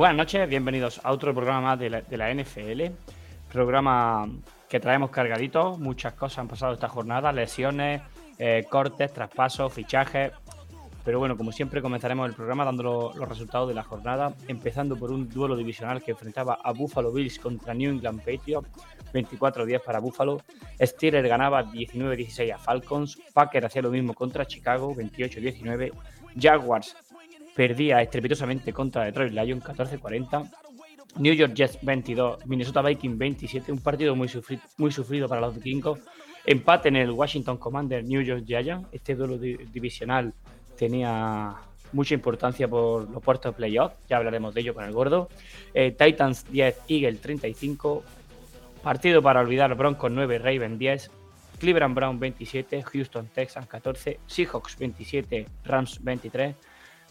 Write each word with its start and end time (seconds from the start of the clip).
Buenas 0.00 0.16
noches, 0.16 0.48
bienvenidos 0.48 0.98
a 1.04 1.12
otro 1.12 1.34
programa 1.34 1.76
de 1.76 1.90
la, 1.90 2.00
de 2.00 2.16
la 2.16 2.32
NFL. 2.32 2.84
Programa 3.52 4.26
que 4.66 4.80
traemos 4.80 5.10
cargaditos, 5.10 5.78
muchas 5.78 6.14
cosas 6.14 6.38
han 6.38 6.48
pasado 6.48 6.72
esta 6.72 6.88
jornada, 6.88 7.30
lesiones, 7.32 8.00
eh, 8.38 8.64
cortes, 8.70 9.12
traspasos, 9.12 9.70
fichajes. 9.70 10.32
Pero 11.04 11.18
bueno, 11.18 11.36
como 11.36 11.52
siempre 11.52 11.82
comenzaremos 11.82 12.26
el 12.30 12.34
programa 12.34 12.64
dando 12.64 12.82
lo- 12.82 13.12
los 13.14 13.28
resultados 13.28 13.68
de 13.68 13.74
la 13.74 13.82
jornada, 13.82 14.32
empezando 14.48 14.96
por 14.96 15.12
un 15.12 15.28
duelo 15.28 15.54
divisional 15.54 16.02
que 16.02 16.12
enfrentaba 16.12 16.56
a 16.64 16.72
Buffalo 16.72 17.12
Bills 17.12 17.38
contra 17.38 17.74
New 17.74 17.90
England 17.90 18.20
Patriots, 18.20 18.70
24-10 19.12 19.82
para 19.84 19.98
Buffalo. 19.98 20.40
Steelers 20.80 21.28
ganaba 21.28 21.62
19-16 21.62 22.54
a 22.54 22.58
Falcons, 22.58 23.18
Packer 23.34 23.66
hacía 23.66 23.82
lo 23.82 23.90
mismo 23.90 24.14
contra 24.14 24.46
Chicago, 24.46 24.94
28-19. 24.94 25.92
Jaguars 26.40 26.96
perdía 27.54 28.00
estrepitosamente 28.02 28.72
contra 28.72 29.04
Detroit 29.04 29.32
Lions 29.32 29.64
14-40. 29.64 30.50
New 31.16 31.34
York 31.34 31.54
Jets 31.54 31.78
22, 31.82 32.46
Minnesota 32.46 32.82
Vikings 32.82 33.18
27, 33.18 33.72
un 33.72 33.80
partido 33.80 34.14
muy, 34.14 34.28
sufri- 34.28 34.60
muy 34.78 34.92
sufrido 34.92 35.28
para 35.28 35.40
los 35.40 35.54
vikingos. 35.56 35.98
Empate 36.46 36.88
en 36.88 36.96
el 36.96 37.10
Washington 37.10 37.56
Commander 37.56 38.04
New 38.04 38.22
York 38.22 38.44
Giants. 38.46 38.88
Este 38.92 39.14
duelo 39.16 39.36
di- 39.36 39.56
divisional 39.56 40.32
tenía 40.78 41.54
mucha 41.92 42.14
importancia 42.14 42.68
por 42.68 43.10
los 43.10 43.22
puestos 43.22 43.52
de 43.52 43.56
playoff. 43.56 43.92
Ya 44.08 44.18
hablaremos 44.18 44.54
de 44.54 44.60
ello 44.60 44.72
con 44.74 44.84
el 44.84 44.92
gordo. 44.92 45.28
Eh, 45.74 45.90
Titans 45.98 46.46
10, 46.50 46.82
Eagle 46.88 47.14
35. 47.14 48.04
Partido 48.82 49.20
para 49.20 49.40
olvidar 49.40 49.74
Broncos 49.74 50.10
9, 50.10 50.38
Raven 50.38 50.78
10. 50.78 51.10
Cleveland 51.58 51.94
Brown 51.94 52.18
27, 52.18 52.82
Houston 52.84 53.26
Texans 53.34 53.66
14, 53.66 54.18
Seahawks 54.26 54.78
27, 54.78 55.46
Rams 55.64 56.02
23, 56.02 56.54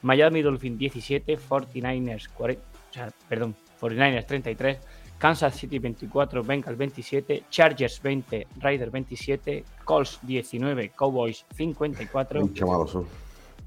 Miami 0.02 0.42
Dolphins 0.42 0.80
17, 0.80 1.38
49ers 1.38 2.30
40, 2.30 2.62
o 2.62 2.94
sea, 2.94 3.12
perdón, 3.28 3.56
49ers 3.80 4.26
33, 4.26 4.78
Kansas 5.18 5.56
City 5.56 5.80
24, 5.80 6.44
Bengals 6.44 6.78
27, 6.78 7.44
Chargers 7.50 8.02
20, 8.02 8.48
Raiders 8.60 8.92
27, 8.92 9.64
Colts 9.84 10.20
19, 10.24 10.92
Cowboys 10.98 11.46
54 11.56 12.42
Mucho 12.42 12.68
malos 12.68 12.92
son. 12.92 13.06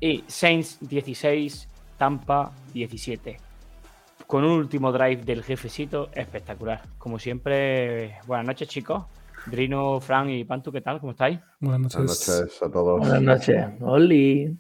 y 0.01 0.25
Saints 0.27 0.79
16, 0.81 1.69
Tampa 1.99 2.53
17. 2.73 3.37
Con 4.27 4.45
un 4.45 4.53
último 4.53 4.91
drive 4.93 5.25
del 5.25 5.43
jefecito 5.43 6.09
espectacular. 6.15 6.83
Como 6.97 7.19
siempre, 7.19 8.19
buenas 8.27 8.47
noches 8.47 8.69
chicos. 8.69 9.05
Drino, 9.45 10.01
Fran 10.01 10.31
y 10.31 10.45
Pantu, 10.45 10.73
¿qué 10.73 10.81
tal? 10.81 11.01
¿Cómo 11.01 11.13
estáis? 11.13 11.39
Buenas 11.61 11.81
noches. 11.81 11.97
Buenas 11.97 12.29
noches 12.29 12.63
a 12.63 12.71
todos. 12.71 13.01
Buenas 13.01 13.23
noches. 13.23 13.67
Oli. 13.83 14.57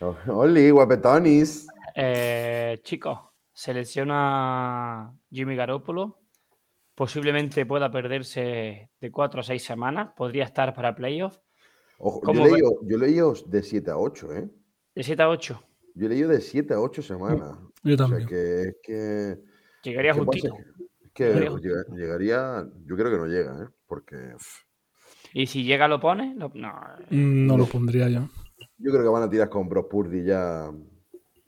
Oli, 0.28 0.70
guapetonis. 0.70 1.66
Eh, 1.94 2.78
chicos, 2.82 3.18
se 3.52 3.74
lesiona 3.74 5.12
Jimmy 5.30 5.56
Garoppolo. 5.56 6.18
Posiblemente 6.94 7.64
pueda 7.66 7.90
perderse 7.90 8.90
de 9.00 9.10
4 9.10 9.40
a 9.40 9.42
6 9.44 9.62
semanas. 9.62 10.10
Podría 10.16 10.44
estar 10.44 10.74
para 10.74 10.94
playoffs. 10.94 11.40
Ojo, 11.98 12.32
yo 12.32 12.44
leído, 12.44 12.70
yo 12.82 12.98
leído 12.98 13.34
de 13.46 13.62
7 13.62 13.90
a 13.90 13.96
8, 13.98 14.32
¿eh? 14.34 14.50
De 14.94 15.02
7 15.02 15.22
a 15.22 15.28
8. 15.28 15.62
Yo 15.94 16.06
he 16.06 16.08
leído 16.08 16.28
de 16.30 16.40
7 16.40 16.74
a 16.74 16.80
8 16.80 17.02
semanas. 17.02 17.58
Yo 17.82 17.94
O 17.94 17.96
sea 17.96 18.06
también. 18.06 18.28
que 18.28 18.62
es 18.62 18.76
que. 18.82 19.38
Llegaría 19.82 20.14
justito. 20.14 20.54
es 21.02 21.10
que 21.12 21.24
Llegaría 21.24 21.50
llega- 21.58 21.84
llegaría. 21.96 22.66
Yo 22.86 22.96
creo 22.96 23.10
que 23.10 23.16
no 23.18 23.26
llega, 23.26 23.64
¿eh? 23.64 23.68
Porque. 23.86 24.16
pff, 24.36 24.62
Y 25.34 25.46
si 25.46 25.64
llega, 25.64 25.88
lo 25.88 26.00
pone. 26.00 26.34
Lo- 26.36 26.50
no. 26.54 26.72
Mm, 27.10 27.46
No 27.46 27.56
lo 27.56 27.66
pondría 27.66 28.08
yo. 28.08 28.28
Yo 28.80 28.90
creo 28.90 29.02
que 29.02 29.08
van 29.08 29.22
a 29.22 29.30
tirar 29.30 29.48
con 29.48 29.68
Brock 29.68 29.90
Purdy 29.90 30.24
ya. 30.24 30.70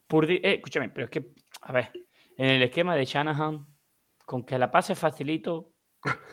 Purdy, 0.07 0.37
eh, 0.37 0.55
escúchame, 0.55 0.91
pero 0.91 1.07
es 1.07 1.11
que, 1.11 1.33
a 1.63 1.73
ver, 1.73 1.91
en 2.37 2.51
el 2.51 2.63
esquema 2.63 2.95
de 2.95 3.07
Shanahan, 3.07 3.67
con 4.27 4.45
que 4.45 4.59
la 4.59 4.71
pase 4.71 4.95
facilito, 4.95 5.73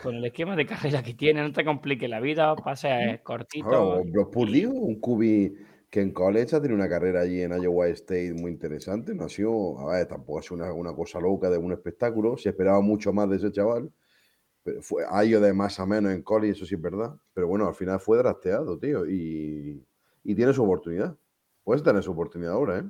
con 0.04 0.16
el 0.16 0.26
esquema 0.26 0.56
de 0.56 0.66
carrera 0.66 1.02
que 1.02 1.14
tiene, 1.14 1.42
no 1.42 1.54
te 1.54 1.64
complique 1.64 2.08
la 2.08 2.20
vida, 2.20 2.54
pase 2.56 3.22
cortito. 3.24 3.68
Ahora, 3.68 4.02
o 4.02 4.04
Brock 4.04 4.34
Purdy, 4.34 4.66
un 4.66 5.00
QB 5.00 5.90
que 5.90 6.02
en 6.02 6.12
college 6.12 6.56
ha 6.56 6.62
tenido 6.62 6.76
una 6.76 6.90
carrera 6.90 7.22
allí 7.22 7.42
en 7.42 7.54
Iowa 7.54 7.88
State 7.88 8.34
muy 8.34 8.52
interesante. 8.52 9.16
No 9.16 9.24
ha 9.24 9.30
sido, 9.30 9.80
a 9.80 9.94
ver, 9.94 10.08
tampoco 10.08 10.40
ha 10.40 10.42
sido 10.42 10.58
una, 10.58 10.74
una 10.74 10.94
cosa 10.94 11.20
loca 11.20 11.50
de 11.50 11.58
un 11.58 11.72
espectáculo. 11.72 12.38
Se 12.38 12.50
esperaba 12.50 12.82
mucho 12.82 13.12
más 13.14 13.30
de 13.30 13.38
ese 13.38 13.52
chaval. 13.52 13.92
Fue, 14.82 15.04
de 15.06 15.54
más 15.54 15.80
a 15.80 15.86
menos 15.86 16.12
en 16.12 16.22
college, 16.22 16.52
eso 16.52 16.66
sí 16.66 16.76
es 16.76 16.82
verdad. 16.82 17.16
Pero 17.34 17.48
bueno, 17.48 17.68
al 17.68 17.74
final 17.74 18.00
fue 18.00 18.18
drafteado, 18.18 18.78
tío. 18.78 19.06
Y, 19.08 19.84
y 20.24 20.36
tiene 20.36 20.54
su 20.54 20.64
oportunidad. 20.64 21.16
Puedes 21.64 21.84
tener 21.84 22.04
su 22.04 22.12
oportunidad 22.12 22.54
ahora, 22.54 22.80
¿eh? 22.80 22.84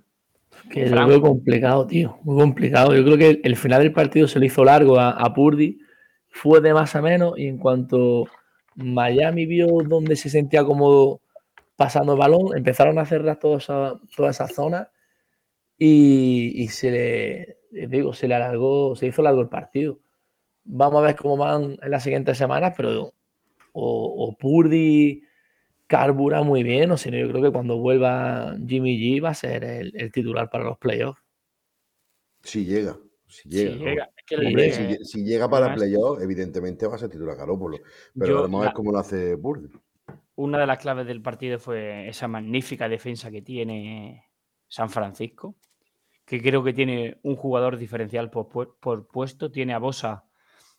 Que 0.70 0.90
lo 0.90 1.08
veo 1.08 1.22
complicado, 1.22 1.86
tío. 1.86 2.18
Muy 2.24 2.38
complicado. 2.38 2.96
Yo 2.96 3.04
creo 3.04 3.18
que 3.18 3.42
el, 3.44 3.56
final 3.56 3.82
del 3.82 3.94
partido 3.94 4.28
se 4.28 4.40
le 4.40 4.48
hizo 4.48 4.64
largo 4.64 5.00
a, 5.00 5.12
a 5.12 5.34
Purdy. 5.34 5.80
Fue 6.30 6.62
de 6.62 6.74
más 6.74 6.96
a 6.96 7.02
menos. 7.02 7.38
Y 7.38 7.48
en 7.48 7.58
cuanto 7.58 8.28
Miami 8.76 9.46
vio 9.46 9.68
dónde 9.88 10.16
se 10.16 10.30
sentía 10.30 10.64
cómodo 10.64 11.22
pasando 11.76 12.14
el 12.14 12.20
balón, 12.20 12.58
empezaron 12.58 13.00
a 13.00 13.06
cerrar 13.06 13.40
toda 13.40 13.58
esa, 13.58 14.00
toda 14.16 14.32
esa 14.32 14.48
zona. 14.48 14.92
Y, 15.78 16.54
y 16.56 16.68
se 16.68 16.92
le, 16.92 17.88
digo, 17.88 18.14
se 18.14 18.28
le 18.28 18.36
alargó, 18.36 18.96
se 18.96 19.08
hizo 19.08 19.22
largo 19.22 19.42
el 19.42 19.50
partido. 19.50 20.00
Vamos 20.66 21.02
a 21.02 21.06
ver 21.06 21.16
cómo 21.16 21.38
van 21.38 21.78
en 21.82 21.92
las 21.92 22.04
siguientes 22.04 22.38
semanas, 22.38 22.74
pero 22.76 23.14
o, 23.72 24.28
o 24.28 24.38
Purdy 24.38 25.24
carbura 25.90 26.44
muy 26.44 26.62
bien, 26.62 26.92
o 26.92 26.98
si 26.98 27.10
no, 27.10 27.18
yo 27.18 27.28
creo 27.30 27.42
que 27.42 27.52
cuando 27.52 27.78
vuelva 27.80 28.56
Jimmy 28.68 28.96
G 29.00 29.24
va 29.24 29.30
a 29.30 29.34
ser 29.34 29.64
el, 29.64 29.92
el 29.96 30.12
titular 30.12 30.48
para 30.50 30.64
los 30.66 30.78
playoffs. 30.78 31.20
Si 32.44 32.64
llega. 32.64 32.96
Si 33.28 33.42
Si 33.44 33.50
llega. 33.50 33.76
¿no? 33.76 33.84
llega, 33.86 34.10
es 34.16 34.24
que 34.26 34.36
Hombre, 34.38 34.72
si, 34.72 34.82
lle- 34.84 35.04
si 35.04 35.24
llega 35.24 35.50
para 35.50 35.66
además- 35.66 35.80
playoff, 35.82 36.22
evidentemente 36.22 36.86
va 36.88 36.96
a 36.96 37.00
ser 37.00 37.10
titular 37.10 37.36
Garoppolo. 37.36 37.80
Pero 38.14 38.28
Yo- 38.28 38.42
vamos 38.44 38.60
a 38.60 38.62
ver 38.66 38.70
la- 38.70 38.74
cómo 38.74 38.92
lo 38.92 39.00
hace 39.00 39.36
Purdy. 39.38 39.68
una 40.36 40.60
de 40.60 40.68
las 40.68 40.78
claves 40.80 41.08
del 41.08 41.22
partido 41.24 41.58
fue 41.60 42.08
esa 42.08 42.28
magnífica 42.28 42.88
defensa 42.88 43.30
que 43.32 43.42
tiene 43.42 44.26
San 44.68 44.90
Francisco, 44.92 45.56
que 46.24 46.40
creo 46.42 46.64
que 46.64 46.74
tiene 46.74 47.18
un 47.24 47.36
jugador 47.36 47.78
diferencial 47.78 48.30
por 48.30 48.48
puesto. 49.12 49.52
Tiene 49.52 49.74
a 49.74 49.80
Bosa 49.80 50.24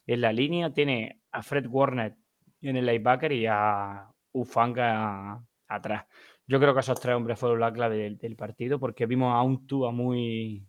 en 0.06 0.20
la 0.20 0.32
línea, 0.32 0.72
tiene 0.72 1.20
a 1.32 1.42
Fred 1.42 1.66
Warner 1.66 2.14
en 2.62 2.76
el 2.76 2.86
linebacker 2.86 3.32
y 3.32 3.46
a 3.48 4.08
Ufanga 4.32 5.42
atrás. 5.68 6.06
Yo 6.46 6.58
creo 6.58 6.74
que 6.74 6.80
esos 6.80 7.00
tres 7.00 7.14
hombres 7.14 7.38
fueron 7.38 7.60
la 7.60 7.72
clave 7.72 8.16
del, 8.18 8.36
partido 8.36 8.78
porque 8.80 9.06
vimos 9.06 9.34
a 9.34 9.42
un 9.42 9.66
Tua 9.66 9.92
muy, 9.92 10.66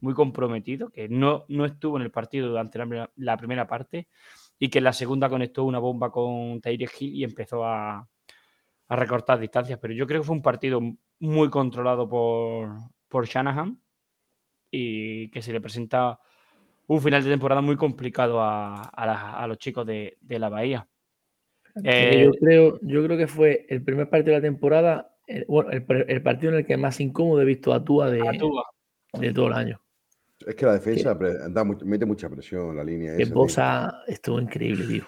muy 0.00 0.14
comprometido, 0.14 0.90
que 0.90 1.08
no, 1.08 1.44
no 1.48 1.64
estuvo 1.64 1.96
en 1.96 2.02
el 2.02 2.10
partido 2.10 2.48
durante 2.48 2.78
la, 3.16 3.36
primera 3.36 3.66
parte 3.66 4.08
y 4.58 4.68
que 4.68 4.78
en 4.78 4.84
la 4.84 4.92
segunda 4.92 5.28
conectó 5.28 5.64
una 5.64 5.78
bomba 5.78 6.10
con 6.10 6.60
Tyreek 6.60 7.00
Hill 7.00 7.14
y 7.14 7.24
empezó 7.24 7.64
a, 7.64 8.08
a 8.88 8.96
recortar 8.96 9.38
distancias. 9.38 9.78
Pero 9.80 9.94
yo 9.94 10.06
creo 10.06 10.20
que 10.22 10.26
fue 10.26 10.36
un 10.36 10.42
partido 10.42 10.80
muy 11.20 11.50
controlado 11.50 12.08
por, 12.08 12.76
por 13.08 13.26
Shanahan 13.26 13.80
y 14.72 15.30
que 15.30 15.42
se 15.42 15.52
le 15.52 15.60
presenta 15.60 16.18
un 16.88 17.00
final 17.00 17.22
de 17.22 17.30
temporada 17.30 17.60
muy 17.60 17.76
complicado 17.76 18.40
a, 18.42 18.82
a 18.82 19.46
los 19.46 19.58
chicos 19.58 19.86
de, 19.86 20.18
de 20.20 20.38
la 20.40 20.48
Bahía. 20.48 20.88
Eh, 21.84 22.24
yo, 22.24 22.32
creo, 22.32 22.78
yo 22.82 23.04
creo 23.04 23.16
que 23.16 23.26
fue 23.26 23.66
el 23.68 23.82
primer 23.82 24.08
partido 24.08 24.34
de 24.34 24.40
la 24.40 24.42
temporada, 24.42 25.14
el, 25.26 25.44
bueno, 25.48 25.70
el, 25.70 26.22
partido 26.22 26.52
en 26.52 26.58
el 26.58 26.66
que 26.66 26.76
más 26.76 27.00
incómodo 27.00 27.40
he 27.40 27.44
visto 27.44 27.72
a 27.72 27.84
Tua 27.84 28.10
de, 28.10 28.26
a 28.26 28.32
Tua. 28.32 28.64
de 29.18 29.32
todo 29.32 29.46
el 29.48 29.54
año. 29.54 29.80
Es 30.46 30.54
que 30.54 30.66
la 30.66 30.74
defensa 30.74 31.14
da 31.14 31.64
mete 31.64 32.04
mucha 32.04 32.28
presión 32.28 32.70
en 32.70 32.76
la 32.76 32.84
línea. 32.84 33.16
Que 33.16 33.22
esa, 33.22 33.32
tío. 33.32 33.40
Bosa 33.40 34.02
estuvo 34.06 34.40
increíble, 34.40 34.86
tío. 34.86 35.04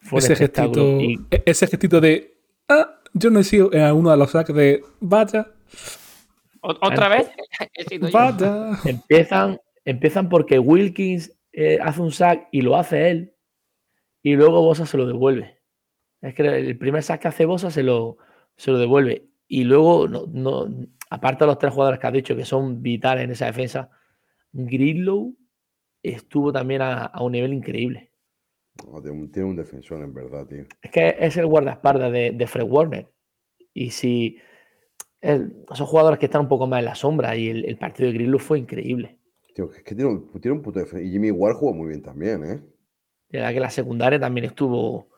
Fue 0.00 0.18
Ese 0.18 0.36
gestito, 0.36 1.00
Y 1.00 1.18
e- 1.30 1.42
ese 1.46 1.66
gestito 1.66 2.00
de. 2.00 2.38
Ah, 2.68 3.00
yo 3.14 3.30
no 3.30 3.40
he 3.40 3.44
sido 3.44 3.72
en 3.72 3.94
uno 3.94 4.10
de 4.10 4.16
los 4.16 4.30
sacks 4.30 4.52
de. 4.52 4.82
Vaya, 5.00 5.46
¿Otra 6.60 7.08
vez? 7.08 7.30
Vaya. 8.12 8.78
empiezan, 8.84 9.60
empiezan 9.84 10.28
porque 10.28 10.58
Wilkins 10.58 11.32
eh, 11.52 11.78
hace 11.80 12.00
un 12.00 12.12
sack 12.12 12.48
y 12.52 12.62
lo 12.62 12.76
hace 12.76 13.10
él, 13.10 13.34
y 14.22 14.34
luego 14.34 14.62
Bosa 14.62 14.86
se 14.86 14.96
lo 14.96 15.06
devuelve. 15.06 15.57
Es 16.20 16.34
que 16.34 16.42
el 16.42 16.78
primer 16.78 17.02
sack 17.02 17.22
que 17.22 17.28
hace 17.28 17.46
Bosa 17.46 17.70
se 17.70 17.82
lo, 17.82 18.18
se 18.56 18.70
lo 18.70 18.78
devuelve. 18.78 19.26
Y 19.46 19.64
luego, 19.64 20.08
no, 20.08 20.26
no, 20.26 20.66
aparte 21.10 21.44
de 21.44 21.48
los 21.48 21.58
tres 21.58 21.72
jugadores 21.72 22.00
que 22.00 22.06
has 22.06 22.12
dicho 22.12 22.36
que 22.36 22.44
son 22.44 22.82
vitales 22.82 23.24
en 23.24 23.30
esa 23.30 23.46
defensa, 23.46 23.90
Grillow 24.52 25.34
estuvo 26.02 26.52
también 26.52 26.82
a, 26.82 27.06
a 27.06 27.22
un 27.22 27.32
nivel 27.32 27.52
increíble. 27.54 28.12
No, 28.86 29.00
tiene, 29.02 29.18
un, 29.18 29.32
tiene 29.32 29.48
un 29.48 29.56
defensor, 29.56 30.02
en 30.02 30.14
verdad, 30.14 30.46
tío. 30.46 30.64
Es 30.82 30.90
que 30.90 31.16
es 31.18 31.36
el 31.36 31.46
guardaespaldas 31.46 32.12
de, 32.12 32.32
de 32.32 32.46
Fred 32.46 32.64
Warner. 32.64 33.08
Y 33.74 33.90
si 33.90 34.38
el- 35.20 35.64
son 35.74 35.86
jugadores 35.86 36.18
que 36.18 36.26
están 36.26 36.42
un 36.42 36.48
poco 36.48 36.66
más 36.66 36.80
en 36.80 36.86
la 36.86 36.94
sombra, 36.94 37.36
y 37.36 37.48
el, 37.48 37.64
el 37.64 37.78
partido 37.78 38.08
de 38.08 38.14
Grillow 38.14 38.38
fue 38.38 38.58
increíble. 38.58 39.18
Tío, 39.54 39.72
es 39.72 39.82
que 39.82 39.94
tiene 39.94 40.10
un, 40.10 40.40
tiene 40.40 40.56
un 40.56 40.62
puto 40.62 40.78
defensor. 40.78 41.02
Y 41.06 41.10
Jimmy 41.10 41.30
Ward 41.30 41.56
jugó 41.56 41.74
muy 41.74 41.88
bien 41.88 42.02
también, 42.02 42.44
¿eh? 42.44 42.62
De 43.30 43.38
verdad 43.38 43.52
que 43.54 43.60
la 43.60 43.70
secundaria 43.70 44.20
también 44.20 44.46
estuvo, 44.46 45.08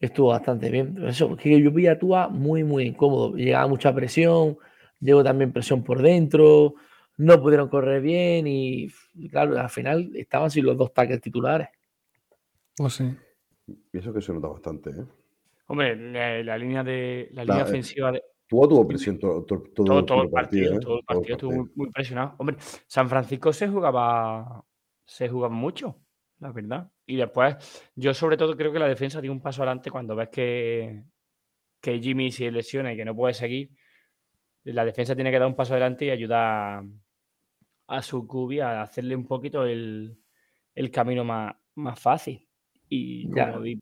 estuvo 0.00 0.28
bastante 0.28 0.70
bien. 0.70 0.96
Eso, 1.06 1.36
que 1.36 1.60
yo 1.60 1.70
vi 1.70 1.86
a 1.86 1.98
Tua 1.98 2.28
muy, 2.28 2.64
muy 2.64 2.84
incómodo. 2.84 3.34
Llegaba 3.36 3.66
mucha 3.66 3.94
presión, 3.94 4.56
llegó 5.00 5.22
también 5.24 5.52
presión 5.52 5.82
por 5.82 6.00
dentro, 6.02 6.74
no 7.16 7.40
pudieron 7.42 7.68
correr 7.68 8.00
bien 8.00 8.46
y, 8.46 8.88
claro, 9.30 9.58
al 9.58 9.70
final 9.70 10.10
estaban 10.14 10.50
sin 10.50 10.64
los 10.64 10.76
dos 10.76 10.92
tackles 10.92 11.20
titulares. 11.20 11.68
Pues 12.76 12.94
sí. 12.94 13.10
Y 13.92 13.98
eso 13.98 14.12
que 14.12 14.20
se 14.20 14.32
nota 14.32 14.48
bastante, 14.48 14.90
¿eh? 14.90 15.04
Hombre, 15.66 15.94
la, 15.96 16.42
la 16.42 16.56
línea 16.58 16.82
de 16.82 17.28
la 17.32 17.44
La- 17.44 17.54
línea 17.54 17.66
eh, 17.66 17.68
ofensiva 17.68 18.12
de 18.12 18.22
Tuvo, 18.46 18.66
tuvo 18.66 18.88
presión 18.88 19.18
todo, 19.18 19.44
todo, 19.44 19.60
todo- 19.60 19.72
todo, 19.74 19.84
todo 19.84 20.04
todo 20.06 20.22
el 20.22 20.30
partido, 20.30 20.74
¿eh? 20.76 20.80
todo 20.80 20.98
el 21.00 21.04
partido 21.04 21.32
estuvo 21.34 21.52
muy, 21.52 21.70
muy 21.74 21.90
presionado. 21.90 22.34
Hombre, 22.38 22.56
San 22.86 23.06
Francisco 23.10 23.52
se 23.52 23.68
jugaba 23.68 24.64
se 25.04 25.28
jugaba 25.28 25.54
mucho, 25.54 25.96
la 26.40 26.52
verdad. 26.52 26.90
Y 27.06 27.16
después, 27.16 27.56
yo 27.94 28.14
sobre 28.14 28.36
todo 28.36 28.56
creo 28.56 28.72
que 28.72 28.78
la 28.78 28.88
defensa 28.88 29.20
dio 29.20 29.32
un 29.32 29.40
paso 29.40 29.62
adelante 29.62 29.90
cuando 29.90 30.14
ves 30.14 30.28
que, 30.28 31.02
que 31.80 32.00
Jimmy 32.00 32.30
se 32.30 32.50
lesiona 32.50 32.92
y 32.92 32.96
que 32.96 33.04
no 33.04 33.14
puede 33.14 33.34
seguir. 33.34 33.70
La 34.64 34.84
defensa 34.84 35.14
tiene 35.14 35.30
que 35.30 35.38
dar 35.38 35.48
un 35.48 35.56
paso 35.56 35.72
adelante 35.72 36.04
y 36.04 36.10
ayudar 36.10 36.84
a 37.86 38.02
su 38.02 38.26
cubi 38.26 38.60
a 38.60 38.82
hacerle 38.82 39.16
un 39.16 39.26
poquito 39.26 39.64
el, 39.64 40.18
el 40.74 40.90
camino 40.90 41.24
más, 41.24 41.54
más 41.76 41.98
fácil. 41.98 42.46
Y 42.88 43.28
como, 43.30 43.60
di- 43.62 43.80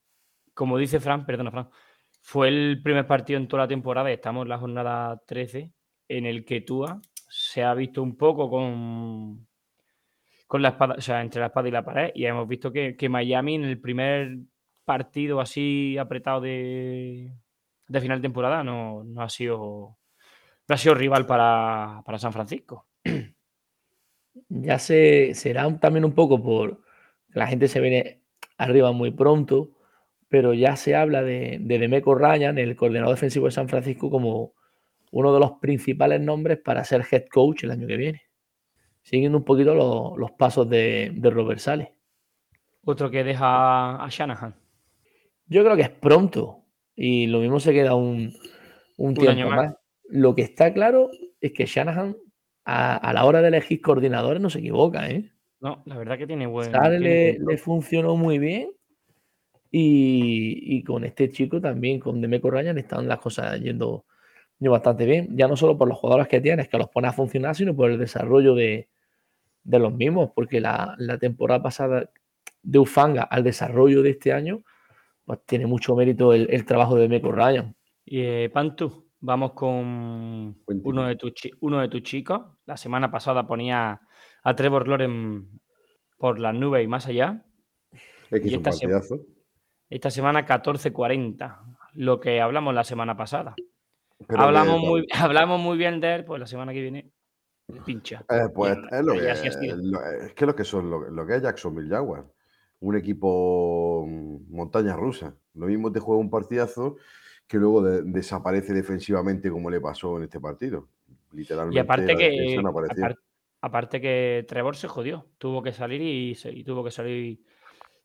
como 0.55 0.79
dice 0.79 1.01
Fran, 1.01 1.27
perdona, 1.27 1.51
Fran, 1.51 1.69
fue 2.21 2.49
el 2.49 2.81
primer 2.83 3.07
partido 3.07 3.39
en 3.39 3.49
toda 3.49 3.65
la 3.65 3.69
temporada, 3.69 4.11
y 4.11 4.15
estamos 4.15 4.43
en 4.45 4.49
la 4.49 4.59
jornada 4.59 5.21
13, 5.27 5.73
en 6.09 6.27
el 6.27 6.45
que 6.45 6.61
Tua 6.61 7.01
se 7.29 7.65
ha 7.65 7.75
visto 7.75 8.03
un 8.03 8.17
poco 8.17 8.49
con, 8.49 9.47
con 10.47 10.63
la 10.63 10.71
espada, 10.71 10.95
o 10.99 11.01
sea, 11.01 11.23
entre 11.23 11.41
la 11.41 11.47
espada 11.49 11.69
y 11.69 11.73
la 11.73 11.85
pared, 11.85 12.11
y 12.15 12.27
hemos 12.27 12.49
visto 12.49 12.73
que, 12.73 12.97
Miami 13.09 13.57
en 13.57 13.65
el 13.65 13.81
primer 13.81 14.39
partido 14.85 15.41
así 15.41 15.99
apretado 15.99 16.41
de, 16.41 17.33
final 17.89 18.19
de 18.19 18.23
temporada 18.23 18.63
no, 18.65 19.05
no 19.05 19.23
ha 19.23 19.29
sido 19.29 19.99
no 20.69 20.75
ha 20.75 20.79
sido 20.79 20.95
rival 20.95 21.27
para, 21.27 22.03
para 22.05 22.19
San 22.19 22.33
Francisco. 22.33 22.87
Ya 24.49 24.79
se 24.79 25.33
será 25.35 25.79
también 25.79 26.05
un 26.05 26.15
poco 26.15 26.43
por 26.43 26.83
la 27.29 27.47
gente 27.47 27.69
se 27.69 27.81
viene 27.81 28.23
arriba 28.59 28.93
muy 28.93 29.11
pronto, 29.11 29.71
pero 30.29 30.55
ya 30.55 30.77
se 30.77 30.95
habla 30.95 31.23
de, 31.23 31.59
de 31.61 31.79
Demeco 31.79 32.15
Ryan, 32.15 32.59
el 32.59 32.77
coordinador 32.77 33.15
defensivo 33.15 33.47
de 33.47 33.53
San 33.53 33.69
Francisco, 33.69 34.11
como 34.11 34.55
uno 35.13 35.33
de 35.33 35.41
los 35.41 35.53
principales 35.53 36.21
nombres 36.21 36.59
para 36.59 36.85
ser 36.85 37.05
head 37.11 37.27
coach 37.31 37.65
el 37.65 37.71
año 37.71 37.87
que 37.87 37.97
viene. 37.97 38.26
Siguiendo 39.07 39.39
un 39.39 39.45
poquito 39.45 39.73
lo- 39.73 40.17
los 40.19 40.33
pasos 40.33 40.69
de, 40.69 41.13
de 41.15 41.31
Robert 41.31 41.61
Sale. 41.61 41.93
Otro 42.85 43.09
que 43.09 43.23
deja 43.23 44.05
a 44.05 44.09
Shanahan. 44.11 44.53
Yo 45.47 45.63
creo 45.63 45.77
que 45.77 45.83
es 45.83 45.91
pronto 45.91 46.65
y 46.97 47.29
lo 47.29 47.39
mismo 47.39 47.61
se 47.61 47.73
queda 47.73 47.95
un, 47.95 48.35
un 48.97 49.15
tiempo 49.15 49.49
más. 49.49 49.57
más. 49.69 49.77
Lo 50.09 50.35
que 50.35 50.43
está 50.43 50.75
claro 50.75 51.11
es 51.41 51.53
que 51.53 51.67
Shanahan 51.67 52.17
a, 52.65 52.97
a 52.97 53.13
la 53.13 53.25
hora 53.27 53.43
de 53.43 53.49
elegir 53.49 53.81
coordinadores 53.81 54.43
no 54.43 54.51
se 54.51 54.59
equivoca, 54.59 55.09
¿eh? 55.09 55.31
No, 55.61 55.85
la 55.85 55.99
verdad 55.99 56.19
que 56.19 56.27
tiene 56.27 56.49
buen. 56.49 56.73
Sale 56.73 56.99
le, 56.99 57.59
funcionó 57.59 58.17
muy 58.17 58.41
bien 58.41 58.71
y, 59.71 60.77
y 60.77 60.83
con 60.83 61.05
este 61.05 61.31
chico 61.31 61.61
también, 61.61 62.01
con 62.01 62.21
Demeco 62.21 62.51
Ryan, 62.51 62.77
están 62.79 63.07
las 63.07 63.21
cosas 63.21 63.61
yendo, 63.61 64.05
yendo 64.59 64.73
bastante 64.73 65.07
bien. 65.07 65.29
Ya 65.37 65.47
no 65.47 65.57
solo 65.57 65.79
por 65.79 65.87
los 65.87 65.97
jugadores 65.97 66.27
que 66.27 66.41
tienes, 66.41 66.69
que 66.69 66.77
los 66.77 66.89
pones 66.89 67.11
a 67.11 67.15
funcionar, 67.15 67.55
sino 67.55 67.75
por 67.75 67.89
el 67.93 67.99
desarrollo 67.99 68.55
de, 68.57 68.89
de 69.67 69.79
los 69.79 69.93
mismos, 69.93 70.31
porque 70.35 70.61
la, 70.61 70.95
la 70.99 71.19
temporada 71.19 71.63
pasada 71.63 72.09
de 72.63 72.79
Ufanga 72.79 73.23
al 73.25 73.43
desarrollo 73.45 74.03
de 74.03 74.11
este 74.11 74.33
año, 74.33 74.63
pues 75.25 75.41
tiene 75.45 75.67
mucho 75.67 75.95
mérito 75.97 76.33
el, 76.33 76.49
el 76.51 76.65
trabajo 76.65 76.95
de 76.95 77.03
Demeco 77.03 77.33
Ryan. 77.33 77.75
Y 78.05 78.21
eh, 78.21 78.51
Pantu, 78.53 79.09
vamos 79.21 79.53
con 79.53 80.57
uno 80.67 81.07
de, 81.07 81.17
tus 81.17 81.35
chi- 81.35 81.53
uno 81.61 81.81
de 81.81 81.89
tus 81.89 82.03
chicos. 82.03 82.41
La 82.65 82.77
semana 82.77 83.11
pasada 83.11 83.47
ponía 83.47 84.01
a 84.43 84.55
Trevor 84.57 84.87
Loren 84.87 85.61
por 86.17 86.39
las 86.39 86.55
nubes 86.55 86.85
y 86.85 86.87
más 86.87 87.07
allá. 87.09 87.45
Es 88.31 88.41
que 88.41 88.49
Y 88.49 88.55
esta 88.55 88.71
se- 88.73 88.87
partidazo. 88.87 89.21
Esta 89.89 90.11
semana 90.11 90.45
14.40, 90.47 91.59
lo 91.95 92.19
que 92.21 92.41
hablamos 92.41 92.75
la 92.75 92.85
semana 92.85 93.17
pasada. 93.17 93.55
Pero 94.29 94.41
hablamos, 94.41 94.81
muy, 94.81 95.07
hablamos 95.13 95.61
muy 95.61 95.77
bien 95.79 96.01
de 96.01 96.15
él, 96.17 96.25
pues 96.25 96.41
la 96.41 96.47
semana 96.47 96.73
que 96.73 96.83
viene 96.83 97.11
pincha. 97.85 98.25
Eh, 98.29 98.49
pues 98.55 98.77
es 98.91 99.03
lo 99.05 99.13
que 99.15 99.31
es 99.31 100.35
que 100.35 100.47
lo 100.47 100.55
que 100.55 100.65
son 100.65 100.91
lo, 100.91 101.09
lo 101.11 101.27
que 101.27 101.37
es 101.37 101.43
Jacksonville 101.43 101.89
Jaguars. 101.89 102.27
Un 102.81 102.97
equipo 102.97 104.05
mm, 104.07 104.55
montaña 104.55 104.97
rusa. 104.97 105.35
Lo 105.55 105.67
mismo 105.67 105.91
te 105.91 106.01
juega 106.01 106.21
un 106.21 106.31
partidazo 106.31 106.97
que 107.47 107.59
luego 107.59 107.83
de- 107.83 108.03
desaparece 108.03 108.75
defensivamente 108.75 109.51
como 109.51 109.71
le 109.71 109.81
pasó 109.81 110.17
en 110.19 110.25
este 110.25 110.41
partido. 110.41 110.89
Literalmente 111.33 111.77
Y 111.77 111.81
aparte 111.81 112.17
que, 112.17 112.61
no 112.63 112.73
aparte 113.63 114.01
que 114.01 114.45
Trevor 114.47 114.77
se 114.77 114.89
jodió, 114.89 115.27
tuvo 115.39 115.63
que 115.63 115.73
salir 115.73 116.01
y, 116.03 116.65
tuvo 116.65 116.85
que 116.85 116.91
salir 116.91 117.41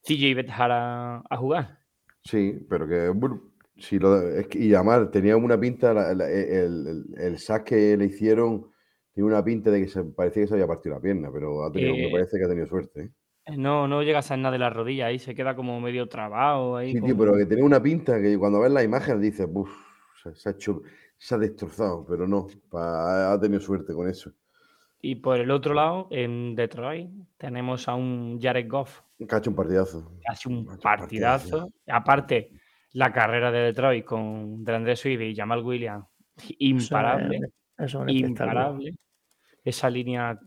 CJ 0.03 0.35
Bethard 0.35 0.71
a, 0.71 1.23
a 1.29 1.37
jugar. 1.37 1.79
Sí, 2.23 2.65
pero 2.69 2.87
que 2.87 3.09
bueno, 3.09 3.41
si 3.77 3.99
lo, 3.99 4.21
es 4.27 4.47
que- 4.47 4.59
y 4.59 4.73
además 4.73 5.11
tenía 5.11 5.35
una 5.37 5.59
pinta, 5.59 5.93
la- 5.93 6.13
la- 6.13 6.29
el, 6.29 6.87
el, 6.87 7.05
el 7.17 7.37
sack 7.39 7.65
que 7.65 7.97
le 7.97 8.05
hicieron 8.05 8.70
tiene 9.13 9.27
una 9.29 9.43
pinta 9.43 9.69
de 9.71 9.81
que 9.81 9.87
se, 9.87 10.03
parecía 10.03 10.43
que 10.43 10.47
se 10.47 10.53
había 10.55 10.67
partido 10.67 10.95
la 10.95 11.01
pierna, 11.01 11.29
pero 11.31 11.63
ha 11.63 11.71
tenido, 11.71 11.93
me 11.95 12.07
Eh, 12.07 12.11
parece 12.11 12.37
que 12.37 12.45
ha 12.45 12.47
tenido 12.47 12.67
suerte. 12.67 13.01
¿eh? 13.01 13.09
Eh, 13.47 13.57
No, 13.57 13.87
no 13.87 14.03
llega 14.03 14.17
a 14.17 14.19
hacer 14.19 14.37
nada 14.39 14.53
de 14.53 14.59
la 14.59 14.69
rodilla, 14.69 15.07
ahí 15.07 15.19
se 15.19 15.35
queda 15.35 15.55
como 15.55 15.79
medio 15.81 16.07
trabado. 16.07 16.77
Ahí 16.77 16.93
Sí, 16.93 17.01
tío, 17.01 17.17
pero 17.17 17.35
que 17.35 17.45
tenía 17.45 17.65
una 17.65 17.81
pinta 17.81 18.21
que 18.21 18.37
cuando 18.37 18.59
ves 18.61 18.71
la 18.71 18.83
imagen 18.83 19.19
dices, 19.21 19.47
uff, 19.51 19.69
se, 20.23 20.35
se 20.35 20.49
ha 20.49 20.51
hecho, 20.53 20.81
se 21.17 21.35
ha 21.35 21.37
destrozado, 21.37 22.05
pero 22.07 22.27
no, 22.27 22.47
pa- 22.69 23.33
ha 23.33 23.39
tenido 23.39 23.59
suerte 23.59 23.93
con 23.93 24.07
eso. 24.09 24.31
Y 25.03 25.15
por 25.15 25.39
el 25.39 25.49
otro 25.49 25.73
lado, 25.73 26.07
en 26.11 26.53
Detroit, 26.55 27.09
tenemos 27.37 27.87
a 27.87 27.95
un 27.95 28.39
Jared 28.39 28.67
Goff, 28.69 29.01
Que 29.17 29.25
ha 29.35 29.39
hecho 29.39 29.49
un 29.49 29.55
partidazo. 29.55 30.11
que 30.21 30.27
hace 30.31 30.47
un 30.47 30.57
Ha 30.59 30.61
hecho 30.61 30.71
un 30.75 30.79
partidazo. 30.79 31.49
partidazo. 31.49 31.73
Aparte, 31.87 32.51
la 32.93 33.11
carrera 33.11 33.51
de 33.51 33.59
Detroit 33.61 34.05
con 34.05 34.63
DeAndre 34.63 34.95
Swift 34.95 35.21
y 35.21 35.35
Jamal 35.35 35.63
Williams, 35.63 36.05
imparable, 36.59 37.39
es, 37.85 37.93
imparable. 38.07 38.95
Esa 39.63 39.89
línea 39.89 40.39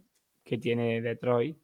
que 0.42 0.58
tiene 0.58 1.00
Detroit. 1.00 1.58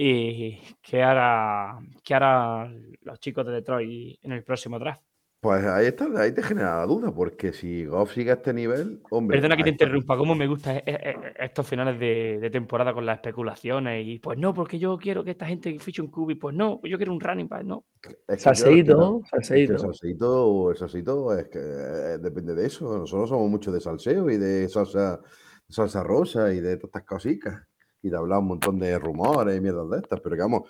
Y 0.00 0.60
que 0.80 1.02
hará, 1.02 1.76
que 2.04 2.14
hará 2.14 2.72
los 3.00 3.18
chicos 3.18 3.44
de 3.46 3.52
Detroit 3.52 4.18
en 4.22 4.32
el 4.32 4.44
próximo 4.44 4.78
draft. 4.78 5.02
Pues 5.40 5.64
ahí 5.64 5.86
está, 5.86 6.08
ahí 6.16 6.32
te 6.32 6.42
genera 6.42 6.78
la 6.78 6.86
duda, 6.86 7.12
porque 7.14 7.52
si 7.52 7.84
Goff 7.84 8.12
sigue 8.12 8.32
a 8.32 8.34
este 8.34 8.52
nivel, 8.52 9.00
hombre. 9.10 9.36
Perdona 9.36 9.56
que 9.56 9.62
te 9.62 9.70
interrumpa, 9.70 10.16
cómo 10.16 10.34
me 10.34 10.48
gustan 10.48 10.82
estos 10.84 11.64
finales 11.64 11.98
de, 12.00 12.38
de 12.40 12.50
temporada 12.50 12.92
con 12.92 13.06
las 13.06 13.16
especulaciones 13.18 14.04
y 14.04 14.18
pues 14.18 14.36
no, 14.36 14.52
porque 14.52 14.80
yo 14.80 14.98
quiero 14.98 15.22
que 15.22 15.30
esta 15.30 15.46
gente 15.46 15.78
fiche 15.78 16.02
un 16.02 16.10
cubi, 16.10 16.34
pues 16.34 16.56
no, 16.56 16.80
yo 16.82 16.96
quiero 16.96 17.12
un 17.12 17.20
running 17.20 17.46
back, 17.48 17.62
no. 17.62 17.84
Es 18.26 18.42
Salseíto, 18.42 19.22
Salseíto. 19.30 20.74
salseíto, 20.74 21.38
es 21.38 21.48
que 21.48 21.58
eh, 21.58 22.18
depende 22.18 22.54
de 22.54 22.66
eso. 22.66 22.98
Nosotros 22.98 23.28
somos 23.28 23.48
mucho 23.48 23.70
de 23.70 23.80
salseo 23.80 24.28
y 24.30 24.38
de 24.38 24.68
salsa, 24.68 25.20
salsa 25.68 26.02
rosa 26.02 26.52
y 26.52 26.60
de 26.60 26.76
todas 26.76 26.88
estas 26.88 27.04
cositas. 27.04 27.62
Y 28.00 28.10
de 28.10 28.16
hablar 28.16 28.38
un 28.38 28.46
montón 28.46 28.78
de 28.78 28.96
rumores 28.98 29.56
y 29.56 29.60
mierdas 29.60 29.90
de 29.90 29.98
estas. 29.98 30.20
Pero 30.20 30.36
que 30.36 30.42
vamos, 30.42 30.62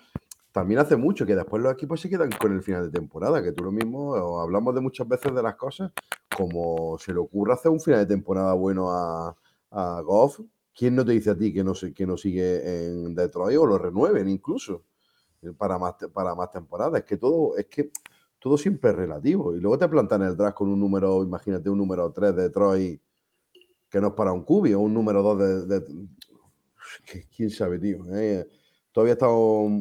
también 0.51 0.79
hace 0.79 0.95
mucho 0.97 1.25
que 1.25 1.35
después 1.35 1.61
los 1.61 1.73
equipos 1.73 2.01
se 2.01 2.09
quedan 2.09 2.29
con 2.31 2.53
el 2.53 2.61
final 2.61 2.91
de 2.91 2.99
temporada. 2.99 3.41
Que 3.43 3.51
tú 3.51 3.63
lo 3.63 3.71
mismo, 3.71 4.11
o 4.11 4.39
hablamos 4.39 4.73
de 4.75 4.81
muchas 4.81 5.07
veces 5.07 5.33
de 5.33 5.43
las 5.43 5.55
cosas, 5.55 5.91
como 6.35 6.97
se 6.99 7.13
le 7.13 7.19
ocurre 7.19 7.53
hacer 7.53 7.71
un 7.71 7.79
final 7.79 8.01
de 8.01 8.05
temporada 8.07 8.53
bueno 8.53 8.91
a, 8.91 9.35
a 9.71 10.01
Goff. 10.01 10.39
¿Quién 10.75 10.95
no 10.95 11.03
te 11.05 11.11
dice 11.11 11.31
a 11.31 11.37
ti 11.37 11.53
que 11.53 11.63
no, 11.63 11.73
que 11.95 12.07
no 12.07 12.17
sigue 12.17 12.87
en 12.87 13.13
Detroit 13.15 13.57
o 13.57 13.65
lo 13.65 13.77
renueven 13.77 14.29
incluso? 14.29 14.83
eh, 15.41 15.51
para 15.57 15.77
más, 15.77 15.95
para 16.13 16.35
más 16.35 16.51
temporadas. 16.51 17.01
Es 17.01 17.05
que 17.05 17.17
todo, 17.17 17.55
es 17.57 17.65
que 17.67 17.91
todo 18.39 18.57
siempre 18.57 18.91
es 18.91 18.95
relativo. 18.95 19.55
Y 19.55 19.59
luego 19.59 19.77
te 19.77 19.87
plantan 19.87 20.21
el 20.23 20.35
draft 20.35 20.57
con 20.57 20.69
un 20.69 20.79
número, 20.79 21.23
imagínate, 21.23 21.69
un 21.69 21.77
número 21.77 22.11
3 22.11 22.35
de 22.35 22.43
Detroit 22.43 23.01
que 23.89 23.99
no 23.99 24.07
es 24.09 24.13
para 24.13 24.31
un 24.31 24.43
cubi, 24.43 24.73
o 24.73 24.81
un 24.81 24.93
número 24.93 25.23
2 25.23 25.67
de. 25.67 25.83
¿Quién 27.35 27.49
sabe, 27.49 27.79
tío? 27.79 28.05
eh? 28.13 28.47
Todavía 28.91 29.13
estamos, 29.13 29.71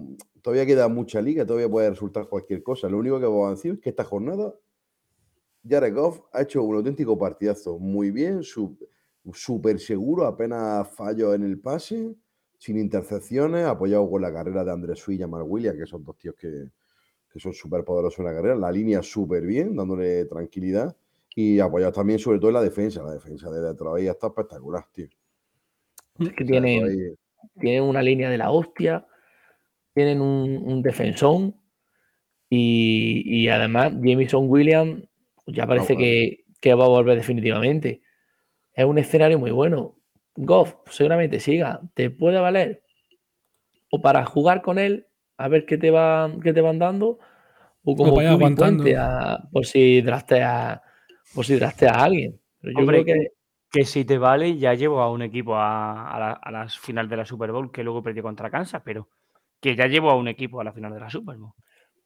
todavía 0.43 0.67
queda 0.67 0.89
mucha 0.89 1.21
liga, 1.21 1.47
todavía 1.47 1.69
puede 1.69 1.91
resultar 1.91 2.29
cualquier 2.29 2.63
cosa. 2.63 2.89
Lo 2.89 2.99
único 2.99 3.19
que 3.19 3.27
vamos 3.27 3.47
a 3.47 3.51
decir 3.51 3.73
es 3.75 3.81
que 3.81 3.91
esta 3.91 4.05
jornada 4.05 4.55
Jared 5.69 5.95
Goff 5.95 6.21
ha 6.33 6.43
hecho 6.43 6.63
un 6.63 6.77
auténtico 6.77 7.19
partidazo. 7.19 7.79
Muy 7.79 8.11
bien, 8.11 8.43
súper 8.43 9.81
seguro, 9.81 10.27
apenas 10.27 10.89
fallo 10.95 11.35
en 11.35 11.43
el 11.45 11.59
pase, 11.59 12.15
sin 12.59 12.79
intercepciones, 12.79 13.67
apoyado 13.67 14.09
con 14.11 14.23
la 14.23 14.33
carrera 14.33 14.65
de 14.65 14.73
Andrés 14.73 14.99
Sui 14.99 15.17
y 15.17 15.19
Jamal 15.19 15.43
Williams, 15.47 15.79
que 15.79 15.87
son 15.87 16.03
dos 16.05 16.17
tíos 16.17 16.35
que, 16.35 16.71
que 17.31 17.39
son 17.39 17.53
súper 17.53 17.85
poderosos 17.85 18.21
en 18.21 18.25
la 18.27 18.35
carrera. 18.35 18.57
La 18.57 18.73
línea 18.73 19.03
súper 19.03 19.45
bien, 19.45 19.77
dándole 19.77 20.25
tranquilidad. 20.25 20.97
Y 21.35 21.61
apoyado 21.61 21.93
también, 21.93 22.19
sobre 22.19 22.39
todo 22.39 22.49
en 22.49 22.55
la 22.55 22.63
defensa. 22.63 23.03
La 23.03 23.13
defensa 23.13 23.51
de 23.51 23.61
Detroit 23.61 24.09
está 24.09 24.29
espectacular, 24.29 24.87
tío. 24.93 25.07
Es 26.19 26.33
que 26.33 26.45
tienen, 26.45 27.17
tienen 27.61 27.85
una 27.85 28.03
línea 28.03 28.29
de 28.29 28.39
la 28.39 28.51
hostia, 28.51 29.07
tienen 29.99 30.21
un, 30.23 30.63
un 30.65 30.83
defensón 30.83 31.57
y, 32.51 33.23
y 33.27 33.49
además 33.49 33.93
Jameson 34.03 34.49
Williams 34.49 35.05
ya 35.47 35.67
parece 35.67 35.95
bueno. 35.95 36.07
que, 36.07 36.45
que 36.61 36.75
va 36.75 36.85
a 36.87 36.89
volver 36.89 37.17
definitivamente. 37.17 38.03
Es 38.75 38.85
un 38.87 38.99
escenario 38.99 39.39
muy 39.39 39.53
bueno. 39.53 39.97
Goff 40.37 40.75
seguramente 40.91 41.41
siga, 41.41 41.81
te 41.95 42.11
puede 42.11 42.41
valer 42.41 42.83
o 43.91 44.01
para 44.01 44.25
jugar 44.25 44.63
con 44.63 44.79
él, 44.79 45.07
a 45.37 45.49
ver 45.49 45.67
qué 45.67 45.79
te, 45.79 45.91
va, 45.91 46.31
qué 46.43 46.53
te 46.53 46.61
van 46.61 46.79
dando, 46.79 47.19
o 47.85 47.97
como 47.97 48.13
Cubi 48.13 48.27
aguantando. 48.27 48.85
A- 48.99 49.49
por 49.53 49.67
si 49.67 50.01
drafteas 50.03 50.81
por 51.35 51.45
si 51.45 51.57
drafteas 51.57 51.97
a 51.97 52.05
alguien. 52.05 52.41
Pero 52.61 52.73
yo 52.73 52.81
Hombre, 52.81 53.05
creo 53.05 53.05
que 53.05 53.29
Que 53.71 53.85
si 53.85 54.05
te 54.05 54.19
vale, 54.19 54.57
ya 54.59 54.75
llevo 54.75 55.01
a 55.03 55.11
un 55.13 55.23
equipo 55.23 55.57
a, 55.57 56.11
a 56.15 56.19
la, 56.19 56.33
a 56.33 56.51
las 56.51 56.79
final 56.79 57.09
de 57.09 57.17
la 57.19 57.27
Super 57.27 57.53
Bowl, 57.53 57.71
que 57.73 57.85
luego 57.85 58.03
perdió 58.03 58.23
contra 58.23 58.51
Kansas, 58.51 58.83
pero 58.85 59.09
que 59.61 59.77
ya 59.77 59.87
llevo 59.87 60.11
a 60.11 60.17
un 60.17 60.29
equipo 60.29 60.61
a 60.61 60.65
la 60.65 60.73
final 60.73 60.93
de 60.93 61.01
la 61.01 61.11
Super 61.11 61.37
Bowl. 61.37 61.53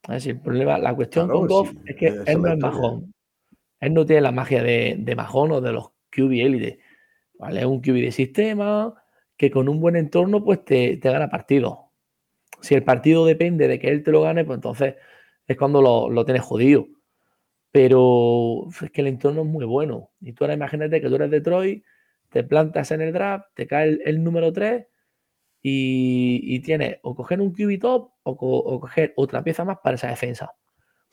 El 0.09 0.41
problema, 0.41 0.79
la 0.79 0.95
cuestión 0.95 1.27
Claro, 1.27 1.41
con 1.41 1.49
Goff 1.49 1.71
sí, 1.71 1.79
es 1.87 1.97
que 1.97 2.07
él 2.27 2.43
no 2.43 2.53
es 2.53 2.59
majón. 2.59 3.15
Él 3.81 3.95
no 3.95 4.05
tiene 4.05 4.23
la 4.23 4.33
magia 4.33 4.63
de, 4.63 4.97
de 4.99 5.15
majón 5.15 5.53
o 5.53 5.61
de 5.61 5.73
los 5.73 5.91
QB 6.11 6.33
élite. 6.33 6.81
¿vale? 7.39 7.61
Es 7.61 7.67
un 7.67 7.81
QB 7.81 7.95
de 7.95 8.13
sistema 8.13 8.95
que 9.37 9.51
con 9.51 9.69
un 9.69 9.81
buen 9.81 9.97
entorno 9.97 10.45
pues 10.45 10.65
te, 10.65 10.97
te 10.97 11.11
gana 11.11 11.29
partidos. 11.31 11.79
Si 12.61 12.75
el 12.75 12.85
partido 12.85 13.27
depende 13.27 13.69
de 13.69 13.79
que 13.79 13.89
él 13.89 14.03
te 14.03 14.13
lo 14.13 14.23
gane, 14.23 14.45
pues 14.45 14.57
entonces 14.57 14.95
es 15.47 15.57
cuando 15.57 15.83
lo, 15.83 16.11
lo 16.11 16.25
tienes 16.25 16.43
jodido. 16.43 16.87
Pero 17.71 18.69
es 18.69 18.91
que 18.91 19.01
el 19.01 19.07
entorno 19.07 19.43
es 19.43 19.49
muy 19.49 19.65
bueno. 19.65 20.11
Y 20.21 20.33
tú 20.33 20.45
ahora 20.45 20.55
imagínate 20.55 21.01
que 21.01 21.09
tú 21.09 21.15
eres 21.15 21.31
Detroit, 21.31 21.85
te 22.29 22.45
plantas 22.45 22.91
en 22.91 23.01
el 23.01 23.13
draft, 23.13 23.47
te 23.55 23.67
cae 23.67 23.89
el, 23.89 24.03
el 24.05 24.23
número 24.23 24.53
3 24.53 24.87
y, 25.63 26.41
y 26.57 26.61
tienes 26.61 26.99
o 27.03 27.15
coger 27.15 27.41
un 27.41 27.53
QB 27.53 27.79
top 27.81 28.11
o, 28.25 28.37
co- 28.37 28.47
o 28.59 28.81
coger 28.81 29.13
otra 29.17 29.43
pieza 29.43 29.65
más 29.65 29.79
para 29.83 29.95
esa 29.95 30.09
defensa. 30.09 30.53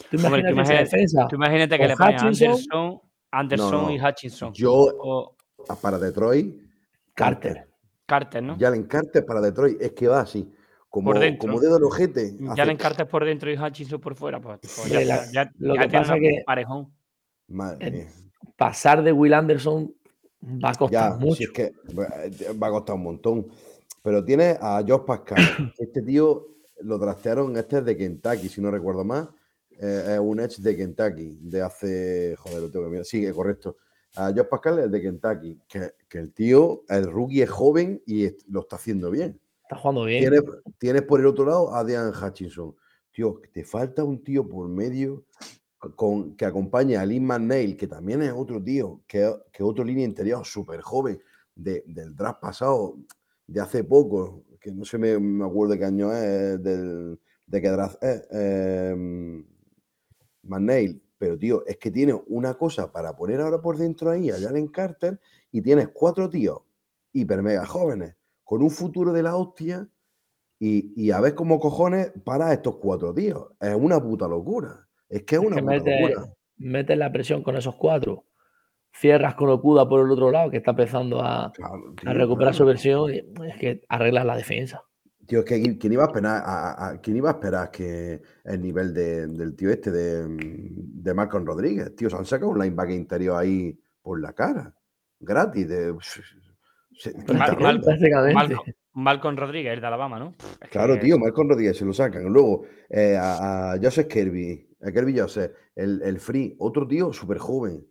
Tú 0.09 0.17
Hombre, 0.17 0.41
imagínate 0.41 0.47
tú 0.49 0.53
imagínate- 0.55 0.83
defensa. 0.85 1.27
Tú 1.29 1.35
imagínate 1.35 1.77
que 1.77 1.87
le 1.87 1.95
ponen. 1.97 2.19
Anderson, 2.19 3.01
Anderson 3.31 3.71
No, 3.71 3.91
y. 3.91 3.99
Hutchinson. 4.01 4.53
Yo, 4.53 4.71
O 4.73 5.35
para 5.81 5.99
Detroit, 5.99 6.55
Carter. 7.13 7.67
Carter, 8.05 8.41
¿no? 8.41 8.57
Jalen 8.57 8.83
Carter 8.85 9.23
para 9.25 9.39
Detroit 9.41 9.79
es 9.81 9.91
que 9.91 10.07
va 10.07 10.21
así, 10.21 10.51
como, 10.89 11.11
Por 11.11 11.19
dentro. 11.19 11.47
como 11.47 11.59
dedo 11.59 11.75
del 11.75 11.83
ojete. 11.83 12.35
Jalen 12.55 12.77
Carter 12.77 13.07
por 13.07 13.23
dentro 13.23 13.51
y 13.51 13.57
Hutchinson 13.57 13.99
por 14.01 14.15
fuera. 14.15 14.39
Pues, 14.41 14.59
pues 14.61 14.75
ya, 14.89 14.97
Hombre, 14.99 15.05
la- 15.05 15.31
ya, 15.31 15.51
lo 15.59 15.75
ya 15.75 15.81
que 15.81 15.87
tiene 15.89 16.01
pasa 16.03 16.13
un 16.15 16.21
que- 16.21 16.43
parejón. 16.45 16.93
Madre 17.49 17.87
Eh, 17.87 17.91
mía. 17.91 18.07
Pasar 18.55 19.03
de 19.03 19.11
Will 19.11 19.33
Anderson 19.33 19.93
va 20.43 20.69
a 20.71 20.75
costar 20.75 21.11
Ya, 21.11 21.17
mucho. 21.17 21.35
si 21.35 21.43
es 21.43 21.49
que 21.51 21.63
eh, 21.65 21.73
va 22.61 22.67
a 22.67 22.71
costar 22.71 22.95
un 22.95 23.03
montón. 23.03 23.47
Pero 24.01 24.23
tiene 24.23 24.57
a 24.61 24.83
Josh 24.87 25.05
Pascal. 25.05 25.37
Este 25.77 26.01
tío 26.01 26.47
lo 26.81 26.99
trastearon, 26.99 27.55
este 27.57 27.79
es 27.79 27.85
de 27.85 27.97
Kentucky, 27.97 28.47
si 28.49 28.61
no 28.61 28.71
recuerdo 28.71 29.03
más. 29.03 29.27
Eh, 29.71 30.13
es 30.15 30.19
un 30.19 30.39
edge 30.39 30.57
de 30.61 30.75
Kentucky, 30.75 31.37
de 31.41 31.61
hace. 31.61 32.35
Joder, 32.37 32.61
lo 32.61 32.69
tengo 32.71 32.85
que 32.85 32.91
mirar. 32.91 33.05
Sí, 33.05 33.29
correcto. 33.31 33.77
A 34.15 34.27
Josh 34.33 34.47
Pascal 34.49 34.79
es 34.79 34.91
de 34.91 35.01
Kentucky. 35.01 35.59
Que, 35.67 35.91
que 36.07 36.17
el 36.19 36.33
tío, 36.33 36.83
el 36.89 37.11
rookie 37.11 37.41
es 37.41 37.49
joven 37.49 38.01
y 38.05 38.29
lo 38.51 38.61
está 38.61 38.75
haciendo 38.77 39.11
bien. 39.11 39.39
Está 39.63 39.77
jugando 39.77 40.05
bien. 40.05 40.21
Tienes, 40.21 40.41
tienes 40.77 41.01
por 41.03 41.19
el 41.19 41.27
otro 41.27 41.45
lado 41.45 41.75
a 41.75 41.83
Dean 41.83 42.11
Hutchinson. 42.13 42.75
Tío, 43.11 43.41
te 43.53 43.63
falta 43.63 44.03
un 44.03 44.23
tío 44.23 44.47
por 44.47 44.67
medio 44.69 45.25
con, 45.95 46.35
que 46.35 46.45
acompañe 46.45 46.97
a 46.97 47.05
Lynn 47.05 47.25
McNeil, 47.25 47.77
que 47.77 47.87
también 47.87 48.21
es 48.21 48.33
otro 48.35 48.61
tío, 48.61 49.01
que, 49.07 49.33
que 49.51 49.63
otro 49.63 49.83
línea 49.83 50.05
interior 50.05 50.45
súper 50.45 50.81
joven 50.81 51.21
de- 51.55 51.83
del 51.87 52.15
draft 52.15 52.39
pasado, 52.41 52.95
de 53.51 53.61
hace 53.61 53.83
poco, 53.83 54.43
que 54.59 54.71
no 54.71 54.85
sé 54.85 54.97
me, 54.97 55.17
me 55.19 55.45
acuerdo 55.45 55.73
de 55.73 55.79
qué 55.79 55.85
año 55.85 56.13
es, 56.13 56.61
del, 56.61 57.19
de 57.47 57.61
qué 57.61 57.69
draft 57.69 58.03
es, 58.03 58.27
McNeil. 60.43 61.01
Pero, 61.17 61.37
tío, 61.37 61.65
es 61.65 61.77
que 61.77 61.91
tiene 61.91 62.13
una 62.27 62.53
cosa 62.53 62.91
para 62.93 63.13
poner 63.15 63.41
ahora 63.41 63.61
por 63.61 63.77
dentro 63.77 64.09
ahí 64.09 64.29
a 64.29 64.39
Jalen 64.39 64.67
Carter 64.69 65.19
y 65.51 65.61
tienes 65.61 65.89
cuatro 65.89 66.29
tíos 66.29 66.61
hiper 67.11 67.41
mega 67.41 67.65
jóvenes 67.65 68.15
con 68.43 68.61
un 68.63 68.69
futuro 68.69 69.11
de 69.11 69.23
la 69.23 69.35
hostia 69.35 69.89
y, 70.59 70.93
y 70.95 71.11
a 71.11 71.19
ver 71.19 71.35
cómo 71.35 71.59
cojones 71.59 72.11
para 72.23 72.53
estos 72.53 72.75
cuatro 72.77 73.13
tíos. 73.13 73.47
Es 73.59 73.75
una 73.75 74.01
puta 74.01 74.27
locura. 74.29 74.87
Es 75.09 75.23
que 75.23 75.35
es 75.35 75.41
Es 75.41 75.47
una 75.47 75.55
que 75.57 75.61
puta 75.61 75.73
mete- 75.75 76.01
locura. 76.01 76.33
metes 76.57 76.97
la 76.97 77.11
presión 77.11 77.43
con 77.43 77.57
esos 77.57 77.75
cuatro. 77.75 78.23
Cierras 78.91 79.35
con 79.35 79.49
Okuda 79.49 79.87
por 79.87 80.05
el 80.05 80.11
otro 80.11 80.31
lado, 80.31 80.49
que 80.51 80.57
está 80.57 80.71
empezando 80.71 81.21
a, 81.21 81.51
Claro, 81.53 81.75
a 81.91 82.01
tío, 82.01 82.13
recuperar 82.13 82.51
claro. 82.53 82.53
su 82.53 82.65
versión. 82.65 83.13
y 83.13 83.17
Es 83.47 83.55
que 83.59 83.81
arreglas 83.87 84.25
la 84.25 84.35
defensa. 84.35 84.83
Tío, 85.25 85.39
es 85.39 85.45
que 85.45 85.77
¿quién- 85.77 85.93
iba 85.93 86.03
a 86.03 86.07
esperar, 86.07 86.41
a- 86.43 86.71
a- 86.71 86.89
a- 86.89 87.01
quién 87.01 87.15
iba 87.17 87.29
a 87.29 87.33
esperar 87.33 87.69
que 87.69 88.19
el 88.45 88.61
nivel 88.61 88.93
de- 88.93 89.27
del 89.27 89.55
tío 89.55 89.69
este 89.69 89.91
de, 89.91 90.25
de 90.27 91.13
Malcolm 91.13 91.45
Rodríguez? 91.45 91.95
Tío, 91.95 92.09
se 92.09 92.15
han 92.17 92.25
sacado 92.25 92.49
un 92.51 92.57
linebacker 92.59 92.95
interior 92.95 93.37
ahí 93.37 93.79
por 94.01 94.19
la 94.19 94.33
cara. 94.33 94.73
Gratis. 95.19 95.67
De, 95.69 95.95
se- 96.97 97.13
Mal-. 97.31 97.57
Malcolm, 98.33 98.59
Malcolm 98.93 99.37
Rodríguez, 99.37 99.73
el 99.73 99.81
de 99.81 99.87
Alabama, 99.87 100.17
¿no? 100.19 100.35
Es 100.61 100.69
Claro, 100.69 100.95
que- 100.95 101.01
tío, 101.01 101.19
Malcolm 101.19 101.47
Rodríguez 101.49 101.77
se 101.77 101.85
lo 101.85 101.93
sacan. 101.93 102.23
Luego 102.23 102.63
eh, 102.89 103.15
a, 103.15 103.73
a 103.73 103.77
Joseph 103.81 104.07
Kirby, 104.07 104.67
a 104.81 104.91
Kirby 104.91 105.17
Joseph, 105.19 105.51
el, 105.75 106.01
el 106.01 106.19
Free, 106.19 106.55
otro 106.57 106.87
tío 106.87 107.13
súper 107.13 107.37
joven. 107.37 107.85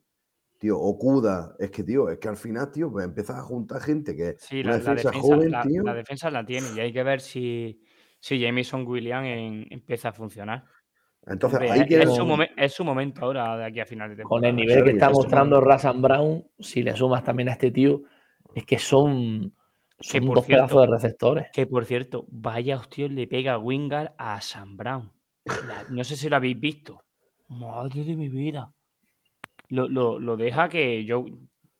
Tío, 0.58 0.76
Okuda, 0.78 1.54
es 1.60 1.70
que, 1.70 1.84
tío, 1.84 2.08
es 2.10 2.18
que 2.18 2.28
al 2.28 2.36
final, 2.36 2.70
tío, 2.72 2.90
pues 2.90 3.04
empiezas 3.04 3.36
a 3.36 3.42
juntar 3.42 3.80
gente 3.80 4.16
que 4.16 4.34
Sí, 4.38 4.60
una 4.60 4.72
la, 4.72 4.78
la 4.78 4.94
defensa, 4.94 5.12
joven, 5.20 5.50
la, 5.52 5.62
tío. 5.62 5.82
la 5.84 5.94
defensa 5.94 6.30
la 6.32 6.44
tiene 6.44 6.66
y 6.74 6.80
hay 6.80 6.92
que 6.92 7.02
ver 7.04 7.20
si, 7.20 7.80
si 8.18 8.40
Jameson 8.40 8.84
Williams 8.86 9.28
en- 9.28 9.66
empieza 9.70 10.08
a 10.08 10.12
funcionar. 10.12 10.64
Entonces, 11.26 11.60
Hombre, 11.60 11.72
ahí 11.72 11.86
es, 11.88 12.14
su 12.14 12.22
un- 12.24 12.28
momen- 12.30 12.50
es 12.56 12.72
su 12.72 12.84
momento 12.84 13.24
ahora 13.24 13.56
de 13.56 13.64
aquí 13.66 13.78
a 13.80 13.86
final 13.86 14.08
de 14.16 14.22
Con 14.24 14.40
temporada. 14.40 14.48
el 14.48 14.56
nivel 14.56 14.84
que 14.84 14.90
está 14.90 15.10
mostrando 15.10 15.60
Rasan 15.60 16.02
Brown, 16.02 16.44
si 16.58 16.82
le 16.82 16.96
sumas 16.96 17.22
también 17.22 17.50
a 17.50 17.52
este 17.52 17.70
tío, 17.70 18.02
es 18.54 18.64
que 18.66 18.78
son, 18.80 19.54
son 20.00 20.26
por 20.26 20.36
dos 20.36 20.46
cierto- 20.46 20.66
pedazos 20.66 20.82
de 20.82 20.92
receptores. 20.92 21.46
Que 21.52 21.66
por 21.68 21.84
cierto, 21.84 22.24
vaya 22.30 22.76
hostia, 22.78 23.06
le 23.08 23.28
pega 23.28 23.58
Wingard 23.58 24.12
a 24.18 24.40
Sam 24.40 24.76
Brown. 24.76 25.12
La- 25.44 25.84
no 25.90 26.02
sé 26.02 26.16
si 26.16 26.28
lo 26.28 26.34
habéis 26.36 26.58
visto. 26.58 27.04
Madre 27.48 28.02
de 28.02 28.16
mi 28.16 28.28
vida. 28.28 28.72
Lo, 29.68 29.88
lo- 29.88 30.18
lo 30.18 30.36
deja 30.36 30.68
que 30.68 31.04
yo, 31.04 31.24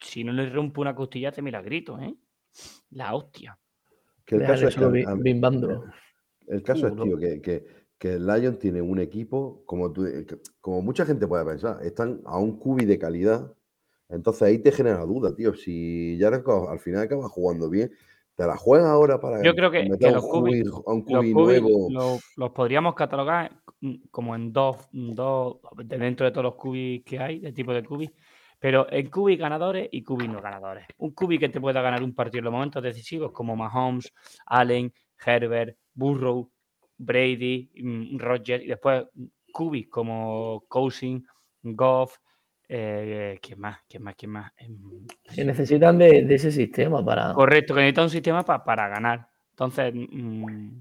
si 0.00 0.24
no 0.24 0.32
le 0.32 0.48
rompo 0.50 0.80
una 0.80 0.94
costilla, 0.94 1.32
te 1.32 1.42
mira 1.42 1.62
grito, 1.62 1.98
¿eh? 1.98 2.14
La 2.90 3.14
hostia. 3.14 3.58
que 4.24 4.34
el 4.36 4.42
caso 4.42 4.68
es 4.68 4.74
que 4.76 4.84
bimbando. 5.22 5.84
El 6.46 6.62
caso 6.62 6.86
es, 6.88 6.94
tío, 6.96 7.16
que, 7.18 7.40
que, 7.40 7.66
que 7.98 8.12
el 8.14 8.26
Lion 8.26 8.58
tiene 8.58 8.82
un 8.82 8.98
equipo, 8.98 9.62
como, 9.64 9.90
tú- 9.92 10.04
que- 10.04 10.38
como 10.60 10.82
mucha 10.82 11.06
gente 11.06 11.26
puede 11.26 11.44
pensar, 11.44 11.78
están 11.82 12.20
a 12.26 12.38
un 12.38 12.58
cubi 12.58 12.84
de 12.84 12.98
calidad. 12.98 13.52
Entonces 14.10 14.42
ahí 14.42 14.58
te 14.58 14.70
genera 14.72 15.04
duda, 15.04 15.34
tío. 15.34 15.54
Si 15.54 16.18
Goff 16.20 16.68
al 16.70 16.78
final 16.78 17.02
acaba 17.02 17.28
jugando 17.28 17.68
bien, 17.70 17.90
te 18.34 18.46
la 18.46 18.56
juegas 18.56 18.88
ahora 18.88 19.20
para 19.20 19.42
Yo 19.42 19.54
creo 19.54 19.70
que- 19.70 19.84
los 19.84 19.98
cubi- 20.24 20.62
cubi- 20.62 20.64
Los 20.64 21.04
cubis 21.06 21.34
nuevo. 21.34 21.88
lo- 21.90 22.18
los 22.36 22.50
podríamos 22.52 22.94
catalogar 22.94 23.50
como 24.10 24.34
en 24.34 24.52
dos, 24.52 24.88
dos, 24.92 25.58
de 25.84 25.98
dentro 25.98 26.26
de 26.26 26.32
todos 26.32 26.44
los 26.44 26.54
cubis 26.54 27.02
que 27.04 27.18
hay, 27.18 27.38
de 27.40 27.52
tipo 27.52 27.72
de 27.72 27.82
cubis, 27.84 28.10
pero 28.58 28.90
en 28.90 29.08
cubis 29.08 29.38
ganadores 29.38 29.88
y 29.92 30.02
cubis 30.02 30.28
no 30.28 30.40
ganadores. 30.40 30.86
Un 30.98 31.12
cubi 31.12 31.38
que 31.38 31.48
te 31.48 31.60
pueda 31.60 31.80
ganar 31.82 32.02
un 32.02 32.14
partido 32.14 32.40
en 32.40 32.44
los 32.46 32.52
momentos 32.52 32.82
decisivos, 32.82 33.32
como 33.32 33.56
Mahomes, 33.56 34.12
Allen, 34.46 34.92
Herbert, 35.24 35.76
Burrow, 35.94 36.50
Brady, 36.96 37.70
mm, 37.80 38.18
Rodgers, 38.18 38.64
y 38.64 38.68
después 38.68 39.04
cubis 39.52 39.88
como 39.88 40.64
Cousin, 40.68 41.24
Goff, 41.62 42.16
eh, 42.68 43.38
¿quién 43.40 43.60
más? 43.60 43.78
¿Quién 43.88 44.02
más? 44.02 44.14
¿Quién 44.16 44.32
más? 44.32 44.52
Em, 44.56 45.06
Que 45.34 45.42
necesitan 45.44 45.96
de, 45.98 46.22
de 46.24 46.34
ese 46.34 46.52
sistema 46.52 47.02
para. 47.04 47.24
Correcto, 47.32 47.74
que 47.74 47.80
necesita 47.80 48.02
un 48.02 48.10
sistema 48.10 48.44
pa- 48.44 48.64
para 48.64 48.88
ganar. 48.88 49.28
Entonces, 49.50 49.92
mm, 49.94 50.80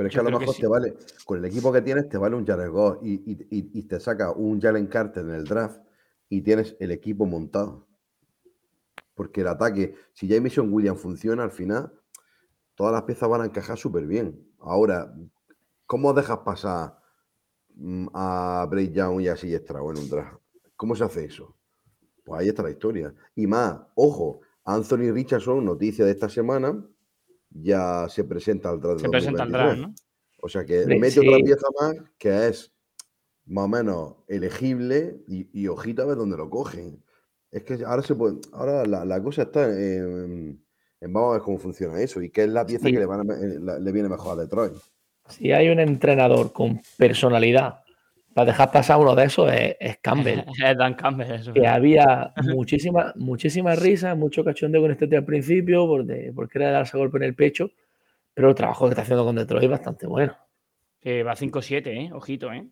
Pero 0.00 0.08
es 0.08 0.12
que 0.14 0.16
yo 0.16 0.20
a 0.22 0.30
lo 0.30 0.38
mejor 0.38 0.54
sí. 0.54 0.62
te 0.62 0.66
vale, 0.66 0.94
con 1.26 1.38
el 1.38 1.44
equipo 1.44 1.70
que 1.70 1.82
tienes, 1.82 2.08
te 2.08 2.16
vale 2.16 2.34
un 2.34 2.46
Jared 2.46 2.70
Goff 2.70 2.98
y, 3.02 3.12
y- 3.30 3.46
y- 3.50 3.70
y 3.80 3.82
te 3.82 4.00
saca 4.00 4.32
un 4.32 4.58
Jalen 4.58 4.86
Carter 4.86 5.22
en 5.24 5.34
el 5.34 5.44
draft 5.44 5.78
y 6.30 6.40
tienes 6.40 6.74
el 6.80 6.90
equipo 6.90 7.26
montado. 7.26 7.86
Porque 9.14 9.42
el 9.42 9.48
ataque, 9.48 9.94
si 10.14 10.26
Jameson 10.26 10.72
Williams 10.72 11.00
funciona 11.02 11.42
al 11.42 11.50
final, 11.50 11.92
todas 12.74 12.94
las 12.94 13.02
piezas 13.02 13.28
van 13.28 13.42
a 13.42 13.44
encajar 13.44 13.76
súper 13.76 14.06
bien. 14.06 14.40
Ahora, 14.58 15.14
¿cómo 15.84 16.14
dejas 16.14 16.38
pasar 16.38 16.98
mm, 17.74 18.06
a 18.14 18.66
Bray 18.70 18.90
Young 18.90 19.20
y 19.20 19.28
a 19.28 19.36
Stroud 19.36 19.96
en 19.98 20.02
un 20.02 20.08
draft? 20.08 20.38
¿Cómo 20.76 20.94
se 20.96 21.04
hace 21.04 21.26
eso? 21.26 21.54
Pues 22.24 22.40
ahí 22.40 22.48
está 22.48 22.62
la 22.62 22.70
historia. 22.70 23.14
Y 23.34 23.46
más, 23.46 23.78
ojo, 23.94 24.40
Anthony 24.64 25.12
Richardson, 25.12 25.62
noticia 25.62 26.06
de 26.06 26.12
esta 26.12 26.30
semana, 26.30 26.82
ya 27.50 28.08
se 28.08 28.24
presenta 28.24 28.70
al 28.70 28.80
draft. 28.80 28.98
de 29.00 29.02
Se 29.06 29.08
presenta 29.10 29.42
al 29.42 29.52
draft, 29.52 29.76
2023. 29.78 29.88
¿no? 29.88 29.94
O 30.42 30.48
sea 30.48 30.64
que 30.64 30.86
mete 30.86 31.20
otra 31.20 31.38
pieza 31.44 31.66
más 31.80 31.94
que 32.18 32.48
es 32.48 32.72
más 33.46 33.64
o 33.64 33.68
menos 33.68 34.14
elegible 34.28 35.22
y, 35.28 35.48
y 35.60 35.66
ojito 35.68 36.02
a 36.02 36.06
ver 36.06 36.16
dónde 36.16 36.36
lo 36.36 36.48
cogen. 36.48 37.02
Es 37.50 37.64
que 37.64 37.84
ahora 37.84 38.02
se 38.02 38.14
puede, 38.14 38.36
ahora 38.52 38.86
la, 38.86 39.04
la 39.04 39.22
cosa 39.22 39.42
está 39.42 39.64
en, 39.68 40.62
en 41.00 41.12
vamos 41.12 41.30
a 41.30 41.32
ver 41.34 41.42
cómo 41.42 41.58
funciona 41.58 42.00
eso 42.00 42.22
y 42.22 42.30
qué 42.30 42.44
es 42.44 42.48
la 42.50 42.64
pieza 42.64 42.86
Sí. 42.86 42.92
que 42.92 42.98
le, 43.00 43.06
van 43.06 43.28
a- 43.30 43.34
eh, 43.34 43.80
le 43.80 43.92
viene 43.92 44.08
mejor 44.08 44.38
a 44.38 44.42
Detroit. 44.42 44.74
Si 45.28 45.50
hay 45.52 45.68
un 45.68 45.80
entrenador 45.80 46.52
con 46.52 46.80
personalidad 46.96 47.80
para 48.34 48.46
dejar 48.52 48.70
pasar 48.70 48.98
uno 48.98 49.14
de 49.14 49.24
esos, 49.24 49.52
es, 49.52 49.76
es 49.80 49.98
Campbell. 49.98 50.44
Es 50.64 50.76
Dan 50.76 50.94
Campbell, 50.94 51.30
eso. 51.32 51.52
que 51.52 51.66
había 51.66 52.32
muchísima, 52.54 53.12
muchísima 53.16 53.74
risa, 53.74 54.14
mucho 54.14 54.44
cachondeo 54.44 54.82
con 54.82 54.90
este 54.90 55.06
tío 55.08 55.18
al 55.18 55.24
principio, 55.24 55.86
porque, 55.86 56.32
porque 56.34 56.58
era 56.58 56.70
darse 56.70 56.96
golpe 56.98 57.18
en 57.18 57.24
el 57.24 57.34
pecho, 57.34 57.70
pero 58.34 58.48
el 58.50 58.54
trabajo 58.54 58.86
que 58.86 58.90
está 58.90 59.02
haciendo 59.02 59.24
con 59.24 59.36
Detroit 59.36 59.64
es 59.64 59.70
bastante 59.70 60.06
bueno. 60.06 60.36
Que 61.00 61.22
va 61.22 61.34
5-7, 61.34 61.86
¿eh? 61.86 62.10
Ojito, 62.12 62.52
¿eh? 62.52 62.66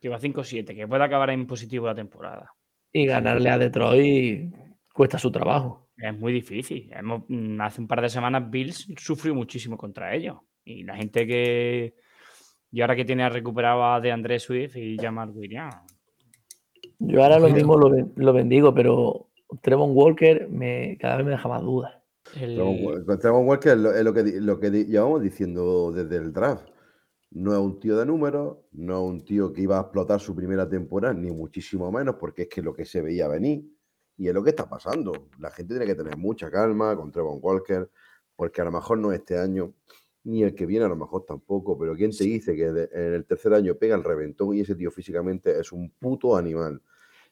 Que 0.00 0.08
va 0.08 0.18
5-7, 0.18 0.74
que 0.74 0.86
puede 0.88 1.04
acabar 1.04 1.30
en 1.30 1.46
positivo 1.46 1.86
la 1.86 1.94
temporada. 1.94 2.52
Y 2.92 3.06
ganarle 3.06 3.50
a 3.50 3.58
Detroit 3.58 4.54
cuesta 4.92 5.18
su 5.18 5.30
trabajo. 5.32 5.88
Es 5.96 6.16
muy 6.16 6.32
difícil. 6.32 6.90
Hemos- 6.92 7.24
mm, 7.28 7.60
hace 7.60 7.80
un 7.80 7.88
par 7.88 8.00
de 8.00 8.08
semanas 8.08 8.48
Bills 8.48 8.86
sufrió 8.96 9.34
muchísimo 9.34 9.76
contra 9.76 10.14
ellos. 10.14 10.36
Y 10.64 10.84
la 10.84 10.96
gente 10.96 11.26
que... 11.26 11.94
Y 12.74 12.80
ahora 12.80 12.96
que 12.96 13.04
tiene 13.04 13.28
recuperado 13.28 13.84
a 13.84 14.00
de 14.00 14.10
Andrés 14.10 14.42
Swift 14.42 14.74
y 14.76 14.96
Jamal 14.98 15.30
Williams. 15.30 15.76
Yo 16.98 17.22
ahora 17.22 17.38
lo 17.38 17.46
mismo 17.54 17.78
lo, 17.78 17.88
lo 18.16 18.32
bendigo, 18.32 18.74
pero 18.74 19.28
Trevon 19.62 19.92
Walker 19.94 20.48
me, 20.48 20.98
cada 21.00 21.16
vez 21.18 21.24
me 21.24 21.30
deja 21.30 21.48
más 21.48 21.62
dudas. 21.62 21.94
El- 22.34 22.56
Trevon 23.20 23.46
Walker 23.46 23.72
es 23.74 23.78
lo, 23.78 23.94
es 23.94 24.02
lo 24.02 24.12
que, 24.12 24.22
lo 24.40 24.58
que 24.58 24.70
di- 24.70 24.84
llevamos 24.86 25.22
diciendo 25.22 25.92
desde 25.92 26.16
el 26.16 26.32
draft. 26.32 26.68
No 27.30 27.52
es 27.52 27.58
un 27.60 27.78
tío 27.78 27.96
de 27.96 28.06
números, 28.06 28.58
no 28.72 28.94
es 29.04 29.08
un 29.12 29.24
tío 29.24 29.52
que 29.52 29.62
iba 29.62 29.78
a 29.78 29.82
explotar 29.82 30.18
su 30.18 30.34
primera 30.34 30.68
temporada, 30.68 31.14
ni 31.14 31.30
muchísimo 31.30 31.92
menos, 31.92 32.16
porque 32.18 32.42
es 32.42 32.48
que 32.48 32.60
lo 32.60 32.74
que 32.74 32.84
se 32.84 33.00
veía 33.02 33.28
venir 33.28 33.64
y 34.16 34.26
es 34.26 34.34
lo 34.34 34.42
que 34.42 34.50
está 34.50 34.68
pasando. 34.68 35.28
La 35.38 35.50
gente 35.52 35.74
tiene 35.74 35.86
que 35.86 35.94
tener 35.94 36.16
mucha 36.16 36.50
calma 36.50 36.96
con 36.96 37.12
Trevon 37.12 37.38
Walker, 37.40 37.88
porque 38.34 38.62
a 38.62 38.64
lo 38.64 38.72
mejor 38.72 38.98
no 38.98 39.12
este 39.12 39.38
año, 39.38 39.74
ni 40.24 40.42
el 40.42 40.54
que 40.54 40.66
viene 40.66 40.84
a 40.84 40.88
lo 40.88 40.96
mejor 40.96 41.24
tampoco, 41.26 41.78
pero 41.78 41.94
¿quién 41.94 42.10
te 42.10 42.24
dice 42.24 42.56
que 42.56 42.72
de- 42.72 42.88
en 42.92 43.14
el 43.14 43.24
tercer 43.26 43.52
año 43.54 43.74
pega 43.76 43.94
el 43.96 44.02
reventón 44.04 44.54
y 44.56 44.60
ese 44.60 44.74
tío 44.74 44.90
físicamente 44.90 45.58
es 45.58 45.70
un 45.72 45.90
puto 45.90 46.36
animal? 46.36 46.80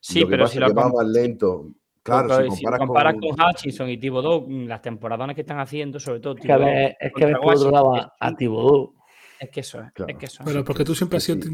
Sí, 0.00 0.20
lo 0.20 0.26
que 0.26 0.30
pero 0.32 0.42
pasa 0.44 0.52
si 0.52 0.58
es 0.58 0.60
lo 0.62 0.68
que 0.68 0.74
va 0.74 0.88
más 0.88 1.06
lento. 1.06 1.68
Claro, 2.02 2.28
Porque 2.28 2.50
si 2.50 2.56
si 2.56 2.64
comparas, 2.64 2.86
comparas 2.86 3.14
con... 3.14 3.22
con 3.36 3.46
Hutchinson 3.48 3.88
y 3.88 3.96
Thibodeau, 3.98 4.46
mm, 4.48 4.66
las 4.66 4.82
temporadonas 4.82 5.34
que 5.36 5.42
están 5.42 5.60
haciendo, 5.60 6.00
sobre 6.00 6.18
todo 6.20 6.34
Es 6.34 6.40
que 6.42 6.52
a 6.52 6.56
Thibodeau, 6.56 6.74
ver, 6.76 6.96
es 7.00 7.12
que 7.14 7.26
ves 7.26 7.36
por 7.40 7.54
otro 7.54 7.70
lado 7.70 7.94
a, 8.18 8.34
Thibodeau. 8.36 8.94
Es 9.38 9.50
que 9.50 9.60
eso 9.60 9.80
es. 9.80 9.92
Claro. 9.92 10.12
Es 10.12 10.18
que 10.18 10.26
eso 10.26 10.42
es. 10.42 10.46
Pero 10.48 10.64
porque 10.64 10.84
tú 10.84 10.94
siempre 10.94 11.16
has 11.18 11.22
sido 11.22 11.40
sí. 11.40 11.48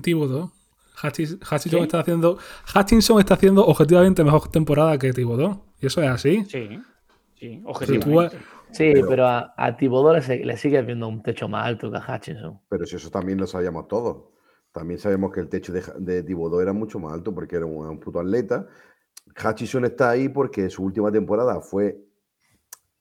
Hutchins- 1.03 1.39
Hutchinson 1.55 1.83
está 1.83 2.01
haciendo. 2.01 2.39
Hutchinson 2.75 3.21
está 3.21 3.35
haciendo 3.35 3.65
objetivamente 3.67 4.25
mejor 4.25 4.49
temporada 4.51 4.99
que 4.99 5.13
Thibodeau. 5.13 5.63
Y 5.81 5.87
eso 5.87 6.03
es 6.03 6.09
así. 6.09 6.45
Sí, 6.49 6.69
sí, 6.69 6.81
Si 7.39 7.59
tú- 7.61 7.69
objetivamente. 7.69 8.39
Sí, 8.71 8.91
Pero- 8.93 9.09
pero, 9.09 9.27
a, 9.27 9.55
a 9.57 9.71
le, 9.79 10.23
se- 10.23 10.45
le 10.45 10.57
sigues 10.57 10.85
viendo 10.87 11.09
un 11.09 11.23
techo 11.23 11.49
más 11.49 11.67
alto 11.67 11.91
que 11.91 11.97
a 11.99 12.15
Hutchinson. 12.17 12.61
Pero 12.69 12.87
si 12.87 12.97
eso 12.97 13.11
también 13.11 13.39
lo 13.39 13.47
sabíamos 13.47 13.89
todos. 13.89 14.25
También 14.73 14.99
sabemos 15.01 15.33
que 15.33 15.41
el 15.41 15.49
techo 15.49 15.73
de, 15.73 15.83
de 15.99 16.23
Thibodeau 16.23 16.61
era 16.61 16.73
mucho 16.73 16.99
más 16.99 17.13
alto 17.13 17.35
porque 17.35 17.57
era 17.57 17.67
un, 17.67 17.87
un 17.87 17.99
puto 17.99 18.21
atleta. 18.21 18.67
Hutchison 19.43 19.85
está 19.85 20.11
ahí 20.11 20.29
porque 20.29 20.69
su 20.71 20.85
última 20.85 21.11
temporada 21.11 21.61
fue 21.61 21.99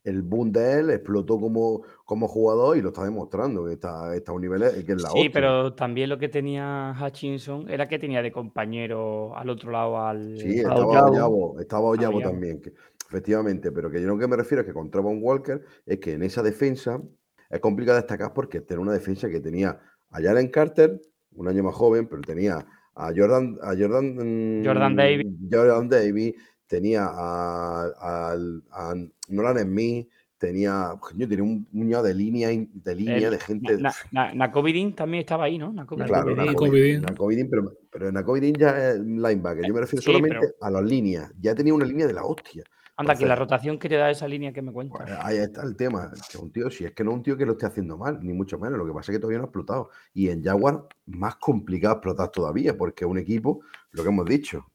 el 0.04 0.22
boom 0.22 0.54
de 0.54 0.80
él, 0.80 0.90
explotó 0.90 1.38
como, 1.38 1.84
como 2.06 2.30
jugador 2.30 2.78
y 2.78 2.82
lo 2.82 2.90
está 2.90 3.04
demostrando 3.04 3.66
que 3.66 3.74
está, 3.74 4.16
está 4.16 4.32
a 4.32 4.36
un 4.36 4.42
nivel 4.42 4.62
que 4.86 4.94
es 4.94 5.02
la 5.02 5.10
Sí, 5.10 5.28
pero 5.30 5.74
también 5.74 6.08
lo 6.10 6.18
que 6.18 6.30
tenía 6.30 6.96
Hutchinson 7.00 7.70
era 7.70 7.90
que 7.90 8.00
tenía 8.00 8.22
de 8.22 8.32
compañero 8.32 9.36
al 9.36 9.50
otro 9.50 9.70
lado 9.72 10.00
al. 10.02 10.38
Sí, 10.38 10.60
a 10.60 10.62
estaba. 10.62 11.10
Oyabo, 11.10 11.60
estaba 11.60 11.84
Oyabo. 11.90 12.22
también, 12.22 12.62
que- 12.62 12.74
efectivamente, 13.08 13.72
pero 13.72 13.90
que 13.90 14.02
yo 14.02 14.08
lo 14.08 14.18
que 14.18 14.28
me 14.28 14.36
refiero 14.36 14.62
es 14.62 14.68
que 14.68 14.74
con 14.74 14.90
Trevon 14.92 15.20
Walker 15.22 15.62
es 15.86 16.00
que 16.00 16.14
en 16.14 16.24
esa 16.24 16.44
defensa 16.44 17.02
es 17.50 17.60
complicado 17.60 17.98
destacar 17.98 18.34
porque 18.34 18.62
tener 18.62 18.80
una 18.80 18.94
defensa 18.94 19.30
que 19.30 19.40
tenía 19.40 19.80
a 20.12 20.22
Jalen 20.22 20.50
Carter, 20.50 21.00
un 21.34 21.48
año 21.48 21.64
más 21.64 21.76
joven, 21.76 22.08
pero 22.08 22.22
tenía 22.22 22.66
a 22.96 23.12
Jordan, 23.16 23.58
a 23.62 23.76
Jordan, 23.78 24.62
mm, 24.62 24.66
Jordan 24.66 24.96
Davis. 24.96 25.28
Jordan 25.52 25.88
Davis, 25.90 26.34
tenía 26.66 27.06
a, 27.10 27.84
al- 28.32 28.64
a 28.72 28.94
Nolan 29.30 29.60
Smith, 29.60 30.10
tenía, 30.38 30.94
coño, 31.00 31.28
tenía 31.28 31.44
un 31.44 31.66
puñado 31.66 32.04
de 32.04 32.14
línea, 32.14 32.50
de 32.50 32.96
línea 32.96 33.18
el- 33.18 33.32
de 33.32 33.40
gente. 33.40 33.78
Na- 33.78 33.94
Na- 34.12 34.34
Nakovidin 34.34 34.94
también 34.96 35.22
estaba 35.22 35.46
ahí, 35.46 35.58
¿no? 35.58 35.72
Nakovidin. 35.72 36.08
Claro, 36.08 36.36
Nakovidin. 36.36 36.46
Nakovidin, 36.54 37.02
Nakovidin. 37.02 37.02
Nakovidin, 37.02 37.50
pero, 37.50 37.74
pero 37.92 38.12
Nakovidin 38.12 38.56
ya 38.56 38.92
es 38.92 39.00
linebacker. 39.00 39.66
Yo 39.66 39.74
me 39.74 39.82
refiero 39.82 40.02
Sí, 40.02 40.06
solamente 40.12 40.40
pero- 40.40 40.54
a 40.62 40.72
las 40.72 40.84
líneas. 40.84 41.32
Ya 41.40 41.56
tenía 41.56 41.74
una 41.74 41.86
línea 41.86 42.08
de 42.08 42.14
la 42.14 42.24
hostia. 42.26 42.64
Anda, 42.98 43.16
que 43.16 43.26
la 43.28 43.36
rotación 43.36 43.78
que 43.78 43.88
te 43.90 43.96
da 43.96 44.10
esa 44.10 44.28
línea 44.28 44.52
que 44.52 44.62
me 44.62 44.72
Pues 44.72 44.90
cuentas. 44.90 45.20
ahí 45.24 45.38
está 45.38 45.62
el 45.64 45.76
tema. 45.76 46.12
Que 46.32 46.38
un 46.40 46.52
tío, 46.52 46.70
si 46.72 46.84
es 46.86 46.94
que 46.94 47.04
no 47.04 47.12
es 47.12 47.18
un 47.18 47.24
tío 47.24 47.38
que 47.38 47.46
lo 47.46 47.52
esté 47.54 47.68
haciendo 47.68 47.98
mal, 47.98 48.20
ni 48.22 48.34
mucho 48.34 48.58
menos. 48.58 48.78
Lo 48.80 48.86
que 48.88 48.92
pasa 48.94 49.12
es 49.12 49.18
que 49.18 49.22
todavía 49.22 49.38
no 49.38 49.44
ha 49.44 49.48
explotado. 49.48 49.90
Y 50.14 50.30
en 50.30 50.44
Jaguar, 50.44 50.84
más 51.06 51.36
complicado 51.36 51.94
explotar 51.96 52.30
todavía, 52.32 52.76
porque 52.78 53.06
un 53.06 53.18
equipo, 53.20 53.62
lo 53.92 54.02
que 54.04 54.10
hemos 54.10 54.26
dicho, 54.26 54.66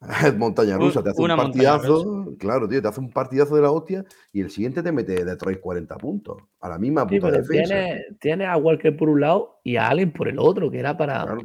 es 0.26 0.36
montaña 0.38 0.76
Un- 0.76 0.80
rusa, 0.82 1.02
te 1.02 1.10
hace 1.10 1.20
un 1.20 1.28
partidazo. 1.28 2.34
Claro, 2.38 2.66
tío, 2.68 2.80
te 2.80 2.88
hace 2.88 3.00
un 3.00 3.10
partidazo 3.10 3.54
de 3.56 3.62
la 3.62 3.70
hostia 3.70 4.04
y 4.32 4.40
el 4.40 4.50
siguiente 4.50 4.82
te 4.82 4.90
mete 4.90 5.22
Detroit 5.24 5.60
40 5.60 5.96
puntos. 5.98 6.38
A 6.60 6.68
la 6.70 6.78
misma 6.78 7.02
Sí, 7.08 7.16
puta 7.20 7.30
pero 7.32 7.42
defensa. 7.42 7.74
tiene, 7.74 8.04
tiene 8.18 8.46
a 8.46 8.56
Walker 8.56 8.96
por 8.96 9.08
un 9.10 9.20
lado 9.20 9.60
y 9.62 9.76
a 9.76 9.88
Allen 9.88 10.10
por 10.12 10.28
el 10.28 10.38
otro, 10.38 10.70
que 10.70 10.78
era 10.78 10.96
para, 10.96 11.22
Claro. 11.24 11.42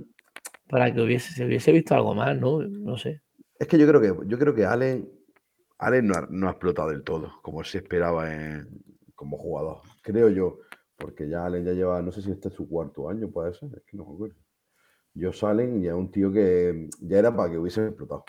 para 0.69 0.93
que 0.93 1.01
hubiese, 1.01 1.33
se 1.33 1.45
hubiese 1.45 1.71
visto 1.73 1.93
algo 1.95 2.15
más, 2.15 2.37
¿no? 2.39 2.61
No 2.61 2.97
sé. 2.97 3.21
Es 3.59 3.67
que 3.67 3.77
yo 3.77 3.87
creo 3.87 3.99
que, 3.99 4.27
yo 4.27 4.37
creo 4.39 4.53
que 4.55 4.65
Allen, 4.65 5.09
Allen 5.79 6.07
no, 6.07 6.15
ha, 6.15 6.27
no 6.29 6.49
explotado 6.49 6.89
del 6.89 7.03
todo, 7.03 7.33
como 7.41 7.63
se 7.63 7.79
esperaba 7.79 8.33
en- 8.33 8.67
como 9.15 9.37
jugador. 9.37 9.81
Creo 10.01 10.29
yo, 10.29 10.59
porque 10.95 11.27
ya 11.29 11.45
Allen 11.45 11.65
ya 11.65 11.73
lleva, 11.73 12.01
no 12.01 12.11
sé 12.11 12.21
si 12.21 12.31
este 12.31 12.47
es 12.49 12.53
su 12.55 12.67
cuarto 12.67 13.09
año, 13.09 13.29
puede 13.29 13.53
ser, 13.53 13.69
es 13.75 13.83
que 13.83 13.97
no 13.97 14.05
me 14.05 14.13
acuerdo. 14.13 14.35
Yo 15.13 15.31
Allen 15.47 15.81
ya 15.81 15.95
un 15.95 16.11
tío 16.11 16.31
que 16.31 16.89
ya 17.01 17.17
era 17.19 17.35
para 17.35 17.51
que 17.51 17.57
hubiese 17.57 17.85
explotado. 17.87 18.23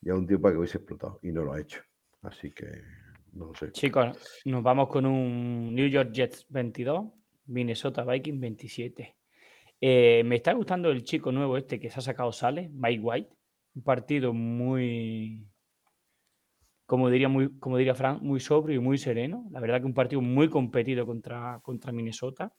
Ya 0.00 0.14
un 0.14 0.26
tío 0.26 0.40
para 0.40 0.52
que 0.52 0.58
hubiese 0.58 0.78
explotado 0.78 1.18
y 1.22 1.32
no 1.32 1.42
lo 1.44 1.52
ha 1.54 1.60
hecho. 1.60 1.80
Así 2.22 2.50
que 2.50 2.66
no 3.32 3.46
lo 3.46 3.54
sé. 3.54 3.72
Chicos, 3.72 4.16
nos 4.44 4.62
vamos 4.62 4.88
con 4.88 5.06
un 5.06 5.74
New 5.74 5.88
York 5.88 6.10
Jets 6.12 6.46
22, 6.50 7.06
Minnesota 7.46 8.04
Vikings 8.04 8.40
27. 8.40 9.16
Eh, 9.80 10.22
me 10.24 10.36
está 10.36 10.52
gustando 10.52 10.90
el 10.90 11.04
chico 11.04 11.32
nuevo 11.32 11.56
este 11.56 11.78
que 11.80 11.88
se 11.90 11.98
ha 11.98 12.02
sacado 12.02 12.32
Sale, 12.32 12.68
Mike 12.72 13.00
White. 13.02 13.30
Un 13.76 13.82
partido 13.82 14.32
muy, 14.34 15.46
como 16.88 17.10
diría, 17.10 17.28
muy, 17.28 17.50
como 17.58 17.76
diría 17.76 17.94
Frank, 17.94 18.22
muy 18.22 18.40
sobrio 18.40 18.76
y 18.76 18.78
muy 18.78 18.96
sereno. 18.96 19.44
La 19.50 19.60
verdad 19.60 19.78
que 19.80 19.84
un 19.86 19.92
partido 19.92 20.22
muy 20.22 20.48
competido 20.48 21.04
contra, 21.04 21.60
contra 21.62 21.92
Minnesota. 21.92 22.50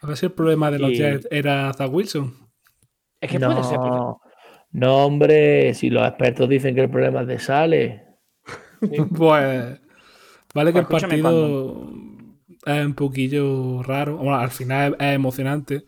A 0.00 0.06
ver 0.08 0.16
si 0.16 0.26
el 0.26 0.32
problema 0.32 0.72
de 0.72 0.80
los 0.80 0.90
Y- 0.90 0.96
Jets 0.96 1.28
era 1.30 1.72
Zach 1.72 1.92
Wilson. 1.92 2.34
Es 3.20 3.30
que 3.30 3.38
puede 3.38 3.62
ser. 3.62 3.76
porque- 3.78 3.90
No, 3.90 4.20
no, 4.72 5.06
hombre, 5.06 5.72
si 5.74 5.88
los 5.88 6.04
expertos 6.04 6.48
dicen 6.48 6.74
que 6.74 6.80
el 6.80 6.90
problema 6.90 7.20
es 7.20 7.28
de 7.28 7.38
Sale, 7.38 8.02
Pues. 9.16 9.80
Vale 10.52 10.72
que 10.72 10.78
el 10.80 10.86
Pues 10.86 11.02
escúchame, 11.04 11.22
partido 11.22 11.90
es 12.66 12.86
un 12.86 12.94
poquillo 12.94 13.82
raro. 13.84 14.16
Bueno, 14.16 14.34
al 14.34 14.50
final 14.50 14.96
es, 14.98 15.06
es 15.06 15.14
emocionante. 15.14 15.84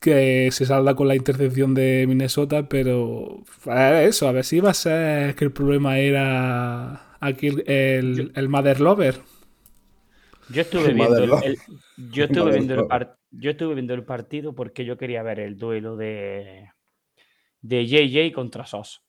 Que 0.00 0.48
se 0.50 0.64
salga 0.64 0.94
con 0.94 1.08
la 1.08 1.14
intercepción 1.14 1.74
de 1.74 2.06
Minnesota, 2.08 2.68
pero. 2.68 3.42
Eso, 3.66 4.28
a 4.28 4.32
ver 4.32 4.44
si 4.44 4.56
iba 4.56 4.70
a 4.70 4.74
ser 4.74 5.34
que 5.34 5.44
el 5.44 5.52
problema 5.52 5.98
era 5.98 7.16
aquí 7.20 7.48
el, 7.48 7.64
el, 7.70 8.32
el 8.34 8.48
Mother 8.48 8.80
Lover. 8.80 9.16
Yo 10.48 10.62
estuve 10.62 10.92
viendo 10.94 11.22
el, 11.22 11.58
yo 12.10 12.24
estuve 12.24 12.52
viendo 12.52 12.74
el 12.74 12.80
love. 12.80 12.88
par- 12.88 13.16
yo 13.30 13.50
estuve 13.50 13.74
viendo 13.74 13.94
el 13.94 14.04
partido 14.04 14.54
porque 14.54 14.84
yo 14.84 14.96
quería 14.96 15.22
ver 15.22 15.38
el 15.40 15.56
duelo 15.56 15.96
de 15.96 16.70
de 17.62 17.86
JJ 17.86 18.32
contra 18.32 18.64
Sos. 18.66 19.02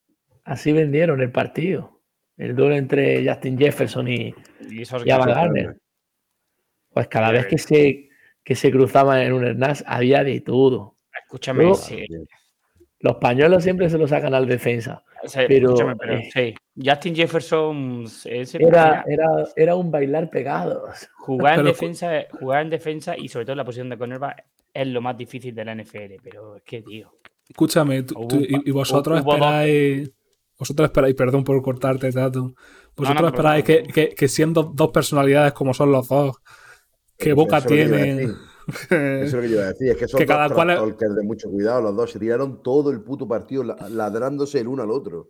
así 0.44 0.72
vendieron 0.74 1.22
el 1.22 1.32
partido. 1.32 2.02
El 2.38 2.56
duelo 2.56 2.76
entre 2.76 3.28
Justin 3.28 3.58
Jefferson 3.58 4.08
y, 4.08 4.34
Y 4.70 4.82
y. 4.82 5.06
Gardner. 5.06 5.78
Pues 6.90 7.08
cada 7.08 7.32
vez 7.32 7.48
que 7.48 7.58
se, 7.58 8.10
que 8.44 8.56
se 8.56 8.72
cruzaban 8.72 9.20
en 9.22 9.34
un 9.34 9.46
Hernás 9.46 9.84
había 9.88 10.24
de 10.24 10.42
todo. 10.42 10.96
Escúchame, 11.24 11.64
Luego- 11.64 11.76
sí, 11.76 12.06
Los 13.00 13.16
pañuelos 13.18 13.64
siempre 13.64 13.90
se 13.90 13.98
los 13.98 14.10
sacan 14.12 14.34
al 14.36 14.48
defensa. 14.48 15.04
sí, 15.26 15.40
pero, 15.48 15.70
escúchame, 15.70 15.96
pero 15.96 16.14
eh, 16.18 16.30
sí. 16.34 16.56
Justin 16.84 17.16
Jefferson 17.16 18.06
ese 18.26 18.64
Era, 18.64 19.04
era, 19.08 19.26
era 19.56 19.76
un 19.76 19.90
bailar 19.92 20.30
pegados. 20.30 21.10
jugar 21.18 21.60
en 21.60 21.66
defensa, 21.66 22.12
jugar 22.40 22.62
en 22.64 22.70
defensa 22.70 23.18
y 23.18 23.28
sobre 23.28 23.46
todo 23.46 23.54
en 23.54 23.58
la 23.58 23.66
posición 23.66 23.90
de 23.90 23.98
cornerback 23.98 24.44
es 24.74 24.88
lo 24.88 25.02
más 25.02 25.18
difícil 25.18 25.54
de 25.56 25.66
la 25.66 25.72
NFL, 25.76 26.18
pero 26.24 26.56
es 26.58 26.64
que, 26.64 26.82
tío. 26.84 27.12
Escúchame, 27.50 28.04
tú- 28.04 28.16
Hubo 28.20 28.28
tú- 28.28 28.38
un 28.38 28.64
y, 28.66 28.72
vosotros 28.72 29.20
esperáis. 29.20 30.12
Vosotros 30.58 30.86
esperáis, 30.90 31.16
perdón 31.16 31.44
por 31.44 31.60
cortarte, 31.64 32.12
Tato. 32.12 32.54
Vosotros 32.96 33.22
no, 33.22 33.28
esperáis 33.30 33.64
que- 33.64 34.10
que 34.10 34.28
siendo 34.28 34.62
dos 34.64 34.92
personalidades 34.92 35.54
como 35.54 35.74
son 35.74 35.92
los 35.92 36.08
dos, 36.08 36.38
Eso 37.30 37.36
boca 37.36 37.58
es 37.58 37.64
lo 37.64 37.70
que 37.70 37.78
yo 37.78 37.84
iba 37.84 37.98
a 37.98 38.02
tienen. 38.04 38.18
decir. 38.18 38.36
Eso 38.90 39.26
es 39.26 39.34
lo 39.34 39.42
que 39.42 39.50
yo 39.50 39.56
iba 39.56 39.64
a 39.64 39.68
decir. 39.68 39.90
Es 39.92 39.98
que 39.98 40.08
son 40.08 40.18
Que 40.20 40.26
dos 40.26 40.36
cada 40.36 40.50
cual 40.56 40.70
es- 40.70 40.76
trastalkers 40.78 41.16
de 41.16 41.24
mucho 41.24 41.50
cuidado. 41.50 41.82
Los 41.82 41.96
dos 41.96 42.12
se 42.12 42.20
tiraron 42.20 42.62
todo 42.64 42.92
el 42.92 43.02
puto 43.02 43.28
partido 43.28 43.64
la- 43.64 43.76
ladrándose 43.90 44.60
el 44.60 44.68
uno 44.68 44.84
al 44.84 44.92
otro. 44.92 45.30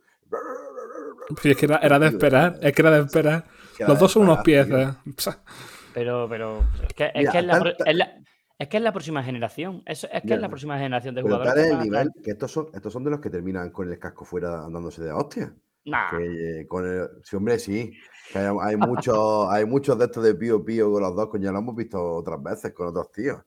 Sí, 1.42 1.52
es 1.52 1.58
que 1.58 1.66
era, 1.66 1.78
era 1.78 1.98
de 2.00 2.08
esperar, 2.08 2.58
es 2.62 2.74
que 2.74 2.82
era 2.82 2.92
de 2.92 3.02
esperar. 3.06 3.46
Los 3.88 3.98
dos 4.00 4.12
son 4.12 4.24
unos 4.24 4.40
piezas. 4.42 4.98
Pero, 5.94 6.28
pero 6.30 6.64
es 6.88 6.94
que 6.94 7.06
es, 7.08 7.12
Mira, 7.16 7.32
que 7.34 7.38
es, 7.40 7.46
la, 7.46 7.76
es 7.86 7.96
la- 7.98 8.12
es 8.58 8.68
que 8.70 8.78
es 8.78 8.84
la 8.84 8.94
próxima 8.94 9.22
generación. 9.24 9.84
Es, 9.86 10.06
es 10.06 10.10
que 10.10 10.22
Mira, 10.24 10.36
es 10.38 10.42
la 10.42 10.48
próxima 10.48 10.78
generación 10.78 11.16
de 11.16 11.22
Pero 11.24 11.36
jugadores. 11.36 11.64
tal 11.64 11.72
que 11.78 11.78
el 11.84 11.84
nivel 11.92 12.12
estos 12.24 12.50
son, 12.52 12.68
estos 12.74 12.94
son 12.94 13.04
de 13.04 13.10
los 13.10 13.20
que 13.20 13.30
terminan 13.30 13.72
con 13.72 13.90
el 13.92 14.00
casco 14.00 14.24
fuera 14.24 14.64
andándose 14.64 15.04
de 15.04 15.12
hostia. 15.12 15.54
Nah, 15.84 16.12
Que, 16.12 16.62
eh, 16.62 16.68
con 16.68 16.88
el, 16.88 17.10
sí, 17.24 17.36
hombre, 17.36 17.60
sí. 17.60 17.92
Hay, 18.34 18.46
hay 18.62 18.78
muchos, 18.78 19.48
hay 19.50 19.66
muchos 19.66 19.98
de 20.00 20.06
estos 20.06 20.24
de 20.24 20.36
pío 20.36 20.64
pío 20.64 20.92
con 20.92 21.02
los 21.02 21.16
dos, 21.16 21.28
coño, 21.30 21.52
lo 21.52 21.60
hemos 21.60 21.76
visto 21.76 22.02
otras 22.16 22.42
veces 22.42 22.74
con 22.74 22.88
otros 22.88 23.12
tíos. 23.12 23.40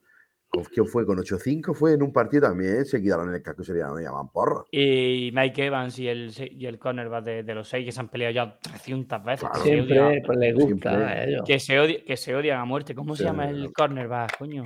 ¿Con 0.47 0.63
quién 0.65 0.85
fue? 0.87 1.05
Con 1.05 1.17
8-5 1.17 1.73
fue 1.73 1.93
en 1.93 2.03
un 2.03 2.13
partido 2.13 2.47
también, 2.47 2.85
se 2.85 3.01
quitaron 3.01 3.27
en 3.29 3.35
el 3.35 3.41
casco 3.41 3.63
y 3.63 3.65
se 3.65 3.73
le 3.73 3.79
llaman 3.79 4.29
porro. 4.31 4.65
Y 4.71 5.31
Mike 5.33 5.65
Evans 5.65 5.99
y 5.99 6.07
el, 6.07 6.31
y 6.51 6.65
el 6.65 6.79
cornerback 6.79 7.25
de, 7.25 7.43
de 7.43 7.55
los 7.55 7.67
seis 7.67 7.83
que 7.85 7.91
se 7.91 7.99
han 7.99 8.07
peleado 8.07 8.33
ya 8.33 8.57
300 8.59 9.23
veces. 9.25 9.49
que, 9.49 9.57
se 9.59 9.63
Siempre 9.65 9.99
odian, 9.99 10.21
pues, 10.25 10.37
les 10.37 10.53
gusta 10.55 10.89
Siempre. 10.91 11.05
a 11.05 11.23
ellos. 11.25 11.41
que, 11.45 11.59
se 11.59 11.73
odi- 11.77 12.05
que 12.05 12.15
se 12.15 12.35
odian 12.35 12.59
a 12.61 12.65
muerte. 12.65 12.95
¿Cómo 12.95 13.15
se 13.15 13.23
llama 13.25 13.45
no. 13.47 13.57
el 13.57 13.73
cornerback, 13.73 14.37
coño? 14.37 14.65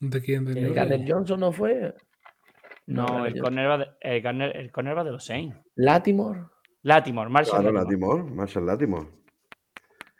¿De 0.00 0.20
quién? 0.22 0.44
¿De 0.46 0.52
¿El 0.60 0.74
York? 0.74 1.04
Johnson 1.06 1.40
no 1.40 1.52
fue? 1.52 1.94
No, 2.86 3.04
Garner 3.06 3.26
el 3.36 3.42
cornerback, 3.42 3.80
de- 3.80 4.16
el, 4.16 4.22
corner- 4.22 4.56
el 4.56 4.72
cornerback 4.72 5.04
de 5.04 5.12
los 5.12 5.24
Saints. 5.26 5.56
Latimore. 5.74 6.40
Latimore, 6.86 7.28
Marshall 7.28 7.62
Claro, 7.62 7.72
Latimore. 7.72 8.18
Latimore, 8.18 8.36
Marshall 8.36 8.66
Latimore. 8.66 9.08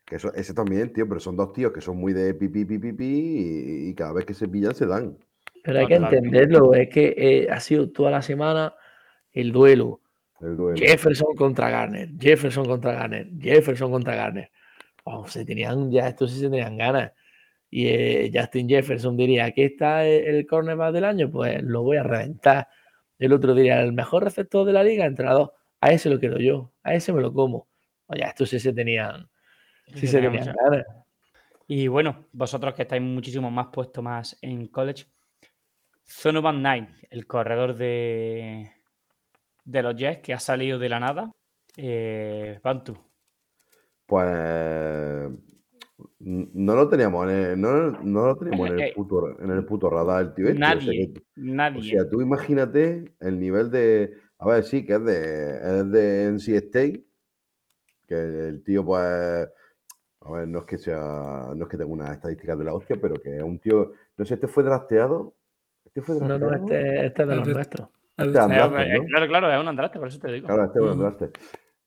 Que 0.05 0.17
eso, 0.17 0.35
ese 0.35 0.53
también, 0.53 0.93
tío, 0.93 1.09
pero 1.09 1.21
son 1.21 1.37
dos 1.37 1.53
tíos 1.53 1.73
que 1.73 1.81
son 1.81 1.97
muy 1.97 2.13
de 2.13 2.35
pipi, 2.35 2.65
pipi, 2.65 2.91
pipi 2.91 3.05
y, 3.05 3.89
y 3.89 3.95
cada 3.95 4.13
vez 4.13 4.25
que 4.25 4.35
se 4.35 4.49
pillan 4.49 4.75
se 4.75 4.85
dan. 4.87 5.17
Pero 5.63 5.79
hay 5.79 5.87
que 5.87 5.95
entenderlo, 5.95 6.75
es 6.75 6.89
que 6.89 7.15
eh, 7.17 7.49
ha 7.51 7.61
sido 7.61 7.91
toda 7.91 8.11
la 8.11 8.21
semana 8.21 8.75
el 9.33 9.53
duelo. 9.53 10.01
El 10.41 10.57
duelo. 10.57 10.77
Jefferson 10.77 11.37
contra 11.37 11.71
Garner, 11.71 12.09
Jefferson 12.19 12.67
contra 12.67 12.93
Garner, 12.95 13.29
Jefferson 13.41 13.91
contra 13.93 14.17
Garner. 14.17 14.51
Vamos, 15.05 15.33
se 15.33 15.45
tenían, 15.45 15.91
ya 15.93 16.09
estos 16.09 16.33
sí 16.33 16.41
se 16.41 16.51
tenían 16.51 16.77
ganas. 16.77 17.13
Y 17.71 17.87
eh, 17.87 18.31
Justin 18.35 18.69
Jefferson 18.69 19.17
diría, 19.17 19.45
aquí 19.45 19.63
está 19.63 20.05
el, 20.05 20.35
el 20.35 20.47
cornerback 20.47 20.93
del 20.93 21.05
año, 21.05 21.31
pues 21.31 21.63
lo 21.63 21.85
voy 21.85 21.97
a 21.97 22.03
reventar. 22.03 22.67
El 23.21 23.33
otro 23.33 23.55
diría, 23.55 23.81
el 23.83 23.93
mejor 23.93 24.25
receptor 24.25 24.67
de 24.67 24.73
la 24.73 24.83
liga 24.83 25.07
entre 25.07 25.27
las 25.27 25.35
dos. 25.35 25.51
A 25.87 25.93
ese 25.93 26.11
lo 26.11 26.19
quiero 26.19 26.39
yo, 26.39 26.73
a 26.83 26.95
ese 26.95 27.13
me 27.13 27.21
lo 27.21 27.33
como. 27.33 27.69
Oye, 28.07 28.25
estos 28.25 28.49
sí 28.51 28.59
se 28.59 28.73
tenían, 28.73 29.29
sí 29.95 30.09
se 30.09 30.21
tenían 30.21 30.53
ganas. 30.53 30.85
Y 31.69 31.87
bueno, 31.87 32.27
vosotros 32.33 32.75
que 32.75 32.83
estáis 32.83 33.01
muchísimo 33.03 33.53
más 33.53 33.69
puestos 33.69 34.03
más 34.03 34.37
en 34.43 34.67
college. 34.67 35.05
Zonovan 36.05 36.59
Knight, 36.59 36.89
el 37.11 37.25
corredor 37.29 37.77
de, 37.77 38.69
de 39.65 39.83
los 39.83 39.95
Jets, 39.95 40.19
que 40.23 40.35
ha 40.35 40.41
salido 40.41 40.77
de 40.81 40.89
la 40.89 40.99
nada. 40.99 41.33
Eh, 41.77 42.59
Bantu. 42.65 42.99
Pues 44.07 44.27
no 46.19 46.75
lo 46.75 46.89
teníamos 46.89 47.31
en 47.31 47.37
el, 47.37 47.61
no, 47.61 47.91
no 48.03 48.27
lo 48.27 48.37
teníamos 48.37 48.71
en 48.71 48.79
Eh, 48.81 48.89
el 48.89 48.93
puto, 48.95 49.41
en 49.41 49.51
el 49.51 49.65
puto 49.65 49.89
radar 49.89 50.23
el 50.23 50.35
tío 50.35 50.49
este. 50.49 50.63
o 50.65 50.67
sea 50.67 50.75
Nadie, 50.75 51.13
que- 51.13 51.23
nadie. 51.37 51.79
O 51.79 51.83
sea, 51.85 52.11
tú 52.11 52.21
imagínate 52.21 53.15
el 53.21 53.39
nivel 53.39 53.71
de. 53.71 54.15
A 54.39 54.47
ver, 54.49 54.65
sí, 54.65 54.85
que 54.85 54.95
es 54.95 55.05
de, 55.05 55.57
es 55.81 55.91
de 55.91 56.25
NC 56.33 56.49
State. 56.57 57.05
Que 58.07 58.15
el 58.49 58.63
tío, 58.63 58.85
pues. 58.85 59.03
A 59.03 60.31
ver, 60.33 60.49
no 60.49 60.61
es 60.61 60.65
que 60.65 60.79
sea. 60.79 61.51
No 61.55 61.65
es 61.65 61.69
que 61.71 61.77
tenga 61.77 61.91
unas 61.91 62.11
estadísticas 62.13 62.59
de 62.59 62.65
la 62.65 62.75
hostia, 62.75 62.97
pero 63.01 63.15
que 63.15 63.37
es 63.37 63.43
un 63.43 63.59
tío. 63.59 63.93
No 64.17 64.25
sé, 64.25 64.35
este 64.35 64.49
fue 64.49 64.63
drafteado. 64.63 65.35
Este 65.85 66.03
fue 66.03 66.17
No, 66.17 66.27
drafteado. 66.39 66.51
no, 66.51 66.57
este, 66.57 67.07
este 67.07 67.23
es 67.23 67.29
de 67.29 67.37
los 67.37 67.49
nuestros. 67.49 67.89
Este 68.17 68.39
Andraste, 68.39 68.83
eh, 68.83 68.99
¿no? 68.99 69.05
claro, 69.07 69.27
claro, 69.29 69.53
es 69.53 69.61
un 69.61 69.69
Andraste, 69.69 69.99
por 69.99 70.09
eso 70.09 70.19
te 70.19 70.33
digo. 70.33 70.47
Claro, 70.47 70.65
este 70.65 70.79
fue 70.79 70.91
Ujú. 70.91 70.93
Andraste. 70.93 71.31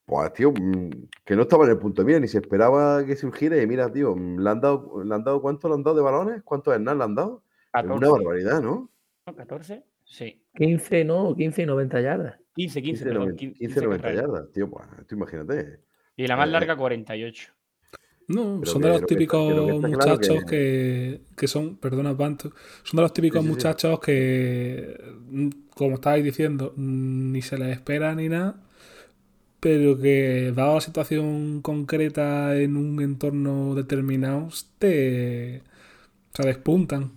Pues, 0.06 0.32
tío, 0.32 0.50
mm, 0.52 0.90
que 1.24 1.36
no 1.36 1.42
estaba 1.42 1.64
en 1.64 1.70
el 1.70 1.78
punto 1.78 2.04
mira, 2.04 2.18
ni 2.18 2.28
se 2.28 2.38
esperaba 2.38 3.04
que 3.04 3.16
surgiera. 3.16 3.56
Y 3.60 3.66
mira, 3.66 3.90
tío, 3.92 4.14
mm, 4.16 4.38
¿le 4.40 4.50
han 4.50 4.60
dado, 4.60 5.02
¿le 5.04 5.14
han 5.14 5.22
dado 5.24 5.40
cuánto 5.40 5.68
le 5.68 5.74
han 5.74 5.82
dado 5.82 5.96
de 5.96 6.02
balones? 6.02 6.42
¿Cuántos 6.42 6.74
Hernán 6.74 6.98
le 6.98 7.04
han 7.04 7.14
dado? 7.14 7.42
Es 7.66 7.70
14, 7.72 7.96
una 7.96 8.10
barbaridad, 8.10 8.60
¿no? 8.60 8.90
¿no? 9.26 9.36
14, 9.36 9.84
sí. 10.10 10.36
15, 10.56 11.04
no, 11.04 11.34
15 11.36 11.62
y 11.62 11.66
90 11.66 12.00
yardas. 12.00 12.36
15, 12.56 12.82
15, 12.82 12.82
15, 12.82 13.04
perdón, 13.04 13.22
90, 13.22 13.38
15, 13.38 13.58
15, 13.58 13.80
90 13.82 14.02
carreras. 14.02 14.26
yardas, 14.26 14.52
tío, 14.52 14.68
pues, 14.70 14.86
tú 15.06 15.14
imagínate. 15.14 15.80
Y 16.16 16.26
la 16.26 16.36
más 16.36 16.48
Eh, 16.48 16.52
larga, 16.52 16.76
48. 16.76 17.52
No, 18.28 18.58
Pero 18.60 18.72
son 18.72 18.82
que 18.82 18.86
de 18.88 18.92
los 18.92 19.00
lo 19.02 19.06
que 19.06 19.14
está- 19.14 19.18
típicos 19.18 19.48
que 19.48 19.54
lo 19.56 19.66
que 19.66 19.72
está 19.74 19.88
claro 19.88 20.10
muchachos 20.16 20.44
que- 20.44 20.46
que... 20.46 21.20
Que, 21.36 21.48
son, 21.48 21.76
perdona, 21.78 22.16
Panto, 22.16 22.52
son 22.82 22.96
de 22.98 23.02
los 23.02 23.12
típicos 23.12 23.40
Sí, 23.40 23.46
sí, 23.46 23.48
sí. 23.48 23.54
muchachos 23.56 24.00
que, 24.00 25.00
mm, 25.30 25.48
como 25.74 25.94
estáis 25.94 26.22
diciendo, 26.24 26.72
mm, 26.76 27.32
ni 27.32 27.42
se 27.42 27.58
les 27.58 27.68
espera 27.76 28.14
ni 28.14 28.28
nada, 28.28 28.60
pero 29.60 29.98
que, 29.98 30.52
dada 30.54 30.74
la 30.74 30.80
situación 30.80 31.60
concreta 31.62 32.56
en 32.56 32.76
un 32.76 33.00
entorno 33.02 33.74
determinado, 33.74 34.48
te, 34.78 35.62
se 36.34 36.42
despuntan. 36.46 37.12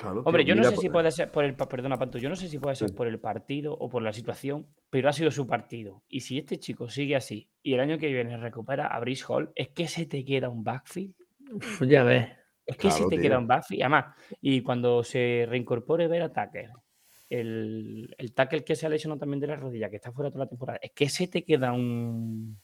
Claro, 0.00 0.22
Hombre, 0.24 0.44
tío, 0.44 0.54
yo 0.54 0.62
no 0.62 0.68
sé 0.70 0.76
si 0.78 0.88
puede 0.88 1.10
ser 1.10 1.30
por 1.30 1.44
el. 1.44 1.54
Perdona, 1.54 1.98
Panto, 1.98 2.16
yo 2.16 2.28
no 2.30 2.36
sé 2.36 2.48
si 2.48 2.58
puede 2.58 2.74
ser 2.74 2.88
Sí. 2.88 2.94
por 2.94 3.06
el 3.06 3.18
partido 3.18 3.74
o 3.74 3.88
por 3.90 4.02
la 4.02 4.12
situación, 4.14 4.66
pero 4.88 5.08
ha 5.10 5.12
sido 5.12 5.30
su 5.30 5.46
partido. 5.46 6.02
Y 6.08 6.20
si 6.20 6.38
este 6.38 6.58
chico 6.58 6.88
sigue 6.88 7.16
así 7.16 7.50
y 7.62 7.74
el 7.74 7.80
año 7.80 7.98
que 7.98 8.10
viene 8.12 8.36
recupera 8.38 8.86
a 8.86 8.98
Brice 9.00 9.24
Hall, 9.28 9.50
es 9.54 9.68
que 9.68 9.88
se 9.88 10.06
te 10.06 10.24
queda 10.24 10.48
un 10.48 10.64
backfield. 10.64 11.14
Uf, 11.52 11.82
ya 11.86 12.02
ves. 12.04 12.28
Es 12.64 12.76
que 12.78 12.90
se 12.90 13.02
te 13.04 13.10
tío. 13.10 13.20
queda 13.20 13.38
un 13.38 13.46
backfield. 13.46 13.82
Además, 13.82 14.14
y 14.40 14.62
cuando 14.62 15.04
se 15.04 15.44
reincorpore 15.48 16.08
ver 16.08 16.22
a 16.22 16.32
Tucker, 16.32 16.70
el, 17.28 18.14
el 18.16 18.32
tackle 18.32 18.64
que 18.64 18.76
se 18.76 18.86
ha 18.86 18.88
lesionado 18.88 19.18
también 19.20 19.40
de 19.40 19.48
la 19.48 19.56
rodilla, 19.56 19.90
que 19.90 19.96
está 19.96 20.12
fuera 20.12 20.30
toda 20.30 20.44
la 20.44 20.48
temporada, 20.48 20.78
es 20.80 20.92
que 20.92 21.08
se 21.10 21.28
te 21.28 21.44
queda 21.44 21.72
un. 21.72 22.58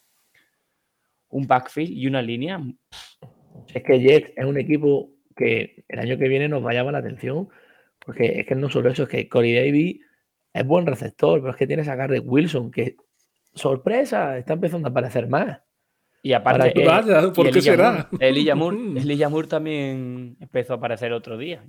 Un 1.29 1.47
backfield 1.47 1.91
y 1.91 2.07
una 2.07 2.23
línea. 2.23 2.61
Es 3.75 3.83
que 3.83 3.99
Jets 4.01 4.33
es 4.37 4.45
un 4.47 4.57
equipo 4.59 5.11
que 5.37 5.85
el 5.89 5.99
año 5.99 6.19
que 6.19 6.29
viene 6.29 6.49
nos 6.49 6.65
va 6.65 6.71
a 6.71 6.75
llamar 6.75 6.95
la 6.95 6.99
atención, 7.01 7.49
porque 8.05 8.41
es 8.41 8.47
que 8.47 8.55
no 8.55 8.69
solo 8.71 8.91
eso, 8.91 9.05
es 9.05 9.09
que 9.09 9.29
Corey 9.29 9.55
Davis 9.55 10.01
es 10.53 10.67
buen 10.67 10.87
receptor, 10.87 11.41
pero 11.41 11.51
es 11.51 11.57
que 11.57 11.67
tienes 11.67 11.87
a 11.89 11.95
Garrett 11.95 12.25
Wilson, 12.27 12.71
que 12.71 12.97
sorpresa, 13.55 14.39
está 14.39 14.55
empezando 14.55 14.89
a 14.89 14.91
aparecer 14.91 15.29
más. 15.29 15.61
Y 16.23 16.33
aparte, 16.33 16.73
que 16.73 16.83
eh, 16.83 16.87
vaya, 16.87 17.33
¿por 17.33 17.47
y 17.47 17.53
qué 17.53 17.61
será? 17.63 18.09
Moore- 18.11 18.29
Elijah 18.29 18.55
Moore, 18.55 18.77
Elijah 18.97 19.29
Moore 19.29 19.49
también 19.49 20.37
empezó 20.41 20.73
a 20.73 20.77
aparecer 20.77 21.13
otro 21.13 21.37
día. 21.39 21.65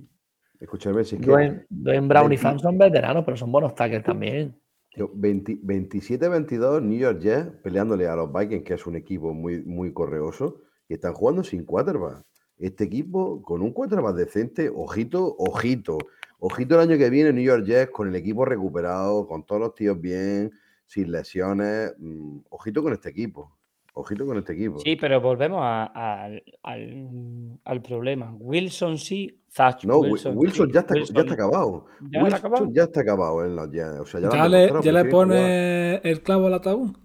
Escúchame, 0.58 1.04
si 1.04 1.14
es 1.16 1.20
que 1.20 1.26
Dwayne, 1.28 1.66
Dwayne 1.68 2.08
Brown 2.08 2.26
y 2.32 2.36
20 2.36 2.42
Fam 2.42 2.58
son 2.58 2.78
veteranos, 2.78 3.24
pero 3.24 3.36
son 3.36 3.52
buenos 3.52 3.74
tackles 3.76 4.02
también. 4.02 4.60
tío, 4.92 5.08
20 5.14 5.60
27-22 5.62 6.82
New 6.82 6.98
York 6.98 7.20
Jets 7.20 7.50
peleándole 7.62 8.08
a 8.08 8.16
los 8.16 8.32
Vikings, 8.32 8.64
que 8.64 8.74
es 8.74 8.86
un 8.86 8.96
equipo 8.96 9.32
muy, 9.32 9.62
muy 9.62 9.92
correoso, 9.92 10.62
y 10.88 10.94
están 10.94 11.12
jugando 11.12 11.44
sin 11.44 11.64
quarterback. 11.64 12.24
Este 12.58 12.84
equipo 12.84 13.40
con 13.42 13.62
un 13.62 13.72
quarterback 13.72 14.16
decente, 14.16 14.68
ojito, 14.74 15.34
ojito. 15.38 15.98
Ojito 16.40 16.74
el 16.80 16.88
año 16.88 16.98
que 16.98 17.10
viene 17.10 17.32
New 17.32 17.44
York 17.44 17.64
Jets 17.64 17.90
con 17.90 18.08
el 18.08 18.14
equipo 18.16 18.44
recuperado, 18.44 19.26
con 19.26 19.44
todos 19.44 19.60
los 19.60 19.74
tíos 19.74 20.00
bien, 20.00 20.50
sin 20.86 21.10
lesiones. 21.12 21.94
mm, 21.98 22.38
ojito 22.50 22.82
con 22.82 22.92
este 22.92 23.10
equipo. 23.10 23.52
Ojito 23.94 24.24
con 24.26 24.38
este 24.38 24.52
equipo. 24.52 24.78
Sí, 24.78 24.94
pero 24.94 25.20
volvemos 25.20 25.58
a- 25.62 25.86
al, 26.24 26.42
al- 26.62 27.58
al 27.64 27.82
problema. 27.82 28.32
Wilson 28.38 28.96
sí, 28.96 29.40
Zach 29.50 29.84
No, 29.84 29.98
Wi- 29.98 30.10
Wilson, 30.12 30.36
Wilson, 30.38 30.66
sí, 30.68 30.72
ya, 30.74 30.80
está, 30.80 30.94
ya 30.94 31.00
Wilson- 31.00 31.18
está 31.20 31.34
acabado. 31.34 31.86
¿Ya 32.02 32.06
está 32.06 32.22
Wilson 32.22 32.38
acabado? 32.38 32.68
ya 32.72 32.82
está 32.84 33.00
acabado 33.00 33.44
en 33.44 33.56
los 33.56 33.70
Jets. 33.72 33.98
O 34.00 34.06
sea, 34.06 34.20
ya, 34.20 34.30
¿Ya 34.30 34.48
le, 34.48 34.68
ya 34.82 35.04
pone 35.10 35.96
el 35.96 36.22
clavo 36.22 36.46
al 36.46 36.54
ataúd? 36.54 36.96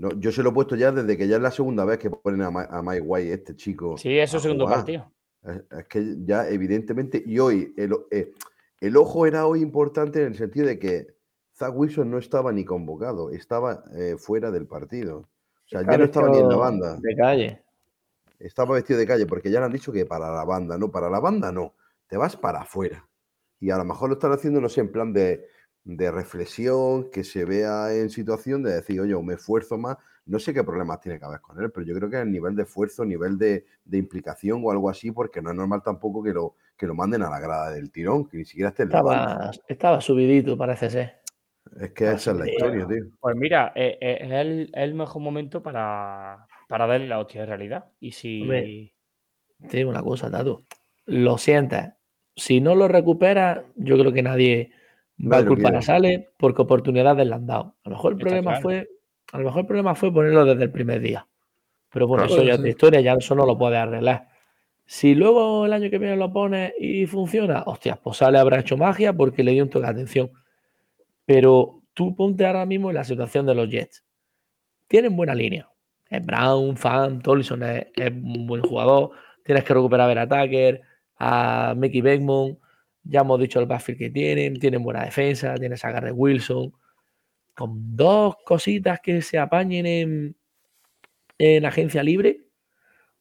No, 0.00 0.08
yo 0.18 0.32
se 0.32 0.42
lo 0.42 0.48
he 0.48 0.52
puesto 0.54 0.76
ya 0.76 0.90
desde 0.92 1.14
que 1.18 1.28
ya 1.28 1.36
es 1.36 1.42
la 1.42 1.50
segunda 1.50 1.84
vez 1.84 1.98
que 1.98 2.08
ponen 2.08 2.40
a, 2.40 2.50
Ma- 2.50 2.68
a 2.70 2.80
Mike 2.80 3.02
White, 3.02 3.32
este 3.34 3.54
chico. 3.54 3.98
Sí, 3.98 4.18
es 4.18 4.30
su 4.30 4.40
segundo 4.40 4.64
jugar. 4.64 4.78
partido. 4.78 5.12
Es, 5.42 5.62
es 5.78 5.84
que 5.88 6.16
ya, 6.24 6.48
evidentemente, 6.48 7.22
y 7.24 7.38
hoy, 7.38 7.74
el, 7.76 7.94
eh, 8.10 8.32
el 8.80 8.96
ojo 8.96 9.26
era 9.26 9.46
hoy 9.46 9.60
importante 9.60 10.20
en 10.22 10.28
el 10.28 10.34
sentido 10.36 10.66
de 10.66 10.78
que 10.78 11.06
Zach 11.54 11.72
Wilson 11.74 12.10
no 12.10 12.16
estaba 12.16 12.50
ni 12.50 12.64
convocado, 12.64 13.30
estaba 13.30 13.84
eh, 13.94 14.16
fuera 14.18 14.50
del 14.50 14.66
partido. 14.66 15.18
O 15.18 15.68
sea, 15.68 15.82
ya 15.82 15.98
no 15.98 16.04
estaba 16.04 16.30
ni 16.30 16.38
en 16.38 16.48
la 16.48 16.56
banda, 16.56 16.96
De 16.98 17.14
calle. 17.14 17.62
estaba 18.38 18.74
vestido 18.76 18.98
de 18.98 19.06
calle, 19.06 19.26
porque 19.26 19.50
ya 19.50 19.60
le 19.60 19.66
han 19.66 19.72
dicho 19.72 19.92
que 19.92 20.06
para 20.06 20.32
la 20.32 20.44
banda, 20.44 20.78
no, 20.78 20.90
para 20.90 21.10
la 21.10 21.20
banda 21.20 21.52
no, 21.52 21.74
te 22.08 22.16
vas 22.16 22.36
para 22.36 22.62
afuera. 22.62 23.06
Y 23.60 23.68
a 23.70 23.76
lo 23.76 23.84
mejor 23.84 24.08
lo 24.08 24.14
están 24.14 24.32
haciendo, 24.32 24.62
no 24.62 24.70
sé, 24.70 24.80
en 24.80 24.90
plan 24.90 25.12
de, 25.12 25.46
de 25.84 26.10
reflexión, 26.10 27.10
que 27.10 27.24
se 27.24 27.44
vea 27.44 27.94
en 27.94 28.10
situación 28.10 28.62
de 28.62 28.74
decir, 28.74 29.00
oye, 29.00 29.14
me 29.22 29.34
esfuerzo 29.34 29.78
más. 29.78 29.96
No 30.26 30.38
sé 30.38 30.54
qué 30.54 30.62
problemas 30.62 31.00
tiene 31.00 31.18
que 31.18 31.24
haber 31.24 31.40
con 31.40 31.60
él, 31.60 31.72
pero 31.72 31.84
yo 31.84 31.94
creo 31.94 32.08
que 32.08 32.20
el 32.20 32.30
nivel 32.30 32.54
de 32.54 32.62
esfuerzo, 32.62 33.04
nivel 33.04 33.36
de, 33.38 33.64
de 33.84 33.98
implicación 33.98 34.60
o 34.64 34.70
algo 34.70 34.88
así, 34.88 35.10
porque 35.10 35.42
no 35.42 35.50
es 35.50 35.56
normal 35.56 35.82
tampoco 35.82 36.22
que 36.22 36.32
lo, 36.32 36.54
que 36.76 36.86
lo 36.86 36.94
manden 36.94 37.22
a 37.22 37.30
la 37.30 37.40
grada 37.40 37.70
del 37.70 37.90
tirón, 37.90 38.28
que 38.28 38.36
ni 38.36 38.44
siquiera 38.44 38.68
esté 38.68 38.84
en 38.84 38.90
la 38.90 39.02
banda. 39.02 39.32
Estaba, 39.32 39.50
estaba 39.68 40.00
subidito, 40.00 40.56
parece 40.56 40.90
ser. 40.90 41.20
Es 41.78 41.92
que 41.92 42.04
esa 42.04 42.30
es 42.32 42.36
la 42.36 42.50
historia, 42.50 42.86
tío. 42.86 43.04
Pues 43.20 43.36
mira, 43.36 43.72
eh, 43.74 43.98
eh, 44.00 44.18
es 44.22 44.30
el, 44.30 44.62
es 44.72 44.82
el 44.82 44.94
mejor 44.94 45.22
momento 45.22 45.62
para, 45.62 46.46
para 46.68 46.86
darle 46.86 47.08
la 47.08 47.18
hostia 47.18 47.42
de 47.42 47.46
realidad. 47.46 47.86
Y 48.00 48.12
si. 48.12 48.42
Hombre. 48.42 48.94
Te 49.68 49.76
digo 49.76 49.90
una 49.90 50.02
cosa, 50.02 50.30
Tato. 50.30 50.64
Lo 51.06 51.38
sientes. 51.38 51.90
Si 52.34 52.60
no 52.60 52.74
lo 52.74 52.88
recupera, 52.88 53.64
yo 53.76 53.98
creo 53.98 54.12
que 54.12 54.22
nadie 54.22 54.72
va 55.20 55.40
lo 55.40 55.48
culpar 55.48 55.76
a. 55.76 55.82
Sale 55.82 56.30
porque 56.36 56.62
oportunidades 56.62 57.26
le 57.26 57.34
han 57.34 57.46
dado. 57.46 57.74
A 57.84 57.90
lo 57.90 57.96
mejor 57.96 58.12
el 58.12 58.18
Está 58.18 58.24
problema 58.28 58.50
claro. 58.52 58.62
fue. 58.62 58.88
A 59.32 59.38
lo 59.38 59.44
mejor 59.44 59.60
el 59.60 59.66
problema 59.66 59.94
fue 59.94 60.12
ponerlo 60.12 60.44
desde 60.44 60.64
el 60.64 60.70
primer 60.70 61.00
día. 61.00 61.26
Pero 61.92 62.06
bueno, 62.06 62.24
Claro. 62.26 62.40
eso 62.40 62.46
ya 62.46 62.52
es 62.54 62.58
otra 62.58 62.68
historia, 62.70 63.00
ya 63.00 63.14
eso 63.14 63.34
no 63.34 63.46
lo 63.46 63.56
puede 63.58 63.76
arreglar. 63.76 64.28
Si 64.86 65.14
luego 65.14 65.66
el 65.66 65.72
año 65.72 65.88
que 65.90 65.98
viene 65.98 66.16
lo 66.16 66.32
pone 66.32 66.74
y 66.78 67.06
funciona, 67.06 67.62
hostias, 67.66 67.98
pues 68.02 68.16
Sale 68.16 68.38
habrá 68.38 68.58
hecho 68.60 68.76
magia 68.76 69.12
porque 69.12 69.44
le 69.44 69.52
dio 69.52 69.62
un 69.62 69.70
toque 69.70 69.86
de 69.86 69.92
atención. 69.92 70.30
Pero 71.24 71.82
tú 71.94 72.14
ponte 72.16 72.44
ahora 72.46 72.66
mismo 72.66 72.90
en 72.90 72.96
la 72.96 73.04
situación 73.04 73.46
de 73.46 73.54
los 73.54 73.68
Jets. 73.68 74.04
Tienen 74.88 75.16
buena 75.16 75.34
línea. 75.34 75.68
Es 76.08 76.24
Brown, 76.24 76.76
Fan, 76.76 77.22
Tolson 77.22 77.62
es, 77.62 77.86
es 77.94 78.10
un 78.10 78.46
buen 78.48 78.62
jugador. 78.62 79.10
Tienes 79.44 79.62
que 79.64 79.74
recuperar 79.74 80.06
a 80.06 80.08
Vera 80.08 80.28
Tucker, 80.28 80.80
a 81.18 81.74
Mickey 81.76 82.00
Beckman. 82.00 82.58
Ya 83.02 83.20
hemos 83.20 83.40
dicho 83.40 83.60
el 83.60 83.66
backfield 83.66 83.98
que 83.98 84.10
tienen. 84.10 84.58
Tienen 84.58 84.82
buena 84.82 85.04
defensa. 85.04 85.54
Tienes 85.54 85.84
a 85.84 85.90
Garrett 85.90 86.14
Wilson. 86.16 86.72
Con 87.54 87.96
dos 87.96 88.36
cositas 88.44 89.00
que 89.00 89.22
se 89.22 89.38
apañen 89.38 89.86
en, 89.86 90.36
en 91.38 91.64
agencia 91.64 92.02
libre 92.02 92.42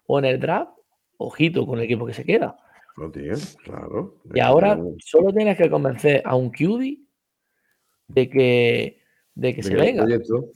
o 0.05 0.19
en 0.19 0.25
el 0.25 0.39
draft, 0.39 0.71
ojito 1.17 1.65
con 1.65 1.77
el 1.79 1.85
equipo 1.85 2.05
que 2.05 2.13
se 2.13 2.25
queda. 2.25 2.57
No, 2.97 3.09
tío, 3.11 3.33
claro. 3.63 4.15
Y 4.33 4.39
ahora 4.39 4.77
solo 4.97 5.31
tienes 5.31 5.57
que 5.57 5.69
convencer 5.69 6.21
a 6.25 6.35
un 6.35 6.49
QB 6.49 6.97
de 8.07 8.29
que, 8.29 9.01
de 9.35 9.55
que 9.55 9.63
se 9.63 9.75
venga. 9.75 10.03
Proyecto, 10.03 10.51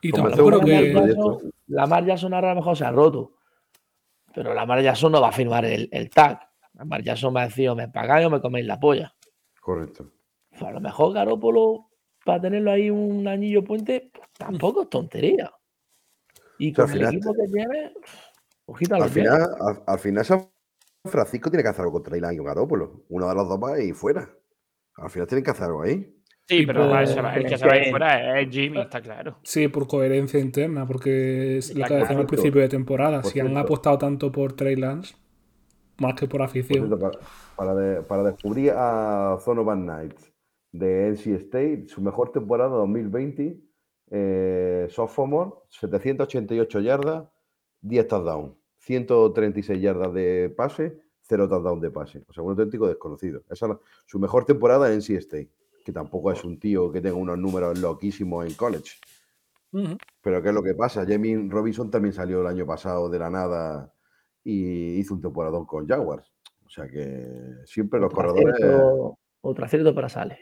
Y 0.00 0.10
tampoco 0.10 0.60
creo 0.60 0.60
que. 0.60 0.90
proyecto. 0.92 1.40
Lamar 1.68 2.04
Jackson 2.04 2.34
ahora 2.34 2.50
a 2.50 2.54
lo 2.54 2.60
mejor 2.60 2.76
se 2.76 2.84
ha 2.84 2.90
roto. 2.90 3.34
Pero 4.34 4.54
Lamar 4.54 4.82
Jackson 4.82 5.12
no 5.12 5.20
va 5.20 5.28
a 5.28 5.32
firmar 5.32 5.64
el, 5.64 5.88
el 5.92 6.10
tag. 6.10 6.47
Lamar 6.78 7.02
Jackson 7.02 7.34
va 7.34 7.42
a 7.42 7.46
decir, 7.48 7.68
o 7.68 7.74
me 7.74 7.88
pagáis 7.88 8.26
o 8.26 8.30
me 8.30 8.40
coméis 8.40 8.66
la 8.66 8.78
polla. 8.80 9.14
correcto. 9.60 10.10
Pues 10.50 10.62
a 10.62 10.70
lo 10.72 10.80
mejor 10.80 11.12
Garópolo, 11.12 11.90
para 12.24 12.40
tenerlo 12.40 12.70
ahí 12.70 12.88
un 12.90 13.26
anillo 13.28 13.62
puente, 13.64 14.10
pues 14.12 14.28
tampoco 14.36 14.82
es 14.82 14.90
tontería. 14.90 15.50
Y 16.58 16.72
O 16.72 16.74
sea, 16.74 16.84
con 16.86 16.90
al 16.90 16.90
el 16.90 16.98
final 16.98 17.14
equipo 17.14 17.32
que 17.34 17.48
tiene, 17.52 17.92
ojito 18.66 18.94
a 18.94 18.98
Al 19.04 19.10
final, 19.10 19.42
al, 19.60 19.82
al 19.86 19.98
final 19.98 20.24
San 20.24 20.48
Francisco 21.04 21.50
tiene 21.50 21.62
que 21.62 21.68
hacer 21.68 21.82
algo 21.82 21.92
contra 21.92 22.16
Ilan 22.16 22.34
y 22.34 22.38
Garópolo. 22.38 23.04
Uno 23.08 23.28
de 23.28 23.34
los 23.34 23.48
dos 23.48 23.58
va 23.62 23.80
y 23.80 23.92
fuera. 23.92 24.28
Al 24.96 25.10
final 25.10 25.28
tienen 25.28 25.44
que 25.44 25.50
hacer 25.50 25.66
algo 25.66 25.82
ahí. 25.82 26.14
Sí, 26.48 26.64
pero 26.66 26.98
el 26.98 27.06
que 27.46 27.58
se 27.58 27.66
va 27.66 27.74
a 27.74 27.78
ir 27.78 27.90
fuera 27.90 28.40
es 28.40 28.48
Jimmy, 28.50 28.80
está 28.80 29.00
claro. 29.02 29.38
Sí, 29.44 29.68
por 29.68 29.86
coherencia 29.86 30.40
interna, 30.40 30.86
porque 30.86 31.58
es 31.58 31.74
lo 31.74 31.84
que 31.86 31.94
decíamos 31.94 32.22
al 32.22 32.26
principio 32.26 32.62
de 32.62 32.68
temporada. 32.68 33.20
Por 33.20 33.30
Si 33.30 33.38
han 33.38 33.48
cierto. 33.48 33.60
apostado 33.64 33.98
tanto 33.98 34.32
por 34.32 34.54
Trey 34.54 34.74
Lance, 34.74 35.14
más 36.00 36.14
que 36.14 36.26
por 36.26 36.38
Por 36.38 36.42
afición. 36.42 36.86
cierto, 36.86 36.98
para, 36.98 37.18
para 37.56 37.74
de- 37.74 38.02
para 38.02 38.22
descubrir 38.24 38.72
a 38.76 39.36
Zonovan 39.40 39.82
Knights 39.84 40.32
de 40.72 41.08
NC 41.08 41.34
State, 41.36 41.84
su 41.88 42.00
mejor 42.00 42.30
temporada 42.32 42.70
2020, 42.70 43.58
eh, 44.10 44.86
sophomore, 44.90 45.50
788 45.70 46.80
yardas, 46.80 47.24
10 47.80 48.06
touchdowns, 48.08 48.54
136 48.78 49.80
yardas 49.80 50.12
de 50.14 50.52
pase, 50.56 50.98
0 51.22 51.48
touchdown 51.48 51.80
de 51.80 51.90
pase. 51.90 52.24
O 52.28 52.32
sea, 52.32 52.42
un 52.42 52.50
auténtico 52.50 52.86
desconocido. 52.86 53.42
Esa 53.50 53.66
es 53.66 53.70
la- 53.70 53.80
su 54.06 54.18
mejor 54.18 54.44
temporada 54.44 54.88
en 54.88 54.94
NC 55.00 55.16
State, 55.16 55.50
que 55.84 55.92
tampoco 55.92 56.30
es 56.32 56.44
un 56.44 56.58
tío 56.58 56.90
que 56.92 57.00
tenga 57.00 57.16
unos 57.16 57.38
números 57.38 57.78
loquísimos 57.78 58.46
en 58.46 58.54
college. 58.54 58.92
Pero 60.22 60.42
¿qué 60.42 60.48
es 60.48 60.54
lo 60.54 60.62
que 60.62 60.74
pasa? 60.74 61.04
Jamie 61.06 61.46
Robinson 61.48 61.90
también 61.90 62.14
salió 62.14 62.40
el 62.40 62.46
año 62.46 62.64
pasado 62.64 63.10
de 63.10 63.18
la 63.18 63.28
nada 63.28 63.92
y 64.50 64.98
hizo 64.98 65.14
un 65.14 65.20
temporadón 65.20 65.66
con 65.66 65.86
Jaguars. 65.86 66.32
O 66.64 66.70
sea 66.70 66.88
que 66.88 67.26
siempre 67.66 68.00
los 68.00 68.06
Otro 68.12 68.16
corredores, 68.16 68.54
acierto- 68.60 69.18
otro 69.42 69.64
acierto 69.64 69.94
para 69.94 70.08
Sale. 70.08 70.38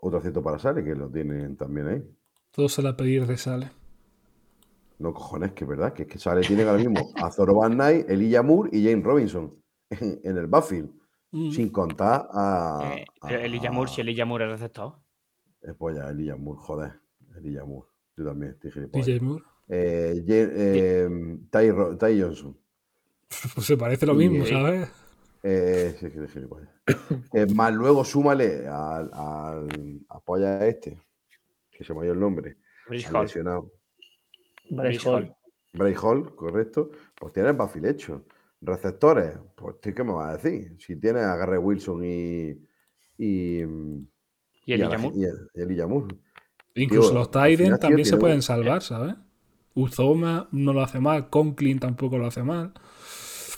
otro 0.00 0.18
acierto 0.18 0.42
para 0.42 0.58
Sale, 0.58 0.82
que 0.84 0.94
lo 0.94 1.08
tienen 1.10 1.56
también 1.56 1.86
ahí. 1.88 2.02
Todo 2.50 2.68
se 2.68 2.82
la 2.82 2.96
pedir 2.96 3.26
de 3.26 3.36
Sale. 3.36 3.70
No 4.98 5.12
cojones, 5.14 5.52
que 5.52 5.64
es 5.64 5.68
verdad, 5.70 5.92
que 5.92 6.02
es 6.02 6.08
que 6.08 6.18
Sale 6.18 6.40
tiene 6.40 6.62
ahora 6.64 6.78
mismo 6.78 7.12
a 7.22 7.30
Zoroban 7.30 7.74
Knight, 7.74 8.10
Elijah 8.10 8.42
Moore 8.42 8.70
y 8.72 8.84
Jane 8.84 9.02
Robinson 9.02 9.54
en, 9.90 10.20
en 10.24 10.36
el 10.36 10.46
backfield. 10.48 10.90
Mm. 11.30 11.50
Sin 11.50 11.68
contar 11.70 12.26
a. 12.32 12.94
Eh, 12.96 13.04
a- 13.20 13.32
Elijah 13.34 13.70
Moore, 13.70 13.90
si 13.90 14.00
Elijah 14.00 14.24
Moore 14.24 14.46
es 14.46 14.50
receptor. 14.52 14.94
Eh, 15.62 15.74
pues 15.78 15.96
ya, 15.96 16.08
Elijah 16.10 16.36
Moore, 16.36 16.58
joder. 16.60 16.92
Elijah 17.36 17.64
Moore. 17.64 17.88
Yo 18.16 18.24
también 18.24 18.52
estoy 18.52 18.70
gilipollas. 18.72 19.22
Moore. 19.22 19.44
Eh, 19.68 20.24
eh, 20.26 21.08
Ty 21.50 22.20
Johnson. 22.20 22.56
Pues 23.54 23.66
se 23.66 23.76
parece 23.76 24.06
lo 24.06 24.14
Y, 24.14 24.16
mismo, 24.16 24.44
eh, 24.44 24.46
¿sabes? 24.46 24.88
Eh, 25.42 25.96
sí, 26.00 26.10
que 26.10 26.20
de 26.20 26.28
gilipollas. 26.28 26.68
Eh, 27.32 27.46
más 27.54 27.72
luego 27.72 28.04
súmale 28.04 28.66
al, 28.66 29.10
al 29.12 29.68
apoya 30.08 30.66
este, 30.66 30.98
que 31.70 31.84
se 31.84 31.94
me 31.94 32.00
ha 32.00 32.04
ido 32.04 32.14
el 32.14 32.20
nombre, 32.20 32.58
Bridge 32.88 33.06
al 33.06 33.16
Hall. 33.16 33.26
Bryce 34.70 35.08
Hall. 35.08 35.24
Hall. 35.24 35.36
Bray 35.72 35.94
Hall, 36.02 36.34
correcto. 36.34 36.90
Pues 37.14 37.32
tiene 37.32 37.50
el 37.50 37.56
backfield 37.56 37.86
hecho. 37.86 38.24
Receptores, 38.60 39.38
pues 39.54 39.80
¿tú 39.80 39.94
¿qué 39.94 40.02
me 40.04 40.12
vas 40.12 40.30
a 40.30 40.36
decir? 40.38 40.76
Si 40.80 40.96
tiene 40.96 41.20
a 41.20 41.36
Garrett 41.36 41.62
Wilson 41.62 42.02
y. 42.04 42.50
Y, 43.18 43.60
Y 44.66 44.82
a 44.82 44.88
Moore. 44.98 45.16
y 45.16 45.80
a- 45.80 45.86
Moore. 45.86 46.16
Incluso 46.74 47.10
tío, 47.10 47.18
los 47.18 47.30
tío, 47.30 47.78
también 47.78 48.04
se 48.06 48.16
pueden 48.16 48.42
salvar, 48.42 48.82
¿sabes? 48.82 49.14
Uzoma 49.74 50.48
no 50.52 50.72
lo 50.72 50.82
hace 50.82 51.00
mal, 51.00 51.30
Conklin 51.30 51.78
tampoco 51.78 52.18
lo 52.18 52.26
hace 52.26 52.42
mal. 52.42 52.72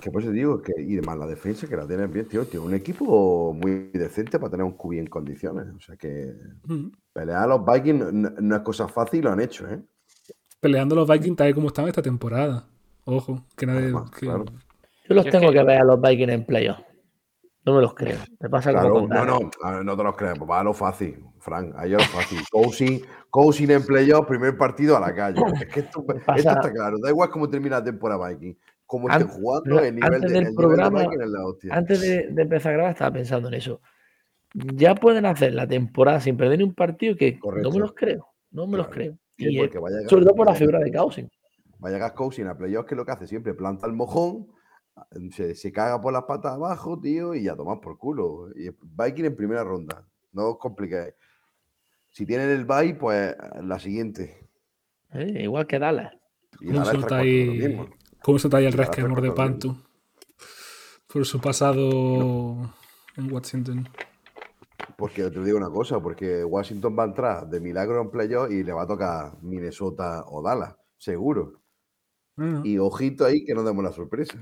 Que 0.01 0.11
por 0.11 0.23
eso 0.23 0.31
digo 0.31 0.63
que, 0.63 0.73
y 0.81 0.99
además 0.99 1.19
la 1.19 1.27
defensa 1.27 1.67
que 1.67 1.77
la 1.77 1.87
tienen 1.87 2.11
bien, 2.13 2.27
tío. 2.27 2.45
Tiene 2.47 2.65
un 2.67 2.75
equipo 2.75 3.53
muy 3.53 3.91
decente 3.93 4.39
para 4.39 4.51
tener 4.51 4.65
un 4.65 4.73
QB 4.73 4.93
en 4.99 5.07
condiciones. 5.07 5.67
O 5.77 5.81
sea 5.81 5.97
que 5.97 6.33
Mm. 6.65 6.87
pelear 7.13 7.45
a 7.45 7.47
los 7.47 7.65
Vikings 7.65 8.13
no, 8.13 8.31
no 8.31 8.57
es 8.57 8.63
cosa 8.63 8.89
fácil, 8.89 9.25
lo 9.25 9.31
han 9.33 9.41
hecho, 9.41 9.69
¿eh? 9.69 9.81
Peleando 10.61 10.95
los 10.95 11.09
Vikings 11.09 11.37
tal 11.37 11.51
y 11.51 11.55
como 11.55 11.69
están 11.69 11.89
esta 11.89 12.03
temporada. 12.03 12.67
Ojo, 13.05 13.45
que 13.57 13.67
nadie. 13.67 13.81
Además, 13.85 14.11
que- 14.11 14.27
claro. 14.27 14.45
Yo 15.09 15.15
los 15.15 15.25
Yo 15.25 15.31
tengo 15.31 15.49
que- 15.51 15.59
que 15.59 15.65
ver 15.65 15.79
a 15.81 15.85
los 15.85 16.01
Vikings 16.01 16.33
en 16.33 16.45
playoff. 16.47 16.79
No 17.67 17.75
me 17.75 17.83
los 17.83 17.95
creo. 17.95 18.19
Me 18.41 18.49
pasa 18.49 18.73
como 18.73 19.07
Claro, 19.07 19.27
con 19.27 19.29
no, 19.29 19.41
no, 19.41 19.51
a 19.63 19.83
no 19.85 19.97
te 19.97 20.03
los 20.03 20.17
creas, 20.17 20.39
pues 20.39 20.51
va 20.51 20.61
a 20.61 20.65
lo 20.65 20.73
fácil, 20.73 21.23
Frank, 21.41 21.75
ahí 21.77 21.93
a 21.93 21.99
lo 21.99 22.05
fácil. 22.05 22.39
Coaching, 22.51 23.01
coaching 23.29 23.69
en 23.69 23.85
playoff, 23.85 24.27
primer 24.27 24.57
partido 24.57 24.97
a 24.97 25.01
la 25.01 25.15
calle. 25.15 25.43
Es 25.61 25.67
que 25.69 25.81
esto, 25.81 26.03
esto 26.09 26.33
está 26.35 26.73
claro, 26.73 26.97
da 27.03 27.11
igual 27.11 27.29
cómo 27.31 27.51
termina 27.51 27.79
la 27.79 27.85
temporada 27.85 28.29
Viking, 28.31 28.55
cómo 28.91 29.09
estén 29.09 29.29
An- 29.29 29.29
jugando, 29.29 29.79
el 29.79 29.95
nivel, 29.95 30.15
antes 30.15 30.21
de, 30.23 30.29
del 30.29 30.37
el 30.47 30.51
nivel 30.51 30.57
de 30.57 30.57
programa- 30.57 31.03
es 31.05 31.31
la 31.31 31.47
hostia. 31.47 31.75
Antes 31.75 32.01
de, 32.01 32.29
de 32.33 32.43
empezar 32.43 32.73
a 32.73 32.75
grabar 32.75 32.93
estaba 32.93 33.13
pensando 33.13 33.47
en 33.47 33.55
eso. 33.55 33.81
Ya 34.53 34.97
pueden 34.97 35.27
hacer 35.27 35.55
la 35.55 35.69
temporada 35.69 36.19
sin 36.21 36.37
perder 36.37 36.59
ni 36.59 36.65
un 36.65 36.75
partido 36.75 37.15
que 37.17 37.39
no 37.63 37.71
me 37.71 37.79
los 37.79 37.93
creo. 37.95 38.27
No 38.51 38.67
me 38.67 38.79
los 38.79 38.89
creo. 38.89 39.17
Sí, 39.39 39.47
Y, 39.47 39.59
vaya 39.61 40.09
sobre 40.09 40.25
todo 40.25 40.35
por 40.35 40.47
la 40.47 40.53
vaya 40.53 40.59
figura 40.59 40.81
de 40.81 40.91
Cousin. 40.93 41.31
Va 41.83 41.89
a 41.89 41.93
llegar 41.93 42.15
coaching 42.15 42.47
a 42.47 42.59
playoff, 42.59 42.85
que 42.85 42.95
es 42.95 42.97
lo 42.97 43.07
que 43.07 43.13
hace 43.13 43.29
siempre, 43.29 43.55
planta 43.55 43.87
el 43.87 43.93
mojón, 43.93 44.49
se, 45.31 45.55
se 45.55 45.71
caga 45.71 46.01
por 46.01 46.13
las 46.13 46.25
patas 46.25 46.55
abajo, 46.55 46.99
tío, 47.01 47.33
y 47.37 47.45
ya 47.45 47.55
tomas 47.55 47.79
por 47.79 47.97
culo. 47.97 48.49
Y 48.57 48.71
Viking 48.83 49.27
en 49.27 49.37
primera 49.37 49.63
ronda, 49.63 50.05
no 50.33 50.49
os 50.49 50.59
compliquéis. 50.59 51.15
Si 52.09 52.27
tienen 52.27 52.51
el 52.51 52.65
bye, 52.65 52.95
pues 52.95 53.37
la 53.63 53.79
siguiente. 53.79 54.49
Eh, 55.13 55.43
igual 55.45 55.69
que 55.69 55.79
Dallas. 55.79 56.13
Y 56.61 56.67
¿Cómo 56.73 56.85
Dallas 56.85 57.13
ahí. 57.13 57.79
Cómo 58.23 58.39
solta 58.39 58.59
ahí 58.59 58.67
el 58.67 58.73
resquemor 58.73 59.21
de 59.21 59.33
Pantu? 59.33 59.77
Por 61.13 61.27
su 61.27 61.41
pasado 61.41 62.73
en 63.17 63.33
Washington. 63.33 63.89
Porque 64.97 65.31
te 65.31 65.43
digo 65.43 65.57
una 65.57 65.71
cosa, 65.71 65.99
porque 66.01 66.45
Washington 66.45 66.97
va 66.99 67.05
a 67.05 67.07
entrar 67.07 67.49
de 67.49 67.61
milagro 67.61 68.01
en 68.03 68.11
playoff 68.11 68.51
y 68.51 68.63
le 68.63 68.73
va 68.73 68.83
a 68.83 68.87
tocar 68.87 69.33
Minnesota 69.43 70.25
o 70.29 70.43
Dallas, 70.43 70.77
seguro. 70.99 71.61
Y 72.65 72.79
ojito 72.79 73.27
ahí 73.27 73.45
que 73.45 73.55
no 73.55 73.63
demos 73.63 73.85
la 73.85 73.93
sorpresa. 73.93 74.35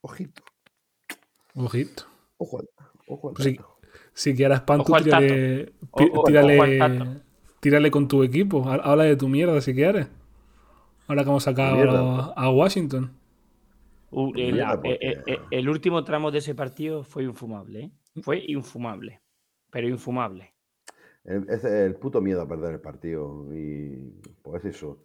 Ojito, 0.00 0.42
Ojito. 1.54 2.04
ojo, 2.38 2.58
al- 2.58 2.68
ojo 3.06 3.28
al 3.28 3.34
Pues 3.34 3.44
sí. 3.48 3.56
dato. 3.56 3.76
Si 4.12 4.34
quieres 4.34 4.60
Pantu, 4.62 4.82
Ojo 4.82 4.96
al 4.96 5.04
tírale, 5.04 5.72
ojo 5.90 6.24
tírale, 7.60 7.90
con 7.90 8.08
tu 8.08 8.22
equipo. 8.24 8.68
Ha- 8.68 8.76
Habla 8.76 9.04
de 9.04 9.16
tu 9.16 9.28
mierda 9.28 9.60
si 9.60 9.74
quieres. 9.74 10.08
Ahora 11.06 11.22
que 11.22 11.30
hemos 11.30 11.42
sacado 11.42 11.76
Mierda. 11.76 12.32
a, 12.36 12.50
Washington. 12.50 13.10
Uh, 14.10 14.32
el, 14.36 14.60
eh, 14.60 14.64
eh, 14.84 15.22
eh, 15.26 15.38
el 15.50 15.68
último 15.68 16.02
tramo 16.04 16.30
de 16.30 16.38
ese 16.38 16.54
partido 16.54 17.04
fue 17.04 17.24
infumable, 17.24 17.80
¿eh? 17.80 17.90
Fue 18.22 18.42
infumable. 18.46 19.20
Pero 19.70 19.88
infumable. 19.88 20.54
El- 21.24 21.48
Es 21.48 21.64
el 21.64 21.94
puto 21.96 22.20
miedo 22.20 22.40
a 22.42 22.48
perder 22.48 22.74
el 22.74 22.80
partido. 22.80 23.46
Y 23.54 24.12
pues 24.42 24.64
eso. 24.64 25.02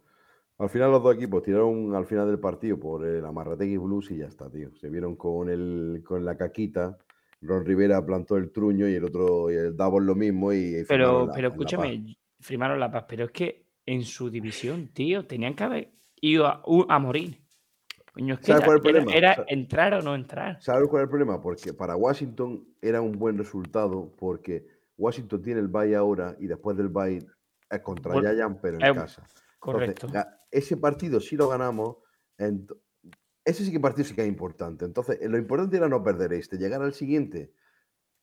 Al 0.58 0.70
final 0.70 0.92
los 0.92 1.02
dos 1.02 1.16
equipos 1.16 1.42
tiraron 1.42 1.94
al 1.94 2.06
final 2.06 2.28
del 2.28 2.38
partido 2.38 2.78
por 2.78 3.04
el 3.04 3.24
Amarrategui 3.24 3.76
Blues 3.76 4.10
y 4.10 4.18
ya 4.18 4.26
está, 4.26 4.48
tío. 4.50 4.70
Se 4.76 4.88
vieron 4.88 5.16
con, 5.16 5.48
el, 5.48 6.02
con 6.04 6.24
la 6.24 6.36
caquita 6.36 6.96
Ron 7.42 7.64
Rivera 7.66 8.04
plantó 8.06 8.36
el 8.36 8.52
truño 8.52 8.88
y 8.88 8.94
el 8.94 9.04
otro, 9.04 9.50
y 9.50 9.56
el 9.56 9.76
Davos 9.76 10.02
lo 10.02 10.14
mismo. 10.14 10.52
Y 10.52 10.84
Pero, 10.88 11.28
pero 11.34 11.48
La 11.48 11.54
escúchame, 11.54 12.16
firmaron 12.38 12.78
la 12.78 12.90
paz, 12.90 13.04
pero 13.08 13.24
es 13.24 13.30
que 13.32 13.64
en 13.92 14.04
su 14.04 14.30
división, 14.30 14.88
tío, 14.88 15.26
tenían 15.26 15.54
que 15.54 15.64
haber 15.64 15.92
ido 16.20 16.46
a, 16.46 16.98
morir. 16.98 17.42
Coño, 18.14 18.34
es 18.34 18.40
que 18.40 18.46
¿Sabes 18.46 18.62
era, 18.62 18.66
cuál 18.66 18.78
es 18.78 18.84
el 18.84 19.04
problema? 19.04 19.14
era 19.14 19.44
entrar 19.48 19.94
o 19.94 20.02
no 20.02 20.14
entrar. 20.14 20.62
¿Sabes 20.62 20.88
cuál 20.88 21.02
es 21.02 21.04
el 21.04 21.10
problema? 21.10 21.40
Porque 21.42 21.74
para 21.74 21.94
Washington 21.96 22.66
era 22.80 23.02
un 23.02 23.12
buen 23.12 23.36
resultado 23.36 24.14
porque 24.18 24.66
Washington 24.96 25.42
tiene 25.42 25.60
el 25.60 25.68
bye 25.68 25.94
ahora 25.94 26.34
y 26.38 26.46
después 26.46 26.76
del 26.76 26.88
bye 26.88 27.18
es 27.70 27.80
contra 27.80 28.12
Bueno, 28.12 28.30
Giants, 28.30 28.58
pero 28.62 28.78
en 28.78 28.84
eh, 28.84 28.94
casa. 28.94 29.26
Correcto. 29.58 30.06
Entonces, 30.06 30.32
ese 30.50 30.76
partido 30.78 31.20
si 31.20 31.36
lo 31.36 31.48
ganamos, 31.48 31.96
ese 33.44 33.64
sí 33.64 33.72
que 33.72 33.80
partido 33.80 34.06
sí 34.06 34.14
que 34.14 34.22
es 34.22 34.28
importante. 34.28 34.86
Entonces, 34.86 35.18
eh, 35.20 35.28
lo 35.28 35.36
importante 35.36 35.76
era 35.76 35.88
no 35.88 36.02
perder 36.02 36.32
este, 36.32 36.56
llegar 36.56 36.80
al 36.82 36.94
siguiente 36.94 37.52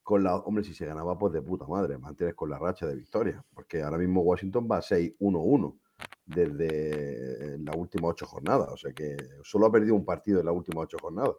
con 0.09 0.23
la, 0.23 0.37
hombre, 0.37 0.63
si 0.63 0.73
se 0.73 0.87
ganaba, 0.87 1.19
pues 1.19 1.31
de 1.33 1.39
puta 1.39 1.67
madre, 1.67 1.95
mantienes 1.99 2.33
con 2.33 2.49
la 2.49 2.57
racha 2.57 2.87
de 2.87 2.95
victoria, 2.95 3.45
porque 3.53 3.83
ahora 3.83 3.99
mismo 3.99 4.21
Washington 4.21 4.67
va 4.67 4.79
6-1-1 4.79 5.77
desde 6.25 7.59
las 7.59 7.75
últimas 7.75 8.09
ocho 8.13 8.25
jornadas, 8.25 8.69
o 8.69 8.75
sea 8.75 8.91
que 8.91 9.15
solo 9.43 9.67
ha 9.67 9.71
perdido 9.71 9.93
un 9.93 10.03
partido 10.03 10.39
en 10.39 10.47
las 10.47 10.55
últimas 10.55 10.85
ocho 10.85 10.97
jornadas. 10.99 11.35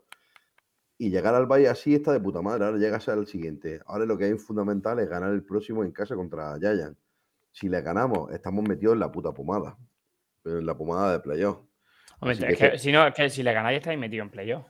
Y 0.99 1.11
llegar 1.11 1.35
al 1.35 1.47
Valle 1.47 1.69
así 1.69 1.97
está 1.97 2.13
de 2.13 2.21
puta 2.21 2.43
madre, 2.43 2.65
ahora 2.65 2.79
llegas 2.79 3.09
al 3.09 3.27
siguiente. 3.27 3.81
Ahora 3.87 4.05
lo 4.05 4.17
que 4.17 4.31
es 4.31 4.41
fundamental 4.41 5.01
es 5.01 5.09
ganar 5.09 5.33
el 5.33 5.43
próximo 5.43 5.83
en 5.83 5.91
casa 5.91 6.15
contra 6.15 6.57
Giants. 6.61 6.97
Si 7.51 7.69
le 7.69 7.83
ganamos, 7.83 8.31
estamos 8.31 8.63
metidos 8.69 8.93
en 8.93 9.01
la 9.01 9.11
puta 9.11 9.33
pomada, 9.33 9.77
pero 10.45 10.61
en 10.61 10.67
la 10.67 10.77
pomada 10.77 11.11
de 11.11 11.19
playoff. 11.19 11.59
Hombre, 12.21 12.53
es 12.53 12.57
que 12.57 12.71
que, 12.71 12.79
si 12.79 12.93
no, 12.93 13.05
es 13.05 13.15
que 13.15 13.31
si 13.31 13.43
le 13.43 13.53
ganáis 13.53 13.79
estáis 13.79 13.99
metido 13.99 14.23
en 14.23 14.31
playoff. 14.31 14.65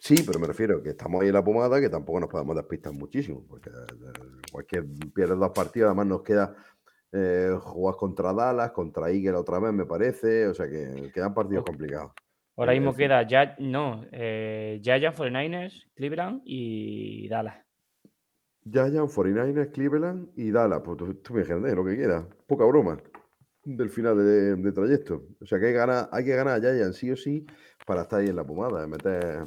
Sí, 0.00 0.22
pero 0.26 0.38
me 0.38 0.46
refiero 0.46 0.82
que 0.82 0.90
estamos 0.90 1.20
ahí 1.22 1.28
en 1.28 1.34
la 1.34 1.44
pomada, 1.44 1.80
que 1.80 1.88
tampoco 1.88 2.18
nos 2.20 2.28
podemos 2.30 2.56
despistar 2.56 2.92
muchísimo, 2.92 3.44
porque 3.48 3.70
eh, 3.70 4.40
cualquier 4.50 4.84
pierde 5.14 5.36
dos 5.36 5.50
partidos, 5.54 5.88
además 5.88 6.06
nos 6.06 6.22
queda 6.22 6.54
eh, 7.12 7.54
jugar 7.60 7.96
contra 7.96 8.32
Dallas, 8.32 8.72
contra 8.72 9.10
Eagle 9.10 9.32
otra 9.34 9.58
vez, 9.60 9.72
me 9.72 9.84
parece, 9.86 10.46
o 10.48 10.54
sea 10.54 10.66
que 10.68 11.10
quedan 11.14 11.34
partidos 11.34 11.64
complicados. 11.64 12.12
Ahora 12.56 12.72
Eh, 12.72 12.80
mismo 12.80 12.94
queda 12.94 13.26
ya, 13.26 13.54
no, 13.58 14.04
eh, 14.12 14.80
Giants, 14.82 15.18
49ers, 15.18 15.86
Cleveland 15.94 16.40
y 16.44 17.28
Dallas. 17.28 17.56
Giants, 18.64 19.14
49ers, 19.14 19.72
Cleveland 19.72 20.28
y 20.36 20.50
Dallas, 20.50 20.80
pues 20.84 20.96
tú, 20.96 21.14
tú 21.16 21.34
me 21.34 21.40
entiendes 21.42 21.74
lo 21.74 21.84
que 21.84 21.96
queda, 21.96 22.26
poca 22.46 22.64
broma 22.64 22.98
del 23.64 23.90
final 23.90 24.16
de, 24.16 24.56
de 24.56 24.72
trayecto. 24.72 25.22
O 25.40 25.46
sea 25.46 25.58
que 25.58 25.66
hay, 25.66 25.72
que 25.72 25.78
ganar- 25.78 26.08
hay 26.12 26.24
que 26.24 26.34
ganar 26.34 26.54
a 26.56 26.60
Giants 26.60 26.96
sí 26.96 27.10
o 27.10 27.16
sí 27.16 27.44
para 27.86 28.02
estar 28.02 28.20
ahí 28.20 28.28
en 28.28 28.36
la 28.36 28.44
pomada, 28.44 28.86
meter, 28.86 29.44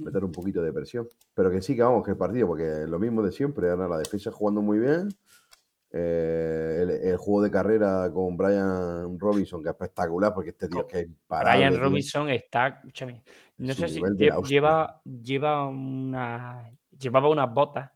meter 0.00 0.24
un 0.24 0.32
poquito 0.32 0.62
de 0.62 0.72
presión. 0.72 1.08
Pero 1.34 1.50
que 1.50 1.62
sí 1.62 1.74
que 1.76 1.82
vamos, 1.82 2.04
que 2.04 2.12
el 2.12 2.16
partido, 2.16 2.46
porque 2.48 2.84
lo 2.86 2.98
mismo 2.98 3.22
de 3.22 3.32
siempre, 3.32 3.70
ahora 3.70 3.88
la 3.88 3.98
defensa 3.98 4.30
jugando 4.32 4.62
muy 4.62 4.78
bien. 4.78 5.08
eh, 5.92 6.78
el, 6.82 6.90
el 6.90 7.16
juego 7.16 7.42
de 7.42 7.50
carrera 7.50 8.10
con 8.12 8.36
Brian 8.36 9.18
Robinson, 9.18 9.62
que 9.62 9.70
es 9.70 9.74
espectacular, 9.74 10.32
porque 10.34 10.50
este 10.50 10.68
tío 10.68 10.82
es 10.82 10.86
que 10.86 11.00
es 11.00 11.08
Brian 11.28 11.72
tío. 11.72 11.80
Robinson 11.80 12.28
está, 12.30 12.68
escúchame, 12.68 13.22
no 13.58 13.74
Su 13.74 13.80
sé 13.80 13.88
si 13.88 14.00
lleva, 14.46 15.00
lleva 15.04 15.66
una, 15.68 16.70
llevaba 16.98 17.28
unas 17.28 17.52
botas 17.52 17.90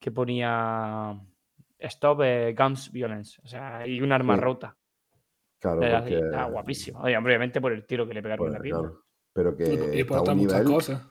que 0.00 0.10
ponía 0.12 1.18
Stop 1.78 2.22
eh, 2.22 2.54
Guns 2.56 2.90
Violence, 2.92 3.40
o 3.44 3.46
sea, 3.48 3.86
y 3.86 4.00
un 4.00 4.12
arma 4.12 4.34
Sí, 4.34 4.40
rota. 4.40 4.76
Claro, 5.58 5.86
porque, 5.88 6.18
Está 6.18 6.44
guapísimo. 6.46 7.00
Oye, 7.00 7.16
obviamente 7.16 7.60
por 7.60 7.72
el 7.72 7.86
tiro 7.86 8.06
que 8.06 8.14
le 8.14 8.22
pegaron 8.22 8.46
en 8.48 8.52
la 8.52 8.60
pierna. 8.60 8.80
claro, 8.90 9.05
pero 9.36 9.54
que 9.54 9.64
Y, 9.94 9.98
y 9.98 10.00
está 10.00 10.22
un 10.22 10.38
nivel 10.38 10.64
cosas. 10.64 11.02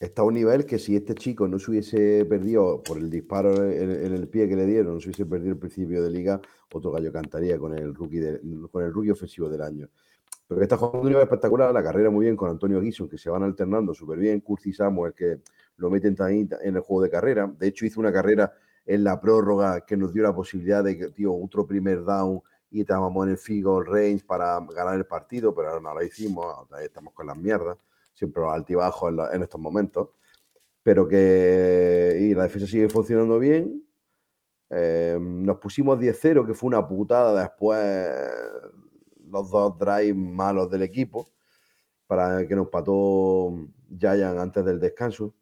está 0.00 0.22
a 0.22 0.24
un 0.24 0.34
nivel 0.34 0.64
que 0.64 0.78
si 0.78 0.96
este 0.96 1.14
chico 1.14 1.46
no 1.46 1.58
se 1.58 1.70
hubiese 1.72 2.24
perdido 2.24 2.82
por 2.82 2.98
el 2.98 3.10
disparo 3.10 3.64
en, 3.70 3.90
en 3.90 4.14
el 4.14 4.28
pie 4.28 4.48
que 4.48 4.56
le 4.56 4.64
dieron, 4.66 4.94
no 4.94 5.00
se 5.00 5.08
hubiese 5.08 5.26
perdido 5.26 5.52
el 5.52 5.58
principio 5.58 6.02
de 6.02 6.10
liga, 6.10 6.40
otro 6.72 6.90
gallo 6.92 7.12
cantaría 7.12 7.58
con 7.58 7.76
el 7.76 7.94
rookie 7.94 8.18
de- 8.20 8.40
con 8.70 8.82
el 8.84 8.92
rookie 8.92 9.10
ofensivo 9.10 9.48
del 9.48 9.60
año. 9.62 9.88
Pero 10.48 10.58
que 10.58 10.64
está 10.64 10.76
jugando 10.76 11.00
un 11.02 11.08
nivel 11.08 11.22
espectacular, 11.22 11.72
la 11.72 11.82
carrera 11.82 12.10
muy 12.10 12.24
bien 12.26 12.36
con 12.36 12.50
Antonio 12.50 12.80
Gison, 12.80 13.08
que 13.08 13.18
se 13.18 13.30
van 13.30 13.42
alternando 13.42 13.92
súper 13.94 14.18
bien, 14.18 14.40
Curtis 14.40 14.76
Samuel, 14.76 15.12
que 15.14 15.40
lo 15.76 15.90
meten 15.90 16.14
también 16.14 16.48
en 16.62 16.76
el 16.76 16.80
juego 16.82 17.02
de 17.02 17.10
carrera. 17.10 17.52
De 17.58 17.68
hecho, 17.68 17.86
hizo 17.86 18.00
una 18.00 18.12
carrera 18.12 18.52
en 18.84 19.04
la 19.04 19.20
prórroga 19.20 19.82
que 19.86 19.96
nos 19.96 20.12
dio 20.12 20.22
la 20.24 20.34
posibilidad 20.34 20.82
de 20.84 20.98
que, 20.98 21.08
tío, 21.10 21.32
otro 21.34 21.66
primer 21.66 22.04
down 22.04 22.40
y 22.72 22.80
estábamos 22.80 23.26
en 23.26 23.32
el 23.32 23.38
field 23.38 23.64
goal 23.64 23.86
range 23.86 24.24
para 24.24 24.58
ganar 24.60 24.94
el 24.96 25.04
partido, 25.04 25.54
pero 25.54 25.68
ahora 25.68 25.80
no 25.80 25.94
lo 25.94 26.02
hicimos, 26.02 26.66
estamos 26.82 27.12
con 27.12 27.26
las 27.26 27.36
mierdas, 27.36 27.76
siempre 28.14 28.42
los 28.42 28.52
altibajos 28.52 29.12
en, 29.12 29.36
en 29.36 29.42
estos 29.42 29.60
momentos. 29.60 30.08
Pero 30.82 31.06
que 31.06 32.18
y 32.20 32.34
la 32.34 32.44
defensa 32.44 32.66
sigue 32.66 32.88
funcionando 32.88 33.38
bien. 33.38 33.84
Eh, 34.70 35.18
nos 35.20 35.58
pusimos 35.58 35.98
10-0, 35.98 36.46
que 36.46 36.54
fue 36.54 36.68
una 36.68 36.88
putada 36.88 37.42
después 37.42 37.78
los 39.26 39.50
dos 39.50 39.78
drives 39.78 40.16
malos 40.16 40.70
del 40.70 40.82
equipo 40.82 41.30
para 42.06 42.46
que 42.46 42.56
nos 42.56 42.68
pató 42.68 43.54
Giant 43.98 44.38
antes 44.38 44.64
del 44.64 44.80
descanso, 44.80 45.34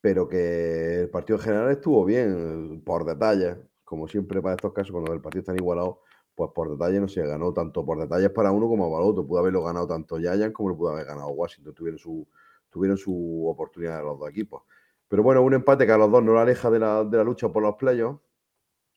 pero 0.00 0.28
que 0.28 1.02
el 1.02 1.10
partido 1.10 1.38
en 1.38 1.44
general 1.44 1.70
estuvo 1.72 2.04
bien, 2.04 2.82
por 2.84 3.04
detalles, 3.04 3.56
como 3.84 4.08
siempre 4.08 4.40
para 4.40 4.54
estos 4.54 4.72
casos, 4.72 4.92
cuando 4.92 5.12
el 5.12 5.20
partido 5.20 5.40
está 5.40 5.54
igualado, 5.54 6.00
pues 6.34 6.50
por 6.54 6.70
detalle 6.70 7.00
no 7.00 7.08
se 7.08 7.26
ganó 7.26 7.52
tanto 7.52 7.84
por 7.84 7.98
detalles 7.98 8.30
para 8.30 8.50
uno 8.50 8.68
como 8.68 8.90
para 8.90 9.04
otro. 9.04 9.26
Pudo 9.26 9.40
haberlo 9.40 9.62
ganado 9.62 9.86
tanto 9.86 10.18
Giant 10.18 10.52
como 10.52 10.70
lo 10.70 10.76
pudo 10.76 10.90
haber 10.90 11.06
ganado 11.06 11.28
Washington, 11.28 11.74
tuvieron 11.74 11.98
su, 11.98 12.26
tuvieron 12.70 12.96
su 12.96 13.46
oportunidad 13.46 13.98
de 13.98 14.04
los 14.04 14.18
dos 14.18 14.30
equipos. 14.30 14.62
Pero 15.08 15.22
bueno, 15.22 15.42
un 15.42 15.52
empate 15.54 15.84
que 15.84 15.92
a 15.92 15.98
los 15.98 16.10
dos 16.10 16.22
no 16.22 16.32
lo 16.32 16.40
aleja 16.40 16.70
de 16.70 16.78
la, 16.78 17.04
de 17.04 17.18
la 17.18 17.24
lucha 17.24 17.50
por 17.50 17.62
los 17.62 17.76
playoffs 17.76 18.20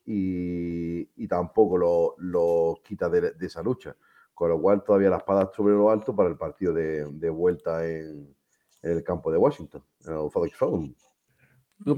y, 0.06 1.08
y 1.22 1.28
tampoco 1.28 1.76
lo, 1.76 2.14
lo 2.18 2.80
quita 2.82 3.08
de, 3.10 3.32
de 3.32 3.46
esa 3.46 3.62
lucha. 3.62 3.94
Con 4.32 4.50
lo 4.50 4.60
cual 4.60 4.82
todavía 4.82 5.10
la 5.10 5.16
espada 5.16 5.50
sobre 5.54 5.74
lo 5.74 5.90
alto 5.90 6.14
para 6.14 6.28
el 6.28 6.36
partido 6.36 6.72
de, 6.72 7.06
de 7.10 7.30
vuelta 7.30 7.86
en, 7.86 8.34
el 8.82 9.02
campo 9.02 9.32
de 9.32 9.38
Washington, 9.38 9.82
en 10.06 10.14
el 10.14 10.30
FedEx 10.30 10.56
Forum. 10.56 10.94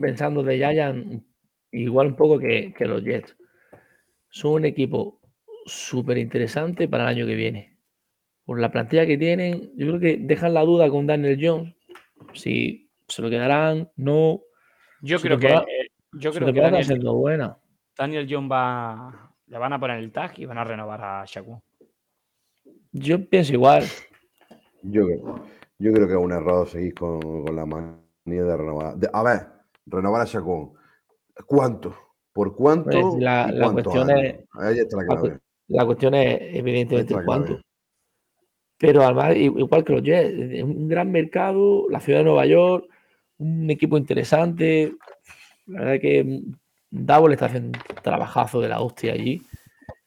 Pensando 0.01 0.43
de 0.43 0.57
Giants, 0.57 1.23
igual 1.73 2.09
un 2.09 2.17
poco 2.17 2.39
que, 2.39 2.73
que 2.77 2.87
los 2.87 3.03
Jets. 3.03 3.37
Son 4.31 4.53
un 4.53 4.65
equipo 4.65 5.18
súper 5.73 6.19
interesante 6.19 6.89
para 6.89 7.05
el 7.05 7.17
año 7.17 7.27
que 7.27 7.35
viene. 7.35 7.77
Por 8.45 8.59
la 8.61 8.71
plantilla 8.71 9.07
que 9.07 9.19
tienen, 9.19 9.73
yo 9.77 9.87
creo 9.89 10.01
que 10.01 10.17
dejan 10.19 10.55
la 10.55 10.63
duda 10.63 10.89
con 10.89 11.07
Daniel 11.07 11.39
Jones. 11.41 11.75
Si 12.35 12.91
se 13.07 13.23
lo 13.23 13.31
quedarán, 13.31 13.91
no. 13.97 14.41
Yo 15.03 15.21
creo 15.21 15.39
que, 15.39 15.49
eh, 15.49 15.89
yo 16.13 16.33
creo 16.33 16.53
que 16.53 16.61
Daniel, 16.61 17.01
buena. 17.13 17.57
Daniel 17.97 18.27
John 18.29 18.49
va, 18.51 19.33
le 19.47 19.59
van 19.59 19.73
a 19.73 19.79
poner 19.81 19.99
el 19.99 20.11
tag 20.13 20.33
y 20.39 20.47
van 20.47 20.59
a 20.59 20.65
renovar 20.65 21.01
a 21.03 21.25
Shaquille. 21.27 21.59
Yo 22.93 23.29
pienso 23.29 23.53
igual. 23.53 23.85
Yo, 24.83 25.05
creo- 25.07 25.47
yo 25.79 25.93
creo 25.93 26.07
que 26.07 26.13
es 26.15 26.19
un 26.19 26.33
error 26.33 26.69
seguir 26.69 26.95
con, 26.95 27.21
con 27.45 27.55
la 27.55 27.67
manía 27.67 27.99
de 28.45 28.57
renovar. 28.57 28.97
de- 28.97 29.11
a 29.13 29.23
ver, 29.23 29.47
renovar 29.87 30.23
a 30.23 30.27
Chacón. 30.27 30.73
¿Cuánto? 31.47 31.95
¿Por 32.33 32.55
cuánto? 32.57 32.91
Pues 32.91 33.23
la- 33.23 33.51
la 33.53 33.73
cuestión 33.73 34.11
años? 34.11 34.23
es- 34.25 34.45
Ahí 34.55 34.79
está 34.79 34.97
la 34.97 35.07
clave. 35.07 35.39
La 35.69 35.85
cuestión 35.87 36.15
es, 36.15 36.39
evidentemente, 36.55 37.15
cuánto. 37.25 37.47
clave. 37.47 37.63
Pero 38.79 39.03
además, 39.03 39.37
igual 39.37 39.85
que 39.85 39.93
los 39.93 40.03
Jets, 40.03 40.33
es 40.53 40.63
un 40.63 40.87
gran 40.89 41.11
mercado, 41.11 41.87
la 41.91 42.01
ciudad 42.01 42.21
de 42.21 42.25
Nueva 42.27 42.47
York, 42.47 42.87
un 43.39 43.69
equipo 43.71 43.99
interesante. 43.99 44.93
La 45.67 45.81
verdad 45.81 46.01
que 46.01 46.25
mm, 46.25 46.53
Davo 46.91 47.29
le 47.29 47.35
está 47.35 47.47
haciendo 47.47 47.79
un 47.79 48.03
trabajazo 48.03 48.61
de 48.61 48.69
la 48.69 48.81
hostia 48.81 49.13
allí. 49.15 49.43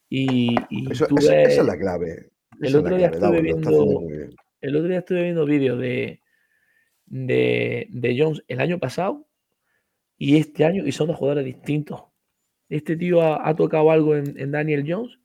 Y, 0.10 0.56
y 0.70 0.92
Eso- 0.92 1.08
esa, 1.18 1.42
es 1.42 1.66
la 1.66 1.78
clave. 1.78 2.30
el 2.62 2.68
es 2.68 2.76
otro 2.76 2.96
día 2.98 3.08
estuve 3.08 3.42
viendo- 3.42 4.02
el 4.62 4.76
otro 4.76 4.88
día 4.90 5.00
estuve 5.00 5.24
viendo 5.24 5.46
vídeos 5.46 5.80
de, 5.80 6.20
de, 7.08 7.88
de 7.90 8.16
Jones 8.18 8.44
el 8.48 8.60
año 8.62 8.78
pasado 8.80 9.26
y 10.18 10.38
este 10.38 10.66
año, 10.66 10.86
y 10.86 10.92
son 10.92 11.08
dos 11.08 11.18
jugadores 11.18 11.46
distintos. 11.46 12.04
Este 12.70 12.96
tío 12.96 13.22
ha, 13.22 13.48
ha 13.48 13.56
tocado 13.56 13.92
algo 13.92 14.16
en, 14.16 14.40
en 14.40 14.52
Daniel 14.52 14.86
Jones. 14.88 15.18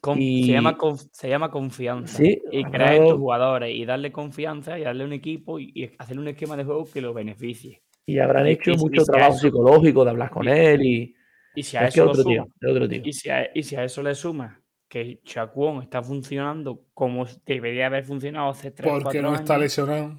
Con- 0.00 0.20
Y- 0.20 0.46
se, 0.46 0.52
llama 0.52 0.76
se 1.12 1.28
llama 1.28 1.50
confianza. 1.50 2.16
Sí, 2.18 2.40
y 2.50 2.64
crear 2.64 2.94
en 2.94 3.08
tus 3.08 3.18
jugadores 3.18 3.74
y 3.74 3.84
darle 3.84 4.10
confianza 4.12 4.78
y 4.78 4.82
darle 4.82 5.04
un 5.04 5.12
equipo 5.12 5.58
y, 5.58 5.72
y 5.74 5.90
hacer 5.98 6.18
un 6.18 6.26
esquema 6.28 6.56
de 6.56 6.64
juego 6.64 6.86
que 6.90 7.00
lo 7.02 7.12
beneficie. 7.12 7.82
Y 8.06 8.18
habrán 8.18 8.46
Y- 8.46 8.52
hecho 8.52 8.72
mucho 8.76 9.04
trabajo 9.04 9.32
eso- 9.34 9.42
psicológico 9.46 10.04
de 10.04 10.10
hablar 10.10 10.30
con 10.30 10.46
y- 10.46 10.50
él 10.52 10.82
y 10.82 11.14
Y 11.54 11.62
si 11.62 11.76
a 11.76 11.86
es 11.86 11.94
que 11.94 12.00
eso 12.00 12.08
otro 12.10 12.22
suma- 12.22 12.46
tío, 12.60 12.70
otro 12.70 12.88
tío. 12.88 13.02
Y 13.04 13.12
si, 13.12 13.28
a, 13.28 13.50
y 13.54 13.62
si 13.62 13.76
a 13.76 13.84
eso 13.84 14.02
le 14.02 14.14
suma 14.14 14.60
que 14.88 15.20
Shaquon 15.24 15.82
está 15.82 16.02
funcionando 16.02 16.84
como 16.94 17.26
debería 17.44 17.86
haber 17.86 18.04
funcionado 18.04 18.50
hace 18.50 18.70
3 18.70 18.88
Porque 18.90 19.02
4 19.04 19.22
no 19.22 19.28
años, 19.28 19.40
está 19.40 19.58
lesionado. 19.58 20.18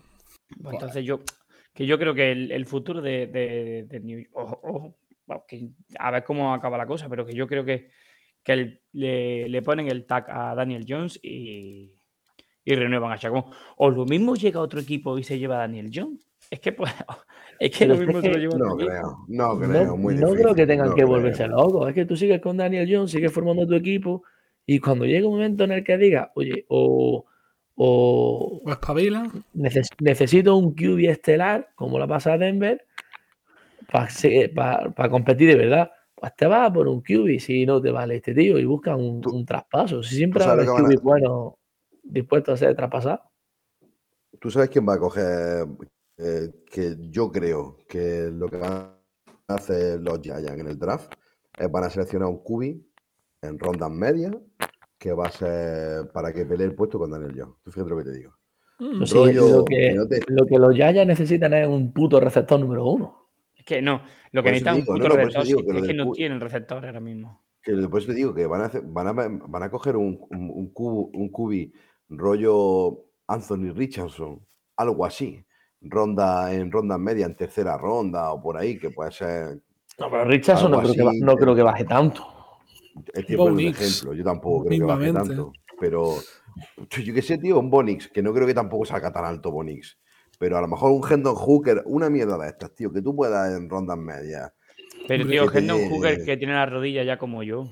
pues 0.61 0.73
entonces 0.75 1.03
yo 1.03 1.21
que 1.73 1.85
yo 1.85 1.97
creo 1.97 2.13
que 2.13 2.31
el, 2.31 2.51
el 2.51 2.65
futuro 2.65 3.01
de, 3.01 3.27
de, 3.27 3.85
de 3.87 3.99
New 4.01 4.25
ojo, 4.33 4.59
ojo, 4.63 4.97
bueno, 5.25 5.43
que 5.47 5.69
a 5.97 6.11
ver 6.11 6.23
cómo 6.25 6.53
acaba 6.53 6.77
la 6.77 6.85
cosa, 6.85 7.07
pero 7.09 7.25
que 7.25 7.33
yo 7.33 7.47
creo 7.47 7.63
que, 7.65 7.89
que 8.43 8.53
el- 8.53 8.81
le, 8.93 9.47
le 9.49 9.61
ponen 9.61 9.87
el 9.87 10.05
tag 10.05 10.25
a 10.29 10.53
Daniel 10.55 10.85
Jones 10.87 11.19
y, 11.23 11.91
y 12.65 12.75
renuevan 12.75 13.11
a 13.11 13.17
Chacón. 13.17 13.45
O 13.77 13.89
lo 13.89 14.05
mismo 14.05 14.35
llega 14.35 14.59
otro 14.59 14.79
equipo 14.79 15.17
y 15.17 15.23
se 15.23 15.39
lleva 15.39 15.55
a 15.55 15.59
Daniel 15.59 15.89
Jones. 15.93 16.27
Es 16.49 16.59
que, 16.59 16.71
pues, 16.73 16.91
es 17.59 17.71
que 17.71 17.85
Pero 17.85 17.93
lo 17.95 18.01
es 18.01 18.07
mismo 18.07 18.21
que 18.21 18.27
se 18.27 18.33
lo 18.33 18.37
llevan 18.39 18.59
No 18.59 18.75
creo, 18.75 19.17
no 19.27 19.57
creo, 19.59 19.85
No, 19.85 19.97
muy 19.97 20.15
no 20.15 20.33
creo 20.33 20.55
que 20.55 20.65
tengan 20.67 20.87
no 20.89 20.95
que 20.95 21.01
creo. 21.01 21.07
volverse 21.07 21.47
locos. 21.47 21.87
Es 21.89 21.95
que 21.95 22.05
tú 22.05 22.15
sigues 22.17 22.41
con 22.41 22.57
Daniel 22.57 22.89
Jones, 22.91 23.11
sigues 23.11 23.31
formando 23.31 23.65
tu 23.67 23.75
equipo 23.75 24.23
y 24.65 24.79
cuando 24.79 25.05
llega 25.05 25.27
un 25.27 25.33
momento 25.35 25.63
en 25.63 25.71
el 25.71 25.83
que 25.83 25.97
diga, 25.97 26.31
oye, 26.35 26.65
o, 26.69 27.25
o 27.75 28.61
O 28.65 28.71
espabilan. 28.71 29.43
neces- 29.55 29.89
necesito 29.99 30.55
un 30.57 30.73
QB 30.75 31.09
estelar, 31.09 31.69
como 31.75 31.97
la 31.99 32.07
pasa 32.07 32.33
a 32.33 32.37
Denver, 32.37 32.85
para 33.91 35.09
competir 35.09 35.47
de 35.49 35.55
verdad, 35.55 35.91
pues 36.21 36.35
te 36.37 36.45
vas 36.45 36.69
a 36.69 36.73
por 36.73 36.87
un 36.87 37.01
QB 37.01 37.39
si 37.39 37.65
no 37.65 37.81
te 37.81 37.89
vale 37.91 38.17
este 38.17 38.33
tío 38.35 38.59
y 38.59 38.65
busca 38.65 38.95
un, 38.95 39.21
un 39.27 39.43
traspaso. 39.45 40.03
Si 40.03 40.15
siempre 40.15 40.45
van 40.45 40.59
a- 40.59 40.65
QB 40.65 41.01
bueno 41.01 41.57
dispuesto 42.03 42.51
a 42.53 42.57
ser 42.57 42.75
traspasado. 42.75 43.21
¿Tú 44.39 44.49
sabes 44.51 44.69
quién 44.69 44.87
va 44.87 44.93
a 44.93 44.99
coger? 44.99 45.67
eh, 46.23 46.51
que 46.71 46.97
yo 47.09 47.31
creo 47.31 47.77
que 47.87 48.29
lo 48.31 48.47
que 48.47 48.57
van 48.57 48.71
a 49.47 49.55
hacer 49.55 49.99
los 50.01 50.21
Giants 50.21 50.51
en 50.51 50.67
el 50.67 50.77
draft 50.77 51.11
es 51.57 51.71
van 51.71 51.85
a 51.85 51.89
seleccionar 51.89 52.29
un 52.29 52.43
QB 52.43 52.79
en 53.41 53.57
rondas 53.57 53.89
medias 53.89 54.35
que 54.99 55.13
va 55.13 55.25
a 55.25 55.31
ser 55.31 56.11
para 56.11 56.31
que 56.31 56.45
pelee 56.45 56.67
el 56.67 56.75
puesto 56.75 56.99
con 56.99 57.09
Daniel 57.09 57.33
Jones. 57.35 57.55
Tú 57.63 57.71
fíjate 57.71 57.89
lo 57.89 57.97
que 57.97 58.03
te 58.03 58.11
digo. 58.13 58.35
Pues 58.77 59.09
sí, 59.09 59.15
rollo 59.17 59.47
lo, 59.57 59.65
que, 59.65 59.75
que 59.75 59.93
no 59.93 60.07
te- 60.07 60.21
lo 60.27 60.45
que 60.45 60.59
los 60.59 60.75
Giants 60.75 61.07
necesitan 61.07 61.53
es 61.55 61.67
un 61.67 61.91
puto 61.91 62.19
receptor 62.19 62.59
número 62.59 62.85
uno. 62.85 63.20
Es 63.61 63.65
que 63.65 63.79
no, 63.79 64.01
lo 64.31 64.41
que 64.41 64.49
eso 64.49 64.65
necesitan 64.65 64.75
es 64.77 64.81
digo, 64.81 64.93
un 64.93 64.97
puto 64.97 65.09
no, 65.09 65.15
receptor. 65.15 65.45
digo 65.45 65.65
que 65.65 65.77
es 65.77 65.83
que 65.87 65.93
no 65.93 66.11
tienen 66.13 66.39
receptor 66.39 66.83
ahora 66.83 66.99
mismo. 66.99 67.43
Que 67.61 67.73
después 67.73 68.07
te 68.07 68.15
digo 68.15 68.33
que 68.33 68.47
van 68.47 68.61
a, 68.61 68.65
hacer- 68.65 68.81
van 68.83 69.07
a, 69.07 69.11
van 69.13 69.63
a 69.63 69.69
coger 69.69 69.97
un, 69.97 70.19
un, 70.31 70.49
un, 70.49 70.73
cubo- 70.73 71.11
un 71.13 71.29
cubi 71.29 71.71
rollo 72.09 73.05
Anthony 73.27 73.71
Richardson, 73.71 74.43
algo 74.77 75.05
así. 75.05 75.45
Ronda 75.81 76.51
en 76.51 76.71
ronda 76.71 76.97
media, 76.97 77.27
en 77.27 77.35
tercera 77.35 77.77
ronda 77.77 78.31
o 78.33 78.41
por 78.41 78.57
ahí, 78.57 78.79
que 78.79 78.89
puede 78.89 79.11
ser. 79.11 79.61
No, 79.99 80.09
pero 80.09 80.25
Richardson 80.25 80.71
no 80.71 80.79
creo, 80.81 80.93
que, 80.93 81.19
no 81.19 81.35
creo 81.35 81.55
que 81.55 81.61
baje 81.61 81.85
tanto. 81.85 82.25
Poniendo 83.13 83.43
un 83.45 83.59
ejemplo, 83.59 84.13
yo 84.15 84.23
tampoco 84.23 84.65
creo 84.65 84.79
que 84.79 84.85
baje 84.85 85.13
tanto. 85.13 85.53
Pero 85.79 86.15
yo 87.03 87.13
qué 87.13 87.21
sé, 87.21 87.37
tío, 87.37 87.59
un 87.59 87.69
Bonix, 87.69 88.07
que 88.07 88.23
no 88.23 88.33
creo 88.33 88.47
que 88.47 88.55
tampoco 88.55 88.85
salga 88.85 89.11
tan 89.13 89.25
alto 89.25 89.51
Bonix. 89.51 89.99
Pero 90.41 90.57
a 90.57 90.61
lo 90.61 90.67
mejor 90.67 90.91
un 90.91 91.03
Hendon 91.07 91.35
Hooker, 91.35 91.83
una 91.85 92.09
mierda 92.09 92.35
de 92.35 92.47
estas, 92.49 92.73
tío, 92.73 92.91
que 92.91 93.03
tú 93.03 93.15
puedas 93.15 93.55
en 93.55 93.69
rondas 93.69 93.95
medias. 93.95 94.51
Pero, 95.07 95.27
tío, 95.27 95.45
que 95.45 95.51
te- 95.51 95.59
Hendon 95.59 95.87
Hooker 95.87 96.25
que 96.25 96.35
tiene 96.35 96.53
la 96.53 96.65
rodilla 96.65 97.03
ya 97.03 97.19
como 97.19 97.43
yo. 97.43 97.69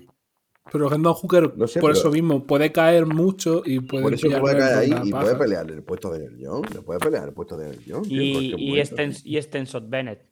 Pero 0.72 0.94
Hendon 0.94 1.16
Hooker, 1.16 1.54
No 1.58 1.66
sé, 1.66 1.80
por 1.80 1.90
pero- 1.94 2.00
eso 2.00 2.12
mismo, 2.12 2.46
puede 2.46 2.72
caer 2.72 3.08
mucho 3.08 3.64
y 3.66 3.80
puede 3.80 4.04
Por 4.04 4.14
eso 4.14 4.28
puede 4.40 4.60
caer 4.60 4.78
ahí 4.78 4.94
y 5.04 5.10
puede 5.12 5.36
pelear 5.36 5.72
el 5.72 5.82
puesto 5.82 6.12
de 6.12 6.20
Daniel 6.26 6.48
Jones. 6.48 6.76
Le 6.76 6.82
puede 6.84 7.00
pelear 7.00 7.28
el 7.28 7.34
puesto 7.34 7.58
de 7.58 7.72
en 7.74 7.80
Y, 8.08 8.54
y, 8.56 8.80
y 9.26 9.42
Stenson 9.42 9.90
Bennett. 9.90 10.28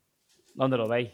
¿Dónde 0.54 0.78
lo 0.78 0.88
veis? 0.88 1.10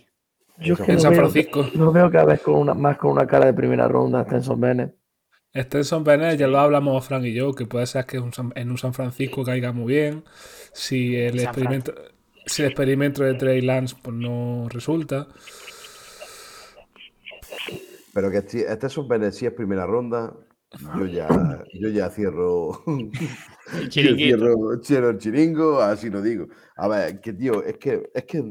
Yo 0.60 0.74
es 0.74 0.82
que 0.82 0.92
En 0.92 0.96
no 0.98 1.02
San 1.04 1.12
veo- 1.14 1.20
Francisco. 1.22 1.66
Lo 1.76 1.94
veo 1.94 2.12
cada 2.12 2.26
vez 2.26 2.42
con 2.42 2.56
una, 2.56 2.74
más 2.74 2.98
con 2.98 3.12
una 3.12 3.26
cara 3.26 3.46
de 3.46 3.54
primera 3.54 3.88
ronda, 3.88 4.26
Stenson 4.26 4.60
Bennett. 4.60 4.94
Stenson 5.56 6.04
Bennett, 6.04 6.38
ya 6.38 6.48
lo 6.48 6.60
hablamos 6.60 7.06
Frank 7.08 7.24
y 7.26 7.34
yo, 7.34 7.54
que 7.54 7.66
puede 7.66 7.86
ser 7.86 8.06
que 8.06 8.20
un 8.20 8.34
San- 8.34 8.52
en 8.56 8.72
un 8.72 8.78
San 8.78 8.94
Francisco 8.94 9.44
caiga 9.46 9.72
muy 9.72 9.94
bien. 9.94 10.24
Si 10.74 11.16
el 11.16 11.40
San 11.40 11.48
experimento, 11.50 11.94
si 12.46 12.62
el 12.64 12.68
experimento 12.70 13.24
de 13.24 13.34
Trey 13.36 13.62
Lance 13.62 13.96
pues, 14.02 14.16
no 14.16 14.68
resulta. 14.70 15.28
Pero 18.14 18.30
que 18.32 18.42
si- 18.42 18.62
este 18.62 18.88
es 18.88 18.98
un 18.98 19.08
Bennett, 19.08 19.34
si 19.34 19.46
es 19.46 19.54
primera 19.54 19.86
ronda, 19.86 20.34
yo 20.98 21.06
ya, 21.06 21.64
yo 21.74 21.90
ya 21.90 22.10
cierro. 22.10 22.84
Yo 23.90 24.16
cierro, 24.18 24.84
cierro 24.84 25.10
el 25.12 25.18
chiringo, 25.20 25.80
así 25.80 26.10
lo 26.10 26.22
digo. 26.22 26.48
A 26.76 26.88
ver, 26.90 27.22
que 27.22 27.32
tío, 27.32 27.64
es 27.64 27.78
que, 27.78 28.12
es 28.14 28.26
que 28.26 28.44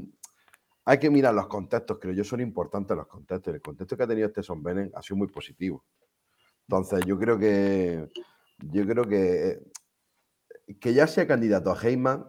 hay 0.86 0.98
que 0.98 1.10
mirar 1.10 1.34
los 1.34 1.46
contextos, 1.48 1.98
creo 2.00 2.14
yo, 2.14 2.24
son 2.24 2.40
importantes 2.40 2.96
los 2.96 3.06
contextos. 3.06 3.54
El 3.54 3.60
contexto 3.60 3.94
que 3.96 4.02
ha 4.04 4.06
tenido 4.06 4.26
este 4.28 4.42
Son 4.42 4.62
Bennett 4.62 4.90
ha 4.96 5.02
sido 5.02 5.18
muy 5.18 5.28
positivo. 5.28 5.84
Entonces, 6.66 7.04
yo 7.06 7.18
creo 7.18 7.38
que. 7.38 8.08
Yo 8.58 8.86
creo 8.86 9.04
que. 9.04 9.58
Que 10.80 10.94
ya 10.94 11.06
sea 11.06 11.26
candidato 11.26 11.70
a 11.70 11.80
Heyman. 11.80 12.26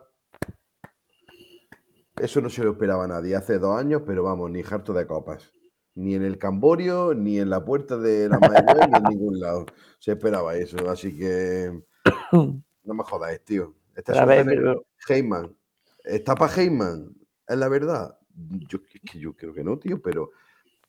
Eso 2.18 2.42
no 2.42 2.50
se 2.50 2.64
lo 2.64 2.72
esperaba 2.72 3.08
nadie 3.08 3.36
hace 3.36 3.58
dos 3.60 3.78
años, 3.78 4.04
pero 4.06 4.24
vamos, 4.24 4.50
ni 4.52 4.62
harto 4.62 4.94
de 4.94 5.08
copas. 5.08 5.52
Ni 5.96 6.16
en 6.16 6.24
el 6.24 6.38
Camborio, 6.38 7.14
ni 7.14 7.40
en 7.40 7.50
la 7.50 7.64
puerta 7.64 7.98
de 7.98 8.30
la 8.30 8.40
Mayagüez, 8.40 8.88
ni 8.90 8.98
en 8.98 9.04
ningún 9.04 9.40
lado. 9.40 9.66
Se 10.00 10.12
esperaba 10.14 10.56
eso. 10.56 10.78
Así 10.90 11.16
que. 11.18 11.72
No 12.86 12.94
me 12.94 13.04
jodáis, 13.06 13.42
tío. 13.46 13.74
Pero 13.94 14.14
a 14.14 14.20
Son 14.20 14.28
ver, 14.28 14.46
Bennett, 14.46 14.60
pero- 14.60 14.86
Heyman. 15.08 15.56
¿Está 16.04 16.36
para 16.36 16.54
Heyman? 16.54 17.16
Es 17.48 17.58
la 17.58 17.70
verdad. 17.70 18.18
Yo, 18.68 18.80
es 18.94 19.10
que 19.10 19.20
yo 19.20 19.34
creo 19.38 19.54
que 19.54 19.64
no, 19.64 19.80
tío, 19.80 20.02
pero, 20.02 20.32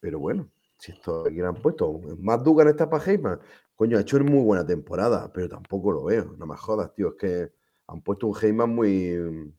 pero 0.01 0.19
bueno, 0.19 0.49
si 0.77 0.91
esto 0.91 1.25
aquí 1.25 1.37
lo 1.37 1.49
han 1.51 1.55
puesto. 1.55 2.01
Más 2.19 2.43
Dugan 2.43 2.67
está 2.67 2.91
para 2.91 3.05
Heyman. 3.05 3.39
Coño, 3.77 3.99
ha 3.99 4.01
hecho 4.03 4.17
una 4.17 4.31
muy 4.31 4.43
buena 4.45 4.65
temporada, 4.65 5.33
pero 5.33 5.49
tampoco 5.49 5.91
lo 5.93 6.05
veo. 6.05 6.35
No 6.39 6.47
me 6.47 6.57
jodas, 6.57 6.95
tío. 6.95 7.09
Es 7.09 7.15
que 7.15 7.53
han 7.89 8.01
puesto 8.03 8.27
un 8.29 8.37
Heyman 8.41 8.71
muy, 8.71 9.53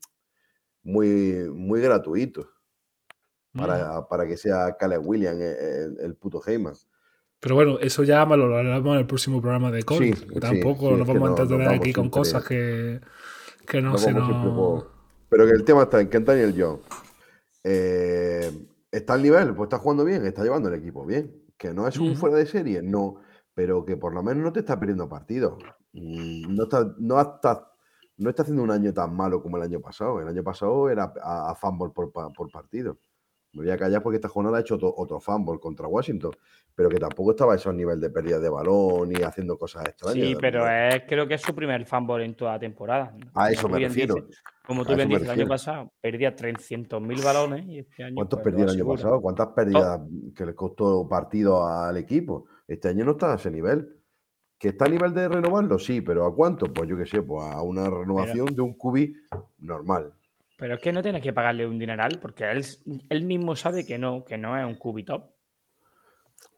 muy, 0.84 1.50
muy 1.54 1.82
gratuito 1.82 2.50
para, 3.54 4.08
para 4.08 4.28
que 4.28 4.38
sea 4.38 4.76
Caleb 4.78 5.02
Williams 5.06 5.40
el, 5.42 5.56
el- 5.68 5.98
el 6.02 6.16
puto 6.16 6.42
Heyman. 6.46 6.74
Pero 7.40 7.56
bueno, 7.56 7.78
eso 7.80 8.04
ya 8.04 8.26
me 8.26 8.38
lo 8.38 8.46
hablaremos 8.46 8.94
en 8.94 9.00
el 9.00 9.06
próximo 9.08 9.42
programa 9.42 9.72
de 9.72 9.84
Cole. 9.84 10.14
Sí, 10.16 10.26
tampoco 10.40 10.90
sí, 10.90 10.96
nos 10.96 11.08
vamos 11.08 11.24
a 11.24 11.26
no- 11.26 11.38
entretener 11.38 11.70
aquí 11.70 11.94
con 11.94 12.10
cosas 12.10 12.44
que, 12.46 13.02
que 13.68 13.82
no 13.82 13.92
Nos 13.92 14.02
se 14.02 14.14
nos... 14.14 14.86
Pero 15.30 15.46
que 15.46 15.52
el 15.52 15.64
tema 15.64 15.84
está 15.84 16.00
en 16.02 16.10
que 16.10 16.20
Daniel 16.20 16.56
Jones 16.58 16.82
eh, 17.64 18.52
está 18.92 19.14
al 19.14 19.24
nivel, 19.24 19.54
pues 19.56 19.68
está 19.68 19.78
jugando 19.80 20.06
bien, 20.06 20.26
está 20.26 20.44
llevando 20.44 20.70
el 20.70 20.76
equipo 20.76 21.06
bien. 21.06 21.44
Que 21.58 21.74
no 21.74 21.88
es 21.88 21.98
un 21.98 22.16
fuera 22.18 22.36
de 22.36 22.46
serie, 22.46 22.82
no, 22.82 23.16
pero 23.56 23.84
que 23.86 23.96
por 23.98 24.14
lo 24.14 24.22
menos 24.22 24.44
no 24.44 24.54
te 24.54 24.60
está 24.60 24.78
perdiendo 24.80 25.08
partidos. 25.10 25.58
Mm, 25.94 26.54
No 26.54 26.64
está, 26.64 26.94
no, 27.00 27.20
está, 27.20 27.72
no 28.18 28.30
está 28.30 28.44
haciendo 28.44 28.62
un 28.62 28.70
año 28.72 28.94
tan 28.94 29.16
malo 29.16 29.42
como 29.42 29.58
el 29.58 29.64
año 29.64 29.80
pasado. 29.80 30.20
El 30.22 30.28
año 30.28 30.44
pasado 30.44 30.90
era 30.90 31.12
a, 31.24 31.52
a 31.52 31.56
fumble 31.56 31.92
por, 31.96 32.12
por 32.12 32.52
partido. 32.52 32.98
Me 33.54 33.62
voy 33.64 33.72
a 33.72 33.78
callar 33.78 34.04
porque 34.04 34.18
esta 34.18 34.28
jornada 34.28 34.58
ha 34.58 34.60
hecho 34.60 34.76
otro, 34.76 34.94
otro 34.98 35.22
fumble 35.22 35.58
contra 35.62 35.88
Washington, 35.88 36.32
pero 36.76 36.90
que 36.90 36.98
tampoco 36.98 37.32
estaba 37.32 37.54
a 37.54 37.56
esos 37.56 37.74
nivel 37.74 38.02
de 38.02 38.10
pérdida 38.10 38.38
de 38.38 38.50
balón 38.50 39.08
ni 39.08 39.24
haciendo 39.24 39.58
cosas 39.58 39.86
extrañas. 39.88 40.28
Sí, 40.28 40.36
pero 40.42 40.68
es, 40.70 41.04
creo 41.08 41.26
que 41.26 41.36
es 41.36 41.42
su 41.42 41.56
primer 41.56 41.86
fumble 41.86 42.26
en 42.26 42.36
toda 42.36 42.52
la 42.52 42.60
temporada. 42.60 43.16
A 43.34 43.52
eso 43.52 43.70
me 43.70 43.80
refiero. 43.80 44.16
dices- 44.16 44.42
como 44.68 44.84
tú 44.84 44.96
bien 44.96 45.08
dices, 45.08 45.26
el 45.26 45.30
año 45.30 45.48
pasado 45.48 45.94
perdía 46.02 46.36
300.000 46.36 47.24
balones 47.24 47.66
y 47.68 47.80
este 47.80 48.04
año. 48.04 48.16
¿Cuántos 48.16 48.40
pues, 48.42 48.46
lo 48.46 48.58
perdió 48.58 48.66
el 48.66 48.82
año 48.82 48.88
pasado? 48.94 49.22
¿Cuántas 49.22 49.48
pérdidas 49.50 50.02
que 50.36 50.46
le 50.46 50.56
costó 50.56 51.08
partido 51.08 51.66
al 51.66 51.96
equipo? 51.98 52.48
Este 52.68 52.90
año 52.90 53.06
no 53.06 53.12
está 53.12 53.34
a 53.34 53.36
ese 53.36 53.52
nivel. 53.52 53.96
¿Que 54.58 54.70
está 54.70 54.86
a 54.86 54.90
nivel 54.90 55.14
de 55.14 55.28
renovarlo? 55.28 55.78
Sí, 55.78 56.02
pero 56.02 56.26
¿a 56.26 56.34
cuánto? 56.34 56.72
Pues 56.74 56.90
yo 56.90 56.98
qué 56.98 57.06
sé, 57.06 57.22
pues 57.22 57.44
a 57.44 57.62
una 57.62 57.90
renovación 57.90 58.48
de 58.56 58.62
un 58.62 58.74
cubi 58.74 59.14
normal. 59.60 60.14
Pero 60.58 60.76
es 60.76 60.82
que 60.82 60.94
no 60.94 61.04
tienes 61.04 61.22
que 61.22 61.34
pagarle 61.34 61.68
un 61.68 61.78
dineral 61.78 62.20
porque 62.22 62.50
él, 62.50 62.66
él 63.10 63.24
mismo 63.26 63.56
sabe 63.58 63.86
que 63.86 63.98
no, 63.98 64.24
que 64.24 64.38
no 64.38 64.58
es 64.58 64.66
un 64.66 64.76
cubitop. 64.76 65.30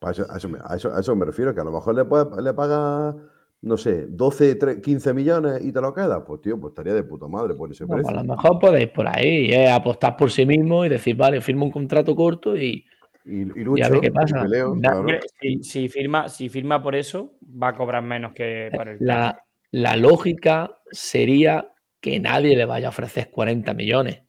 A 0.01 0.12
eso, 0.12 0.26
a 0.32 0.38
eso 0.38 0.47
me, 0.47 0.60
a 0.64 0.76
eso- 0.76 0.93
a 0.93 0.99
eso 0.99 1.16
me 1.16 1.26
refiero, 1.26 1.55
que 1.55 1.62
a 1.62 1.64
lo 1.64 1.72
mejor 1.72 1.95
le, 1.95 2.05
puede- 2.05 2.41
le 2.43 2.53
paga, 2.53 3.16
no 3.64 3.78
sé, 3.78 4.05
12, 4.08 4.60
tre- 4.60 4.80
15 4.80 5.12
millones 5.16 5.66
y 5.66 5.72
te 5.74 5.82
lo 5.82 5.91
queda. 5.91 6.24
Pues 6.24 6.41
tío, 6.41 6.60
pues 6.60 6.72
estaría 6.72 6.93
de 6.93 7.03
puta 7.03 7.28
madre 7.28 7.55
por 7.55 7.72
ese 7.72 7.86
No, 7.88 7.95
precio. 7.95 8.10
a 8.12 8.22
lo 8.22 8.24
mejor 8.36 8.60
podéis 8.60 8.89
por 8.89 9.08
ahí 9.08 9.51
eh, 9.51 9.72
apostar 9.72 10.16
por 10.16 10.30
sí 10.30 10.45
mismo 10.45 10.86
y 10.86 10.89
decir, 10.89 11.16
vale, 11.18 11.41
firmo 11.41 11.66
un 11.66 11.72
contrato 11.72 12.16
corto 12.16 12.55
y, 12.55 12.86
Y, 13.28 13.39
y 13.39 13.41
y 13.41 13.45
lucho, 13.45 13.86
a 13.86 13.89
ver 13.89 14.01
qué 14.01 14.07
y 14.07 14.11
pasa. 14.11 14.41
peleo, 14.41 14.75
Na- 14.75 14.91
claro. 14.91 15.19
Si, 15.41 15.63
si 15.63 15.89
firma, 15.89 16.30
si 16.30 16.49
firma 16.49 16.82
por 16.82 16.95
eso, 16.95 17.36
va 17.41 17.69
a 17.69 17.75
cobrar 17.75 18.03
menos 18.03 18.34
que 18.34 18.71
para 18.75 18.91
el. 18.91 18.97
la, 19.01 19.43
la 19.71 19.95
lógica 19.97 20.80
sería 20.91 21.71
que 21.99 22.19
nadie 22.19 22.55
le 22.55 22.65
vaya 22.65 22.88
a 22.88 22.89
ofrecer 22.89 23.30
40 23.30 23.73
millones, 23.73 24.21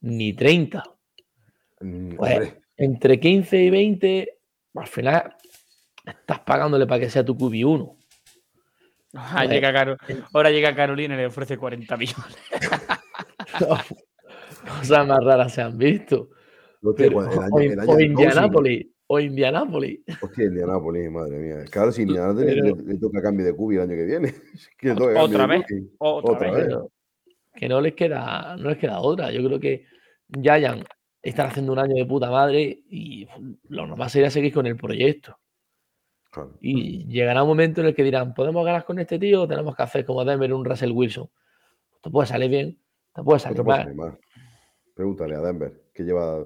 ni 0.00 0.32
30. 0.32 0.82
Mm, 1.80 2.14
Pues, 2.14 2.54
entre 2.76 3.18
15 3.18 3.58
y 3.62 3.70
20, 3.70 4.38
al 4.74 4.86
final 4.86 5.34
estás 6.06 6.40
pagándole 6.40 6.86
para 6.86 7.00
que 7.00 7.10
sea 7.10 7.24
tu 7.24 7.36
QB1. 7.36 7.96
Ah, 9.16 9.44
llega 9.46 9.72
Caro- 9.72 9.96
ahora 10.32 10.50
llega 10.50 10.74
Carolina 10.74 11.14
y 11.14 11.18
le 11.18 11.26
ofrece 11.26 11.56
40 11.56 11.96
millones. 11.96 12.36
Cosas 14.78 15.06
más 15.06 15.18
raras 15.22 15.52
se 15.52 15.62
han 15.62 15.76
visto. 15.78 16.30
Hostia, 16.90 17.06
Pero- 17.08 17.22
el 17.22 17.38
año- 17.38 17.48
o, 17.52 17.60
el 17.60 17.80
año 17.80 17.92
o 17.92 18.00
Indianápolis. 18.00 18.86
O 19.06 19.20
Indianápolis. 19.20 20.00
Hostia, 20.22 20.44
Indianápolis, 20.46 21.10
madre 21.10 21.38
mía. 21.38 21.64
Claro, 21.70 21.92
si 21.92 22.02
Indianápolis 22.02 22.54
Pero- 22.54 22.76
le, 22.76 22.82
le 22.82 22.98
toca 22.98 23.20
cambio 23.22 23.44
de 23.46 23.52
cubi 23.54 23.76
el 23.76 23.82
año 23.82 23.94
que 23.96 24.04
viene. 24.04 24.34
Que 24.78 24.90
Otra 24.92 25.46
vez. 25.46 25.64
Otra, 25.98 26.32
Otra 26.32 26.50
vez. 26.52 26.68
que 27.54 27.68
no 27.68 27.80
les 27.80 27.94
queda, 27.94 28.56
no 28.56 28.70
les 28.70 28.78
queda 28.78 29.00
otra. 29.00 29.30
Yo 29.30 29.44
creo 29.44 29.60
que 29.60 29.84
Giants 30.42 30.86
están 31.22 31.46
haciendo 31.48 31.72
un 31.72 31.78
año 31.78 31.94
de 31.94 32.04
puta 32.06 32.30
madre 32.30 32.82
y 32.88 33.26
lo 33.68 33.86
normal 33.86 34.10
sería 34.10 34.30
seguir 34.30 34.52
con 34.52 34.66
el 34.66 34.76
proyecto. 34.76 35.38
Claro. 36.30 36.56
Y 36.60 37.06
llegará 37.06 37.42
un 37.44 37.48
momento 37.48 37.80
en 37.80 37.86
el 37.88 37.94
que 37.94 38.02
dirán, 38.02 38.34
¿podemos 38.34 38.64
ganar 38.64 38.84
con 38.84 38.98
este 38.98 39.18
tío 39.18 39.42
o 39.42 39.48
tenemos 39.48 39.76
que 39.76 39.82
hacer 39.84 40.04
como 40.04 40.24
Denver 40.24 40.52
un 40.52 40.64
Russell 40.64 40.90
Wilson? 40.90 41.28
Esto 41.96 42.10
puede 42.10 42.26
salir 42.26 42.50
bien, 42.50 42.78
Te 43.14 43.22
puede 43.22 43.38
No 43.48 43.54
te 43.54 43.62
mal. 43.62 43.82
salir 43.82 43.94
mal. 43.94 44.18
Pregúntale 44.94 45.34
a 45.36 45.40
Denver, 45.40 45.82
que 45.94 46.02
lleva 46.02 46.44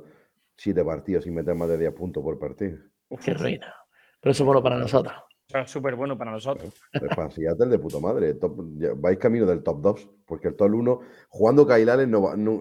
siete 0.59 0.85
partidos 0.85 1.25
sin 1.25 1.35
meter 1.35 1.55
más 1.55 1.69
de 1.71 1.79
10 1.79 1.95
puntos 1.95 2.23
por 2.23 2.39
partido. 2.39 2.79
Qué 3.25 3.33
ruina. 3.33 3.73
Pero 4.21 4.33
eso 4.33 4.43
es 4.43 4.47
bueno 4.47 4.63
para 4.63 4.77
nosotros. 4.79 5.15
Eso 5.49 5.59
es 5.61 5.71
súper 5.71 5.95
bueno 5.95 6.19
para 6.19 6.33
nosotros. 6.33 6.75
Es 6.93 7.17
para 7.17 7.31
Seattle 7.31 7.69
de 7.69 7.79
puta 7.79 7.99
madre. 8.01 8.35
top- 8.35 8.61
ya 8.77 8.91
vais 8.95 9.17
camino 9.19 9.47
del 9.47 9.63
top 9.63 9.81
2, 9.81 10.11
porque 10.27 10.49
el 10.49 10.57
top 10.57 10.75
1, 10.75 11.01
jugando 11.31 11.67
Allen, 11.89 12.11
no 12.11 12.21
va- 12.23 12.37
no- 12.37 12.61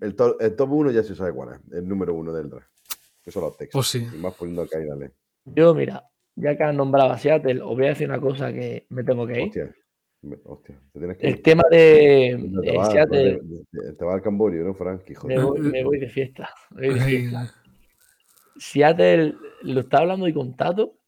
el, 0.00 0.16
top, 0.16 0.40
el 0.40 0.56
top 0.56 0.72
1 0.72 0.90
ya 0.90 1.04
se 1.04 1.14
sabe 1.14 1.32
cuál 1.32 1.54
es, 1.54 1.72
el 1.74 1.86
número 1.86 2.12
1 2.14 2.32
del 2.32 2.50
draft. 2.50 2.66
Que 3.22 3.30
son 3.30 3.42
los 3.44 3.56
Texans. 3.56 3.72
Pues 3.72 3.86
sí. 3.86 4.16
Y 4.16 4.20
más 4.20 4.34
poniendo 4.34 4.66
a. 4.66 5.12
Yo, 5.44 5.74
mira, 5.74 6.02
ya 6.34 6.56
que 6.56 6.64
has 6.64 6.74
nombrado 6.74 7.12
a 7.12 7.18
Seattle, 7.18 7.62
os 7.62 7.76
voy 7.76 7.84
a 7.86 7.90
decir 7.90 8.08
una 8.08 8.20
cosa 8.20 8.52
que 8.52 8.86
me 8.88 9.04
tengo 9.04 9.26
que 9.26 9.40
ir. 9.40 9.46
Hostia, 9.48 9.74
hostia, 10.44 10.80
te 10.92 10.98
tienes 10.98 11.16
que 11.18 11.26
El 11.28 11.34
ir. 11.34 11.42
tema 11.42 11.62
de 11.70 11.76
te 12.60 12.70
eh, 13.30 13.40
te- 13.70 13.92
te 13.94 14.04
vas 14.04 14.14
al 14.14 14.22
Camborio, 14.22 14.64
¿no, 14.64 14.74
Frank? 14.74 15.02
Hijo 15.10 15.28
me 15.28 15.38
voy, 15.38 15.60
me 15.60 15.84
voy 15.84 15.98
de 15.98 16.08
fiesta. 16.08 16.48
me 16.70 16.88
voy 16.88 16.94
de 16.98 17.00
Ay, 17.04 17.18
fiesta. 17.18 17.54
Seattle 18.56 19.34
lo 19.62 19.80
está 19.80 19.98
hablando 19.98 20.28
y 20.28 20.32
con 20.32 20.56
Tato, 20.56 20.98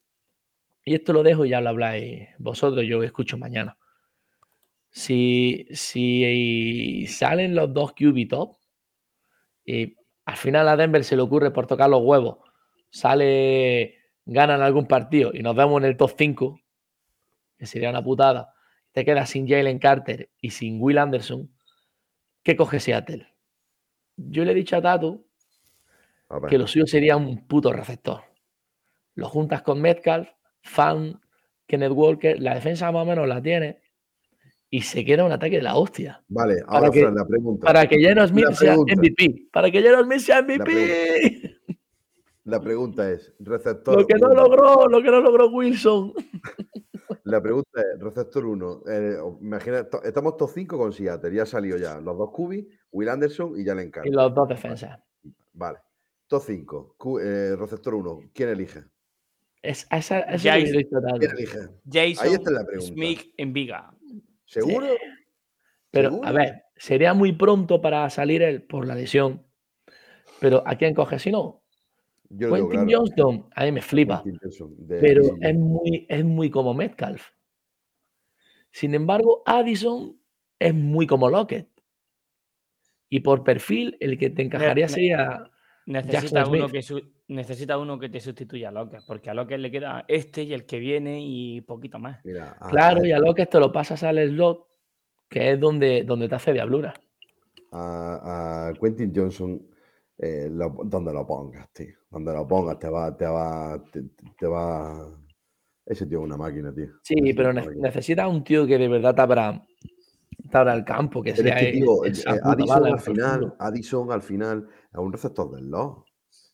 y 0.83 0.95
esto 0.95 1.13
lo 1.13 1.23
dejo 1.23 1.45
y 1.45 1.49
ya 1.49 1.61
lo 1.61 1.69
habláis 1.69 2.27
vosotros, 2.39 2.85
yo 2.85 3.03
escucho 3.03 3.37
mañana. 3.37 3.77
Si, 4.89 5.67
si 5.71 7.05
salen 7.07 7.53
los 7.55 7.73
dos 7.73 7.93
QB 7.93 8.27
top 8.29 8.57
y 9.65 9.95
al 10.25 10.37
final 10.37 10.67
a 10.67 10.75
Denver 10.75 11.03
se 11.03 11.15
le 11.15 11.21
ocurre 11.21 11.51
por 11.51 11.67
tocar 11.67 11.89
los 11.89 12.01
huevos, 12.01 12.37
sale, 12.89 13.95
ganan 14.25 14.61
algún 14.61 14.87
partido 14.87 15.31
y 15.33 15.41
nos 15.43 15.55
vemos 15.55 15.81
en 15.81 15.87
el 15.89 15.97
top 15.97 16.11
5, 16.17 16.59
que 17.57 17.65
sería 17.65 17.89
una 17.89 18.03
putada, 18.03 18.53
te 18.97 19.05
quedas 19.05 19.29
sin 19.29 19.47
Jalen 19.47 19.77
Carter 19.77 20.27
y 20.41 20.49
sin 20.49 20.81
Will 20.81 20.97
Anderson, 20.97 21.47
¿qué 22.41 22.55
coge 22.55 22.79
Seattle? 22.79 23.27
Yo 24.15 24.43
le 24.43 24.53
he 24.53 24.55
dicho 24.55 24.75
a 24.75 24.79
ver, 24.79 25.19
que 26.49 26.57
lo 26.57 26.65
suyo 26.65 26.87
sería 26.87 27.15
un 27.15 27.45
puto 27.45 27.71
receptor. 27.71 28.21
Lo 29.13 29.29
juntas 29.29 29.61
con 29.61 29.79
Metcalf, 29.81 30.29
Fan, 30.63 31.21
Kenneth 31.67 31.91
Walker, 31.91 32.41
la 32.41 32.55
defensa 32.55 32.91
más 32.91 33.03
o 33.03 33.05
menos 33.05 33.27
la 33.27 33.39
tiene 33.39 33.81
y 34.71 34.81
se 34.81 35.05
queda 35.05 35.25
un 35.25 35.31
ataque 35.31 35.57
de 35.57 35.61
la 35.61 35.75
hostia. 35.75 36.23
Vale, 36.27 36.63
ahora 36.65 36.89
que- 36.89 37.01
Fran, 37.01 37.13
la 37.13 37.27
pregunta. 37.27 37.67
Para 37.67 37.85
que 37.85 37.99
Geno 37.99 38.27
Smith 38.27 38.45
La 38.45 38.55
sea. 38.55 38.75
MVP. 38.77 39.49
Para 39.53 39.69
que 39.69 39.79
Geno 39.79 40.03
Smith 40.05 40.19
sea 40.21 40.41
MVP. 40.41 41.53
La 42.45 42.61
pregunta 42.61 43.11
es, 43.11 43.33
receptor 43.39 43.99
Lo 43.99 44.07
que 44.07 44.13
no 44.15 44.29
logró, 44.33 44.87
lo 44.87 45.03
que 45.03 45.11
no 45.11 45.19
logró 45.19 45.49
Wilson. 45.49 46.13
La 47.27 47.41
pregunta 47.41 47.81
es, 47.81 47.99
receptor 47.99 48.45
1. 48.45 48.83
imagina, 49.41 49.83
to- 49.89 50.01
estamos 50.03 50.37
top 50.37 50.49
5 50.53 50.77
con 50.77 50.93
Seattle, 50.93 51.33
ya 51.33 51.43
ha 51.43 51.45
salido 51.45 51.77
ya. 51.77 51.99
Los 51.99 52.17
dos 52.17 52.29
Kubi, 52.31 52.67
Will 52.91 53.09
Anderson 53.09 53.59
y 53.59 53.65
Jalen 53.65 53.87
Y 53.87 53.91
Carter. 53.91 54.13
los 54.13 54.33
dos 54.33 54.47
defensas. 54.47 54.99
Vale. 55.53 55.79
Top 56.27 56.41
5. 56.45 56.95
receptor 57.57 57.95
1. 57.95 58.19
¿Quién 58.33 58.49
elige? 58.49 58.83
Es, 59.61 59.85
esa, 59.91 60.19
eso 60.21 60.43
Ya 60.45 60.57
es. 60.57 60.71
¿Quién 60.71 61.31
elige? 61.31 61.59
Jason 61.91 62.27
Ahí 62.27 62.33
está 62.33 62.51
la 62.51 62.65
pregunta. 62.65 62.93
Smith 62.93 63.33
en 63.35 63.53
Viga. 63.53 63.93
¿Seguro? 64.45 64.87
Pero, 65.91 66.09
¿Seguro? 66.11 66.27
a 66.27 66.31
ver, 66.31 66.63
sería 66.77 67.13
muy 67.13 67.33
pronto 67.33 67.81
para 67.81 68.09
salir 68.09 68.41
él 68.41 68.63
por 68.63 68.85
la 68.87 68.95
lesión. 68.95 69.45
Pero 70.39 70.63
¿a 70.65 70.75
quién 70.75 70.93
coge 70.93 71.19
si 71.19 71.31
no? 71.31 71.63
Yo 72.29 72.49
Quentin 72.51 72.69
claro. 72.85 72.87
Johnston, 72.91 73.49
a 73.55 73.63
mí 73.65 73.71
me 73.71 73.81
flipa. 73.81 74.21
Quentin 74.23 74.39
Johnson, 74.43 74.75
de 74.79 74.99
pero 74.99 75.23
es 75.39 75.55
muy, 75.55 76.05
es 76.09 76.25
muy 76.25 76.49
como 76.49 76.73
Metcalf. 76.73 77.29
Sin 78.71 78.93
embargo, 78.93 79.43
Addison 79.45 80.19
es 80.59 80.73
muy 80.73 81.07
como 81.07 81.29
Lockett. 81.29 81.67
Y 83.09 83.21
por 83.21 83.43
perfil, 83.43 83.95
el 84.01 84.17
que 84.17 84.29
te 84.29 84.41
encajaría 84.41 84.85
ne- 84.87 84.89
sería. 84.93 85.51
Necesita 85.85 86.45
uno, 86.45 86.67
que 86.67 86.81
necesita 87.29 87.77
uno 87.77 87.97
que 87.97 88.09
te 88.09 88.19
sustituya 88.19 88.67
a 88.67 88.71
Locke, 88.73 88.97
porque 89.07 89.29
a 89.29 89.33
Locke 89.33 89.57
le 89.57 89.71
queda 89.71 90.03
este 90.09 90.43
y 90.43 90.51
el 90.53 90.65
que 90.65 90.79
viene 90.79 91.21
y 91.21 91.61
poquito 91.61 91.97
más. 91.97 92.19
Mira, 92.25 92.57
a- 92.59 92.69
Claro, 92.69 93.03
a- 93.03 93.07
y 93.07 93.13
a 93.13 93.19
Lockett 93.19 93.49
te 93.49 93.59
lo 93.59 93.71
pasas 93.71 94.03
al 94.03 94.17
slot, 94.27 94.67
que 95.29 95.51
es 95.51 95.59
donde, 95.59 96.03
donde 96.03 96.27
te 96.27 96.35
hace 96.35 96.51
diablura. 96.51 96.93
a, 97.71 98.67
a 98.69 98.73
Quentin 98.73 99.13
Johnson, 99.15 99.61
eh, 100.17 100.49
lo- 100.51 100.77
donde 100.85 101.13
lo 101.13 101.25
pongas, 101.25 101.71
tío. 101.73 101.95
Donde 102.09 102.33
lo 102.33 102.47
pongas, 102.47 102.79
te 102.79 102.89
va, 102.89 103.15
te 103.15 103.25
va, 103.25 103.83
te, 103.91 104.03
te 104.37 104.47
va. 104.47 105.15
Ese 105.85 106.05
tío 106.05 106.19
es 106.19 106.25
una 106.25 106.37
máquina, 106.37 106.73
tío. 106.73 106.87
Sí, 107.03 107.15
Ese 107.17 107.33
pero 107.35 107.53
ne- 107.53 107.61
máquina. 107.65 107.87
necesitas 107.87 108.27
un 108.27 108.43
tío 108.43 108.65
que 108.65 108.77
de 108.77 108.87
verdad 108.87 109.15
te 109.15 109.21
abra, 109.21 109.65
te 110.51 110.57
abra 110.57 110.73
el 110.73 110.83
campo, 110.83 111.21
que 111.21 111.31
Pero 111.33 111.43
sea 111.43 111.53
es 111.55 111.59
que, 111.61 111.69
el- 111.69 111.73
tío, 111.83 112.05
eh, 112.05 112.39
Addison 112.43 112.85
al 112.85 112.99
final. 112.99 113.55
Addison 113.59 114.11
al 114.11 114.21
final 114.21 114.67
es 114.91 114.97
un 114.99 115.11
receptor 115.13 115.51
del 115.51 115.69
LOS. 115.69 116.03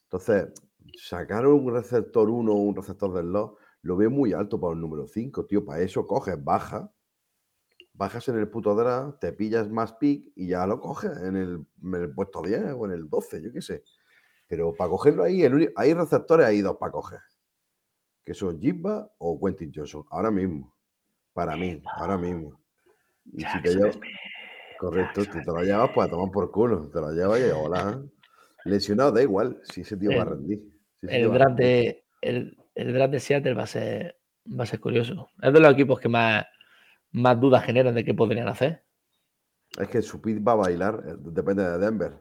Entonces, 0.03 0.51
sacar 0.95 1.47
un 1.47 1.73
receptor 1.73 2.29
1 2.29 2.51
o 2.51 2.55
un 2.57 2.75
receptor 2.75 3.13
del 3.13 3.31
LOS 3.31 3.53
lo 3.81 3.97
veo 3.97 4.09
muy 4.11 4.31
alto 4.33 4.59
para 4.61 4.73
un 4.73 4.81
número 4.81 5.07
5, 5.07 5.45
tío. 5.45 5.65
Para 5.65 5.81
eso 5.81 6.05
coges, 6.05 6.41
baja, 6.43 6.91
bajas 7.93 8.27
en 8.29 8.37
el 8.39 8.49
puto 8.49 8.75
draft, 8.75 9.19
te 9.19 9.31
pillas 9.33 9.69
más 9.69 9.93
pick 9.93 10.31
y 10.35 10.47
ya 10.47 10.65
lo 10.65 10.79
coges 10.79 11.15
en 11.17 11.35
el, 11.35 11.65
en 11.83 11.93
el 11.95 12.13
puesto 12.13 12.41
10 12.41 12.73
o 12.75 12.85
en 12.85 12.91
el 12.91 13.09
12, 13.09 13.41
yo 13.41 13.53
qué 13.53 13.61
sé. 13.61 13.83
Pero 14.47 14.73
para 14.75 14.89
cogerlo 14.89 15.23
ahí, 15.23 15.43
el 15.43 15.71
hay 15.75 15.93
receptores 15.93 16.45
ahí 16.45 16.61
dos 16.61 16.77
para 16.77 16.91
coger. 16.91 17.19
Que 18.25 18.33
son 18.33 18.59
Jibba 18.59 19.09
o 19.17 19.39
Quentin 19.39 19.71
Johnson. 19.73 20.05
Ahora 20.09 20.31
mismo. 20.31 20.73
Para 21.33 21.55
mí, 21.55 21.81
ahora 21.97 22.17
mismo. 22.17 22.59
Y 23.33 23.43
si 23.43 23.61
te 23.61 23.71
Smith. 23.71 24.01
Correcto, 24.79 25.23
tú 25.25 25.39
te 25.39 25.45
lo 25.45 25.61
llevas 25.61 25.89
pues 25.93 26.07
a 26.07 26.11
tomar 26.11 26.31
por 26.31 26.51
culo. 26.51 26.89
Te 26.89 26.99
lo 26.99 27.11
llevas 27.11 27.39
y 27.39 27.43
hola. 27.51 28.01
Lesionado, 28.65 29.11
da 29.11 29.21
igual. 29.21 29.59
Si 29.63 29.81
ese 29.81 29.97
tío 29.97 30.09
va 30.11 30.17
a 30.17 30.21
El- 30.23 30.29
rendir. 30.29 30.63
si 31.01 31.07
El 31.15 31.29
va 31.29 31.35
a 31.35 31.37
draft, 31.37 31.59
rendir. 31.59 31.65
de, 31.65 32.05
el, 32.21 32.57
el 32.75 32.93
draft 32.93 33.11
de 33.11 33.19
Seattle 33.19 33.53
va 33.53 33.63
a 33.63 33.67
ser, 33.67 34.17
va 34.47 34.63
a 34.63 34.67
ser 34.67 34.79
curioso. 34.79 35.29
Es 35.41 35.51
de 35.53 35.59
los 35.59 35.73
equipos 35.73 35.99
que 35.99 36.09
más, 36.09 36.45
más 37.13 37.39
dudas 37.39 37.63
generan 37.63 37.95
de 37.95 38.03
qué 38.03 38.13
podrían 38.13 38.47
hacer. 38.47 38.83
Es 39.79 39.87
que 39.87 40.01
su 40.01 40.21
pit 40.21 40.45
va 40.45 40.51
a 40.51 40.55
bailar, 40.55 41.03
eh, 41.07 41.13
depende 41.17 41.63
de 41.63 41.77
Denver. 41.79 42.13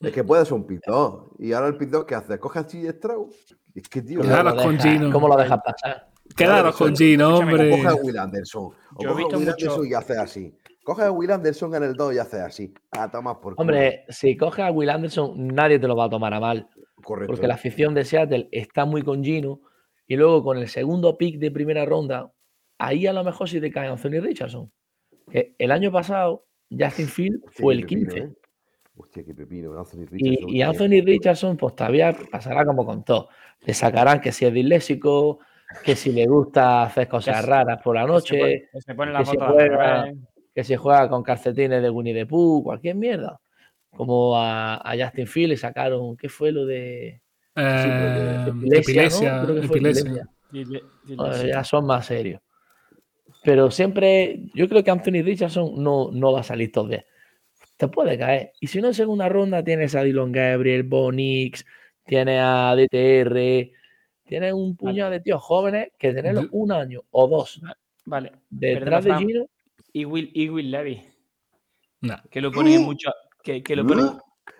Es 0.00 0.12
que 0.12 0.24
puede 0.24 0.44
ser 0.44 0.54
un 0.54 0.66
pit 0.66 0.80
2. 0.86 1.30
Y 1.38 1.52
ahora 1.52 1.68
el 1.68 1.76
pit 1.76 1.88
2, 1.90 2.04
¿qué 2.04 2.14
hace? 2.14 2.38
¿Coge 2.38 2.58
a 2.58 2.64
CJ 2.66 2.90
Stroud? 2.92 3.30
Es 3.74 3.88
que, 3.88 4.02
tío, 4.02 4.18
¿Cómo 4.20 4.28
Claro, 4.30 4.50
lo 4.50 4.62
con 4.62 4.76
deja- 4.76 4.88
Gino. 4.90 5.12
¿Cómo 5.12 5.28
lo 5.28 5.36
dejas 5.36 5.60
pasar? 5.64 6.08
Quedaros 6.36 6.76
con 6.76 6.94
Gino, 6.96 7.38
hombre. 7.38 7.70
coge 7.70 7.86
a 7.88 7.94
Will 7.94 8.18
Anderson. 8.18 8.62
O 8.64 8.72
Yo 8.72 8.74
coge 8.96 9.08
a 9.08 9.14
Will 9.14 9.24
mucho- 9.24 9.36
Anderson 9.36 9.86
y 9.86 9.94
hace 9.94 10.18
así. 10.18 10.58
Coge 10.84 11.02
a 11.04 11.10
Will 11.10 11.30
Anderson 11.30 11.74
en 11.76 11.82
el 11.84 11.94
2 11.94 12.14
y 12.14 12.18
hace 12.18 12.40
así. 12.40 12.74
A 12.92 13.10
tomar 13.10 13.36
por 13.40 13.54
culo. 13.54 13.56
Hombre, 13.62 14.04
si 14.08 14.36
coges 14.36 14.64
a 14.66 14.70
Will 14.70 14.90
Anderson, 14.90 15.46
nadie 15.48 15.78
te 15.78 15.88
lo 15.88 15.96
va 15.96 16.04
a 16.06 16.10
tomar 16.10 16.32
a 16.34 16.40
mal. 16.40 16.68
correcto. 17.02 17.32
Porque 17.32 17.46
la 17.46 17.54
afición 17.54 17.94
de 17.94 18.04
Seattle 18.04 18.48
está 18.50 18.84
muy 18.84 19.02
con 19.02 19.22
Gino. 19.22 19.60
Y 20.08 20.16
luego 20.16 20.42
con 20.42 20.58
el 20.58 20.68
segundo 20.68 21.16
pick 21.16 21.38
de 21.38 21.50
primera 21.50 21.84
ronda, 21.84 22.32
ahí 22.78 23.06
a 23.06 23.12
lo 23.12 23.24
mejor 23.24 23.48
sí 23.48 23.60
te 23.60 23.70
cae 23.70 23.88
Anthony 23.88 24.20
Richardson. 24.20 24.70
Que 25.30 25.54
el 25.58 25.70
año 25.70 25.90
pasado, 25.90 26.44
Justin 26.70 27.08
Field 27.08 27.40
Hostia, 27.44 27.62
fue 27.62 27.74
el 27.74 27.80
pepino, 27.82 28.10
15. 28.12 28.18
¿eh? 28.18 28.28
Hostia, 28.96 29.24
qué 29.24 29.34
pepino. 29.34 29.78
Anthony 29.78 30.02
Y, 30.02 30.06
Richardson, 30.06 30.48
y 30.48 30.52
tío. 30.54 30.68
Anthony 30.70 31.04
Richardson, 31.04 31.56
pues 31.56 31.74
todavía 31.76 32.16
pasará 32.30 32.64
como 32.64 32.84
con 32.86 33.04
todo. 33.04 33.28
Le 33.62 33.74
sacarán 33.74 34.20
que 34.20 34.32
si 34.32 34.44
es 34.46 34.52
disléxico, 34.52 35.40
que 35.84 35.96
si 35.96 36.12
le 36.12 36.26
gusta 36.26 36.84
hacer 36.84 37.08
cosas 37.08 37.44
raras 37.44 37.80
por 37.82 37.94
la 37.96 38.02
Que 38.02 38.06
se 38.06 38.12
noche, 38.12 38.38
pone- 38.38 38.68
que 38.72 38.80
se 38.80 38.94
pone 38.94 39.12
la 39.12 39.18
que 39.20 39.24
se 39.26 39.36
juega- 39.36 40.02
revés. 40.04 40.16
que 40.54 40.64
se 40.64 40.76
juega 40.76 41.08
con 41.08 41.22
calcetines 41.22 41.82
de 41.82 41.90
Winnie 41.90 42.14
the 42.14 42.26
Pooh, 42.26 42.62
cualquier 42.62 42.94
mierda. 42.94 43.40
Como 43.90 44.36
a, 44.38 44.76
a 44.76 44.96
Justin 44.98 45.26
Field 45.26 45.50
le 45.50 45.56
sacaron, 45.56 46.16
¿qué 46.16 46.28
fue 46.28 46.52
lo 46.52 46.64
de 46.66 47.20
Eh, 47.56 48.44
epilepsia? 48.48 48.78
epilepsia, 48.94 49.36
¿no? 49.38 49.44
Creo 49.46 49.60
que 49.60 49.66
fue 49.66 49.76
epilepsia. 49.78 50.28
Bueno, 51.16 51.34
sí. 51.34 51.46
ya 51.48 51.64
son 51.64 51.86
más 51.86 52.06
serios. 52.06 52.40
Pero 53.46 53.70
siempre, 53.70 54.40
yo 54.54 54.68
creo 54.68 54.82
que 54.82 54.90
Anthony 54.90 55.22
Richardson 55.22 55.80
no, 55.80 56.10
no 56.10 56.32
va 56.32 56.40
a 56.40 56.42
salir 56.42 56.72
top 56.72 56.88
10. 56.88 57.04
Te 57.76 57.86
puede 57.86 58.18
caer. 58.18 58.50
Y 58.60 58.66
si 58.66 58.80
no 58.80 58.88
en 58.88 58.94
segunda 58.94 59.28
ronda 59.28 59.62
tienes 59.62 59.94
a 59.94 60.02
Dylan 60.02 60.32
Gabriel, 60.32 60.82
Bonix, 60.82 61.64
tienes 62.04 62.40
a 62.42 62.74
DTR, 62.74 63.70
tienes 64.24 64.52
un 64.52 64.74
puñado 64.76 65.12
de 65.12 65.20
tíos 65.20 65.40
jóvenes 65.40 65.90
que 65.96 66.12
tenerlos 66.12 66.44
Yo- 66.46 66.50
un 66.52 66.72
año 66.72 67.02
o 67.12 67.28
dos 67.28 67.60
Vale. 68.04 68.32
detrás 68.50 69.04
de. 69.04 69.14
Gino. 69.14 69.46
Y 69.92 70.04
Will, 70.04 70.28
y 70.34 70.48
Will 70.48 70.70
Levy, 70.72 71.00
Nah. 72.00 72.22
que 72.28 72.40
lo 72.40 72.50
ponen 72.50 72.72
en 72.74 72.82
mucho. 72.82 73.12
Que, 73.44 73.62
que 73.62 73.76
lo 73.76 73.86
ponen. 73.86 74.06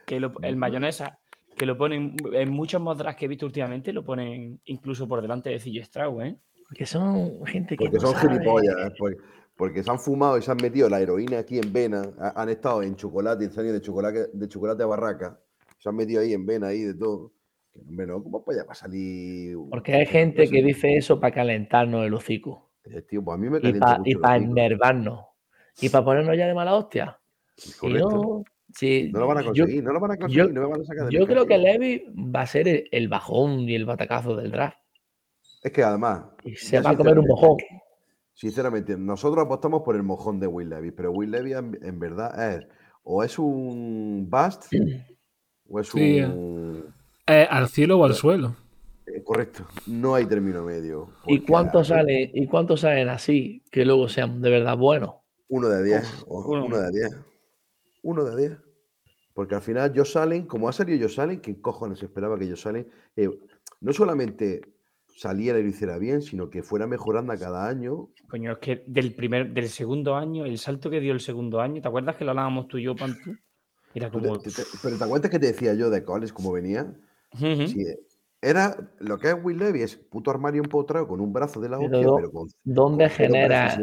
Que 0.06 0.20
lo- 0.20 0.32
el 0.42 0.54
mayonesa, 0.54 1.18
que 1.56 1.66
lo 1.66 1.76
ponen 1.76 2.14
en 2.34 2.50
muchos 2.52 2.80
mod 2.80 2.96
drafts 2.98 3.18
que 3.18 3.24
he 3.24 3.28
visto 3.28 3.46
últimamente, 3.46 3.92
lo 3.92 4.04
ponen 4.04 4.60
incluso 4.66 5.08
por 5.08 5.20
delante 5.20 5.50
de 5.50 5.58
CJ 5.58 5.82
Stroud, 5.86 6.22
¿eh? 6.22 6.36
Porque 6.68 6.86
son 6.86 7.44
gente 7.46 7.76
que 7.76 7.84
Porque 7.84 7.96
no 7.98 8.00
son 8.08 8.14
sabe. 8.14 8.32
gilipollas, 8.34 8.74
¿eh? 8.86 8.94
porque, 8.98 9.16
porque 9.56 9.82
se 9.82 9.90
han 9.90 9.98
fumado 9.98 10.36
y 10.38 10.42
se 10.42 10.50
han 10.50 10.56
metido 10.60 10.88
la 10.88 11.00
heroína 11.00 11.38
aquí 11.38 11.58
en 11.58 11.72
vena, 11.72 12.02
ha- 12.18 12.42
han 12.42 12.48
estado 12.48 12.82
en 12.82 12.96
chocolate, 12.96 13.44
en 13.44 13.50
de 13.72 13.80
chocolate, 13.80 14.26
de 14.32 14.48
chocolate 14.48 14.82
a 14.82 14.86
barraca, 14.86 15.40
se 15.78 15.88
han 15.88 15.96
metido 15.96 16.20
ahí 16.20 16.32
en 16.32 16.44
vena, 16.44 16.68
ahí 16.68 16.82
de 16.82 16.94
todo. 16.94 17.32
Que, 17.72 17.80
hombre, 17.80 18.06
no, 18.06 18.22
¿cómo 18.22 18.44
para 18.44 18.74
salir? 18.74 19.56
Porque 19.70 19.94
hay 19.94 20.06
gente 20.06 20.48
que 20.48 20.62
dice 20.62 20.96
eso 20.96 21.20
para 21.20 21.34
calentarnos 21.34 22.04
el 22.06 22.14
hocico. 22.14 22.70
Eh, 22.84 23.02
Tío, 23.02 23.22
pues 23.22 23.34
a 23.34 23.38
mí 23.38 23.48
me 23.50 23.58
Y 23.62 23.72
para 23.74 24.02
pa 24.20 24.36
enervarnos. 24.36 25.20
Y 25.80 25.88
para 25.90 26.04
ponernos 26.04 26.36
ya 26.36 26.46
de 26.46 26.54
mala 26.54 26.74
hostia. 26.74 27.18
Correcto. 27.78 28.08
no, 28.10 28.44
sí, 28.74 29.10
No 29.12 29.20
lo 29.20 29.26
van 29.26 29.38
a 29.38 29.40
yo- 29.42 29.46
conseguir, 29.48 29.82
no 29.84 29.92
lo 29.92 30.00
van 30.00 30.10
a 30.12 30.16
conseguir, 30.16 30.52
no 30.52 30.60
me 30.62 30.66
van 30.68 30.80
a 30.80 30.84
sacar 30.84 31.06
de 31.06 31.12
Yo 31.12 31.26
creo 31.26 31.46
que. 31.46 31.58
Levi 31.58 32.04
va 32.34 32.42
a 32.42 32.46
ser 32.46 32.68
el, 32.68 32.88
el 32.90 33.08
bajón 33.08 33.60
y 33.68 33.74
el 33.74 33.84
batacazo 33.84 34.36
del 34.36 34.50
draft. 34.50 34.78
Es 35.66 35.72
que 35.72 35.82
además. 35.82 36.26
Y 36.44 36.54
se 36.54 36.78
va 36.80 36.90
a 36.90 36.96
comer 36.96 37.18
un 37.18 37.24
sinceramente, 37.24 37.28
mojón. 37.28 37.58
Sinceramente, 38.34 38.96
nosotros 38.96 39.44
apostamos 39.44 39.82
por 39.82 39.96
el 39.96 40.04
mojón 40.04 40.38
de 40.38 40.46
Will 40.46 40.68
Levis, 40.68 40.92
pero 40.96 41.10
Will 41.10 41.32
Levis 41.32 41.56
en, 41.56 41.76
en 41.82 41.98
verdad 41.98 42.54
es 42.54 42.66
o 43.02 43.24
es 43.24 43.36
un 43.36 44.28
bust 44.30 44.66
o 45.68 45.80
es 45.80 45.88
Sí, 45.88 46.20
un. 46.20 46.84
Eh, 47.26 47.48
al 47.50 47.66
cielo 47.66 47.98
o 47.98 48.04
al 48.04 48.14
suelo. 48.14 48.54
eh, 49.06 49.24
correcto, 49.24 49.66
no 49.88 50.14
hay 50.14 50.26
término 50.26 50.62
medio. 50.62 51.08
¿Y 51.26 51.40
cuántos 51.40 51.88
salen, 51.88 52.30
y 52.32 52.46
cuántos 52.46 52.82
salen 52.82 53.08
así 53.08 53.64
que 53.72 53.84
luego 53.84 54.08
sean 54.08 54.40
de 54.40 54.50
verdad 54.50 54.76
buenos? 54.76 55.16
Uno 55.48 55.68
de 55.68 55.82
10. 55.82 56.24
o 56.28 56.44
uno. 56.48 56.66
Uno 56.66 56.78
de 56.80 56.90
10. 56.92 57.16
Uno 58.04 58.24
de 58.24 58.36
10. 58.36 58.58
Porque 59.34 59.56
al 59.56 59.62
final 59.62 59.92
Josh 59.96 60.12
Salen, 60.12 60.46
como 60.46 60.68
ha 60.68 60.72
salido 60.72 61.04
Josh 61.04 61.16
Salen, 61.16 61.40
¿quién 61.40 61.60
cojones 61.60 62.00
esperaba 62.04 62.38
que 62.38 62.48
Josh 62.48 62.62
Salen 62.62 62.88
eh, 63.16 63.28
no 63.80 63.92
solamente 63.92 64.75
saliera 65.16 65.58
y 65.58 65.62
lo 65.62 65.68
hiciera 65.68 65.98
bien, 65.98 66.22
sino 66.22 66.50
que 66.50 66.62
fuera 66.62 66.86
mejorando 66.86 67.32
a 67.32 67.38
cada 67.38 67.68
año? 67.68 68.08
Coño, 68.28 68.52
es 68.52 68.58
que 68.58 68.84
del 68.86 69.14
primer, 69.14 69.52
del 69.52 69.68
segundo 69.68 70.14
año, 70.14 70.44
el 70.44 70.58
salto 70.58 70.90
que 70.90 71.00
dio 71.00 71.12
el 71.12 71.20
segundo 71.20 71.60
año, 71.60 71.80
¿te 71.80 71.88
acuerdas 71.88 72.16
que 72.16 72.24
lo 72.24 72.30
hablábamos 72.32 72.68
tú 72.68 72.78
y 72.78 72.84
yo, 72.84 72.94
Pantú? 72.94 73.36
Era 73.94 74.10
te- 74.10 74.18
como. 74.20 74.38
te- 74.38 74.50
te- 74.50 74.62
pero 74.82 74.98
te 74.98 75.04
acuerdas 75.04 75.30
que 75.30 75.38
te 75.38 75.46
decía 75.46 75.74
yo 75.74 75.90
de 75.90 76.04
College 76.04 76.32
cómo 76.32 76.52
venía? 76.52 76.92
Sí, 77.32 77.84
era 78.40 78.76
lo 79.00 79.18
que 79.18 79.28
es 79.30 79.36
Will 79.42 79.58
Levy, 79.58 79.82
es 79.82 79.96
puto 79.96 80.30
armario 80.30 80.62
empotrado 80.62 81.08
con 81.08 81.20
un 81.20 81.32
brazo 81.32 81.60
de 81.60 81.68
la 81.68 81.78
Pero 81.78 81.90
hostia, 81.96 82.06
do- 82.08 82.16
pero 82.16 82.30
con, 82.32 82.48
¿Dónde 82.64 83.04
con 83.08 83.16
genera, 83.16 83.78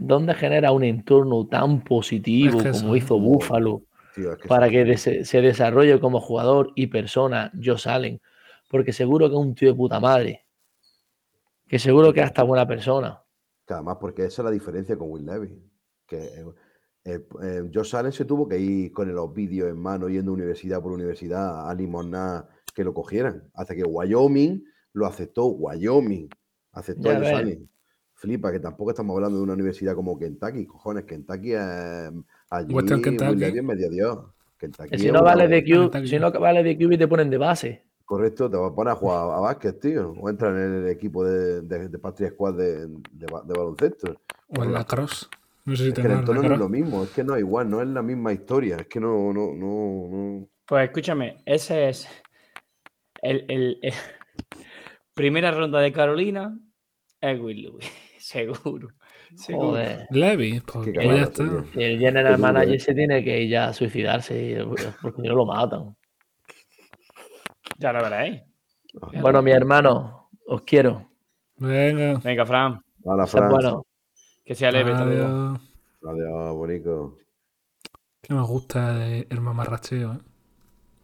dónde 0.00 0.34
genera 0.34 0.72
un 0.72 0.84
entorno 0.84 1.46
tan 1.46 1.82
positivo 1.84 2.58
Es 2.58 2.62
que 2.64 2.70
como 2.70 2.94
eso- 2.94 2.96
hizo 2.96 3.18
Buffalo 3.18 3.82
Tío, 4.14 4.32
es 4.32 4.38
que 4.38 4.48
para 4.48 4.68
que 4.68 4.96
se 4.96 5.40
desarrolle 5.40 6.00
como 6.00 6.20
jugador 6.20 6.72
y 6.74 6.88
persona 6.88 7.50
Josh 7.54 7.88
Allen? 7.88 8.20
Porque 8.72 8.94
seguro 8.94 9.28
que 9.28 9.34
es 9.34 9.38
un 9.38 9.54
tío 9.54 9.68
de 9.68 9.74
puta 9.74 10.00
madre. 10.00 10.46
Que 11.68 11.78
seguro 11.78 12.10
que 12.10 12.20
es 12.20 12.26
hasta 12.26 12.42
buena 12.42 12.66
persona. 12.66 13.22
que 13.66 13.74
además, 13.74 13.98
porque 14.00 14.24
esa 14.24 14.40
es 14.40 14.44
la 14.46 14.50
diferencia 14.50 14.96
con 14.96 15.10
Will 15.10 15.26
Levy. 15.26 15.62
Que 16.06 16.24
eh, 16.24 16.44
eh, 17.04 17.26
eh, 17.42 17.70
Josh 17.72 17.94
Allen 17.94 18.12
se 18.12 18.24
tuvo 18.24 18.48
que 18.48 18.58
ir 18.58 18.90
con 18.90 19.14
los 19.14 19.30
vídeos 19.34 19.68
en 19.68 19.78
mano, 19.78 20.08
yendo 20.08 20.32
universidad 20.32 20.80
por 20.80 20.92
universidad 20.92 21.68
a 21.68 21.74
limosnar 21.74 22.48
que 22.74 22.82
lo 22.82 22.94
cogieran. 22.94 23.46
Hasta 23.52 23.74
que 23.74 23.84
Wyoming 23.84 24.64
lo 24.94 25.04
aceptó. 25.04 25.48
Wyoming 25.48 26.30
aceptó 26.72 27.10
Ya 27.10 27.18
a 27.18 27.20
Josh. 27.20 27.34
Allen. 27.34 27.70
Flipa, 28.14 28.52
que 28.52 28.60
tampoco 28.60 28.92
estamos 28.92 29.14
hablando 29.14 29.36
de 29.36 29.44
una 29.44 29.52
universidad 29.52 29.94
como 29.94 30.18
Kentucky. 30.18 30.64
Cojones, 30.64 31.04
Kentucky 31.04 31.52
es. 31.52 31.60
Allí 32.48 32.72
Western 32.72 33.00
Will 33.00 33.18
Kentucky. 33.18 33.36
Levy 33.36 33.58
es 33.58 33.64
medio 33.64 33.90
Dios. 33.90 34.18
Kentucky 34.56 34.96
si 34.96 35.08
es 35.08 35.12
no 35.12 35.22
vale 35.22 35.46
de. 35.46 35.62
Q, 35.62 35.90
Kentucky. 35.90 36.08
si 36.08 36.18
no 36.18 36.32
vale 36.32 36.62
de 36.62 36.78
QB 36.78 36.96
te 36.96 37.06
ponen 37.06 37.28
de 37.28 37.36
base. 37.36 37.91
Correcto, 38.12 38.50
te 38.50 38.58
vas 38.58 38.70
a 38.70 38.74
poner 38.74 38.92
a 38.92 38.96
jugar 38.96 39.20
a 39.20 39.40
básquet, 39.40 39.80
tío. 39.80 40.10
O 40.20 40.28
entrar 40.28 40.54
en 40.54 40.84
el 40.84 40.88
equipo 40.90 41.24
de, 41.24 41.62
de, 41.62 41.88
de 41.88 41.98
Patria 41.98 42.28
Squad 42.28 42.52
de, 42.58 42.86
de 42.86 43.26
ba- 43.32 43.40
de 43.42 43.54
baloncesto. 43.54 44.20
O 44.48 44.62
en 44.62 44.70
la 44.74 44.84
cross. 44.84 45.30
No 45.64 45.74
sé 45.74 45.84
si 45.84 45.88
Es 45.88 45.94
te 45.94 46.02
que 46.02 46.08
el 46.08 46.18
entorno 46.18 46.42
no 46.42 46.52
es 46.52 46.58
lo 46.60 46.68
mismo, 46.68 47.04
es 47.04 47.08
que 47.08 47.24
no 47.24 47.34
es 47.36 47.40
igual, 47.40 47.70
no 47.70 47.80
es 47.80 47.88
la 47.88 48.02
misma 48.02 48.34
historia. 48.34 48.76
Es 48.76 48.86
que 48.88 49.00
no, 49.00 49.32
no, 49.32 49.54
no, 49.54 50.08
no. 50.10 50.48
Pues 50.66 50.84
escúchame, 50.84 51.38
ese 51.46 51.88
es 51.88 52.06
el, 53.22 53.46
el- 53.48 53.78
el- 53.80 53.94
primera 55.14 55.50
ronda 55.50 55.80
de 55.80 55.90
Carolina, 55.90 56.54
es 57.18 57.40
Will 57.40 57.62
Lewis, 57.62 57.90
seguro. 58.18 58.88
seguro. 59.36 59.68
Joder. 59.68 60.06
Levi, 60.10 60.60
pues, 60.60 60.90
pues 60.94 61.08
ya 61.08 61.22
está. 61.22 61.44
el 61.76 61.98
general 61.98 62.38
manager 62.38 62.78
se 62.78 62.94
tiene 62.94 63.24
que 63.24 63.48
ya 63.48 63.68
a 63.68 63.72
suicidarse 63.72 64.62
porque 65.00 65.22
no 65.28 65.34
lo 65.34 65.46
matan. 65.46 65.96
Ya 67.82 67.92
lo 67.92 68.02
veréis. 68.02 68.42
Bueno, 69.20 69.42
mi 69.42 69.50
hermano, 69.50 70.30
os 70.46 70.62
quiero. 70.62 71.10
Venga. 71.56 72.20
Venga, 72.22 72.46
Fran, 72.46 72.80
A 73.06 73.16
la 73.16 73.26
Sed 73.26 73.38
Fran. 73.38 73.50
bueno. 73.50 73.86
que 74.44 74.54
sea 74.54 74.70
leve. 74.70 74.92
Adiós. 74.92 75.60
Adiós, 76.04 76.54
bonito. 76.54 77.16
Que 78.20 78.34
nos 78.34 78.48
gusta 78.48 79.06
el, 79.08 79.40
mamarracheo, 79.40 80.12
¿eh? 80.14 80.18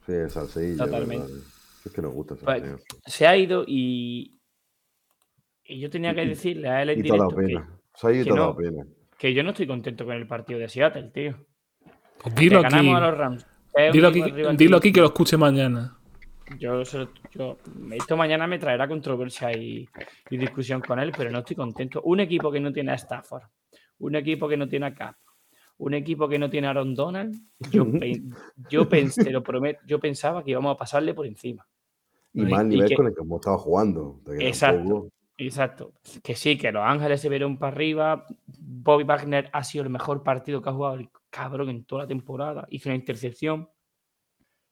Sí, 0.06 0.12
el 0.12 0.30
salseillo. 0.30 0.84
Totalmente. 0.84 1.26
¿verdad? 1.32 1.46
Es 1.84 1.92
que 1.92 2.02
nos 2.02 2.12
gusta 2.14 2.34
el 2.34 2.40
Pues. 2.40 2.84
Se 3.06 3.26
ha 3.26 3.36
ido 3.36 3.64
y, 3.66 4.38
y 5.64 5.80
yo 5.80 5.90
tenía 5.90 6.14
que 6.14 6.26
decirle 6.26 6.68
a 6.68 6.82
él 6.82 6.90
en 6.90 7.04
Y 7.04 7.08
toda 7.08 7.18
la 7.18 7.24
directo 7.24 7.40
que, 7.40 7.46
pena. 7.46 7.80
Se 7.94 8.06
ha 8.06 8.12
ido 8.12 8.20
y 8.20 8.24
que 8.24 8.30
toda 8.30 8.40
no. 8.42 8.48
la 8.50 8.56
pena. 8.56 8.86
que 9.18 9.34
yo 9.34 9.42
no 9.42 9.50
estoy 9.50 9.66
contento 9.66 10.04
con 10.04 10.14
el 10.14 10.26
partido 10.26 10.58
de 10.60 10.68
Seattle, 10.68 11.10
tío. 11.10 11.36
Pues 12.22 12.34
dilo 12.34 12.58
aquí. 12.60 12.68
ganamos 12.70 12.96
a 12.96 13.00
los 13.06 13.18
Rams. 13.18 13.46
Dilo 13.92 14.08
aquí, 14.08 14.22
dilo 14.56 14.56
que- 14.56 14.76
aquí 14.76 14.92
que 14.92 15.00
lo 15.00 15.06
escuche 15.06 15.36
mañana. 15.36 15.97
Yo, 16.58 16.82
yo- 17.32 17.56
esto 17.92 18.16
mañana 18.16 18.46
me 18.46 18.58
traerá 18.58 18.88
controversia 18.88 19.52
y, 19.56 19.86
y 20.30 20.36
discusión 20.36 20.80
con 20.80 20.98
él, 20.98 21.12
pero 21.16 21.30
no 21.30 21.40
estoy 21.40 21.56
contento. 21.56 22.00
Un 22.02 22.20
equipo 22.20 22.50
que 22.50 22.60
no 22.60 22.72
tiene 22.72 22.92
a 22.92 22.94
Stafford, 22.94 23.42
un 23.98 24.14
equipo 24.16 24.48
que 24.48 24.56
no 24.56 24.68
tiene 24.68 24.86
a 24.86 24.94
Cap, 24.94 25.16
un 25.78 25.94
equipo 25.94 26.28
que 26.28 26.38
no 26.38 26.48
tiene 26.50 26.66
a 26.66 26.70
Aaron 26.70 26.94
Donald, 26.94 27.34
yo, 27.70 27.84
yo 28.70 28.88
pensé, 28.88 29.30
lo 29.30 29.42
prometo, 29.42 29.80
yo 29.86 29.98
pensaba 30.00 30.42
que 30.42 30.52
íbamos 30.52 30.74
a 30.74 30.78
pasarle 30.78 31.14
por 31.14 31.26
encima. 31.26 31.66
Y 32.32 32.42
más 32.42 32.60
el 32.62 32.66
y 32.66 32.70
nivel 32.70 32.88
que- 32.88 32.96
con 32.96 33.06
el 33.06 33.14
que 33.14 33.20
hemos 33.22 33.40
estado 33.40 33.58
jugando. 33.58 34.20
Exacto. 34.38 34.78
tampoco- 34.82 35.08
Exacto. 35.40 35.92
Que 36.24 36.34
sí, 36.34 36.58
que 36.58 36.72
Los 36.72 36.82
Ángeles 36.84 37.20
se 37.20 37.28
vieron 37.28 37.58
para 37.58 37.72
arriba. 37.72 38.26
Bobby 38.46 39.04
Wagner 39.04 39.48
ha 39.52 39.62
sido 39.62 39.84
el 39.84 39.90
mejor 39.90 40.24
partido 40.24 40.60
que 40.60 40.68
ha 40.68 40.72
jugado 40.72 40.96
el 40.96 41.10
cabrón 41.30 41.68
en 41.68 41.84
toda 41.84 42.02
la 42.02 42.08
temporada. 42.08 42.66
Hizo 42.70 42.88
una 42.88 42.96
intercepción. 42.96 43.68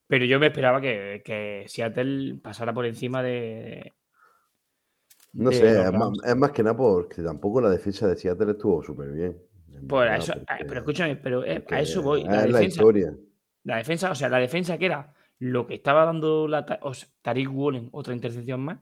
Pero 0.08 0.24
yo 0.24 0.38
me 0.38 0.46
esperaba 0.46 0.80
que, 0.80 1.22
que 1.24 1.64
Seattle 1.66 2.38
pasara 2.42 2.72
por 2.72 2.86
encima 2.86 3.22
de. 3.22 3.94
No 5.32 5.50
de 5.50 5.56
sé, 5.56 5.82
es 5.82 5.92
más, 5.92 6.46
es 6.46 6.50
que 6.52 6.62
nada 6.62 6.76
porque 6.76 7.22
tampoco 7.22 7.60
la 7.60 7.70
defensa 7.70 8.06
de 8.08 8.16
Seattle 8.16 8.52
estuvo 8.52 8.82
súper 8.82 9.10
bien. 9.12 9.36
en 9.74 9.86
Por 9.86 10.06
eso, 10.08 10.32
porque- 10.34 10.64
pero 10.66 10.80
escúchame, 10.80 11.16
pero 11.16 11.44
eh, 11.44 11.64
a 11.70 11.80
eso 11.80 12.02
voy. 12.02 12.22
Es 12.22 12.26
La 12.28 12.36
la 12.36 12.42
defensa, 12.46 12.66
historia. 12.80 13.16
la 13.64 13.76
defensa, 13.76 14.10
o 14.10 14.14
sea, 14.14 14.28
la 14.28 14.38
defensa 14.38 14.78
que 14.78 14.86
era 14.86 15.12
lo 15.40 15.66
que 15.66 15.74
estaba 15.74 16.04
dando 16.06 16.48
la 16.48 16.64
o 16.82 16.94
sea, 16.94 17.08
Tariq 17.20 17.50
Woolen, 17.52 17.88
otra 17.92 18.14
intercepción 18.14 18.60
más. 18.60 18.78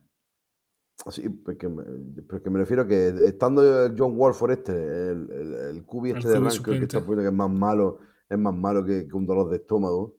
Sí, 1.11 1.29
porque 1.29 1.69
me, 1.69 1.83
porque 2.29 2.51
me 2.51 2.61
refiero 2.61 2.83
a 2.83 2.87
que 2.87 3.09
estando 3.27 3.87
el 3.87 3.95
John 3.99 4.17
Wolford 4.17 4.53
este, 4.53 4.73
el, 4.73 5.29
el, 5.33 5.55
el 5.77 5.85
cubi 5.85 6.11
El 6.11 6.19
este 6.19 6.29
de 6.29 6.35
QB 6.39 6.45
rank, 6.45 6.69
el 6.69 6.79
que 6.79 6.85
está 6.85 7.01
poniendo 7.01 7.23
que 7.23 7.29
es 7.29 7.35
más 7.35 7.51
malo, 7.51 7.99
es 8.29 8.39
más 8.39 8.55
malo 8.55 8.85
que, 8.85 9.09
que 9.09 9.17
un 9.17 9.27
dolor 9.27 9.51
de 9.51 9.57
estómago, 9.57 10.15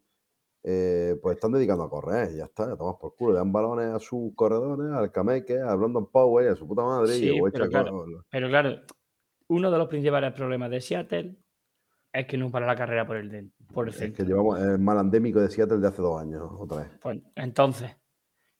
eh, 0.67 1.15
pues 1.21 1.35
están 1.35 1.51
dedicando 1.51 1.83
a 1.83 1.89
correr, 1.89 2.35
ya 2.35 2.45
está, 2.45 2.67
ya 2.69 2.75
tomas 2.75 2.95
por 2.99 3.15
culo, 3.15 3.33
le 3.33 3.37
dan 3.37 3.51
balones 3.51 3.93
a 3.93 3.99
sus 3.99 4.33
corredores, 4.33 4.91
al 4.91 5.11
Kameke, 5.11 5.59
a 5.61 5.75
Brandon 5.75 6.09
Powell, 6.09 6.47
a 6.49 6.55
su 6.55 6.67
puta 6.67 6.83
madre, 6.83 7.13
Sí, 7.13 7.29
y 7.29 7.41
pero 7.51 7.69
claro. 7.69 8.05
Pero 8.31 8.47
claro, 8.49 8.81
uno 9.49 9.69
de 9.69 9.77
los 9.77 9.87
principales 9.87 10.33
problemas 10.33 10.71
de 10.71 10.81
Seattle 10.81 11.35
es 12.11 12.25
que 12.25 12.37
no 12.37 12.49
para 12.49 12.65
la 12.65 12.75
carrera 12.75 13.05
por 13.05 13.17
el, 13.17 13.29
de- 13.29 13.49
por 13.73 13.85
el 13.87 13.93
es 13.93 13.99
que 13.99 14.05
centro. 14.07 14.25
llevamos 14.25 14.59
el 14.59 14.79
mal 14.79 14.97
endémico 14.99 15.39
de 15.39 15.49
Seattle 15.51 15.77
de 15.77 15.87
hace 15.87 16.01
dos 16.01 16.19
años, 16.19 16.49
otra 16.57 16.77
vez. 16.77 16.87
Pues, 17.01 17.19
entonces, 17.35 17.95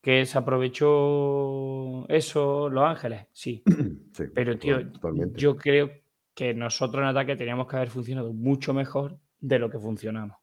¿que 0.01 0.25
se 0.27 0.37
aprovechó 0.37 2.07
eso 2.09 2.69
Los 2.69 2.83
Ángeles? 2.83 3.27
Sí. 3.31 3.63
Sí, 4.15 4.23
Pero, 4.33 4.57
tío, 4.57 4.91
totalmente. 4.93 5.37
yo 5.41 5.57
creo 5.57 5.89
que 6.33 6.53
nosotros 6.53 7.01
en 7.01 7.09
ataque 7.09 7.35
teníamos 7.35 7.67
que 7.67 7.75
haber 7.75 7.89
funcionado 7.89 8.31
mucho 8.31 8.73
mejor 8.73 9.17
de 9.41 9.59
lo 9.59 9.69
que 9.69 9.77
funcionamos. 9.77 10.37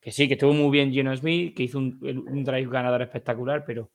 Que 0.00 0.12
sí, 0.12 0.28
que 0.28 0.34
estuvo 0.34 0.52
muy 0.52 0.70
bien 0.70 0.92
Gino 0.92 1.14
Smith, 1.16 1.56
que 1.56 1.64
hizo 1.64 1.78
un, 1.78 1.98
un 2.02 2.44
drive 2.44 2.70
ganador 2.70 3.02
espectacular, 3.02 3.64
pero 3.64 3.90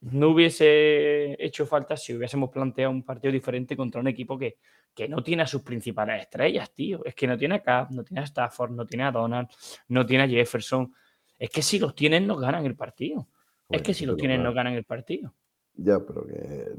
no 0.00 0.28
hubiese 0.30 1.42
hecho 1.44 1.66
falta 1.66 1.96
si 1.96 2.14
hubiésemos 2.14 2.50
planteado 2.50 2.90
un 2.92 3.02
partido 3.02 3.32
diferente 3.32 3.76
contra 3.76 4.00
un 4.00 4.08
equipo 4.08 4.38
que, 4.38 4.58
que 4.94 5.08
no 5.08 5.22
tiene 5.22 5.42
a 5.42 5.46
sus 5.46 5.62
principales 5.62 6.22
estrellas, 6.22 6.72
tío. 6.74 7.04
Es 7.04 7.14
que 7.14 7.26
no 7.26 7.36
tiene 7.36 7.56
a 7.56 7.62
Cap, 7.62 7.90
no 7.90 8.04
tiene 8.04 8.20
a 8.20 8.24
Stafford, 8.24 8.72
no 8.72 8.86
tiene 8.86 9.04
a 9.04 9.12
Donald, 9.12 9.48
no 9.88 10.06
tiene 10.06 10.24
a 10.24 10.28
Jefferson. 10.28 10.92
Es 11.38 11.50
que 11.50 11.62
si 11.62 11.78
los 11.78 11.94
tienen, 11.94 12.26
nos 12.26 12.40
ganan 12.40 12.64
el 12.64 12.76
partido. 12.76 13.28
Es 13.68 13.82
que 13.82 13.94
si 13.94 14.06
los 14.06 14.16
tienen, 14.16 14.42
nos 14.42 14.54
ganan 14.54 14.74
el 14.74 14.84
partido. 14.84 15.34
Ya, 15.74 15.98
pero 15.98 16.24
que, 16.26 16.76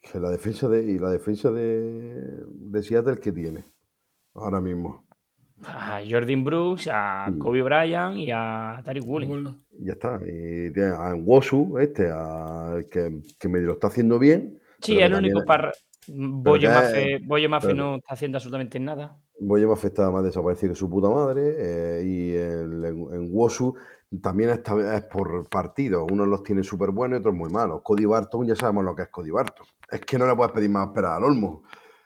que 0.00 0.18
la 0.18 0.30
defensa 0.30 0.68
de 0.68 0.82
y 0.82 0.98
la 0.98 1.10
defensa 1.10 1.50
de, 1.50 2.44
de 2.46 2.82
Seattle 2.82 3.18
que 3.18 3.32
tiene 3.32 3.64
ahora 4.34 4.60
mismo. 4.60 5.06
A 5.66 6.00
Jordan 6.08 6.42
Brooks, 6.44 6.88
a 6.92 7.28
Mm. 7.30 7.38
Kobe 7.38 7.62
Bryant 7.62 8.16
y 8.16 8.30
a 8.32 8.80
Tariq 8.84 9.04
Woolen. 9.06 9.56
Ya 9.78 9.92
está. 9.92 10.18
Y 10.24 10.72
tiene 10.72 10.92
a 10.96 11.14
Nwosu, 11.14 11.78
este, 11.78 12.10
a- 12.12 12.78
que, 12.90 13.20
que 13.38 13.48
medio 13.48 13.66
lo 13.68 13.72
está 13.74 13.88
haciendo 13.88 14.18
bien. 14.18 14.58
Sí, 14.80 14.98
el 14.98 15.14
único 15.14 15.44
para. 15.44 15.72
Boyo 16.08 16.70
Mafe, 16.70 17.18
Boyo 17.24 17.48
Mafe 17.48 17.74
no 17.74 17.96
está 17.96 18.14
haciendo 18.14 18.38
absolutamente 18.38 18.80
nada. 18.80 19.16
Boyema 19.38 19.74
está 19.74 20.10
más 20.10 20.24
desaparecido 20.24 20.72
que 20.72 20.78
su 20.78 20.88
puta 20.90 21.08
madre. 21.08 21.54
eh, 21.58 22.02
y 22.04 22.32
el, 22.34 22.84
en 22.84 23.28
Wosu 23.30 23.74
también 24.20 24.50
está, 24.50 24.96
es 24.96 25.04
por 25.04 25.46
partidos. 25.48 26.10
Unos 26.10 26.26
los 26.26 26.42
tiene 26.42 26.62
súper 26.64 26.90
buenos 26.90 27.18
y 27.18 27.20
otros 27.20 27.34
muy 27.34 27.48
malos. 27.50 27.80
Cody 27.82 28.06
Barton, 28.06 28.46
ya 28.46 28.56
sabemos 28.56 28.84
lo 28.84 28.94
que 28.96 29.02
es 29.02 29.08
Cody 29.08 29.30
Barton. 29.30 29.66
Es 29.90 30.00
que 30.00 30.18
no 30.18 30.26
le 30.26 30.34
puedes 30.34 30.52
pedir 30.52 30.68
más 30.70 30.88
esperar 30.88 31.18
al 31.18 31.24
Olmo. 31.24 31.62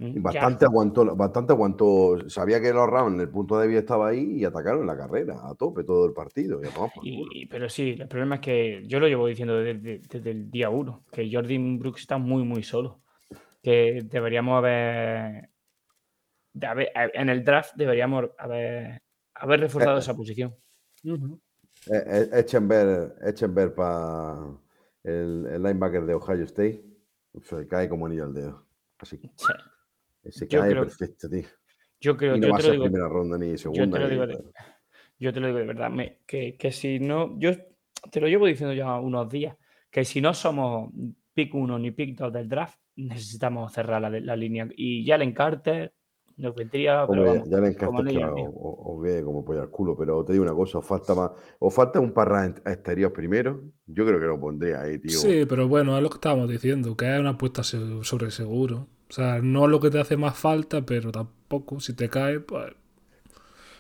Y 0.09 0.15
Ya. 0.15 0.21
bastante 0.21 0.65
aguantó, 0.65 1.17
bastante 1.17 1.53
aguantó. 1.53 2.29
Sabía 2.29 2.61
que 2.61 2.73
los 2.73 2.89
Rams 2.89 3.15
en 3.15 3.21
el 3.21 3.29
punto 3.29 3.59
débil 3.59 3.77
estaba 3.79 4.09
ahí 4.09 4.39
y 4.41 4.45
atacaron 4.45 4.81
en 4.83 4.87
la 4.87 4.97
carrera 4.97 5.41
a 5.49 5.55
tope 5.55 5.85
todo 5.85 6.07
el 6.07 6.13
partido. 6.13 6.61
y 7.03 7.11
Y- 7.43 7.47
pero 7.47 7.69
sí, 7.69 7.97
el 7.99 8.09
problema 8.09 8.37
es 8.37 8.41
que 8.41 8.83
yo 8.87 9.01
lo 9.01 9.09
llevo 9.09 9.27
diciendo 9.27 9.57
desde, 9.59 9.99
desde 10.01 10.31
el 10.31 10.51
día 10.51 10.71
uno, 10.71 11.05
que 11.13 11.29
Jordan 11.33 11.79
Brooks 11.79 12.03
está 12.03 12.19
muy, 12.19 12.45
muy 12.45 12.63
solo. 12.63 13.01
Que 13.63 14.03
deberíamos 14.05 14.59
haber, 14.59 15.49
de 16.53 16.67
haber- 16.67 16.93
en 17.15 17.29
el 17.31 17.45
draft 17.45 17.75
deberíamos 17.77 18.31
haber, 18.39 19.01
haber 19.35 19.61
reforzado 19.61 19.97
Eh, 19.97 20.01
esa 20.01 20.15
posición. 20.15 20.55
Ujú. 21.05 21.41
Eh, 21.91 22.03
eh, 22.07 22.29
echen 22.35 22.69
ver, 22.69 23.15
echen 23.27 23.55
ver 23.55 23.75
para 23.75 24.37
el, 25.03 25.47
el 25.51 25.63
linebacker 25.63 26.05
de 26.07 26.15
Ohio 26.15 26.45
State. 26.45 26.85
Se 27.43 27.67
cae 27.67 27.89
como 27.89 28.07
anillo 28.07 28.25
al 28.25 28.35
dedo. 28.35 28.65
Así. 28.99 29.19
Sí. 29.19 29.53
Se 30.31 30.47
Yo 30.49 30.61
cae 30.61 30.71
creo- 30.71 30.83
perfecto, 30.85 31.29
tío. 31.29 31.43
Yo 32.01 32.17
creo, 32.17 32.37
Y 32.37 32.41
no 32.41 32.47
yo 32.49 32.53
va 32.53 32.57
a 32.57 32.61
te 32.61 32.63
lo 32.65 32.69
ser 32.69 32.73
digo, 32.73 32.85
primera 32.85 33.09
ronda 33.09 33.39
ni 33.39 33.51
yo 33.53 33.57
segunda. 33.59 33.85
te 33.99 33.99
lo 33.99 34.05
ni- 34.07 34.11
digo 34.13 34.27
de, 34.27 34.39
yo 35.19 35.33
te 35.33 35.41
lo 35.41 35.47
digo 35.47 35.59
de 35.59 35.65
verdad, 35.67 35.91
me- 35.91 36.19
que, 36.27 36.57
que 36.57 36.71
si 36.73 36.99
no, 37.01 37.39
yo 37.39 37.51
te 38.11 38.21
lo 38.21 38.29
llevo 38.29 38.47
diciendo 38.47 38.75
ya 38.75 38.99
unos 39.01 39.29
días, 39.31 39.57
que 39.91 40.05
si 40.05 40.21
no 40.21 40.35
somos 40.35 40.91
pick 41.33 41.55
1 41.55 41.79
ni 41.79 41.91
pick 41.93 42.17
2 42.19 42.33
del 42.33 42.49
draft, 42.49 42.79
necesitamos 42.97 43.73
cerrar 43.73 44.03
la, 44.03 44.11
la 44.11 44.37
línea. 44.37 44.69
Y 44.77 45.05
ya 45.05 45.15
el 45.17 45.23
encarte 45.23 45.93
nos 46.37 46.55
vendría, 46.55 47.07
pero 47.09 47.25
vamos, 47.25 47.49
ya 47.49 47.57
le 47.61 47.71
ve 49.03 49.23
como 49.23 49.45
pollo 49.45 49.63
al 49.63 49.71
culo, 49.71 49.97
pero 49.97 50.25
te 50.25 50.33
digo 50.33 50.45
una 50.45 50.55
cosa, 50.55 50.79
os 50.79 50.87
falta 50.87 51.15
más, 51.15 51.31
os 51.59 51.73
falta 51.75 52.01
un 52.01 52.13
parra 52.13 52.45
en- 52.45 52.57
exterior 52.67 53.13
primero. 53.13 53.63
Yo 53.87 54.05
creo 54.07 54.19
que 54.21 54.27
lo 54.27 54.39
pondría 54.41 54.83
ahí, 54.83 54.99
tío. 54.99 55.19
Sí, 55.19 55.45
pero 55.49 55.69
bueno, 55.69 55.97
es 55.97 56.03
lo 56.03 56.09
que 56.11 56.17
estábamos 56.17 56.49
diciendo, 56.49 56.97
que 56.97 57.13
es 57.13 57.21
una 57.21 57.31
apuesta 57.31 57.63
sobre 57.63 58.31
seguro. 58.31 58.89
O 59.15 59.17
sea, 59.17 59.39
no 59.41 59.67
es 59.67 59.71
lo 59.71 59.79
que 59.79 59.91
te 59.91 60.01
hace 60.01 60.17
más 60.17 60.37
falta, 60.37 60.85
pero 60.85 61.13
tampoco, 61.13 61.79
si 61.79 61.93
te 61.95 62.09
cae, 62.09 62.41
pues... 62.41 62.73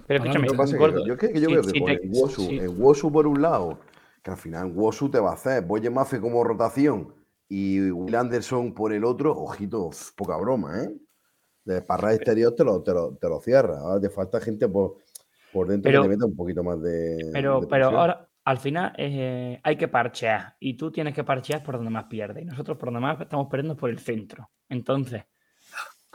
Pero 0.06 0.22
escúchame, 0.22 0.46
que 0.46 1.04
yo, 1.08 1.16
que- 1.16 1.32
que 1.32 1.40
yo 1.40 1.48
veo 1.50 1.62
que 1.62 1.80
con 1.80 1.86
te- 1.88 1.94
el 2.04 2.10
Wosu, 2.12 2.42
en 2.50 2.80
Wosu 2.80 3.10
por 3.10 3.26
un 3.26 3.42
lado, 3.42 3.80
que 4.22 4.30
al 4.30 4.36
final 4.36 4.70
Wosu 4.72 5.08
te 5.10 5.18
va 5.18 5.30
a 5.30 5.34
hacer 5.34 5.64
Boye 5.64 5.90
Mafe 5.90 6.20
como 6.20 6.44
rotación 6.44 7.12
y 7.48 7.90
Will 7.90 8.14
Anderson 8.14 8.74
por 8.74 8.92
el 8.92 9.02
otro, 9.04 9.32
ojito, 9.36 9.90
poca 10.14 10.36
broma, 10.36 10.84
¿eh? 10.84 10.94
De 11.64 11.82
parra 11.82 12.14
exterior 12.14 12.54
te 12.54 12.62
lo, 12.62 12.80
te 12.82 12.92
lo, 12.92 13.16
te 13.16 13.28
lo 13.28 13.40
cierra. 13.40 13.80
Ahora 13.80 14.00
te 14.00 14.10
falta 14.10 14.40
gente 14.40 14.68
por, 14.68 14.98
por 15.52 15.66
dentro 15.66 15.90
Pero- 15.90 16.02
que 16.02 16.08
te 16.10 16.14
meta 16.14 16.26
un 16.26 16.36
poquito 16.36 16.62
más 16.62 16.80
de. 16.80 17.30
pero, 17.32 17.60
de 17.62 17.66
pero 17.66 17.86
ahora, 17.88 18.28
al 18.44 18.58
final, 18.58 18.92
eh, 18.98 19.58
hay 19.62 19.76
que 19.76 19.88
parchear. 19.88 20.56
Y 20.60 20.76
tú 20.76 20.90
tienes 20.90 21.14
que 21.14 21.24
parchear 21.24 21.62
por 21.62 21.76
donde 21.76 21.90
más 21.90 22.04
pierdes. 22.04 22.42
Y 22.42 22.46
nosotros 22.46 22.76
por 22.76 22.88
donde 22.88 23.00
más 23.00 23.20
estamos 23.20 23.48
perdiendo 23.50 23.76
por 23.76 23.90
el 23.90 23.98
centro. 23.98 24.50
Entonces, 24.68 25.24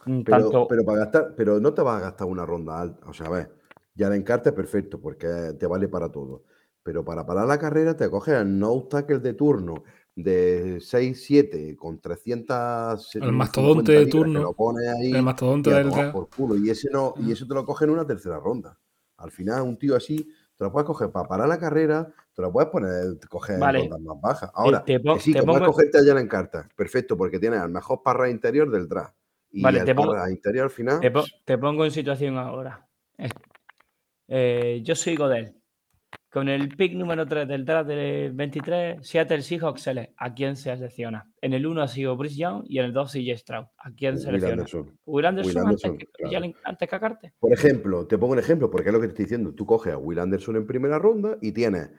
mm, 0.06 0.22
Pero, 0.22 0.38
tanto. 0.38 0.68
pero 0.68 0.86
para 0.86 1.00
gastar, 1.00 1.34
pero 1.36 1.60
no 1.60 1.74
te 1.74 1.82
vas 1.82 1.98
a 1.98 2.06
gastar 2.06 2.28
una 2.28 2.46
ronda 2.46 2.80
alta. 2.80 3.08
O 3.08 3.14
sea, 3.14 3.28
a 3.28 3.32
ver, 3.32 3.52
ya 3.96 4.10
la 4.10 4.16
encarte 4.16 4.50
es 4.50 4.56
perfecto 4.56 5.00
porque 5.02 5.28
te 5.60 5.66
vale 5.66 5.88
para 5.88 6.12
todo. 6.12 6.44
Pero 6.84 7.04
para 7.04 7.26
parar 7.26 7.48
la 7.48 7.60
carrera 7.60 7.96
te 7.96 8.10
coges 8.10 8.36
el 8.36 8.58
no 8.58 8.84
tackle 8.84 9.20
de 9.20 9.34
turno 9.34 9.84
de 10.16 10.80
6-7 10.82 11.76
con 11.76 12.00
300. 12.00 13.16
El 13.16 13.32
mastodonte 13.32 13.92
de 13.92 14.06
turno, 14.06 14.42
Lo 14.42 14.54
pones 14.54 14.88
ahí 14.88 15.12
el 15.14 15.24
mastodonte 15.24 15.72
del 15.72 16.12
por 16.12 16.30
culo. 16.30 16.56
Y 16.58 16.70
ese 16.70 16.90
no, 16.92 17.14
y 17.18 17.32
eso 17.32 17.48
te 17.48 17.54
lo 17.54 17.66
coges 17.66 17.88
en 17.88 17.94
una 17.94 18.06
tercera 18.06 18.40
ronda. 18.40 18.78
Al 19.18 19.32
final, 19.32 19.64
un 19.64 19.78
tío 19.78 19.96
así, 19.96 20.30
te 20.60 20.66
lo 20.66 20.74
puedes 20.74 20.86
coger 20.86 21.10
para 21.10 21.26
parar 21.26 21.48
la 21.48 21.58
carrera, 21.58 22.06
te 22.36 22.42
lo 22.42 22.52
puedes 22.52 22.70
poner, 22.70 23.18
coger 23.30 23.54
en 23.56 23.62
Vale. 23.62 23.80
rondas 23.80 24.00
más 24.02 24.22
bajas. 24.22 24.52
Ahora, 24.54 24.84
te 24.84 25.00
pon- 25.00 25.16
que 25.16 25.24
sí, 25.24 25.32
te 25.32 25.40
que 25.40 25.46
puedes 25.46 25.62
pongo- 25.62 25.72
cogerte 25.72 26.00
allá 26.00 26.20
en 26.20 26.28
carta. 26.28 26.68
Perfecto, 26.76 27.16
porque 27.16 27.40
tienes 27.40 27.62
al 27.62 27.70
mejor 27.70 28.04
parra 28.04 28.30
interior 28.30 28.70
del 28.70 28.90
draft. 28.90 29.16
Y 29.52 29.64
Vale, 29.64 29.80
el 29.80 29.86
te 29.86 29.96
pongo- 29.96 30.12
parra 30.12 30.30
interior 30.30 30.66
al 30.66 30.70
final. 30.70 31.00
Te, 31.00 31.12
po- 31.12 31.24
te 31.46 31.58
pongo 31.58 31.86
en 31.86 31.92
situación 31.92 32.38
ahora. 32.38 32.86
Eh, 34.28 34.82
yo 34.84 34.96
soy 34.96 35.16
Godel. 35.16 35.56
Con 36.32 36.48
el 36.48 36.70
pick 36.70 36.94
número 36.94 37.26
3 37.26 37.48
del 37.48 37.66
draft 37.66 37.88
del 37.88 38.32
23, 38.34 39.06
Seattle 39.08 39.42
Seahawks 39.42 39.88
sele- 39.88 40.14
¿A 40.18 40.34
quién 40.36 40.56
se 40.56 40.76
selecciona? 40.76 41.28
En 41.42 41.54
el 41.54 41.66
1 41.66 41.82
ha 41.82 41.88
sido 41.88 42.16
Brice 42.16 42.36
Young 42.36 42.66
y 42.68 42.78
en 42.78 42.86
el 42.86 42.94
2 42.94 43.12
CJ 43.12 43.38
Stroud. 43.38 43.66
¿A 43.80 43.92
quién 43.96 44.20
selecciona? 44.20 44.54
Anderson. 44.54 45.00
Will 45.06 45.26
Anderson, 45.26 45.50
Will 45.50 45.58
Anderson, 45.66 45.92
antes, 45.92 46.08
que, 46.08 46.30
claro. 46.30 46.54
antes 46.64 46.90
que. 47.20 47.32
Por 47.40 47.52
ejemplo, 47.52 48.06
te 48.06 48.20
pongo 48.20 48.34
un 48.34 48.40
ejemplo, 48.40 48.70
porque 48.70 48.90
es 48.90 48.94
lo 48.94 49.02
que 49.02 49.08
te 49.08 49.14
estoy 49.14 49.26
diciendo. 49.26 49.56
Tú 49.56 49.66
coges 49.66 49.94
a 49.94 49.98
Will 49.98 50.20
Anderson 50.20 50.56
en 50.58 50.68
primera 50.68 51.00
ronda 51.00 51.36
y 51.42 51.52
tienes 51.52 51.90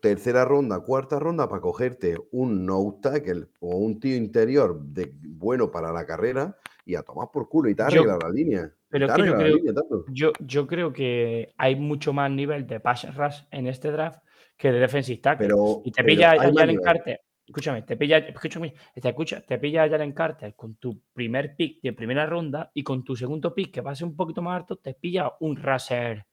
tercera 0.00 0.44
ronda, 0.44 0.80
cuarta 0.80 1.18
ronda 1.18 1.48
para 1.48 1.60
cogerte 1.60 2.16
un 2.30 2.66
no 2.66 2.98
tackle 3.02 3.46
o 3.60 3.76
un 3.76 3.98
tío 3.98 4.16
interior 4.16 4.80
de, 4.80 5.12
bueno 5.20 5.70
para 5.70 5.92
la 5.92 6.06
carrera 6.06 6.56
y 6.84 6.94
a 6.94 7.02
tomar 7.02 7.28
por 7.32 7.48
culo 7.48 7.68
y 7.70 7.74
te 7.74 7.82
arregla 7.82 8.18
la 8.22 8.28
línea. 8.28 8.70
pero 8.88 9.06
es 9.06 9.12
que 9.12 9.26
yo 9.26 9.34
creo- 9.36 9.56
línea. 9.56 9.72
Yo, 10.08 10.32
yo 10.40 10.66
creo 10.66 10.92
que 10.92 11.52
hay 11.56 11.76
mucho 11.76 12.12
más 12.12 12.30
nivel 12.30 12.66
de 12.66 12.80
pass 12.80 13.14
rush 13.16 13.40
en 13.50 13.66
este 13.66 13.90
draft 13.90 14.22
que 14.56 14.70
de 14.70 14.78
defensive 14.80 15.20
tackle. 15.20 15.46
Pero, 15.46 15.82
y 15.84 15.90
te 15.90 16.04
pilla 16.04 16.32
a 16.32 16.52
Jalen. 16.52 16.76
Carter. 16.80 17.20
Escúchame, 17.46 17.82
te 17.82 17.96
pilla, 17.98 18.18
escúchame, 18.18 18.72
te 18.94 19.08
escucha, 19.08 19.42
te 19.42 19.58
pilla 19.58 19.82
a 19.82 19.88
Jalen 19.88 20.12
Carter 20.12 20.54
con 20.54 20.76
tu 20.76 21.02
primer 21.12 21.54
pick 21.56 21.82
de 21.82 21.92
primera 21.92 22.24
ronda 22.24 22.70
y 22.72 22.82
con 22.82 23.04
tu 23.04 23.14
segundo 23.16 23.54
pick, 23.54 23.70
que 23.70 23.80
va 23.82 23.90
a 23.90 23.94
ser 23.94 24.06
un 24.06 24.16
poquito 24.16 24.40
más 24.40 24.60
alto, 24.60 24.76
te 24.76 24.94
pilla 24.94 25.30
un 25.40 25.56
raser 25.56 26.24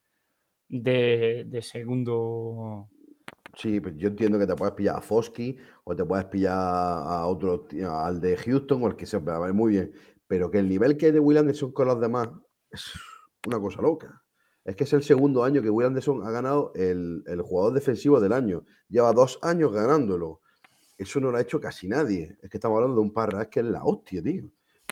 de, 0.69 1.43
de 1.47 1.61
segundo. 1.61 2.87
Sí, 3.57 3.81
pues 3.81 3.97
yo 3.97 4.07
entiendo 4.07 4.39
que 4.39 4.47
te 4.47 4.55
puedes 4.55 4.73
pillar 4.73 4.95
a 4.95 5.01
Fosky 5.01 5.57
o 5.83 5.93
te 5.93 6.05
puedes 6.05 6.23
pillar 6.25 6.55
a 6.57 7.25
otro, 7.25 7.67
al 7.89 8.21
de 8.21 8.37
Houston 8.37 8.81
o 8.81 8.87
el 8.87 8.95
que 8.95 9.05
sea, 9.05 9.19
pero 9.19 9.41
vale, 9.41 9.51
muy 9.51 9.71
bien. 9.73 9.91
Pero 10.31 10.49
que 10.49 10.59
el 10.59 10.69
nivel 10.69 10.95
que 10.95 11.07
hay 11.07 11.11
de 11.11 11.19
Will 11.19 11.39
Anderson 11.39 11.73
con 11.73 11.89
los 11.89 11.99
demás 11.99 12.29
es 12.69 12.85
una 13.45 13.59
cosa 13.59 13.81
loca. 13.81 14.23
Es 14.63 14.77
que 14.77 14.85
es 14.85 14.93
el 14.93 15.03
segundo 15.03 15.43
año 15.43 15.61
que 15.61 15.69
Will 15.69 15.87
Anderson 15.87 16.25
ha 16.25 16.31
ganado 16.31 16.71
el, 16.73 17.21
el 17.27 17.41
jugador 17.41 17.73
defensivo 17.73 18.17
del 18.21 18.31
año. 18.31 18.63
Lleva 18.87 19.11
dos 19.11 19.39
años 19.41 19.73
ganándolo. 19.73 20.39
Eso 20.97 21.19
no 21.19 21.31
lo 21.31 21.37
ha 21.37 21.41
hecho 21.41 21.59
casi 21.59 21.89
nadie. 21.89 22.37
Es 22.41 22.49
que 22.49 22.55
estamos 22.55 22.77
hablando 22.77 22.95
de 22.95 23.01
un 23.01 23.11
parra, 23.11 23.41
es 23.41 23.47
que 23.49 23.59
es 23.59 23.65
la 23.65 23.83
hostia, 23.83 24.23
tío. 24.23 24.45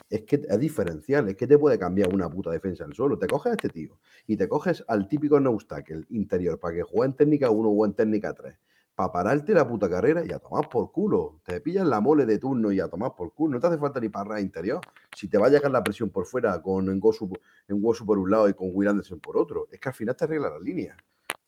Es 0.10 0.24
que 0.24 0.46
es 0.46 0.60
diferencial, 0.60 1.30
es 1.30 1.38
que 1.38 1.48
te 1.48 1.58
puede 1.58 1.80
cambiar 1.80 2.14
una 2.14 2.30
puta 2.30 2.52
defensa 2.52 2.84
al 2.84 2.94
suelo. 2.94 3.18
Te 3.18 3.28
coges 3.28 3.52
a 3.52 3.56
este 3.56 3.70
tío 3.70 3.98
y 4.28 4.36
te 4.36 4.50
coges 4.50 4.84
al 4.90 5.08
típico 5.08 5.40
no 5.40 5.58
tackle 5.66 6.04
interior 6.10 6.60
para 6.60 6.76
que 6.76 6.84
juegue 6.84 7.12
en 7.12 7.16
técnica 7.16 7.50
1 7.50 7.70
o 7.70 7.86
en 7.86 7.94
técnica 7.94 8.34
3. 8.34 8.58
Para 9.00 9.14
pararte 9.14 9.54
la 9.54 9.66
puta 9.66 9.90
carrera 9.90 10.26
y 10.26 10.34
a 10.34 10.40
tomar 10.40 10.68
por 10.68 10.92
culo. 10.92 11.40
Te 11.46 11.62
pillas 11.62 11.88
la 11.88 12.02
mole 12.02 12.26
de 12.26 12.38
turno 12.38 12.70
y 12.70 12.82
a 12.82 12.90
tomar 12.90 13.16
por 13.16 13.34
culo. 13.34 13.54
No 13.54 13.60
te 13.62 13.68
hace 13.68 13.78
falta 13.78 13.98
ni 14.02 14.10
parra 14.10 14.42
interior. 14.42 14.82
Si 15.16 15.30
te 15.30 15.38
va 15.38 15.48
a 15.48 15.50
llegar 15.50 15.72
la 15.72 15.82
presión 15.82 16.10
por 16.10 16.26
fuera 16.26 16.62
con 16.62 16.86
Ngosu, 16.98 17.30
Ngosu 17.70 18.06
por 18.06 18.20
un 18.20 18.30
lado 18.30 18.50
y 18.50 18.54
con 18.54 18.72
Will 18.74 18.90
Anderson 18.90 19.22
por 19.22 19.38
otro, 19.38 19.70
es 19.72 19.80
que 19.80 19.88
al 19.88 19.96
final 19.96 20.18
te 20.18 20.26
arregla 20.26 20.50
la 20.50 20.60
línea. 20.60 20.98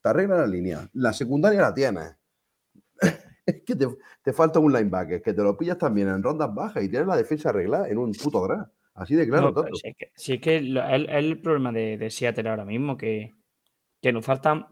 Te 0.02 0.08
arregla 0.10 0.38
la 0.38 0.48
línea. 0.48 0.90
La 0.94 1.12
secundaria 1.12 1.60
la 1.60 1.74
tienes. 1.74 2.16
es 3.46 3.64
que 3.66 3.76
te, 3.76 3.86
te 4.24 4.32
falta 4.32 4.60
un 4.60 4.72
linebacker, 4.72 5.22
que 5.22 5.34
te 5.34 5.44
lo 5.44 5.58
pillas 5.58 5.78
también 5.78 6.08
en 6.08 6.24
rondas 6.24 6.56
bajas 6.56 6.82
y 6.86 6.88
tienes 6.88 7.10
la 7.10 7.18
defensa 7.18 7.50
arreglada 7.50 7.90
en 7.90 7.98
un 7.98 8.14
puto 8.14 8.48
draft. 8.48 8.72
Así 8.94 9.14
de 9.16 9.28
claro, 9.28 9.52
No, 9.52 9.64
si 9.76 9.90
es 9.90 9.98
que, 9.98 10.12
si 10.16 10.34
es 10.36 10.40
que 10.40 10.62
lo- 10.62 10.88
es 10.88 11.06
el 11.10 11.42
problema 11.42 11.74
de, 11.74 11.98
de 11.98 12.10
Seattle 12.10 12.48
ahora 12.50 12.64
mismo, 12.64 12.96
que, 12.96 13.36
que 14.02 14.14
nos 14.14 14.24
faltan 14.26 14.68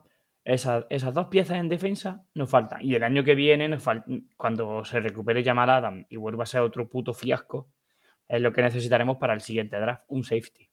esas, 0.53 1.13
dos 1.13 1.27
piezas 1.27 1.57
en 1.57 1.69
defensa, 1.69 2.25
nos 2.33 2.49
faltan. 2.49 2.81
Y 2.81 2.95
el 2.95 3.03
año 3.03 3.23
que 3.23 3.35
viene, 3.35 3.69
nos 3.69 3.83
cuando 4.35 4.83
se 4.83 4.99
recupere 4.99 5.43
Jamal 5.43 5.69
Adam 5.69 6.05
y 6.09 6.17
vuelva 6.17 6.43
a 6.43 6.47
ser 6.47 6.61
otro 6.61 6.89
puto 6.89 7.13
fiasco, 7.13 7.69
es 8.27 8.41
lo 8.41 8.51
que 8.51 8.61
necesitaremos 8.61 9.17
para 9.17 9.33
el 9.33 9.41
siguiente 9.41 9.79
draft, 9.79 10.03
un 10.07 10.23
safety. 10.23 10.69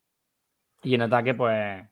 Y 0.83 0.95
en 0.95 1.03
ataque, 1.03 1.35
pues. 1.35 1.85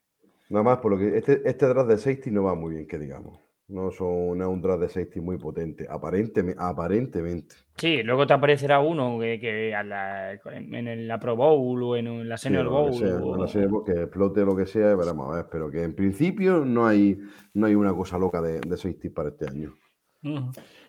Nada 0.49 0.63
más, 0.63 0.79
por 0.79 0.93
lo 0.93 0.99
que 0.99 1.19
este, 1.19 1.43
este 1.45 1.67
draft 1.67 1.89
de 1.89 1.99
safety 1.99 2.31
no 2.31 2.45
va 2.45 2.55
muy 2.55 2.75
bien, 2.75 2.87
que 2.87 2.99
digamos. 2.99 3.44
No, 3.67 3.91
son, 3.91 4.37
no 4.39 4.45
es 4.45 4.51
un 4.51 4.61
draft 4.61 4.83
de 4.83 4.89
safety 4.89 5.21
muy 5.21 5.39
potente, 5.39 5.87
aparentemente. 5.89 6.61
aparentemente. 6.63 7.57
Sí, 7.77 8.03
luego 8.03 8.27
te 8.27 8.35
aparecerá 8.35 8.81
uno 8.81 9.19
que, 9.19 9.41
que 9.41 9.75
a 9.75 9.83
la- 9.83 10.33
en 10.35 10.87
el- 10.87 11.09
la 11.09 11.19
Pro 11.19 11.35
Bowl 11.35 11.83
o 11.83 11.97
en 11.97 12.29
la 12.29 12.37
Senior 12.37 12.69
Bowl. 12.69 12.93
sea, 12.93 13.17
o- 13.17 13.37
no 13.37 13.49
sé, 13.49 13.67
que 13.87 13.93
explote 14.03 14.45
lo 14.45 14.55
que 14.55 14.67
sea, 14.67 14.93
y 14.93 14.97
veremos 14.97 15.33
a 15.33 15.37
ver. 15.37 15.47
Pero 15.51 15.71
que 15.71 15.83
en 15.83 15.95
principio 15.95 16.65
no 16.65 16.87
hay, 16.87 17.19
no 17.55 17.67
hay 17.67 17.75
una 17.75 17.95
cosa 17.95 18.19
loca 18.19 18.43
de, 18.43 18.61
de 18.61 18.77
safety 18.77 19.09
para 19.09 19.31
este 19.31 19.49
año. 19.49 19.75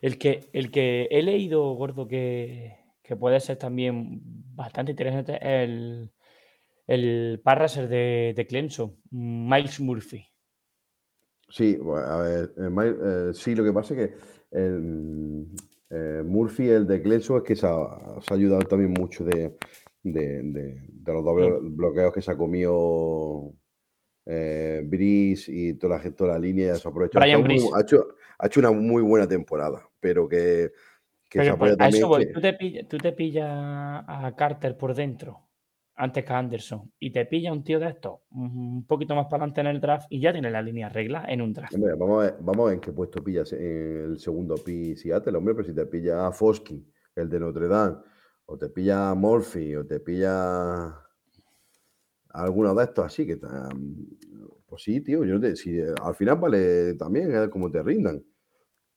El 0.02 0.18
que, 0.18 0.50
el 0.54 0.72
que 0.72 1.08
he 1.12 1.22
leído, 1.22 1.74
gordo, 1.74 2.08
que, 2.08 2.76
que 3.04 3.16
puede 3.16 3.40
ser 3.40 3.58
también 3.58 4.22
bastante 4.56 4.92
interesante, 4.92 5.36
es 5.36 5.70
el, 5.70 6.12
el 6.88 7.42
de, 7.90 8.34
de 8.36 8.48
Clemson, 8.48 8.96
Miles 9.12 9.80
Murphy. 9.80 10.26
Sí, 11.50 11.76
bueno, 11.78 12.06
a 12.08 12.22
ver, 12.22 12.54
eh, 12.58 13.30
eh, 13.30 13.34
sí, 13.34 13.56
lo 13.56 13.64
que 13.64 13.72
pasa 13.74 13.94
es 13.94 14.00
que 14.10 14.16
el, 14.52 15.46
eh, 15.90 16.24
Murphy, 16.26 16.70
el 16.70 16.88
de 16.88 17.02
Clemson, 17.02 17.38
es 17.38 17.44
que 17.44 17.56
se 17.56 17.68
ha, 17.68 18.20
se 18.22 18.34
ha 18.34 18.38
ayudado 18.38 18.64
también 18.64 18.92
mucho 18.92 19.24
de, 19.24 19.56
de, 20.04 20.42
de- 20.44 20.88
de 20.90 21.14
los 21.14 21.24
dobles 21.24 21.54
bloqueos 21.62 22.12
que 22.14 22.22
se 22.22 22.32
ha 22.32 22.38
comido 22.38 23.54
eh, 24.26 24.82
Brice 24.86 25.52
y 25.52 25.74
toda 25.76 25.98
la, 26.04 26.12
toda 26.12 26.34
la 26.34 26.40
línea. 26.40 26.76
Se 26.76 26.88
ha 26.88 26.92
aprovechado. 26.92 27.44
Muy- 27.44 27.60
ha, 27.76 27.82
hecho, 27.82 28.08
ha 28.40 28.48
hecho 28.48 28.60
una 28.60 28.72
muy 28.72 29.04
buena 29.04 29.28
temporada, 29.28 29.88
pero 30.00 30.28
que, 30.28 30.72
que 31.30 31.44
se 31.44 31.50
apoya 31.52 31.76
pues, 31.78 31.88
a 31.88 31.90
eso 31.90 32.00
también. 32.02 32.08
voy. 32.08 32.26
que- 32.26 32.34
¿Tú 32.34 32.42
te 32.42 32.54
pillas 32.54 32.88
tú 32.88 32.98
te 32.98 33.12
pillas 33.12 33.48
a 33.48 34.34
Carter 34.36 34.76
por 34.78 34.96
dentro 34.96 35.45
antes 35.96 36.26
que 36.26 36.34
Anderson 36.34 36.92
y 37.00 37.12
te 37.12 37.26
pilla 37.26 37.52
un 37.54 37.64
tío 37.64 37.80
de 37.80 37.88
estos 37.88 38.20
un 38.32 38.86
poquito 38.86 39.16
más 39.16 39.26
para 39.26 39.44
adelante 39.44 39.62
en 39.62 39.68
el 39.68 39.80
draft 39.80 40.08
y 40.10 40.20
ya 40.20 40.34
tiene 40.34 40.52
la 40.52 40.62
línea 40.62 40.90
regla 40.90 41.26
en 41.28 41.42
un 41.42 41.54
draft. 41.54 41.74
Vamos, 41.98 42.24
a 42.24 42.26
ver, 42.26 42.38
vamos 42.42 42.60
a 42.60 42.66
ver 42.66 42.74
en 42.76 42.80
qué 42.82 42.92
puesto 42.92 43.24
pillas 43.24 43.54
el 43.54 44.20
segundo 44.20 44.56
pi 44.56 44.96
Seattle, 44.96 45.38
hombre, 45.38 45.56
pero 45.56 45.68
si 45.68 45.74
te 45.74 45.86
pilla 45.86 46.28
a 46.28 46.32
Fosky, 46.32 46.86
el 47.16 47.30
de 47.30 47.40
Notre 47.40 47.68
Dame, 47.68 47.98
o 48.46 48.58
te 48.58 48.70
pilla 48.70 49.10
a 49.10 49.16
Murphy, 49.16 49.76
o 49.76 49.86
te 49.86 50.00
pilla 50.00 50.86
a 50.86 52.44
alguno 52.44 52.76
de 52.76 52.84
estos 52.84 53.06
así, 53.06 53.26
que 53.26 53.38
pues 53.38 54.84
sí, 54.84 55.02
tío, 55.02 55.24
yo 55.24 55.36
no 55.36 55.42
te- 55.42 55.56
si, 55.56 55.80
al 55.80 56.16
final 56.16 56.38
vale 56.38 56.96
también, 56.96 57.34
es 57.34 57.50
como 57.50 57.72
te 57.72 57.82
rindan. 57.82 58.24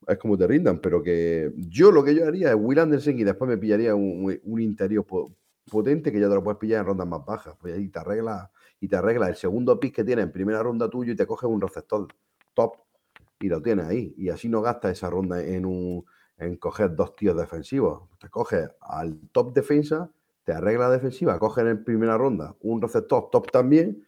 Es 0.07 0.17
como 0.17 0.37
te 0.37 0.47
rindan, 0.47 0.79
pero 0.79 1.03
que 1.03 1.51
yo 1.55 1.91
lo 1.91 2.03
que 2.03 2.15
yo 2.15 2.25
haría 2.25 2.49
es 2.49 2.57
Will 2.59 2.79
Anderson 2.79 3.19
y 3.19 3.23
después 3.23 3.49
me 3.49 3.57
pillaría 3.57 3.95
un, 3.95 4.39
interior 4.59 5.05
potente 5.69 6.11
que 6.11 6.19
ya 6.19 6.27
te 6.27 6.35
lo 6.35 6.43
puedes 6.43 6.59
pillar 6.59 6.81
en 6.81 6.85
rondas 6.85 7.07
más 7.07 7.25
bajas. 7.25 7.55
Pues 7.59 7.75
ahí 7.75 7.89
te 7.89 7.99
arregla 7.99 8.51
y 8.79 8.87
te 8.87 8.95
arregla 8.95 9.27
el 9.29 9.35
segundo 9.35 9.79
pick 9.79 9.95
que 9.95 10.03
tienes 10.03 10.25
en 10.25 10.31
primera 10.31 10.61
ronda 10.63 10.89
tuyo 10.89 11.13
y 11.13 11.15
te 11.15 11.25
coges 11.25 11.49
un 11.49 11.61
receptor 11.61 12.07
top 12.53 12.75
y 13.39 13.47
lo 13.47 13.61
tienes 13.61 13.85
ahí. 13.85 14.13
Y 14.17 14.29
así 14.29 14.49
no 14.49 14.61
gastas 14.61 14.93
esa 14.93 15.09
ronda 15.09 15.41
en 15.43 15.65
un 15.65 16.05
en 16.37 16.55
coger 16.55 16.95
dos 16.95 17.15
tíos 17.15 17.37
defensivos. 17.37 18.09
Te 18.19 18.29
coges 18.29 18.69
al 18.81 19.19
top 19.31 19.53
defensa, 19.53 20.09
te 20.43 20.53
arregla 20.53 20.87
la 20.87 20.93
defensiva, 20.93 21.37
coges 21.37 21.65
en 21.65 21.83
primera 21.83 22.17
ronda 22.17 22.55
un 22.61 22.81
receptor 22.81 23.29
top 23.29 23.51
también 23.51 24.05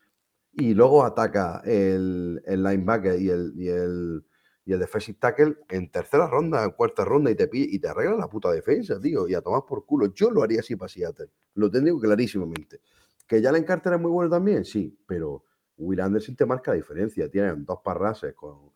y 0.54 0.74
luego 0.74 1.04
ataca 1.04 1.62
el, 1.66 2.42
el 2.46 2.64
linebacker 2.64 3.22
y 3.22 3.26
y 3.26 3.68
el, 3.68 4.26
y 4.72 4.74
el 4.74 4.80
defensive 4.80 5.18
tackle 5.20 5.58
en 5.70 5.92
tercera 5.92 6.28
ronda, 6.28 6.64
en 6.64 6.72
cuarta 6.72 7.04
ronda 7.04 7.30
y 7.30 7.36
te, 7.36 7.50
y 7.52 7.78
te 7.78 7.90
arregla 7.90 8.16
la 8.16 8.30
puta 8.30 8.50
defensa, 8.52 8.98
tío, 9.02 9.28
y 9.28 9.34
a 9.34 9.42
tomar 9.42 9.64
por 9.68 9.86
culo. 9.86 10.14
Yo 10.14 10.32
lo 10.32 10.44
haría 10.44 10.62
así 10.62 10.78
para 10.78 10.88
Seattle, 10.88 11.30
lo 11.56 11.70
tendría 11.70 11.94
clarísimamente. 12.00 12.80
¿Que 13.28 13.42
la 13.42 13.66
Carter 13.66 13.94
es 13.94 14.00
muy 14.00 14.12
bueno 14.12 14.30
también? 14.30 14.64
Sí, 14.64 14.98
pero 15.06 15.44
Will 15.78 16.00
Anderson 16.00 16.38
te 16.38 16.46
marca 16.46 16.72
la 16.72 16.78
diferencia. 16.78 17.30
Tienen 17.30 17.66
dos 17.66 17.80
parrases 17.84 18.34
con 18.34 18.72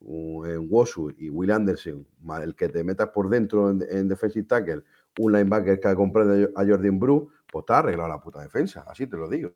un, 0.00 0.66
Wosu 0.68 1.12
y 1.16 1.30
Will 1.30 1.52
Anderson, 1.52 2.04
el 2.42 2.56
que 2.56 2.68
te 2.68 2.82
metas 2.82 3.10
por 3.10 3.28
dentro 3.28 3.70
en, 3.70 3.84
en 3.88 4.08
defensive 4.08 4.46
tackle, 4.46 4.82
un 5.20 5.32
linebacker 5.32 5.78
que 5.78 5.94
comprende 5.94 6.50
a 6.56 6.64
Jordan 6.66 6.98
Brew, 6.98 7.30
pues 7.46 7.64
te 7.66 7.72
ha 7.72 7.78
arreglado 7.78 8.08
la 8.08 8.20
puta 8.20 8.40
defensa, 8.40 8.84
así 8.88 9.06
te 9.06 9.16
lo 9.16 9.28
digo. 9.28 9.52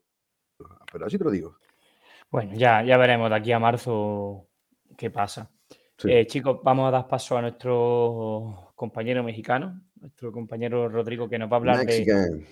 Pero 0.89 1.05
así 1.05 1.17
te 1.17 1.23
lo 1.25 1.31
digo. 1.31 1.57
Bueno, 2.31 2.53
ya, 2.55 2.81
ya 2.81 2.97
veremos 2.97 3.29
de 3.29 3.35
aquí 3.35 3.51
a 3.51 3.59
marzo 3.59 4.47
qué 4.97 5.09
pasa. 5.09 5.51
Sí. 5.97 6.11
Eh, 6.11 6.27
chicos, 6.27 6.59
vamos 6.63 6.87
a 6.87 6.91
dar 6.91 7.07
paso 7.07 7.37
a 7.37 7.41
nuestro 7.41 8.71
compañero 8.75 9.23
mexicano, 9.23 9.81
nuestro 10.01 10.31
compañero 10.31 10.89
Rodrigo, 10.89 11.29
que 11.29 11.39
nos 11.39 11.49
va 11.49 11.55
a 11.55 11.59
hablar 11.59 11.77
de, 11.79 11.85
Mexican. 11.85 12.45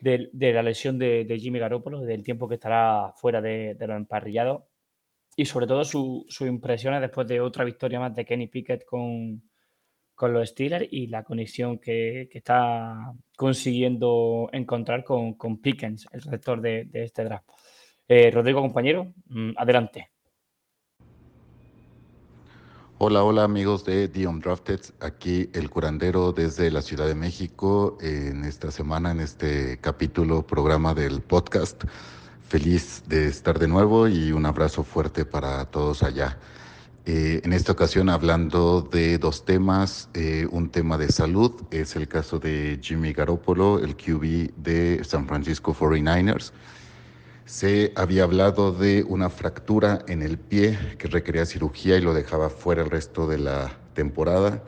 de- 0.00 0.28
de 0.32 0.52
la 0.52 0.62
lesión 0.62 0.98
de, 0.98 1.24
de 1.24 1.38
Jimmy 1.38 1.58
Garoppolo, 1.58 2.00
del 2.02 2.22
tiempo 2.22 2.46
que 2.48 2.54
estará 2.56 3.12
fuera 3.16 3.40
de, 3.40 3.74
los 3.78 3.96
emparrillados 3.96 4.64
y 5.36 5.46
sobre 5.46 5.66
todo 5.66 5.84
su- 5.84 6.26
sus 6.28 6.46
impresiones 6.48 7.00
después 7.00 7.26
de 7.26 7.40
otra 7.40 7.64
victoria 7.64 8.00
más 8.00 8.14
de 8.14 8.24
Kenny 8.26 8.48
Pickett 8.48 8.84
con, 8.84 9.42
con 10.14 10.32
los 10.34 10.50
Steelers 10.50 10.86
y 10.90 11.06
la 11.06 11.22
conexión 11.24 11.78
que, 11.78 12.28
que 12.30 12.38
está 12.38 13.12
consiguiendo 13.36 14.50
encontrar 14.52 15.04
con, 15.04 15.34
con 15.34 15.58
Pickens, 15.62 16.06
el 16.12 16.20
receptor 16.20 16.60
de, 16.60 16.84
de 16.84 17.04
este 17.04 17.24
draft. 17.24 17.48
Eh, 18.06 18.30
Rodrigo, 18.30 18.60
compañero, 18.60 19.14
mm, 19.28 19.52
adelante. 19.56 20.10
Hola, 23.02 23.24
hola 23.24 23.44
amigos 23.44 23.86
de 23.86 24.08
The 24.08 24.26
Undrafted, 24.26 24.80
aquí 25.00 25.48
el 25.54 25.70
curandero 25.70 26.32
desde 26.32 26.70
la 26.70 26.82
Ciudad 26.82 27.06
de 27.06 27.14
México 27.14 27.96
en 28.02 28.44
esta 28.44 28.70
semana, 28.70 29.10
en 29.12 29.20
este 29.20 29.78
capítulo, 29.80 30.46
programa 30.46 30.92
del 30.92 31.22
podcast. 31.22 31.82
Feliz 32.46 33.02
de 33.06 33.26
estar 33.26 33.58
de 33.58 33.68
nuevo 33.68 34.06
y 34.06 34.32
un 34.32 34.44
abrazo 34.44 34.84
fuerte 34.84 35.24
para 35.24 35.64
todos 35.64 36.02
allá. 36.02 36.36
Eh, 37.06 37.40
en 37.42 37.54
esta 37.54 37.72
ocasión 37.72 38.10
hablando 38.10 38.82
de 38.82 39.16
dos 39.16 39.46
temas, 39.46 40.10
eh, 40.12 40.46
un 40.50 40.68
tema 40.68 40.98
de 40.98 41.10
salud, 41.10 41.52
es 41.70 41.96
el 41.96 42.06
caso 42.06 42.38
de 42.38 42.80
Jimmy 42.82 43.14
Garoppolo, 43.14 43.78
el 43.78 43.96
QB 43.96 44.52
de 44.58 45.04
San 45.04 45.26
Francisco 45.26 45.72
49ers. 45.72 46.52
Se 47.50 47.92
había 47.96 48.22
hablado 48.22 48.70
de 48.70 49.02
una 49.02 49.28
fractura 49.28 50.04
en 50.06 50.22
el 50.22 50.38
pie 50.38 50.78
que 50.98 51.08
requería 51.08 51.44
cirugía 51.44 51.96
y 51.96 52.00
lo 52.00 52.14
dejaba 52.14 52.48
fuera 52.48 52.82
el 52.82 52.90
resto 52.90 53.26
de 53.26 53.38
la 53.38 53.76
temporada. 53.92 54.62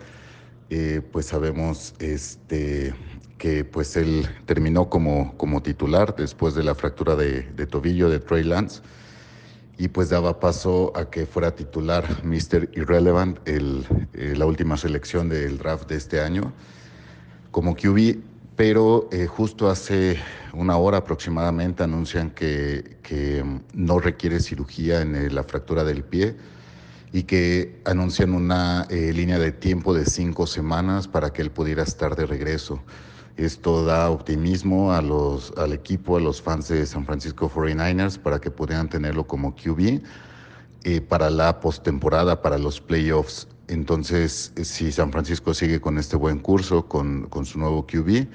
Eh, 0.68 1.00
pues 1.12 1.26
sabemos 1.26 1.94
este, 2.00 2.92
que 3.38 3.64
pues 3.64 3.94
él 3.94 4.28
terminó 4.46 4.90
como, 4.90 5.38
como 5.38 5.62
titular 5.62 6.16
después 6.16 6.56
de 6.56 6.64
la 6.64 6.74
fractura 6.74 7.14
de, 7.14 7.42
tobillo 7.68 8.10
de 8.10 8.18
Trey 8.18 8.42
Lance 8.42 8.82
y 9.78 9.86
pues 9.86 10.08
daba 10.08 10.40
paso 10.40 10.92
a 10.96 11.08
que 11.08 11.24
fuera 11.24 11.54
titular 11.54 12.24
Mr. 12.24 12.68
Irrelevant, 12.72 13.38
el, 13.48 13.86
eh, 14.12 14.34
la 14.36 14.44
última 14.44 14.76
selección 14.76 15.28
del 15.28 15.56
draft 15.56 15.88
de 15.88 15.96
este 15.96 16.20
año 16.20 16.52
como 17.52 17.76
QB, 17.76 18.31
pero 18.64 19.08
eh, 19.10 19.26
justo 19.26 19.68
hace 19.68 20.20
una 20.52 20.76
hora 20.76 20.98
aproximadamente 20.98 21.82
anuncian 21.82 22.30
que, 22.30 23.42
mm, 23.44 23.56
no 23.74 23.98
requiere 23.98 24.38
cirugía 24.38 25.00
en 25.00 25.16
eh, 25.16 25.30
la 25.30 25.42
fractura 25.42 25.82
del 25.82 26.04
pie 26.04 26.36
y 27.12 27.24
que 27.24 27.80
anuncian 27.84 28.32
una 28.32 28.86
eh, 28.88 29.12
línea 29.12 29.40
de 29.40 29.50
tiempo 29.50 29.92
de 29.92 30.04
cinco 30.04 30.46
semanas 30.46 31.08
para 31.08 31.32
que 31.32 31.42
él 31.42 31.50
pudiera 31.50 31.82
estar 31.82 32.14
de 32.14 32.24
regreso. 32.24 32.80
Esto 33.36 33.84
da 33.84 34.08
optimismo 34.10 34.92
a 34.92 35.02
los, 35.02 35.52
al 35.56 35.72
equipo, 35.72 36.16
a 36.16 36.20
los 36.20 36.40
fans 36.40 36.68
de 36.68 36.86
San 36.86 37.04
Francisco 37.04 37.50
49ers 37.50 38.16
para 38.16 38.40
que 38.40 38.52
pudieran 38.52 38.88
tenerlo 38.88 39.26
como 39.26 39.56
QB 39.56 40.02
eh, 40.84 41.00
para 41.00 41.30
la 41.30 41.58
postemporada, 41.58 42.40
para 42.42 42.58
los 42.58 42.80
playoffs. 42.80 43.48
Entonces, 43.68 44.52
si 44.62 44.92
San 44.92 45.12
Francisco 45.12 45.54
sigue 45.54 45.80
con 45.80 45.98
este 45.98 46.16
buen 46.16 46.38
curso, 46.38 46.86
con, 46.88 47.28
con 47.28 47.46
su 47.46 47.58
nuevo 47.58 47.86
QB, 47.86 48.26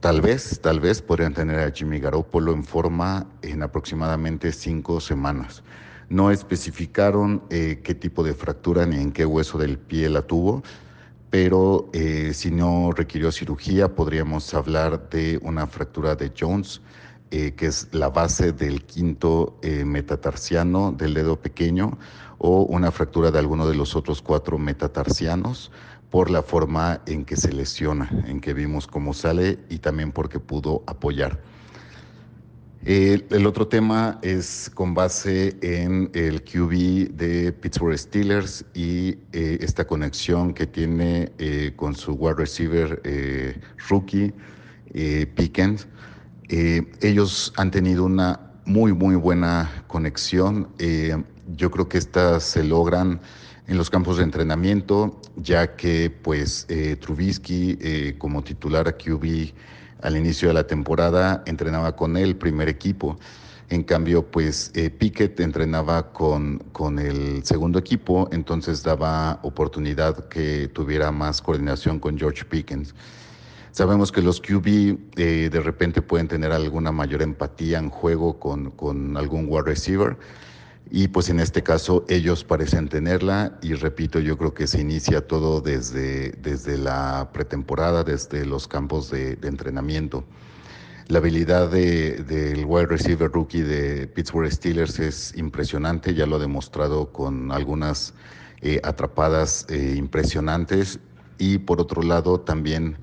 tal 0.00 0.20
vez, 0.20 0.60
tal 0.60 0.80
vez 0.80 1.02
podrían 1.02 1.34
tener 1.34 1.58
a 1.58 1.70
Jimmy 1.70 1.98
Garoppolo 1.98 2.52
en 2.52 2.64
forma 2.64 3.26
en 3.42 3.62
aproximadamente 3.62 4.52
cinco 4.52 5.00
semanas. 5.00 5.62
No 6.08 6.30
especificaron 6.30 7.42
eh, 7.50 7.80
qué 7.82 7.94
tipo 7.94 8.22
de 8.22 8.34
fractura 8.34 8.86
ni 8.86 8.96
en 8.96 9.10
qué 9.10 9.26
hueso 9.26 9.58
del 9.58 9.78
pie 9.78 10.08
la 10.08 10.22
tuvo, 10.22 10.62
pero 11.30 11.90
eh, 11.92 12.30
si 12.32 12.52
no 12.52 12.92
requirió 12.92 13.32
cirugía, 13.32 13.94
podríamos 13.96 14.54
hablar 14.54 15.08
de 15.10 15.40
una 15.42 15.66
fractura 15.66 16.14
de 16.14 16.32
Jones, 16.38 16.80
eh, 17.32 17.54
que 17.56 17.66
es 17.66 17.88
la 17.90 18.08
base 18.08 18.52
del 18.52 18.84
quinto 18.84 19.58
metatarsiano 19.84 20.92
del 20.92 21.14
dedo 21.14 21.40
pequeño, 21.40 21.98
o 22.38 22.62
una 22.62 22.90
fractura 22.90 23.30
de 23.30 23.38
alguno 23.38 23.66
de 23.66 23.74
los 23.74 23.96
otros 23.96 24.22
cuatro 24.22 24.58
metatarsianos 24.58 25.70
por 26.10 26.30
la 26.30 26.42
forma 26.42 27.00
en 27.06 27.24
que 27.24 27.36
se 27.36 27.52
lesiona, 27.52 28.08
en 28.26 28.40
que 28.40 28.54
vimos 28.54 28.86
cómo 28.86 29.12
sale 29.12 29.58
y 29.68 29.78
también 29.78 30.12
porque 30.12 30.38
pudo 30.38 30.82
apoyar. 30.86 31.40
El, 32.86 33.44
otro 33.48 33.66
tema 33.66 34.20
es 34.22 34.70
con 34.72 34.94
base 34.94 35.56
en 35.60 36.08
el 36.14 36.44
QB 36.44 37.16
de 37.16 37.52
Pittsburgh 37.52 37.98
Steelers 37.98 38.64
y 38.74 39.18
eh, 39.32 39.58
esta 39.60 39.84
conexión 39.84 40.54
que 40.54 40.68
tiene 40.68 41.32
eh, 41.38 41.72
con 41.74 41.96
su 41.96 42.12
wide 42.12 42.36
receiver 42.36 43.00
eh, 43.02 43.60
rookie, 43.88 44.32
Pickens. 45.34 45.88
Ellos 46.48 47.52
han 47.56 47.72
tenido 47.72 48.04
una 48.04 48.52
muy, 48.64 48.92
muy 48.92 49.16
buena 49.16 49.84
conexión. 49.88 50.68
Yo 51.54 51.70
creo 51.70 51.88
que 51.88 51.98
estas 51.98 52.42
se 52.42 52.64
logran 52.64 53.20
en 53.66 53.76
los 53.76 53.90
campos 53.90 54.16
de 54.18 54.24
entrenamiento, 54.24 55.20
ya 55.36 55.76
que 55.76 56.10
pues 56.10 56.66
eh, 56.68 56.96
Trubisky 56.96 57.78
eh, 57.80 58.14
como 58.18 58.42
titular 58.42 58.88
a 58.88 58.96
QB 58.96 59.52
al 60.02 60.16
inicio 60.16 60.48
de 60.48 60.54
la 60.54 60.66
temporada 60.66 61.42
entrenaba 61.46 61.96
con 61.96 62.16
el 62.16 62.36
primer 62.36 62.68
equipo. 62.68 63.18
En 63.68 63.82
cambio, 63.82 64.24
pues 64.24 64.70
eh, 64.74 64.90
Pickett 64.90 65.40
entrenaba 65.40 66.12
con, 66.12 66.58
con 66.72 67.00
el 67.00 67.44
segundo 67.44 67.80
equipo, 67.80 68.28
entonces 68.30 68.84
daba 68.84 69.40
oportunidad 69.42 70.28
que 70.28 70.68
tuviera 70.68 71.10
más 71.10 71.42
coordinación 71.42 71.98
con 71.98 72.16
George 72.16 72.44
Pickens. 72.44 72.94
Sabemos 73.72 74.12
que 74.12 74.22
los 74.22 74.40
QB 74.40 74.96
eh, 75.16 75.50
de 75.50 75.60
repente 75.60 76.00
pueden 76.00 76.28
tener 76.28 76.52
alguna 76.52 76.92
mayor 76.92 77.22
empatía 77.22 77.78
en 77.78 77.90
juego 77.90 78.38
con, 78.38 78.70
con 78.70 79.16
algún 79.16 79.46
wide 79.48 79.64
receiver 79.64 80.16
y 80.90 81.08
pues 81.08 81.28
en 81.30 81.40
este 81.40 81.62
caso 81.62 82.04
ellos 82.08 82.44
parecen 82.44 82.88
tenerla 82.88 83.58
y 83.62 83.74
repito, 83.74 84.20
yo 84.20 84.38
creo 84.38 84.54
que 84.54 84.66
se 84.66 84.80
inicia 84.80 85.26
todo 85.26 85.60
desde, 85.60 86.30
desde 86.32 86.78
la 86.78 87.30
pretemporada, 87.32 88.04
desde 88.04 88.46
los 88.46 88.68
campos 88.68 89.10
de, 89.10 89.36
de 89.36 89.48
entrenamiento. 89.48 90.24
La 91.08 91.18
habilidad 91.18 91.70
de- 91.70 92.22
del 92.24 92.64
wide 92.64 92.86
receiver 92.86 93.30
rookie 93.30 93.62
de 93.62 94.06
Pittsburgh 94.08 94.50
Steelers 94.50 94.98
es 94.98 95.36
impresionante, 95.36 96.14
ya 96.14 96.26
lo 96.26 96.36
ha 96.36 96.38
demostrado 96.40 97.12
con 97.12 97.52
algunas 97.52 98.14
eh, 98.62 98.80
atrapadas 98.82 99.66
eh, 99.68 99.94
impresionantes 99.96 100.98
y 101.38 101.58
por 101.58 101.80
otro 101.80 102.02
lado 102.02 102.40
también 102.40 102.96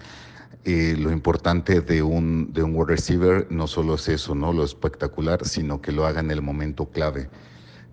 eh, 0.66 0.96
lo 0.98 1.12
importante 1.12 1.82
de 1.82 2.02
un, 2.02 2.52
de 2.54 2.64
un 2.64 2.74
wide 2.76 2.88
receiver 2.96 3.48
no 3.50 3.68
solo 3.68 3.96
es 3.96 4.08
eso, 4.08 4.36
¿no? 4.36 4.54
Lo 4.54 4.64
espectacular, 4.64 5.46
sino 5.46 5.82
que 5.82 5.92
lo 5.92 6.06
haga 6.06 6.22
en 6.22 6.32
el 6.32 6.42
momento 6.42 6.86
clave 6.86 7.30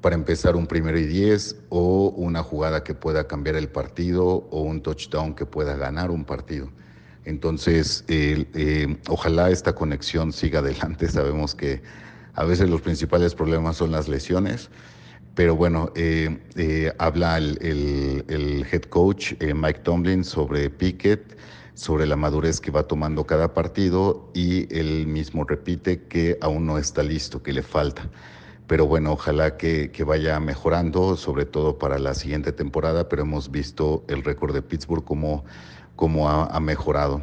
para 0.00 0.14
empezar 0.14 0.56
un 0.56 0.66
primero 0.66 0.98
y 0.98 1.04
diez 1.04 1.56
o 1.68 2.08
una 2.16 2.42
jugada 2.42 2.82
que 2.82 2.94
pueda 2.94 3.26
cambiar 3.26 3.56
el 3.56 3.68
partido 3.68 4.26
o 4.26 4.62
un 4.62 4.82
touchdown 4.82 5.34
que 5.34 5.46
pueda 5.46 5.76
ganar 5.76 6.10
un 6.10 6.24
partido. 6.24 6.70
Entonces, 7.24 8.04
eh, 8.08 8.46
eh, 8.54 8.96
ojalá 9.08 9.50
esta 9.50 9.74
conexión 9.74 10.32
siga 10.32 10.60
adelante. 10.60 11.08
Sabemos 11.10 11.54
que 11.54 11.82
a 12.34 12.44
veces 12.44 12.70
los 12.70 12.80
principales 12.80 13.34
problemas 13.34 13.76
son 13.76 13.92
las 13.92 14.08
lesiones, 14.08 14.70
pero 15.34 15.54
bueno, 15.54 15.92
eh, 15.94 16.92
habla 16.98 17.36
el, 17.36 17.58
el, 17.60 18.24
el, 18.28 18.66
head 18.70 18.82
coach 18.82 19.34
Mike 19.40 19.80
Tomlin 19.80 20.24
sobre 20.24 20.70
Pickett, 20.70 21.36
sobre 21.74 22.06
la 22.06 22.16
madurez 22.16 22.60
que 22.60 22.70
va 22.70 22.84
tomando 22.84 23.24
cada 23.26 23.54
partido 23.54 24.30
y 24.34 24.72
él 24.76 25.06
mismo 25.06 25.44
repite 25.44 26.02
que 26.04 26.38
aún 26.40 26.66
no 26.66 26.78
está 26.78 27.02
listo, 27.02 27.42
que 27.42 27.52
le 27.52 27.62
falta 27.62 28.08
pero 28.70 28.86
bueno, 28.86 29.14
ojalá 29.14 29.56
que, 29.56 29.90
que, 29.90 30.04
vaya 30.04 30.38
mejorando, 30.38 31.16
sobre 31.16 31.44
todo 31.44 31.76
para 31.76 31.98
la 31.98 32.14
siguiente 32.14 32.52
temporada, 32.52 33.08
pero 33.08 33.22
hemos 33.22 33.50
visto 33.50 34.04
el 34.06 34.22
récord 34.22 34.54
de 34.54 34.62
Pittsburgh 34.62 35.04
como, 35.04 35.44
como 35.96 36.28
ha, 36.28 36.44
ha 36.44 36.60
mejorado. 36.60 37.20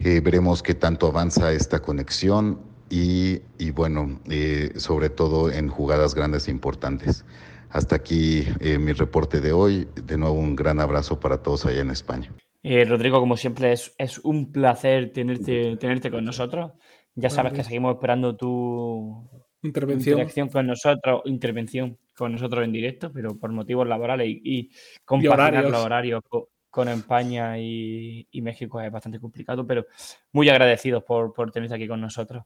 Eh, 0.00 0.20
veremos 0.20 0.62
qué 0.62 0.74
tanto 0.74 1.06
avanza 1.06 1.50
esta 1.52 1.80
conexión 1.80 2.60
y, 2.90 3.40
y 3.56 3.70
bueno, 3.70 4.20
eh, 4.28 4.74
sobre 4.76 5.08
todo 5.08 5.50
en 5.50 5.70
jugadas 5.70 6.14
grandes 6.14 6.46
e 6.46 6.50
importantes. 6.50 7.24
Hasta 7.70 7.96
aquí 7.96 8.44
eh, 8.60 8.76
mi 8.76 8.92
reporte 8.92 9.40
de 9.40 9.54
hoy. 9.54 9.88
De 9.94 10.18
nuevo, 10.18 10.34
un 10.34 10.56
gran 10.56 10.78
abrazo 10.78 11.18
para 11.20 11.38
todos 11.38 11.64
allá 11.64 11.80
en 11.80 11.90
España. 11.90 12.34
Eh, 12.62 12.84
Rodrigo, 12.84 13.18
como 13.18 13.38
siempre, 13.38 13.72
es, 13.72 13.94
es 13.96 14.18
un 14.18 14.52
placer 14.52 15.10
tenerte, 15.14 15.78
tenerte 15.78 16.10
con 16.10 16.22
nosotros. 16.22 16.72
Ya 17.14 17.30
sabes 17.30 17.54
que 17.54 17.64
seguimos 17.64 17.94
esperando 17.94 18.36
tu, 18.36 19.26
Intervención. 19.62 20.14
interacción 20.18 20.48
con 20.48 20.66
nosotros, 20.66 21.22
intervención 21.26 21.98
con 22.16 22.32
nosotros 22.32 22.64
en 22.64 22.72
directo, 22.72 23.12
pero 23.12 23.38
por 23.38 23.52
motivos 23.52 23.86
laborales 23.86 24.28
y, 24.28 24.40
y 24.42 24.70
compaginar 25.04 25.48
horarios. 25.52 25.72
los 25.72 25.84
horarios 25.84 26.22
co- 26.28 26.48
con, 26.70 26.88
España 26.88 27.58
y, 27.58 28.26
y 28.30 28.42
México 28.42 28.80
es 28.80 28.90
bastante 28.90 29.18
complicado, 29.20 29.66
pero 29.66 29.84
muy 30.32 30.48
agradecidos 30.48 31.02
por, 31.04 31.32
por 31.32 31.50
tenerte 31.50 31.74
aquí 31.74 31.86
con 31.88 32.00
nosotros. 32.00 32.44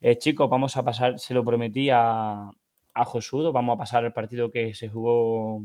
Eh, 0.00 0.18
chicos, 0.18 0.48
vamos 0.50 0.76
a 0.76 0.84
pasar, 0.84 1.18
se 1.18 1.34
lo 1.34 1.44
prometí 1.44 1.88
a, 1.90 2.50
a 2.94 3.04
Josudo, 3.04 3.52
vamos 3.52 3.74
a 3.74 3.78
pasar 3.78 4.04
al 4.04 4.12
partido 4.12 4.50
que 4.50 4.74
se 4.74 4.88
jugó 4.88 5.62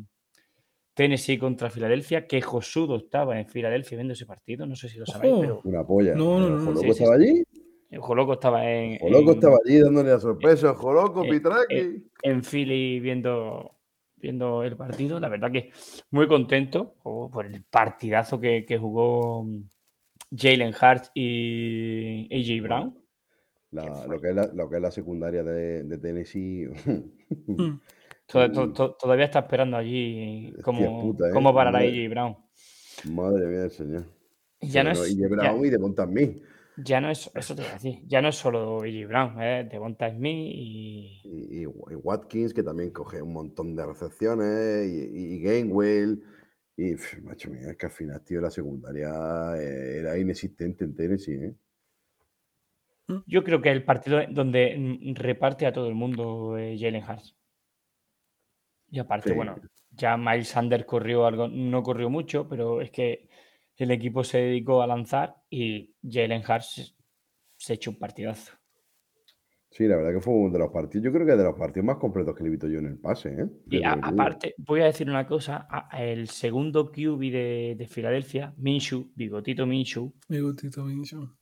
Tennessee 0.94 1.38
contra 1.38 1.70
Filadelfia, 1.70 2.28
que 2.28 2.42
Josudo 2.42 2.98
estaba 2.98 3.40
en 3.40 3.48
Filadelfia 3.48 3.98
viendo 3.98 4.14
ese 4.14 4.26
partido, 4.26 4.66
no 4.66 4.76
sé 4.76 4.90
si 4.90 5.00
lo 5.00 5.06
sabéis, 5.06 5.34
Ojo. 5.34 5.42
pero 5.42 5.62
Una 5.64 5.84
polla. 5.86 6.14
No, 6.16 6.40
no, 6.40 6.50
no, 6.50 6.60
¿Joloco 6.60 6.82
sí, 6.82 6.94
sí, 6.94 7.04
estaba 7.04 7.18
sí. 7.18 7.24
allí? 7.24 7.44
Joloco 8.00 8.34
estaba 8.34 8.70
en, 8.70 8.98
Joloco 9.00 9.32
en- 9.32 9.36
estaba 9.38 9.58
allí 9.66 9.80
dándole 9.80 10.10
la 10.12 10.20
sorpresa. 10.20 10.74
Joloco, 10.74 11.24
eh, 11.26 11.30
Pitraki. 11.30 11.76
eh, 11.76 12.02
en 12.24 12.44
Philly 12.44 13.00
viendo, 13.00 13.76
viendo 14.16 14.64
el 14.64 14.78
partido. 14.78 15.20
La 15.20 15.30
verdad 15.30 15.52
que 15.52 15.72
muy 16.12 16.28
contento 16.28 16.96
oh, 17.04 17.30
por 17.30 17.46
el 17.46 17.64
partidazo 17.64 18.40
que, 18.40 18.66
que 18.66 18.78
jugó 18.78 19.44
mm, 19.44 19.64
Jalen 20.36 20.74
Hart 20.80 21.06
y 21.14 22.28
AJ 22.34 22.64
Brown. 22.64 22.98
La- 23.72 24.06
lo, 24.08 24.20
que 24.20 24.30
es 24.30 24.36
la, 24.36 24.48
lo 24.54 24.70
que 24.70 24.76
es 24.78 24.82
la 24.82 24.92
secundaria 24.92 25.44
de, 25.44 25.84
de 25.84 25.98
Tennessee. 25.98 26.68
Mm. 27.48 27.80
To- 28.28 28.50
to- 28.50 28.72
to- 28.72 28.94
todavía 28.94 29.26
está 29.26 29.40
esperando 29.40 29.76
allí 29.76 30.54
cómo, 30.64 31.02
puta, 31.02 31.28
¿eh? 31.28 31.32
cómo 31.34 31.54
parará 31.54 31.80
Madre- 31.80 32.06
AJ 32.06 32.10
Brown. 32.10 32.38
Madre 33.12 33.46
mía 33.46 33.60
del 33.64 33.72
señor. 33.72 34.06
Y 34.62 34.70
Ya 34.70 34.86
no, 34.86 34.92
es, 34.92 35.12
y 35.12 35.16
de 35.18 35.22
ya, 35.30 35.36
Brown 35.36 35.66
y 35.66 35.70
de 35.70 35.78
Montamí. 35.78 36.42
Ya 36.84 37.02
no 37.02 37.10
es, 37.12 37.32
eso 37.36 37.56
te 37.56 37.62
voy 37.64 37.72
a 37.72 37.74
decir, 37.76 38.00
ya 38.08 38.22
no 38.22 38.30
es 38.30 38.36
solo 38.36 38.82
AJ 38.84 39.08
Brown, 39.08 39.42
es 39.42 39.70
Devonta 39.70 40.10
Smith 40.10 40.52
y, 40.56 41.22
Y, 41.24 41.62
y- 41.62 41.64
y 41.64 41.96
Watkins, 41.96 42.54
que 42.54 42.64
también 42.64 42.92
coge 42.92 43.22
un 43.22 43.34
montón 43.34 43.76
de 43.76 43.86
recepciones. 43.86 44.88
Y, 44.88 45.36
y 45.36 45.42
Gainwell. 45.42 46.24
Y, 46.78 46.94
pf, 46.96 47.22
macho 47.22 47.50
mío, 47.52 47.70
es 47.70 47.78
que 47.78 47.86
al 47.88 47.92
final, 47.92 48.24
tío, 48.24 48.42
la 48.42 48.50
secundaria 48.52 49.10
eh, 49.58 50.00
era 50.00 50.18
inexistente 50.18 50.84
en 50.86 50.96
Tennessee, 50.96 51.34
¿eh? 51.36 51.56
Yo 53.28 53.44
creo 53.44 53.62
que 53.62 53.70
el 53.72 53.86
partido 53.86 54.22
donde 54.30 54.76
mm, 54.76 55.14
reparte 55.16 55.68
a 55.68 55.72
todo 55.74 55.88
el 55.88 55.94
mundo 55.96 56.58
eh, 56.58 56.78
Jalen 56.80 57.04
Hurts. 57.08 57.36
Y 58.90 59.00
aparte, 59.00 59.32
Sí. 59.32 59.34
bueno, 59.34 59.60
ya 59.92 60.18
Miles 60.18 60.50
Sanders 60.50 60.86
corrió 60.86 61.26
algo, 61.26 61.48
no 61.48 61.82
corrió 61.84 62.10
mucho, 62.12 62.48
pero 62.48 62.82
es 62.82 62.92
que 62.92 63.28
el 63.84 63.92
equipo 63.92 64.24
se 64.24 64.40
dedicó 64.40 64.82
a 64.82 64.88
lanzar 64.88 65.36
y 65.50 65.96
Jalen 66.08 66.42
Hurts 66.48 66.74
se- 66.74 66.96
se 67.58 67.74
echó 67.74 67.92
un 67.92 68.00
partidazo. 68.00 68.54
Sí, 69.70 69.88
la 69.88 69.96
verdad 69.96 70.12
que 70.14 70.20
fue 70.20 70.34
uno 70.34 70.52
de 70.52 70.60
los 70.60 70.70
partidos, 70.72 71.06
yo 71.06 71.14
creo 71.14 71.26
que 71.26 71.32
de 71.38 71.44
los 71.46 71.58
partidos 71.58 71.86
más 71.86 71.96
completos 71.98 72.36
que 72.36 72.44
le 72.44 72.50
he 72.50 72.52
visto 72.52 72.68
yo 72.68 72.80
en 72.80 72.88
el 72.88 72.98
pase, 73.00 73.30
¿eh? 73.30 73.46
Y 73.70 73.82
a- 73.84 73.94
aparte, 73.94 74.54
voy 74.58 74.82
a 74.82 74.86
decir 74.86 75.10
una 75.10 75.26
cosa, 75.26 75.66
a- 75.70 75.88
a 75.96 76.04
el 76.04 76.28
segundo 76.28 76.92
QB 76.92 77.32
de, 77.32 77.76
de 77.78 77.88
Filadelfia, 77.88 78.54
Minshew, 78.58 79.12
Bigotito 79.16 79.66
Minshew, 79.66 80.14
Mi 80.28 80.40
gustito, 80.42 80.84
Mincho. 80.84 81.38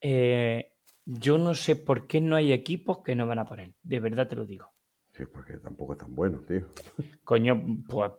eh, 0.00 0.72
yo 1.04 1.38
no 1.38 1.54
sé 1.54 1.76
por 1.76 2.08
qué 2.08 2.20
no 2.20 2.34
hay 2.34 2.52
equipos 2.52 3.02
que 3.04 3.14
no 3.14 3.26
van 3.26 3.38
a 3.38 3.44
por 3.44 3.60
él, 3.60 3.74
de 3.84 4.00
verdad 4.00 4.26
te 4.26 4.34
lo 4.36 4.44
digo. 4.46 4.66
Sí, 5.12 5.24
porque 5.32 5.58
tampoco 5.58 5.92
es 5.92 5.98
tan 6.00 6.12
bueno, 6.14 6.40
tío. 6.40 6.66
Coño, 7.22 7.62
pues, 7.88 8.10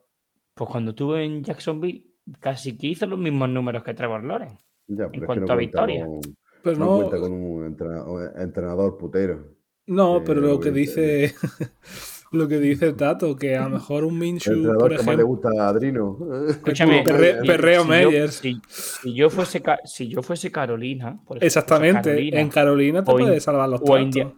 pues 0.53 0.69
cuando 0.69 0.91
estuvo 0.91 1.17
en 1.17 1.43
Jacksonville, 1.43 2.05
casi 2.39 2.77
que 2.77 2.87
hizo 2.87 3.05
los 3.05 3.19
mismos 3.19 3.49
números 3.49 3.83
que 3.83 3.93
Trevor 3.93 4.23
Lawrence. 4.23 4.63
Ya, 4.87 5.05
En 5.05 5.11
pero 5.11 5.13
es 5.13 5.19
que 5.21 5.25
cuanto 5.25 5.45
no 5.47 5.53
a 5.53 5.55
cuenta 5.55 5.57
victoria. 5.85 6.05
con- 6.05 6.21
Pero 6.63 6.77
no 6.77 6.85
no, 6.85 6.95
cuenta 6.97 7.17
con 7.19 7.31
un 7.33 7.65
entrenador, 7.65 8.33
entrenador 8.39 8.97
putero. 8.97 9.47
no, 9.87 10.17
eh, 10.17 10.23
pero 10.25 10.41
lo 10.41 10.59
que 10.59 10.71
dice 10.71 11.33
lo 12.31 12.47
que 12.47 12.59
dice 12.59 12.87
el 12.87 12.95
Tato, 12.95 13.35
que 13.35 13.57
a 13.57 13.63
lo 13.63 13.71
mejor 13.71 14.03
un 14.05 14.13
El 14.13 14.19
Minshew, 14.19 14.53
entrenador 14.53 14.79
por 14.81 14.89
que 14.91 14.97
más 14.97 15.05
le 15.07 15.11
ejemplo, 15.13 15.27
gusta 15.27 15.49
a 15.59 15.67
Adrino. 15.69 16.17
Escúchame, 16.47 17.03
Perre- 17.03 17.45
perreo 17.45 17.83
si 17.83 17.89
Meyers. 17.89 18.41
Yo, 18.41 18.49
si, 18.51 18.61
si 19.01 19.13
yo 19.13 19.29
fuese, 19.29 19.61
si 19.85 20.07
yo 20.07 20.21
fuese 20.21 20.51
Carolina, 20.51 21.13
por 21.25 21.37
ejemplo, 21.37 21.45
exactamente, 21.47 22.01
Carolina, 22.09 22.39
en 22.39 22.49
Carolina 22.49 23.03
te 23.03 23.11
puede 23.11 23.39
salvar 23.39 23.69
los 23.69 23.81
o. 23.81 23.97
India- 23.97 24.33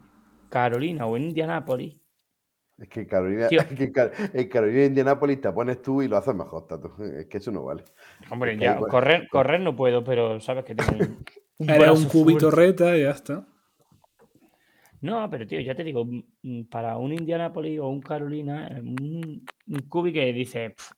Carolina 0.50 1.06
o 1.08 1.18
Indianapolis, 1.18 1.96
Es 2.78 2.90
que 2.90 3.02
en 3.02 3.06
Carolina, 3.06 3.48
es 3.52 3.66
que 3.78 3.84
en 3.86 3.94
Car- 3.94 4.12
en 4.34 4.50
Carolina 4.50 4.82
e 4.82 4.86
Indianápolis 4.88 5.40
te 5.42 5.52
pones 5.52 5.82
tú 5.82 6.02
y 6.02 6.08
lo 6.08 6.18
haces 6.18 6.34
mejor, 6.36 6.68
Tato. 6.68 6.96
Es 7.04 7.28
que 7.28 7.38
eso 7.38 7.52
no 7.52 7.64
vale. 7.64 7.84
hombre, 8.30 8.54
Es 8.54 8.60
que 8.60 8.66
ya, 8.66 8.78
correr, 8.78 9.28
correr 9.32 9.60
no 9.62 9.76
puedo, 9.76 10.04
pero 10.04 10.40
sabes 10.40 10.66
que 10.66 10.76
tengo 10.76 10.92
un, 10.98 11.24
un 11.60 12.06
cubito 12.06 12.50
fuerte. 12.52 12.84
reta 12.84 12.98
y 12.98 13.04
ya 13.04 13.12
está. 13.12 13.46
No, 15.02 15.30
pero 15.30 15.46
tío, 15.46 15.60
ya 15.60 15.76
te 15.76 15.84
digo, 15.84 16.06
mm, 16.06 16.24
mm, 16.44 16.64
para 16.70 16.98
un 16.98 17.12
Indianapolis 17.12 17.78
o 17.80 17.90
un 17.90 18.02
Carolina, 18.02 18.68
eh, 18.70 18.80
un, 18.80 19.46
un 19.68 19.80
cubi 19.90 20.14
que 20.14 20.32
dice, 20.32 20.70
"Pf, 20.70 20.92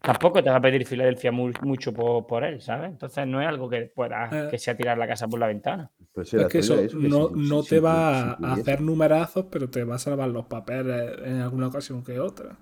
tampoco 0.00 0.42
te 0.42 0.50
va 0.50 0.56
a 0.56 0.60
pedir 0.60 0.86
Filadelfia 0.86 1.30
mu- 1.32 1.52
mucho 1.62 1.92
por, 1.92 2.26
por 2.26 2.44
él, 2.44 2.60
¿sabes? 2.60 2.90
Entonces 2.90 3.26
no 3.26 3.40
es 3.40 3.48
algo 3.48 3.68
que 3.68 3.82
pueda, 3.94 4.28
Eh. 4.32 4.48
que 4.50 4.58
sea 4.58 4.76
tirar 4.76 4.96
la 4.98 5.06
casa 5.06 5.28
por 5.28 5.38
la 5.40 5.46
ventana. 5.46 5.90
Pues 6.12 6.28
sí, 6.30 6.36
Es 6.36 6.42
la 6.42 6.48
que 6.48 6.58
eso 6.58 6.74
teoría 6.74 6.86
es 6.86 6.92
que 6.94 7.08
no, 7.08 7.28
si- 7.28 7.48
no 7.48 7.62
si- 7.62 7.68
te 7.70 7.76
si- 7.76 7.80
va 7.82 8.36
si 8.38 8.44
a 8.44 8.52
hacer 8.54 8.80
numerazos, 8.80 9.46
pero 9.50 9.68
te 9.70 9.84
va 9.84 9.96
a 9.96 9.98
salvar 9.98 10.28
los 10.28 10.46
papeles 10.46 11.12
en 11.24 11.40
alguna 11.40 11.68
ocasión 11.68 12.02
que 12.04 12.18
otra. 12.18 12.56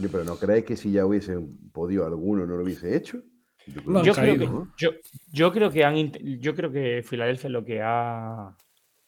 Pero 0.00 0.24
¿no 0.24 0.36
crees 0.36 0.64
que 0.64 0.76
si 0.76 0.92
ya 0.92 1.04
hubiesen 1.04 1.70
podido 1.72 2.06
alguno 2.06 2.46
no 2.46 2.56
lo 2.56 2.62
hubiese 2.62 2.96
hecho? 2.96 3.18
Yo 3.66 3.82
creo 3.82 3.90
No 3.92 3.98
han 4.00 4.04
Yo 4.06 4.14
que 4.14 4.20
creo, 4.20 4.32
sí, 4.34 4.38
que, 4.38 4.44
caído, 4.46 4.58
¿no? 4.60 4.72
yo, 4.78 4.90
yo 5.32 5.52
creo 5.52 5.70
que 5.70 5.84
han 5.84 6.12
yo 6.40 6.54
creo 6.54 6.70
que 6.70 7.02
Filadelfia 7.02 7.50
lo 7.50 7.64
que 7.64 7.80
ha 7.82 8.56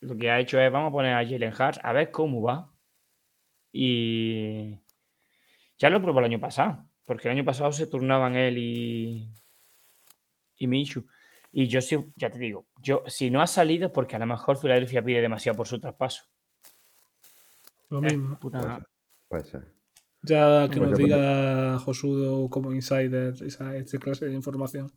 lo 0.01 0.17
que 0.17 0.31
ha 0.31 0.41
hecho 0.41 0.59
es 0.61 0.71
vamos 0.73 0.89
a 0.89 0.93
poner 0.93 1.15
a 1.15 1.25
Jalen 1.25 1.53
Hurts 1.53 1.81
a 1.83 1.93
ver 1.93 2.11
cómo 2.11 2.43
va. 2.43 2.69
Y 3.73 4.79
ya 5.79 5.89
lo 5.89 6.03
probó 6.03 6.19
el 6.19 6.27
año 6.27 6.41
pasado, 6.41 6.85
porque 7.05 7.29
el 7.29 7.37
año 7.37 7.45
pasado 7.45 7.73
se 7.73 7.87
turnaban 7.87 8.37
él 8.37 8.59
y 8.59 9.31
y 10.59 10.67
Minshew. 10.67 11.05
Y 11.51 11.67
yo 11.67 11.81
sí, 11.81 11.97
ya 12.17 12.31
te 12.31 12.39
digo, 12.39 12.67
yo 12.81 13.03
si 13.09 13.31
no 13.31 13.43
ha 13.43 13.47
salido 13.47 13.87
es 13.87 13.93
porque 13.93 14.17
a 14.17 14.19
lo 14.19 14.27
mejor 14.27 14.57
Filadelfia 14.59 15.03
pide 15.05 15.21
demasiado 15.21 15.57
por 15.57 15.67
su 15.67 15.79
traspaso. 15.81 16.25
Lo 17.91 17.99
Eh, 17.99 18.03
mismo. 18.17 18.39
puta- 18.39 18.87
Puede 19.29 19.45
ser. 19.45 19.67
Ya 20.23 20.69
que 20.71 20.79
nos 20.81 20.97
diga 20.97 21.79
Josudo 21.81 22.49
como 22.49 22.73
insider 22.73 23.35
esa, 23.45 23.77
esa 23.77 23.99
clase 23.99 24.27
de 24.27 24.35
información. 24.35 24.91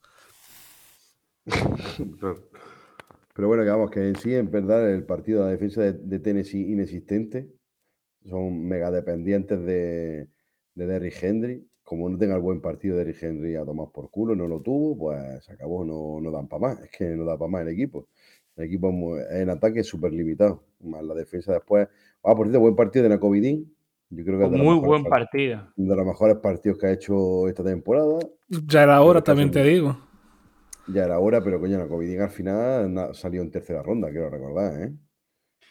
Pero 3.33 3.47
bueno, 3.47 3.63
que 3.63 3.69
vamos, 3.69 3.91
que 3.91 4.07
en 4.07 4.15
sí, 4.15 4.33
en 4.33 4.49
verdad, 4.49 4.89
el 4.93 5.03
partido 5.05 5.39
de 5.41 5.45
la 5.47 5.51
defensa 5.51 5.81
de, 5.81 5.93
de 5.93 6.19
Tennessee 6.19 6.71
inexistente. 6.71 7.49
Son 8.29 8.65
mega 8.65 8.89
dependientes 8.91 9.59
de, 9.65 10.29
de 10.73 10.87
Derrick 10.87 11.21
Henry. 11.21 11.67
Como 11.85 12.09
no 12.09 12.17
tenga 12.17 12.35
el 12.35 12.41
buen 12.41 12.59
partido 12.59 12.97
Derrick 12.97 13.21
Henry 13.23 13.55
a 13.55 13.63
tomar 13.63 13.87
por 13.93 14.09
culo, 14.09 14.35
no 14.35 14.47
lo 14.47 14.59
tuvo, 14.59 14.97
pues 14.97 15.45
se 15.45 15.53
acabó, 15.53 15.85
no, 15.85 16.19
no 16.19 16.31
dan 16.31 16.47
para 16.47 16.59
más. 16.59 16.79
Es 16.81 16.89
que 16.91 17.05
no 17.15 17.23
da 17.23 17.37
para 17.37 17.49
más 17.49 17.61
el 17.61 17.69
equipo. 17.69 18.07
El 18.57 18.65
equipo 18.65 18.89
en 19.29 19.49
ataque 19.49 19.81
es 19.81 19.87
súper 19.87 20.11
limitado. 20.11 20.63
Más 20.81 21.03
la 21.03 21.13
defensa 21.13 21.53
después. 21.53 21.87
Ah, 22.23 22.35
por 22.35 22.47
cierto, 22.47 22.59
buen 22.59 22.75
partido 22.75 23.03
de 23.03 23.09
Nacovidín. 23.09 23.71
Yo 24.09 24.23
creo 24.25 24.39
que 24.39 24.45
es 24.45 24.51
de 24.51 24.57
los 24.57 24.65
Muy 24.65 24.79
buen 24.79 25.03
part- 25.03 25.09
partido. 25.09 25.67
de 25.75 25.95
los 25.95 26.05
mejores 26.05 26.37
partidos 26.37 26.77
que 26.79 26.87
ha 26.87 26.91
hecho 26.91 27.47
esta 27.47 27.63
temporada. 27.63 28.19
Ya 28.49 28.83
era 28.83 29.01
hora, 29.01 29.21
también 29.23 29.51
te 29.51 29.63
digo. 29.63 29.95
Ya 30.87 31.05
era 31.05 31.19
hora, 31.19 31.43
pero 31.43 31.59
coño, 31.59 31.77
la 31.77 31.87
Covid 31.87 32.19
al 32.19 32.29
final 32.29 32.93
na- 32.93 33.13
salió 33.13 33.41
en 33.41 33.51
tercera 33.51 33.81
ronda, 33.83 34.09
quiero 34.09 34.29
recordar, 34.29 34.81
¿eh? 34.83 34.93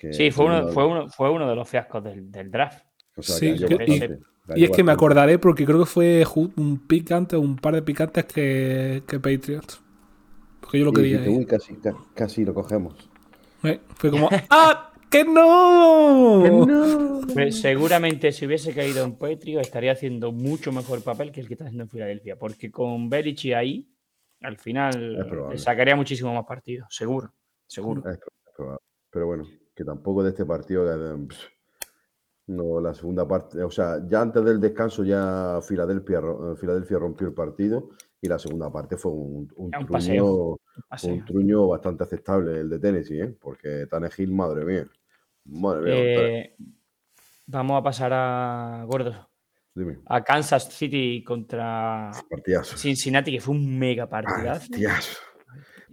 Que 0.01 0.13
Sí, 0.13 0.31
fue 0.31 0.47
uno, 0.47 0.69
fue 0.69 0.87
uno, 0.87 1.09
fue 1.09 1.31
uno 1.31 1.49
de 1.49 1.55
los 1.57 1.69
fiascos 1.69 2.03
del, 2.05 2.31
del 2.31 2.51
draft. 2.51 2.85
O 3.17 3.23
sea, 3.23 3.37
Sí, 3.37 3.55
que- 3.57 3.75
y- 3.75 3.77
bastante, 3.77 4.21
cayó 4.47 4.61
Y 4.61 4.65
es 4.65 4.71
que 4.71 4.83
me 4.85 4.93
acordaré 4.93 5.39
porque 5.39 5.65
creo 5.65 5.79
que 5.81 5.87
fue 5.87 6.25
un 6.57 6.87
pick 6.87 7.11
antes, 7.13 7.39
un 7.39 7.57
par 7.57 7.75
de 7.75 7.83
pick 7.83 8.01
antes 8.01 8.25
que, 8.27 9.03
que 9.07 9.19
Patriots. 9.21 9.81
Porque 10.61 10.79
yo 10.79 10.85
lo 10.87 10.91
Y 10.93 10.95
quería. 10.95 11.11
dijiste, 11.19 11.31
ahí. 11.31 11.39
"Uy, 11.39 11.47
casi, 11.47 11.75
ca- 11.77 11.97
casi 12.15 12.45
lo 12.45 12.55
cogemos. 12.55 12.95
Eh, 13.63 13.81
Fue 13.97 14.11
como, 14.11 14.29
¡ah! 14.51 14.91
¡Que 15.11 15.25
no! 15.25 16.43
Pues 17.33 17.61
seguramente 17.61 18.33
si 18.33 18.47
hubiese 18.47 18.75
caído 18.75 19.05
en 19.05 19.17
Patriot 19.17 19.61
estaría 19.61 19.93
haciendo 19.93 20.33
mucho 20.33 20.73
mejor 20.73 21.03
papel 21.03 21.31
que 21.33 21.41
el 21.41 21.47
que 21.49 21.55
está 21.55 21.65
haciendo 21.65 21.85
en 21.85 21.91
Filadelfia. 21.91 22.37
Porque 22.37 22.71
con 22.71 23.09
Belichick 23.09 23.55
ahí, 23.55 23.89
al 24.43 24.59
final 24.59 25.49
le 25.51 25.59
sacaría 25.59 25.95
muchísimo 25.97 26.35
más 26.35 26.45
partido. 26.45 26.87
Seguro. 26.91 27.33
Seguro. 27.67 28.03
Es 28.11 28.19
probable. 28.57 28.81
Pero 29.11 29.27
bueno, 29.27 29.45
que 29.75 29.85
tampoco 29.85 30.23
de 30.25 30.31
este 30.31 30.45
partido. 30.45 30.85
pff, 31.29 31.39
No, 32.47 32.81
la 32.81 32.93
segunda 32.93 33.27
parte. 33.27 33.63
O 33.63 33.71
sea, 33.71 34.01
ya 34.07 34.21
antes 34.21 34.45
del 34.45 34.61
descanso, 34.61 35.03
ya 35.03 35.61
Filadelfia, 35.63 36.19
eh, 36.19 36.57
Filadelfia 36.57 36.99
rompió 36.99 37.27
el 37.27 37.35
partido. 37.35 37.91
Y 38.21 38.29
la 38.29 38.39
segunda 38.39 38.71
parte 38.73 38.97
fue 38.97 39.13
un, 39.13 39.53
un, 39.57 39.67
Un 39.67 39.71
truño, 39.71 39.87
paseo. 39.89 40.61
Paseo. 40.89 41.15
un 41.15 41.25
truño 41.25 41.69
bastante 41.69 42.05
aceptable 42.05 42.61
el 42.61 42.71
de 42.71 42.79
Tennessee, 42.79 43.21
¿eh? 43.21 43.37
Porque 43.39 43.87
Tannehill, 43.89 44.33
madre 44.33 44.65
mía. 44.65 44.87
Madre 45.45 45.83
mía. 45.83 45.95
Eh, 45.95 46.57
vamos 47.47 47.79
a 47.79 47.83
pasar 47.83 48.13
a 48.15 48.85
Gordo. 48.87 49.29
Dime, 49.75 49.99
A 50.07 50.23
Kansas 50.23 50.69
City 50.73 51.23
contra 51.25 52.11
partidazo. 52.31 52.77
Cincinnati, 52.77 53.33
que 53.33 53.41
fue 53.41 53.55
un 53.55 53.79
mega 53.79 54.09
partidazo. 54.09 54.71
Partidazo. 54.71 55.19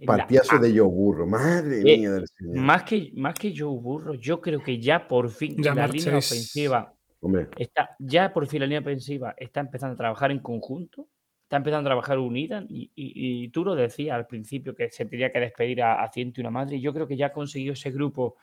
Partidazo 0.06 0.58
de 0.58 0.70
Joe 0.70 0.88
Burro. 0.88 1.26
Madre 1.26 1.80
Eh, 1.80 1.98
mía 1.98 2.10
del 2.12 2.26
señor. 2.28 2.56
Más 2.56 2.82
que, 2.84 3.10
más 3.14 3.34
que 3.34 3.54
Joe 3.56 3.78
Burro, 3.78 4.14
yo 4.14 4.40
creo 4.40 4.62
que 4.62 4.78
ya 4.78 5.06
por 5.08 5.30
fin 5.30 5.56
la 5.62 5.86
línea 5.86 6.16
ofensiva 6.18 6.92
Hombre, 7.20 7.48
está, 7.56 7.90
ya 7.98 8.32
por 8.32 8.46
fin 8.46 8.60
la 8.60 8.66
línea 8.66 8.80
ofensiva 8.80 9.34
está 9.38 9.60
empezando 9.60 9.94
a 9.94 9.96
trabajar 9.96 10.30
en 10.32 10.40
conjunto, 10.40 11.06
está 11.44 11.56
empezando 11.58 11.88
a 11.88 11.90
trabajar 11.92 12.18
unida 12.18 12.64
y, 12.68 12.90
y- 12.96 13.44
y 13.44 13.48
tú 13.50 13.64
lo 13.64 13.74
decías 13.76 14.16
al 14.16 14.26
principio 14.26 14.74
que 14.74 14.90
se 14.90 15.04
tenía 15.04 15.30
que 15.30 15.38
despedir 15.38 15.82
a, 15.82 16.02
a 16.02 16.10
ciento 16.10 16.40
y 16.40 16.42
una 16.42 16.50
madre 16.50 16.76
y 16.76 16.80
yo 16.80 16.92
creo 16.92 17.06
que 17.06 17.16
ya 17.16 17.26
ha 17.26 17.32
conseguido 17.32 17.74
ese 17.74 17.90
grupo 17.92 18.36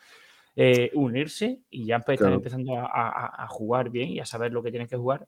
eh, 0.55 0.91
unirse 0.93 1.59
y 1.69 1.85
ya 1.85 1.97
están 1.97 2.15
Claro. 2.17 2.35
empezando 2.35 2.75
a, 2.77 2.85
a- 2.85 3.43
a 3.43 3.47
jugar 3.47 3.89
bien 3.89 4.09
y 4.09 4.19
a 4.19 4.25
saber 4.25 4.51
lo 4.51 4.61
que 4.63 4.71
tienen 4.71 4.87
que 4.87 4.97
jugar 4.97 5.27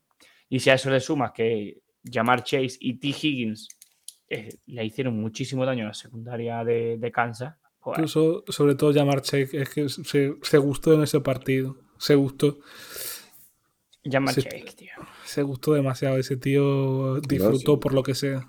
y 0.50 0.60
si 0.60 0.70
a 0.70 0.74
eso 0.76 0.90
le 0.90 1.00
sumas 1.00 1.32
que 1.32 1.80
Jamar 2.04 2.44
Chase 2.44 2.78
y 2.80 2.94
T. 2.96 3.08
Higgins 3.10 3.68
eh, 4.34 4.58
le 4.66 4.86
hicieron 4.86 5.20
muchísimo 5.20 5.66
daño 5.66 5.84
a 5.86 5.88
la 5.90 5.94
secundaria 5.94 6.64
de, 6.64 6.98
de 6.98 7.12
Kansas, 7.12 7.56
pues, 7.84 7.98
Incluso, 7.98 8.44
sobre 8.48 8.76
todo, 8.76 8.92
llamar 8.92 9.22
Check 9.22 9.54
es 9.56 9.70
que 9.70 9.90
se, 9.90 10.36
se 10.42 10.58
gustó 10.60 10.94
en 10.94 11.02
ese 11.02 11.20
partido. 11.20 11.78
Se 11.98 12.14
gustó. 12.16 12.60
Jamar 14.04 14.34
Sí. 14.36 14.42
Chase, 14.44 14.64
tío. 14.78 14.90
Se 15.26 15.42
gustó 15.44 15.74
demasiado. 15.74 16.18
Ese 16.18 16.38
tío 16.38 17.20
disfrutó 17.28 17.80
por 17.80 17.94
lo 17.94 18.04
que 18.04 18.14
sea. 18.16 18.48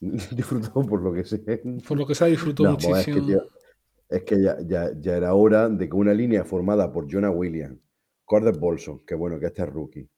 disfrutó 0.00 0.84
por 0.86 1.02
lo 1.02 1.12
que 1.12 1.24
sé. 1.24 1.38
Por 1.86 1.98
lo 1.98 2.06
que 2.06 2.14
sea, 2.14 2.26
disfrutó 2.28 2.64
No, 2.64 2.76
pues 2.76 2.86
es 2.98 3.04
que, 3.06 3.12
muchísimo. 3.12 3.26
tío, 3.42 3.50
es 4.08 4.22
que 4.24 4.42
ya, 4.42 4.56
ya- 4.66 4.92
ya 4.98 5.16
era 5.16 5.34
hora 5.34 5.68
de 5.68 5.88
que 5.88 5.94
una 5.96 6.14
línea 6.14 6.44
formada 6.44 6.92
por 6.92 7.06
Jonah 7.12 7.30
Williams, 7.30 7.78
Cordes 8.24 8.58
Bolson, 8.58 9.04
que 9.06 9.14
bueno, 9.14 9.38
que 9.40 9.46
este 9.46 9.62
es 9.62 9.68
rookie, 9.68 10.08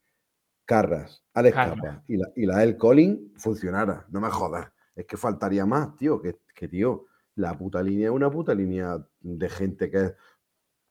Carras, 0.71 1.25
Alex 1.35 1.55
Carras. 1.57 1.75
Capa 1.75 2.05
y 2.07 2.16
la, 2.16 2.29
y 2.37 2.47
la 2.47 2.62
El 2.62 2.77
Collin 2.77 3.33
funcionara. 3.37 4.07
No 4.11 4.21
me 4.21 4.31
jodas. 4.31 4.71
Es 4.95 5.05
que 5.05 5.16
faltaría 5.16 5.66
más, 5.66 5.97
tío. 5.97 6.23
Que, 6.23 6.39
que, 6.55 6.68
tío, 6.68 7.07
la 7.35 7.59
puta 7.59 7.83
línea 7.83 8.07
es 8.07 8.12
una 8.12 8.31
puta 8.31 8.55
línea 8.55 9.05
de 9.21 9.49
gente 9.49 9.91
que 9.91 10.05
es 10.05 10.14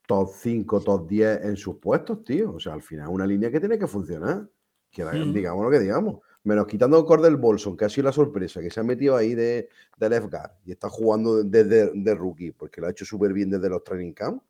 top 0.06 0.32
5, 0.36 0.82
top 0.82 1.08
10 1.08 1.46
en 1.46 1.56
sus 1.56 1.78
puestos, 1.78 2.26
tío. 2.26 2.56
O 2.56 2.60
sea, 2.60 2.74
al 2.74 2.82
final 2.82 3.08
es 3.08 3.14
una 3.14 3.26
línea 3.26 3.50
que 3.50 3.62
tiene 3.62 3.80
que 3.80 3.88
funcionar. 3.88 4.50
Que 4.92 5.06
Mm. 5.06 5.34
digamos 5.34 5.64
lo 5.64 5.72
que 5.72 5.80
digamos. 5.80 6.20
Menos 6.44 6.68
quitando 6.68 7.06
Cordell 7.06 7.38
Bolson, 7.38 7.78
que 7.78 7.86
ha 7.86 7.90
sido 7.90 8.06
la 8.06 8.12
sorpresa, 8.12 8.60
que 8.60 8.72
se 8.72 8.82
ha 8.82 8.84
metido 8.84 9.16
ahí 9.16 9.34
de, 9.34 9.70
de 9.98 10.10
left 10.10 10.30
guard 10.30 10.52
y 10.66 10.72
está 10.72 10.90
jugando 10.90 11.42
desde 11.44 11.92
de, 11.94 12.16
rookie, 12.16 12.52
porque 12.52 12.82
lo 12.82 12.88
ha 12.88 12.92
hecho 12.92 13.06
súper 13.06 13.32
bien 13.32 13.50
desde 13.50 13.70
los 13.70 13.82
training 13.84 14.12
camp. 14.12 14.44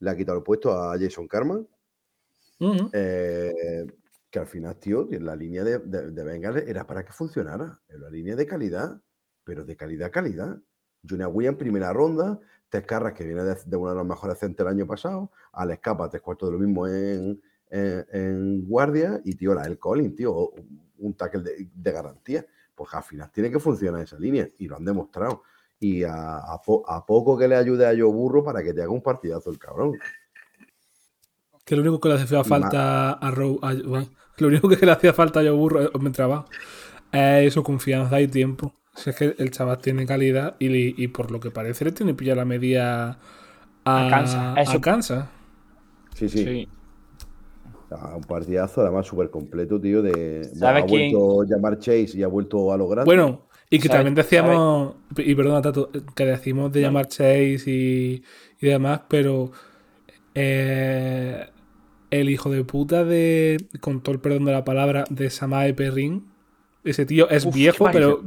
Le 0.00 0.10
ha 0.10 0.16
quitado 0.16 0.36
el 0.36 0.44
puesto 0.44 0.72
a 0.72 0.98
Jason 0.98 1.26
Carman. 1.26 1.66
Eh, 2.92 3.86
que 4.36 4.40
al 4.40 4.46
final, 4.46 4.76
tío, 4.76 5.08
la 5.20 5.34
línea 5.34 5.64
de, 5.64 5.78
de, 5.78 6.10
de 6.10 6.22
Bengals 6.22 6.62
era 6.66 6.86
para 6.86 7.02
que 7.06 7.10
funcionara. 7.12 7.80
Era 7.88 8.00
una 8.00 8.10
línea 8.10 8.36
de 8.36 8.46
calidad, 8.46 9.00
pero 9.42 9.64
de 9.64 9.74
calidad, 9.74 10.10
calidad. 10.10 10.58
Junior 11.08 11.30
Williams, 11.32 11.56
primera 11.58 11.90
ronda. 11.90 12.38
Tess 12.68 12.84
Carras, 12.84 13.14
que 13.14 13.24
viene 13.24 13.42
de, 13.44 13.56
de 13.64 13.76
uno 13.78 13.90
de 13.92 13.96
los 13.96 14.06
mejores 14.06 14.38
centros 14.38 14.66
el 14.68 14.76
año 14.76 14.86
pasado. 14.86 15.30
Alex 15.54 15.80
Capa, 15.80 16.10
tres 16.10 16.20
cuartos 16.20 16.50
de 16.50 16.52
lo 16.52 16.58
mismo 16.58 16.86
en, 16.86 17.40
en, 17.70 18.06
en 18.12 18.68
guardia. 18.68 19.22
Y, 19.24 19.36
tío, 19.36 19.54
la 19.54 19.62
El 19.62 19.78
Collins, 19.78 20.14
tío, 20.14 20.52
un, 20.98 21.14
tackle 21.14 21.40
de, 21.42 21.70
de 21.74 21.92
garantía. 21.92 22.44
Pues 22.74 22.92
al 22.92 23.04
final 23.04 23.30
tiene 23.32 23.50
que 23.50 23.58
funcionar 23.58 24.02
esa 24.02 24.18
línea. 24.18 24.46
Y 24.58 24.68
lo 24.68 24.76
han 24.76 24.84
demostrado. 24.84 25.44
Y 25.80 26.02
a, 26.02 26.40
a 26.40 26.60
po- 26.60 26.84
a 26.86 27.06
poco 27.06 27.38
que 27.38 27.48
le 27.48 27.56
ayude 27.56 27.86
a 27.86 27.92
Joe 27.92 28.12
Burro 28.12 28.44
para 28.44 28.62
que 28.62 28.74
te 28.74 28.82
haga 28.82 28.90
un 28.90 29.02
partidazo 29.02 29.48
el 29.48 29.58
cabrón. 29.58 29.94
Que 31.64 31.74
lo 31.74 31.82
único 31.82 31.98
que 31.98 32.10
le 32.10 32.14
hacía 32.16 32.44
falta 32.44 33.12
a 33.14 33.30
Row. 33.30 33.58
a- 33.62 33.72
lo 34.38 34.48
único 34.48 34.68
que 34.68 34.84
le 34.84 34.92
hacía 34.92 35.12
falta 35.12 35.40
a 35.40 35.42
Joe 35.42 35.52
Burro, 35.52 35.90
me 36.00 36.10
traba, 36.10 36.46
es 37.12 37.54
su 37.54 37.62
confianza 37.62 38.20
y 38.20 38.28
tiempo. 38.28 38.72
Si 38.94 39.10
es 39.10 39.16
que 39.16 39.34
el 39.38 39.50
chaval 39.50 39.78
tiene 39.78 40.06
calidad 40.06 40.56
y, 40.58 41.02
y 41.02 41.08
por 41.08 41.30
lo 41.30 41.38
que 41.40 41.50
parece 41.50 41.84
le 41.84 41.92
tiene 41.92 42.14
pilla 42.14 42.34
la 42.34 42.44
media 42.46 43.18
a, 43.84 44.06
A 44.06 44.10
Kansas, 44.10 44.56
a 44.56 44.62
eso- 44.62 44.80
Kansas. 44.80 45.28
Sí, 46.14 46.28
sí. 46.28 46.44
Sí. 46.44 46.68
Ah, 47.90 48.14
un 48.16 48.22
partidazo, 48.24 48.80
además 48.80 49.06
súper 49.06 49.30
completo, 49.30 49.80
tío. 49.80 50.02
De, 50.02 50.44
¿Sabes 50.44 50.82
ha 50.82 50.86
quién? 50.86 51.12
vuelto 51.12 51.42
a 51.42 51.46
llamar 51.46 51.78
Chase 51.78 52.10
y 52.14 52.22
ha 52.22 52.26
vuelto 52.28 52.72
a 52.72 52.76
lograr. 52.76 53.04
Bueno, 53.04 53.46
y 53.70 53.78
que 53.78 53.86
¿Sabe- 53.88 53.98
también 53.98 54.14
decíamos, 54.14 54.94
y 55.16 55.34
perdona, 55.34 55.62
Tato, 55.62 55.90
que 56.14 56.24
decimos 56.24 56.72
de 56.72 56.80
llamar 56.80 57.06
Chase 57.06 57.62
y, 57.66 58.22
y 58.60 58.66
demás, 58.66 59.02
pero 59.08 59.52
eh, 60.34 61.46
el 62.20 62.30
hijo 62.30 62.50
de 62.50 62.64
puta 62.64 63.04
de, 63.04 63.66
con 63.80 64.00
todo 64.00 64.14
el 64.14 64.20
perdón 64.20 64.44
de 64.44 64.52
la 64.52 64.64
palabra, 64.64 65.04
de 65.10 65.30
Samae 65.30 65.74
Perrin, 65.74 66.26
ese 66.84 67.06
tío 67.06 67.28
es 67.30 67.44
Uf, 67.44 67.52
qué 67.54 67.60
viejo, 67.60 67.88
pero, 67.92 68.22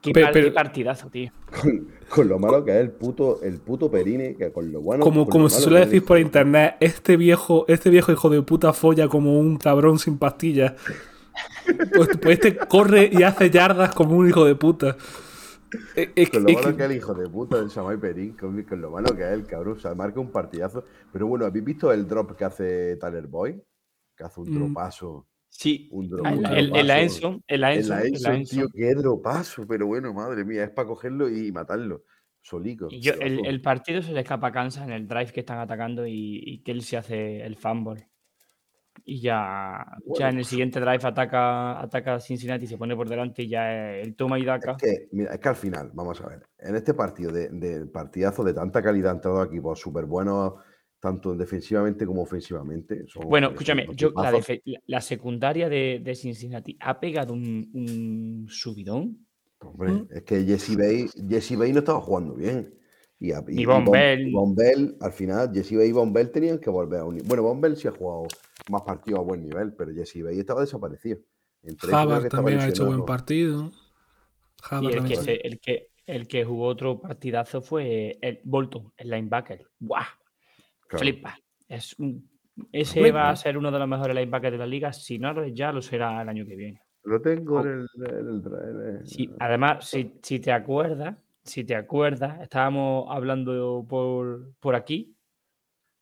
Qué, 0.00 0.12
pe- 0.12 0.22
par- 0.22 0.32
qué 0.32 0.40
pero 0.42 0.54
partidazo, 0.54 1.08
tío. 1.10 1.30
con, 1.60 1.88
con 2.08 2.28
lo 2.28 2.38
malo 2.38 2.64
que 2.64 2.70
es 2.70 2.76
el 2.78 2.90
puto, 2.90 3.40
el 3.42 3.58
puto 3.58 3.90
Perine, 3.90 4.34
que 4.36 4.52
con 4.52 4.70
lo 4.72 4.80
bueno. 4.80 5.02
como, 5.02 5.26
como 5.28 5.44
lo 5.44 5.50
se 5.50 5.60
suele 5.60 5.80
decir 5.80 6.04
por 6.04 6.18
internet, 6.18 6.76
este 6.80 7.16
viejo, 7.16 7.64
este 7.68 7.90
viejo 7.90 8.12
hijo 8.12 8.30
de 8.30 8.40
puta 8.42 8.72
folla 8.72 9.08
como 9.08 9.38
un 9.40 9.56
cabrón 9.56 9.98
sin 9.98 10.18
pastillas. 10.18 10.74
Pues, 11.94 12.08
pues 12.20 12.38
este 12.40 12.56
corre 12.56 13.10
y 13.12 13.22
hace 13.22 13.48
yardas 13.50 13.94
como 13.94 14.16
un 14.16 14.28
hijo 14.28 14.44
de 14.44 14.56
puta. 14.56 14.96
Es- 15.94 16.08
es 16.16 16.30
Con 16.30 16.44
lo 16.44 16.52
malo 16.52 16.70
que- 16.70 16.76
que 16.76 16.82
es 16.84 16.90
el 16.90 16.96
hijo 16.96 17.14
de 17.14 17.28
puta 17.28 17.58
del 17.58 17.70
Samay 17.70 17.96
Perín, 17.98 18.32
con, 18.36 18.62
con 18.62 18.80
lo 18.80 18.90
malo 18.90 19.14
que 19.14 19.22
es 19.22 19.30
el 19.32 19.46
cabrón. 19.46 19.76
O 19.76 19.80
sea, 19.80 19.94
marca 19.94 20.18
un 20.20 20.30
partidazo. 20.32 20.84
Pero 21.12 21.26
bueno, 21.26 21.44
¿habéis 21.46 21.64
visto 21.64 21.92
el 21.92 22.06
drop 22.06 22.36
que 22.36 22.44
hace 22.44 22.96
Tyler 22.96 23.26
Boy? 23.26 23.62
Que 24.16 24.24
hace 24.24 24.40
un 24.40 24.50
Mm. 24.50 24.54
dropazo. 24.54 25.26
Sí. 25.50 25.88
Un 25.92 26.08
drop. 26.08 26.26
Ah, 26.26 26.30
un 26.32 26.36
En 26.38 26.42
la- 26.42 26.50
en- 26.50 26.58
en 26.58 26.70
la 26.86 26.94
dropazo. 26.94 27.00
Enson, 27.02 27.44
en 27.46 27.60
la 27.60 27.72
En 27.72 27.78
Enson, 27.78 27.90
la 27.90 27.96
en 27.96 28.02
la 28.02 28.08
Enson, 28.18 28.34
Enson. 28.34 28.58
tío, 28.58 28.68
qué 28.74 28.94
dropazo. 28.94 29.66
Pero 29.66 29.86
bueno, 29.86 30.12
madre 30.14 30.44
mía, 30.44 30.64
es 30.64 30.70
para 30.70 30.88
cogerlo 30.88 31.28
y 31.28 31.52
matarlo. 31.52 32.04
Solico. 32.40 32.88
Yo- 32.90 33.12
el, 33.20 33.44
el 33.46 33.60
partido 33.60 34.00
se 34.00 34.12
le 34.12 34.20
escapa 34.20 34.46
a 34.46 34.52
Kansas 34.52 34.84
en 34.86 34.92
el 34.92 35.06
drive 35.08 35.32
que 35.32 35.40
están 35.40 35.58
atacando 35.58 36.06
y, 36.06 36.40
y 36.44 36.62
que 36.62 36.70
él 36.72 36.82
se 36.82 36.96
hace 36.96 37.42
el 37.44 37.56
fumble. 37.56 38.07
Y 39.10 39.22
ya, 39.22 39.86
ya 40.18 40.28
en 40.28 40.36
el 40.36 40.44
siguiente 40.44 40.78
drive 40.80 41.00
ataca, 41.02 41.80
ataca 41.80 42.16
a 42.16 42.20
Cincinnati 42.20 42.66
y 42.66 42.68
se 42.68 42.76
pone 42.76 42.94
por 42.94 43.08
delante 43.08 43.42
y 43.42 43.48
ya 43.48 43.94
el 43.96 44.14
toma 44.14 44.38
y 44.38 44.44
daca. 44.44 44.72
Es 44.72 44.82
que, 44.82 45.08
mira, 45.12 45.32
es 45.32 45.40
que 45.40 45.48
al 45.48 45.56
final, 45.56 45.90
vamos 45.94 46.20
a 46.20 46.28
ver, 46.28 46.42
en 46.58 46.76
este 46.76 46.92
partido 46.92 47.32
de, 47.32 47.48
de 47.48 47.86
partidazo 47.86 48.44
de 48.44 48.52
tanta 48.52 48.82
calidad 48.82 49.12
han 49.12 49.16
entrado 49.16 49.42
equipos 49.42 49.80
súper 49.80 50.04
buenos, 50.04 50.56
tanto 51.00 51.34
defensivamente 51.34 52.04
como 52.04 52.20
ofensivamente. 52.20 53.06
Son- 53.08 53.26
Bueno, 53.30 53.48
escúchame, 53.48 53.88
yo, 53.96 54.12
la 54.88 55.00
secundaria 55.00 55.70
de, 55.70 56.02
de 56.04 56.14
Cincinnati 56.14 56.76
ha 56.78 57.00
pegado 57.00 57.32
un, 57.32 57.70
un 57.72 58.46
subidón. 58.50 59.26
Hombre, 59.60 59.92
¿Mm? 59.92 60.06
es 60.10 60.22
que 60.24 60.44
Jesse 60.44 60.76
Bay, 60.76 61.08
Jesse 61.26 61.56
Bay 61.56 61.72
no 61.72 61.78
estaba 61.78 62.02
jugando 62.02 62.34
bien. 62.34 62.74
Y, 63.20 63.32
a- 63.32 63.40
Von 63.40 63.84
Von- 63.84 64.54
Bell. 64.54 64.96
Al 65.00 65.12
final, 65.12 65.50
Jesse 65.52 65.76
Bay 65.76 65.88
y 65.88 65.92
Von 65.92 66.12
Bell 66.12 66.30
tenían 66.30 66.58
que 66.58 66.70
volver 66.70 67.00
a 67.00 67.04
unir. 67.04 67.22
Bueno, 67.24 67.42
Von 67.42 67.60
Bell 67.60 67.76
sí 67.76 67.88
ha 67.88 67.90
jugado 67.92 68.28
más 68.70 68.82
partidos 68.82 69.20
a 69.20 69.22
buen 69.22 69.42
nivel, 69.42 69.72
pero 69.72 69.92
Jesse 69.92 70.22
Bay 70.22 70.38
estaba 70.38 70.60
desaparecido. 70.60 71.18
Entre 71.62 71.92
Havard 71.92 72.28
también 72.28 72.60
ha 72.60 72.68
hecho 72.68 72.86
buen 72.86 73.04
partido. 73.04 73.72
Y 74.80 74.86
el 74.86 75.04
que, 75.04 75.16
se- 75.16 75.40
el, 75.46 75.58
que, 75.60 75.88
el 76.06 76.28
que 76.28 76.44
jugó 76.44 76.66
otro 76.66 77.00
partidazo 77.00 77.60
fue 77.62 78.18
el 78.20 78.40
Bolton, 78.44 78.92
el 78.96 79.10
linebacker. 79.10 79.62
¡Buah! 79.80 80.04
Claro. 80.86 80.98
Flipa. 81.02 81.38
Es 81.68 81.98
un- 81.98 82.28
ese 82.72 83.10
va 83.12 83.30
a 83.30 83.36
ser 83.36 83.58
uno 83.58 83.70
de 83.70 83.78
los 83.78 83.88
mejores 83.88 84.14
linebackers 84.16 84.52
de 84.52 84.58
la 84.58 84.66
liga. 84.66 84.92
Si 84.92 85.18
no 85.18 85.32
lo 85.32 85.42
es 85.44 85.54
ya, 85.54 85.70
lo 85.72 85.82
será 85.82 86.22
el 86.22 86.28
año 86.28 86.46
que 86.46 86.56
viene. 86.56 86.80
Lo 87.04 87.20
tengo 87.20 87.58
Oh. 87.58 87.60
en 87.64 87.68
el, 87.68 87.88
en 88.06 88.28
el 88.28 88.42
dra- 88.42 88.68
en 88.70 88.96
el- 89.00 89.06
Sí, 89.06 89.30
además, 89.38 89.88
si, 89.88 90.14
si 90.22 90.40
te 90.40 90.50
acuerdas, 90.52 91.16
si 91.48 91.64
te 91.64 91.74
acuerdas, 91.74 92.40
estábamos 92.40 93.06
hablando 93.10 93.84
por, 93.88 94.54
por 94.60 94.74
aquí 94.74 95.16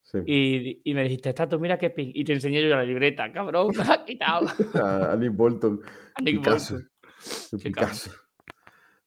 sí. 0.02 0.18
y, 0.26 0.90
y 0.90 0.94
me 0.94 1.02
dijiste, 1.04 1.32
Tato, 1.32 1.58
mira 1.58 1.78
qué 1.78 1.90
pin. 1.90 2.10
Y 2.14 2.24
te 2.24 2.32
enseñé 2.32 2.62
yo 2.62 2.68
la 2.68 2.84
libreta, 2.84 3.32
cabrón, 3.32 3.72
has 3.80 3.98
quitado. 3.98 4.48
A, 4.74 5.12
a 5.12 5.16
Nick 5.16 5.34
Bolton. 5.34 5.80
A 6.14 6.22
Nick 6.22 6.38
Picasso. 6.38 6.74
Bolton. 6.74 7.60
Picasso. 7.62 8.10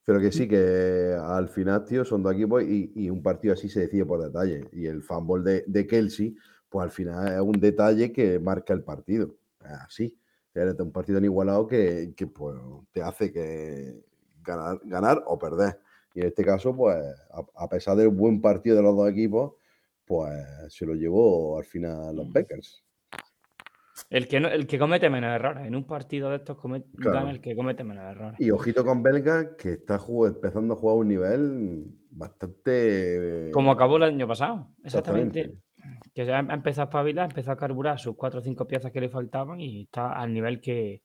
Pero 0.05 0.19
que 0.19 0.31
sí, 0.31 0.47
que 0.47 1.15
al 1.21 1.49
final, 1.49 1.85
tío, 1.85 2.03
son 2.03 2.23
dos 2.23 2.33
equipos 2.33 2.63
y, 2.63 2.91
y 2.95 3.09
un 3.11 3.21
partido 3.21 3.53
así 3.53 3.69
se 3.69 3.81
decide 3.81 4.05
por 4.05 4.19
detalle. 4.19 4.67
Y 4.71 4.87
el 4.87 5.03
fútbol 5.03 5.43
de, 5.43 5.63
de 5.67 5.85
Kelsey, 5.85 6.35
pues 6.67 6.83
al 6.83 6.89
final 6.89 7.27
es 7.31 7.39
un 7.39 7.59
detalle 7.59 8.11
que 8.11 8.39
marca 8.39 8.73
el 8.73 8.83
partido. 8.83 9.35
Así. 9.59 10.17
Un 10.55 10.91
partido 10.91 11.17
tan 11.17 11.25
igualado 11.25 11.67
que, 11.67 12.13
que, 12.17 12.27
pues, 12.27 12.57
te 12.91 13.01
hace 13.01 13.31
que 13.31 14.03
ganar, 14.41 14.79
ganar 14.83 15.23
o 15.27 15.37
perder. 15.37 15.79
Y 16.19 16.23
en 16.23 16.27
este 16.27 16.43
caso, 16.43 16.75
pues, 16.75 16.97
a, 17.31 17.63
a 17.63 17.69
pesar 17.69 17.95
del 17.95 18.09
buen 18.09 18.41
partido 18.41 18.75
de 18.75 18.81
los 18.83 18.93
dos 18.93 19.09
equipos, 19.09 19.53
pues 20.03 20.33
se 20.67 20.85
lo 20.85 20.93
llevó 20.93 21.57
al 21.57 21.63
final 21.63 22.13
los 22.13 22.27
Packers. 22.33 22.83
El 24.09 24.27
que, 24.27 24.41
no- 24.41 24.49
el 24.49 24.67
que 24.67 24.77
comete 24.77 25.09
menos 25.09 25.33
errores. 25.33 25.65
En 25.65 25.75
un 25.75 25.85
partido 25.87 26.29
de 26.29 26.35
estos 26.37 26.57
come- 26.57 26.83
Claro. 26.97 27.19
gana 27.19 27.31
el 27.31 27.39
que 27.39 27.55
comete 27.55 27.85
menos 27.85 28.03
errores. 28.03 28.37
Y 28.37 28.51
ojito 28.51 28.83
con 28.83 29.01
Belga, 29.01 29.55
que 29.55 29.73
está 29.73 29.97
empezando 30.27 30.73
a 30.73 30.77
jugar 30.77 30.97
un 30.97 31.07
nivel 31.07 31.85
bastante. 32.09 33.49
Como 33.53 33.71
acabó 33.71 33.95
el 33.95 34.03
año 34.03 34.27
pasado. 34.27 34.67
Exactamente. 34.83 35.39
Exactamente. 35.39 36.11
Que 36.13 36.25
ya 36.25 36.37
ha 36.39 36.53
empezado 36.53 36.81
a 36.87 36.89
espabilar, 36.89 37.29
empezó 37.29 37.51
a 37.51 37.57
carburar 37.57 37.97
sus 37.97 38.17
cuatro 38.17 38.41
o 38.41 38.43
cinco 38.43 38.67
piezas 38.67 38.91
que 38.91 38.99
le 38.99 39.07
faltaban 39.07 39.61
y 39.61 39.83
está 39.83 40.11
al 40.11 40.33
nivel 40.33 40.59
que, 40.59 41.01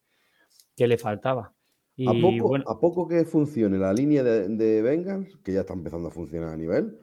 que 0.74 0.88
le 0.88 0.98
faltaba. 0.98 1.52
Y 1.96 2.08
A 2.08 2.20
poco, 2.20 2.48
bueno, 2.48 2.64
a 2.66 2.78
poco 2.80 3.06
que 3.06 3.24
funcione 3.24 3.78
la 3.78 3.92
línea 3.92 4.22
de, 4.24 4.48
de 4.48 4.82
Bengals, 4.82 5.36
que 5.44 5.52
ya 5.52 5.60
está 5.60 5.74
empezando 5.74 6.08
a 6.08 6.10
funcionar 6.10 6.48
a 6.50 6.56
nivel, 6.56 6.98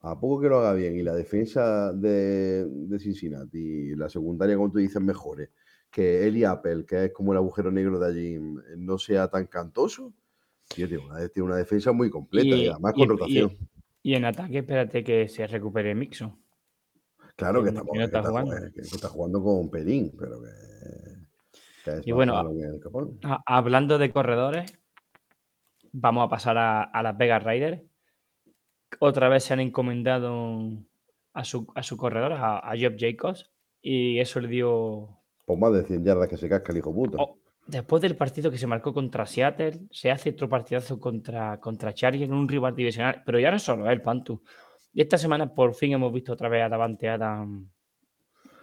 a 0.00 0.18
poco 0.20 0.40
que 0.40 0.48
lo 0.48 0.58
haga 0.58 0.72
bien 0.74 0.96
y 0.96 1.02
la 1.02 1.14
defensa 1.14 1.92
de, 1.92 2.64
de 2.64 2.98
Cincinnati 3.00 3.58
y 3.58 3.96
la 3.96 4.08
secundaria, 4.08 4.56
como 4.56 4.70
tú 4.70 4.78
dices, 4.78 5.02
mejore, 5.02 5.50
que 5.90 6.26
Eli 6.28 6.44
Apple, 6.44 6.84
que 6.86 7.06
es 7.06 7.12
como 7.12 7.32
el 7.32 7.38
agujero 7.38 7.72
negro 7.72 7.98
de 7.98 8.06
allí, 8.06 8.38
no 8.76 8.98
sea 8.98 9.26
tan 9.28 9.46
cantoso, 9.46 10.12
tío, 10.72 10.86
tiene 10.86 11.04
una, 11.04 11.26
tiene 11.28 11.46
una 11.48 11.56
defensa 11.56 11.90
muy 11.90 12.08
completa 12.08 12.54
y, 12.54 12.66
y, 12.66 12.68
además 12.68 12.92
con 12.92 13.02
y- 13.02 13.06
rotación. 13.06 13.58
y 14.02 14.14
en 14.14 14.24
ataque, 14.26 14.58
espérate 14.58 15.02
que 15.02 15.26
se 15.26 15.44
recupere 15.48 15.92
Mixon. 15.96 16.38
claro 17.34 17.64
que, 17.64 17.70
estamos- 17.70 17.92
que 17.92 18.04
está 18.04 18.22
jugando. 18.22 18.54
que, 18.72 18.80
está 18.80 19.08
jugando 19.08 19.42
con 19.42 19.70
Perín, 19.70 20.12
pero 20.16 20.40
que, 20.40 20.48
Y 22.04 22.12
bueno, 22.12 22.40
el. 22.50 22.80
A- 23.24 23.42
hablando 23.46 23.98
de 23.98 24.10
corredores, 24.12 24.78
vamos 25.92 26.26
a 26.26 26.28
pasar 26.28 26.58
a, 26.58 26.82
a 26.82 27.02
Las 27.02 27.16
Vegas 27.16 27.42
Raiders. 27.42 27.82
Otra 29.00 29.28
vez 29.28 29.44
se 29.44 29.52
han 29.54 29.60
encomendado 29.60 30.70
a 31.34 31.44
su, 31.44 31.66
a 31.74 31.82
su 31.82 31.96
corredor, 31.96 32.32
a, 32.32 32.58
a 32.58 32.74
Job 32.80 32.94
Jacobs, 32.98 33.50
y 33.82 34.18
eso 34.20 34.40
le 34.40 34.48
dio. 34.48 35.18
Pues 35.44 35.58
más 35.58 35.72
de 35.72 35.84
100 35.84 36.04
yardas 36.04 36.28
que 36.28 36.36
se 36.36 36.48
casca 36.48 36.72
el 36.72 36.78
hijo 36.78 36.94
puta. 36.94 37.18
Oh, 37.20 37.38
después 37.66 38.00
del 38.02 38.16
partido 38.16 38.50
que 38.50 38.58
se 38.58 38.66
marcó 38.66 38.92
contra 38.94 39.26
Seattle, 39.26 39.80
se 39.90 40.10
hace 40.10 40.30
otro 40.30 40.48
partidazo 40.48 40.98
contra, 40.98 41.60
contra 41.60 41.92
Chargers 41.94 42.24
en 42.24 42.32
un 42.32 42.48
rival 42.48 42.74
divisional, 42.74 43.22
pero 43.24 43.38
ya 43.38 43.50
no 43.50 43.58
solo 43.58 43.90
él, 43.90 44.00
Pantu. 44.02 44.42
Y 44.92 45.02
esta 45.02 45.18
semana 45.18 45.52
por 45.52 45.74
fin 45.74 45.92
hemos 45.92 46.12
visto 46.12 46.32
otra 46.32 46.48
vez 46.48 46.62
a 46.64 46.68
Davante 46.68 47.08
Adam 47.08 47.68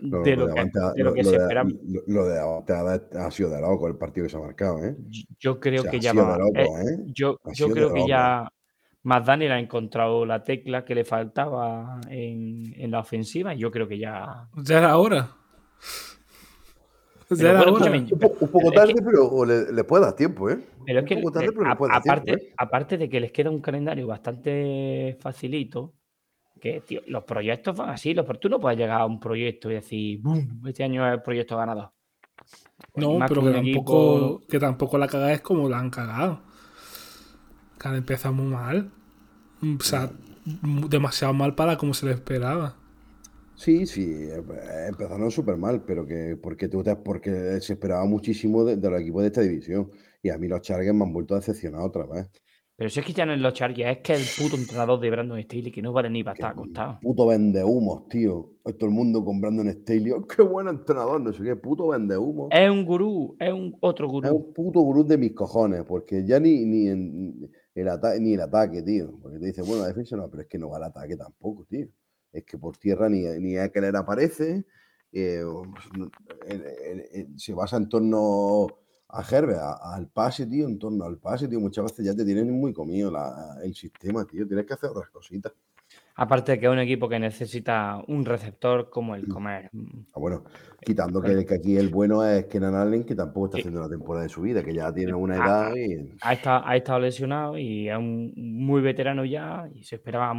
No, 0.04 0.22
de 0.24 0.36
lo 0.36 0.48
lo 0.48 0.56
que, 0.56 0.64
de 0.96 1.04
lo 1.04 1.14
que 1.14 1.24
lo 1.24 1.30
se. 1.32 1.38
Lo, 1.88 2.02
lo 2.08 2.26
de 2.28 2.40
Adams 2.40 3.16
ha 3.16 3.32
sido 3.32 3.50
de 3.50 3.62
loco 3.62 3.88
el 3.88 3.96
partido 3.96 4.26
que 4.26 4.30
se 4.30 4.38
ha 4.38 4.42
marcado, 4.42 4.84
¿eh? 4.84 4.96
Yo 5.40 5.60
creo 5.60 5.80
O 5.82 5.84
sea, 5.84 5.92
que 5.92 6.00
ya 6.00 6.14
va. 6.14 6.38
loco, 6.38 6.60
eh, 6.60 6.66
¿eh? 6.66 6.98
Yo, 7.14 7.38
creo 7.70 7.94
que 7.94 8.08
ya 8.08 8.50
McDaniel 9.04 9.52
ha 9.54 9.60
encontrado 9.60 10.26
la 10.26 10.44
tecla 10.44 10.84
que 10.86 10.96
le 10.96 11.06
faltaba 11.06 12.00
en, 12.10 12.74
en 12.78 12.92
la 12.92 13.00
ofensiva 13.00 13.54
y 13.56 13.60
yo 13.60 13.72
creo 13.72 13.88
que 13.88 13.98
ya. 13.98 14.48
Ya 14.64 14.78
era 14.80 14.98
hora. 14.98 15.30
Pero 17.30 17.42
Ya 17.42 17.50
era 17.50 17.58
bueno, 17.60 17.74
hora. 17.74 17.86
escúchame, 17.86 18.14
Un, 18.14 18.20
po- 18.20 18.38
un 18.40 18.52
poco 18.52 18.70
Es 18.72 18.76
tarde, 18.76 18.94
que- 18.94 19.02
pero 19.02 19.46
le, 19.46 19.72
le 19.72 19.84
puede 19.84 20.04
dar 20.06 20.16
tiempo, 20.16 20.50
¿eh? 20.50 20.60
Pero 20.86 21.00
es 21.00 21.04
un 21.04 21.10
que 21.10 21.16
poco 21.16 21.32
tarde, 21.32 21.48
pero 21.54 21.64
le 21.64 21.72
a- 21.72 21.78
puede 21.78 21.92
dar 21.94 22.02
aparte, 22.02 22.26
tiempo, 22.38 22.46
aparte 22.58 22.98
de 22.98 23.10
que 23.10 23.20
les 23.20 23.32
queda 23.32 23.50
un 23.50 23.62
calendario 23.62 24.08
bastante 24.08 25.18
facilito, 25.20 25.94
que 26.64 26.80
tío, 26.80 27.02
los 27.08 27.26
proyectos 27.26 27.76
van 27.76 27.90
así. 27.90 28.14
Los, 28.14 28.26
tú 28.40 28.48
no 28.48 28.58
puedes 28.58 28.80
llegar 28.80 29.02
a 29.02 29.06
un 29.06 29.20
proyecto 29.20 29.70
y 29.70 29.74
decir, 29.74 30.22
¡bum! 30.22 30.66
Este 30.66 30.86
año 30.86 31.06
es 31.06 31.14
el 31.16 31.22
proyecto 31.22 31.58
ganador. 31.58 31.92
No, 32.96 33.18
Más 33.18 33.28
pero 33.30 33.42
que 33.42 33.52
tampoco, 33.52 34.18
equipo- 34.40 34.48
que 34.48 34.60
tampoco 34.60 34.98
la 34.98 35.08
cagáis 35.08 35.42
como 35.42 35.68
la 35.68 35.80
han 35.80 35.90
cagado. 35.90 36.40
Que 37.78 37.88
han 37.90 37.96
empezado 37.96 38.34
muy 38.34 38.46
mal. 38.46 38.90
O 39.62 39.84
sea, 39.84 40.10
demasiado 40.90 41.34
mal 41.34 41.54
para 41.54 41.78
como 41.78 41.94
se 41.94 42.06
le 42.06 42.14
esperaba. 42.14 42.78
Sí, 43.56 43.86
sí, 43.86 44.04
eh, 44.30 44.42
empezaron 44.88 45.30
súper 45.32 45.58
mal, 45.58 45.84
pero 45.86 46.06
que 46.06 46.38
porque, 46.42 46.70
tú 46.70 46.82
te- 46.82 46.96
porque 46.96 47.60
se 47.62 47.74
esperaba 47.74 48.06
muchísimo 48.06 48.64
de, 48.64 48.78
de 48.78 48.90
los 48.90 49.02
equipos 49.02 49.22
de 49.22 49.28
esta 49.28 49.42
división. 49.42 49.92
Y 50.22 50.30
a 50.30 50.38
mí 50.38 50.48
los 50.48 50.62
Chargers 50.62 50.96
me 50.96 51.04
han 51.04 51.12
vuelto 51.14 51.34
a 51.36 51.40
decepcionar 51.40 51.82
otra 51.82 52.06
vez. 52.06 52.30
Pero 52.84 52.92
si 52.92 53.00
es 53.00 53.06
que 53.06 53.14
ya 53.14 53.26
no 53.26 53.32
es 53.32 53.40
los 53.40 53.54
Chargers, 53.54 53.92
es 53.96 54.04
que 54.04 54.14
el 54.14 54.24
puto 54.38 54.58
entrenador 54.58 55.00
de 55.00 55.10
Brandon 55.10 55.42
Staley 55.42 55.72
que 55.72 55.82
no 55.82 55.94
vale 55.94 56.10
ni 56.10 56.22
para 56.22 56.34
estar 56.34 56.52
acostado. 56.52 57.00
Puto 57.02 57.28
vende 57.28 57.64
humos, 57.64 58.10
tío. 58.10 58.56
Todo 58.62 58.88
el 58.88 58.92
mundo 58.92 59.24
comprando 59.24 59.62
en 59.62 59.72
Staley. 59.72 60.12
¡Oh, 60.12 60.28
qué 60.28 60.42
buen 60.42 60.68
entrenador! 60.68 61.22
No 61.22 61.32
sé 61.32 61.44
qué, 61.46 61.56
puto 61.56 61.88
vende 61.88 62.18
humos. 62.18 62.50
Es 62.52 62.70
un 62.70 62.84
gurú, 62.84 63.38
es 63.40 63.54
un 63.54 63.78
otro 63.80 64.08
Es 64.08 64.12
gurú. 64.12 64.36
un 64.36 64.52
puto 64.54 64.82
gurú 64.82 65.06
de 65.06 65.18
mis 65.18 65.32
cojones, 65.32 65.86
porque 65.88 66.26
ya 66.26 66.42
ni, 66.42 66.66
ni, 66.66 66.88
en- 66.90 67.50
el 67.74 67.88
ata- 67.88 68.20
ni 68.20 68.34
el 68.34 68.42
ataque, 68.42 68.82
tío. 68.82 69.18
Porque 69.22 69.40
te 69.40 69.46
dice, 69.46 69.62
bueno, 69.62 69.84
la 69.84 69.88
defensa 69.88 70.18
no, 70.18 70.30
pero 70.30 70.42
es 70.44 70.50
que 70.50 70.58
no 70.58 70.68
va 70.70 70.76
al 70.76 70.84
ataque 70.84 71.16
tampoco, 71.16 71.64
tío. 71.70 71.88
Es 72.34 72.44
que 72.44 72.58
por 72.58 72.76
tierra 72.76 73.08
ni, 73.08 73.22
ni 73.40 73.56
Eckler 73.56 73.96
aparece. 73.96 74.66
eh, 75.14 75.42
no- 75.98 76.12
el- 76.48 76.64
el- 76.86 77.04
el- 77.14 77.40
se 77.40 77.54
basa 77.54 77.78
en 77.78 77.88
torno 77.88 78.68
a 79.14 79.22
Herbert, 79.22 79.60
al 79.82 80.08
pase, 80.08 80.48
tío, 80.48 80.68
en 80.68 80.80
torno 80.80 81.06
al 81.06 81.18
pase, 81.18 81.48
tío. 81.48 81.60
Muchas 81.60 81.86
veces 81.86 82.06
ya 82.06 82.16
te 82.16 82.26
tienen 82.26 82.52
muy 82.52 82.74
comido 82.74 83.12
la- 83.12 83.58
el 83.64 83.74
sistema, 83.76 84.26
tío. 84.26 84.48
Tienes 84.48 84.66
que 84.66 84.74
hacer 84.74 84.90
otras 84.90 85.10
cositas. 85.10 85.54
Aparte 86.16 86.54
de 86.54 86.60
que 86.60 86.66
es 86.68 86.72
un 86.72 86.80
equipo 86.80 87.10
que 87.10 87.20
necesita 87.20 88.00
un 88.08 88.24
receptor 88.26 88.90
como 88.90 89.16
el 89.16 89.28
comer. 89.28 89.70
Ah, 90.14 90.20
bueno, 90.20 90.44
quitando 90.82 91.22
que, 91.22 91.44
que 91.46 91.56
aquí 91.56 91.76
el 91.78 91.90
bueno 91.90 92.24
es 92.26 92.46
Kenan 92.46 92.76
Allen, 92.76 93.04
que 93.04 93.16
tampoco 93.16 93.48
está 93.48 93.58
haciendo 93.60 93.82
la 93.82 93.90
temporada 93.90 94.24
de 94.24 94.30
su 94.30 94.42
vida, 94.42 94.64
que 94.64 94.74
ya 94.74 94.94
tiene 94.94 95.14
una 95.14 95.36
edad 95.38 95.74
y. 95.76 96.16
Ha 96.22 96.34
estado, 96.34 96.64
ha 96.66 96.76
estado 96.76 97.00
lesionado 97.00 97.58
y 97.58 97.90
es 97.90 97.98
un 97.98 98.32
muy 98.36 98.82
veterano 98.82 99.26
ya 99.26 99.68
y 99.74 99.84
se 99.84 99.96
esperaba 99.96 100.34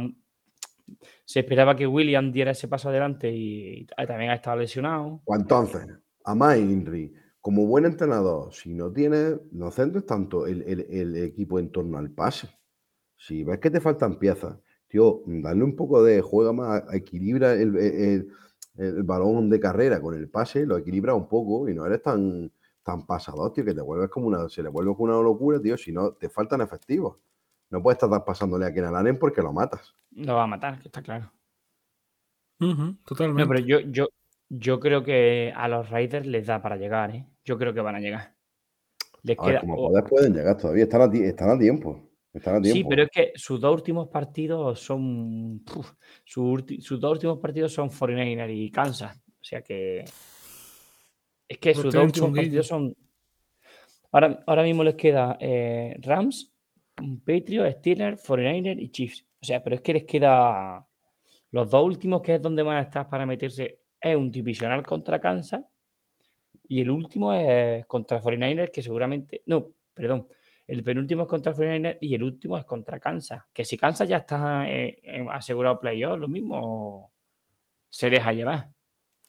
se 1.25 1.39
esperaba 1.39 1.75
que 1.75 1.87
William 1.87 2.31
diera 2.31 2.51
ese 2.51 2.67
paso 2.67 2.89
adelante 2.89 3.31
y 3.33 3.85
también 4.07 4.29
ha 4.31 4.35
estado 4.35 4.57
lesionado. 4.57 5.21
Pues 5.25 5.41
entonces, 5.41 5.87
a 6.23 6.35
Mike 6.35 6.59
Inri, 6.59 7.13
como 7.45 7.67
buen 7.67 7.85
entrenador, 7.85 8.51
si 8.55 8.73
no 8.73 8.91
tienes, 8.91 9.39
no 9.51 9.69
centres 9.69 10.03
tanto 10.07 10.47
el, 10.47 10.63
el- 10.63 10.87
el 10.89 11.15
equipo 11.17 11.59
en 11.59 11.71
torno 11.71 11.99
al 11.99 12.09
pase. 12.09 12.49
Si 13.15 13.43
ves 13.43 13.59
que 13.59 13.69
te 13.69 13.79
faltan 13.79 14.17
piezas, 14.17 14.57
tío, 14.87 15.21
dale 15.27 15.63
un 15.63 15.75
poco 15.75 16.03
de 16.03 16.21
juega 16.23 16.53
más, 16.53 16.81
equilibra 16.91 17.53
el, 17.53 17.77
el- 17.77 18.29
el 18.77 19.03
balón 19.03 19.47
de 19.51 19.59
carrera 19.59 20.01
con 20.01 20.15
el 20.15 20.27
pase, 20.27 20.65
lo 20.65 20.75
equilibra 20.75 21.13
un 21.13 21.27
poco 21.27 21.69
y 21.69 21.75
no 21.75 21.85
eres 21.85 22.01
tan, 22.01 22.51
tan 22.81 23.05
pasador, 23.05 23.53
tío, 23.53 23.63
que 23.63 23.75
te 23.75 23.81
vuelves 23.81 24.09
como 24.09 24.25
una, 24.25 24.49
se 24.49 24.63
le 24.63 24.69
vuelve 24.69 24.95
como 24.95 25.13
una 25.13 25.21
locura, 25.21 25.61
tío, 25.61 25.77
si 25.77 25.91
no, 25.91 26.13
te 26.13 26.29
faltan 26.29 26.61
efectivos. 26.61 27.17
No 27.69 27.79
puedes 27.83 28.01
estar 28.01 28.25
pasándole 28.25 28.65
a 28.65 28.73
Kenan 28.73 28.95
Allen 28.95 29.19
porque 29.19 29.43
lo 29.43 29.53
matas. 29.53 29.93
Lo 30.15 30.33
va 30.33 30.45
a 30.45 30.47
matar, 30.47 30.79
que 30.79 30.87
está 30.87 31.03
claro. 31.03 31.31
Totalmente. 33.05 33.43
No, 33.43 33.47
pero 33.47 33.59
yo, 33.59 33.81
yo, 33.81 34.07
yo 34.49 34.79
creo 34.79 35.03
que 35.03 35.53
a 35.55 35.67
los 35.67 35.91
Raiders 35.91 36.25
les 36.25 36.47
da 36.47 36.59
para 36.63 36.75
llegar, 36.77 37.11
¿eh? 37.15 37.27
Yo 37.45 37.57
creo 37.57 37.73
que 37.73 37.81
van 37.81 37.95
a 37.95 37.99
llegar. 37.99 38.35
Les 39.23 39.39
A 39.39 39.45
ver, 39.45 39.59
como 39.61 39.75
poder 39.75 40.03
pueden 40.03 40.33
llegar 40.33 40.57
todavía, 40.57 40.83
están 40.83 41.01
a, 41.01 41.09
ti- 41.09 41.23
están 41.23 41.49
a 41.49 41.57
tiempo. 41.57 42.09
Están 42.33 42.55
a 42.55 42.61
tiempo. 42.61 42.77
Sí, 42.77 42.85
pero 42.87 43.03
es 43.03 43.09
que 43.09 43.31
sus 43.35 43.61
dos 43.61 43.73
últimos 43.73 44.07
partidos 44.09 44.79
son. 44.79 45.61
puf, 45.65 45.93
sus, 46.23 46.99
dos 46.99 47.11
últimos 47.11 47.39
partidos 47.39 47.71
son 47.71 47.89
49ers 47.89 48.53
y 48.53 48.69
Kansas. 48.69 49.17
O 49.17 49.43
sea 49.43 49.61
que. 49.61 50.03
Es 51.47 51.57
que 51.59 51.73
sus 51.73 51.93
dos 51.93 52.03
últimos 52.03 52.31
partidos 52.35 52.67
son. 52.67 52.95
Ahora, 54.11 54.43
ahora 54.47 54.63
mismo 54.63 54.83
les 54.83 54.95
queda 54.95 55.37
eh, 55.39 55.97
Rams, 56.01 56.53
Patriots, 57.25 57.77
Steelers, 57.77 58.23
49ers 58.23 58.81
y 58.81 58.89
Chiefs. 58.89 59.25
O 59.41 59.45
sea, 59.45 59.63
pero 59.63 59.75
es 59.75 59.81
que 59.81 59.93
les 59.93 60.03
queda. 60.03 60.85
Los 61.51 61.69
dos 61.69 61.83
últimos, 61.85 62.21
que 62.21 62.35
es 62.35 62.41
donde 62.41 62.63
van 62.63 62.77
a 62.77 62.81
estar 62.81 63.07
para 63.09 63.25
meterse, 63.25 63.81
es 63.99 64.15
un 64.15 64.29
divisional 64.29 64.83
contra 64.85 65.19
Kansas. 65.19 65.63
Y 66.67 66.81
el 66.81 66.89
último 66.89 67.33
es 67.33 67.85
contra 67.85 68.21
49ers, 68.21 68.71
que 68.71 68.81
seguramente. 68.81 69.41
No, 69.45 69.67
perdón. 69.93 70.27
El 70.67 70.83
penúltimo 70.83 71.23
es 71.23 71.29
contra 71.29 71.53
49ers 71.53 71.97
y 72.01 72.15
el 72.15 72.23
último 72.23 72.57
es 72.57 72.65
contra 72.65 72.99
Kansas. 72.99 73.43
Que 73.53 73.63
si 73.63 73.77
Kansas 73.77 74.09
ya 74.09 74.17
está 74.17 74.67
eh, 74.69 74.99
eh, 75.03 75.25
asegurado 75.31 75.79
playoff, 75.79 76.17
lo 76.19 76.27
mismo 76.27 77.11
se 77.89 78.09
deja 78.09 78.33
llevar. 78.33 78.69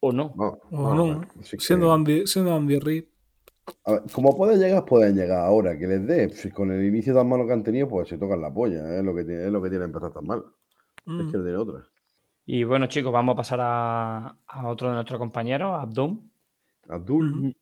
¿O 0.01 0.13
no? 0.13 0.33
No, 0.37 0.59
O 0.71 0.95
no, 0.95 1.21
que- 1.43 1.59
siendo 1.59 1.93
Andy, 1.93 2.27
siendo 2.27 2.55
Andy 2.55 2.79
Reid. 2.79 3.05
A 3.85 3.93
ver, 3.93 4.03
como 4.13 4.35
pueden 4.37 4.59
llegar, 4.61 4.85
pueden 4.85 5.15
llegar 5.17 5.41
ahora. 5.45 5.77
Que 5.79 5.87
les 5.87 6.07
dé. 6.07 6.29
Si 6.31 6.51
con 6.51 6.71
el 6.71 6.85
inicio 6.85 7.15
tan 7.15 7.29
malo 7.29 7.47
que 7.47 7.53
han 7.53 7.63
tenido, 7.65 7.89
pues 7.89 8.09
se 8.09 8.17
tocan 8.17 8.41
la 8.41 8.53
polla. 8.53 8.97
Es 8.97 9.05
lo 9.05 9.15
que 9.15 9.25
tiene, 9.25 9.45
es 9.47 9.51
lo 9.53 9.61
que 9.63 9.69
tiene 9.71 9.85
empezar 9.85 10.13
tan 10.13 10.25
mal. 10.25 10.43
Es 10.99 11.13
Mm. 11.13 11.31
que 11.33 11.39
de 11.39 11.57
otra. 11.57 11.85
Y 12.47 12.63
bueno, 12.65 12.87
chicos, 12.87 13.13
vamos 13.13 13.33
a 13.35 13.37
pasar 13.37 13.59
a, 13.61 14.37
a 14.47 14.69
otro 14.69 14.89
de 14.89 14.95
nuestros 14.95 15.19
compañeros, 15.19 15.73
Abdum. 15.79 16.31
Abdul. 16.89 17.57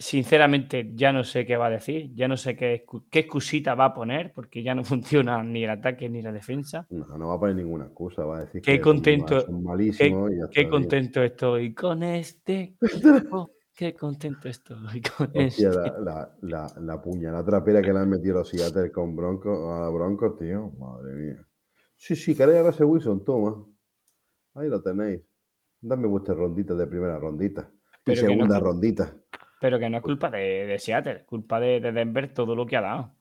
Sinceramente, 0.00 0.92
ya 0.94 1.12
no 1.12 1.24
sé 1.24 1.44
qué 1.44 1.56
va 1.56 1.66
a 1.66 1.70
decir, 1.70 2.14
ya 2.14 2.28
no 2.28 2.36
sé 2.36 2.54
qué, 2.54 2.84
qué 3.10 3.18
excusita 3.20 3.74
va 3.74 3.86
a 3.86 3.94
poner, 3.94 4.32
porque 4.32 4.62
ya 4.62 4.72
no 4.72 4.84
funciona 4.84 5.42
ni 5.42 5.64
el 5.64 5.70
ataque 5.70 6.08
ni 6.08 6.22
la 6.22 6.30
defensa. 6.30 6.86
No, 6.90 7.18
no 7.18 7.28
va 7.28 7.34
a 7.34 7.40
poner 7.40 7.56
ninguna 7.56 7.86
excusa. 7.86 8.24
Va 8.24 8.38
a 8.38 8.40
decir 8.44 8.62
Qué 8.62 8.74
que 8.76 8.80
contento- 8.80 9.40
son 9.40 9.56
Qué, 9.56 9.62
malísimos. 9.62 10.30
y 10.30 10.36
ya 10.38 10.44
qué 10.52 10.68
contento 10.68 11.22
estoy 11.22 11.74
con 11.74 12.04
este 12.04 12.76
equipo, 12.80 13.50
qué 13.74 13.92
contento 13.94 14.48
estoy 14.48 15.02
con 15.02 15.26
Hostia, 15.34 15.68
este. 15.70 15.80
la, 15.80 15.98
la, 15.98 16.36
la, 16.42 16.72
la 16.80 17.02
puñalada 17.02 17.44
trapera 17.44 17.82
que 17.82 17.92
le 17.92 17.98
han 17.98 18.08
metido 18.08 18.34
los 18.38 18.48
Seattle 18.48 18.92
con 18.92 19.16
Bronco, 19.16 19.72
a 19.72 19.90
Broncos, 19.90 20.38
tío. 20.38 20.70
Madre 20.78 21.12
mía. 21.14 21.44
Sí, 21.96 22.14
sí, 22.14 22.36
queréis 22.36 22.58
a 22.58 22.62
Russell 22.68 22.86
Wilson, 22.86 23.24
toma. 23.24 23.66
Ahí 24.54 24.68
lo 24.68 24.80
tenéis. 24.80 25.22
Dame 25.80 26.06
vuestras 26.06 26.36
ronditas 26.38 26.78
de 26.78 26.86
primera 26.86 27.18
rondita. 27.18 27.68
Pero 28.08 28.20
que 28.20 28.26
no 28.26 28.32
segunda 28.44 28.60
rondita. 28.60 29.14
Pero 29.60 29.78
que 29.78 29.90
no 29.90 29.96
es 29.98 30.02
culpa 30.02 30.30
de, 30.30 30.66
de 30.66 30.78
Seattle, 30.78 31.12
es 31.12 31.24
culpa 31.24 31.58
de, 31.60 31.80
de 31.80 31.92
Denver 31.92 32.32
todo 32.32 32.54
lo 32.54 32.64
que 32.66 32.76
ha 32.76 32.80
dado. 32.80 33.12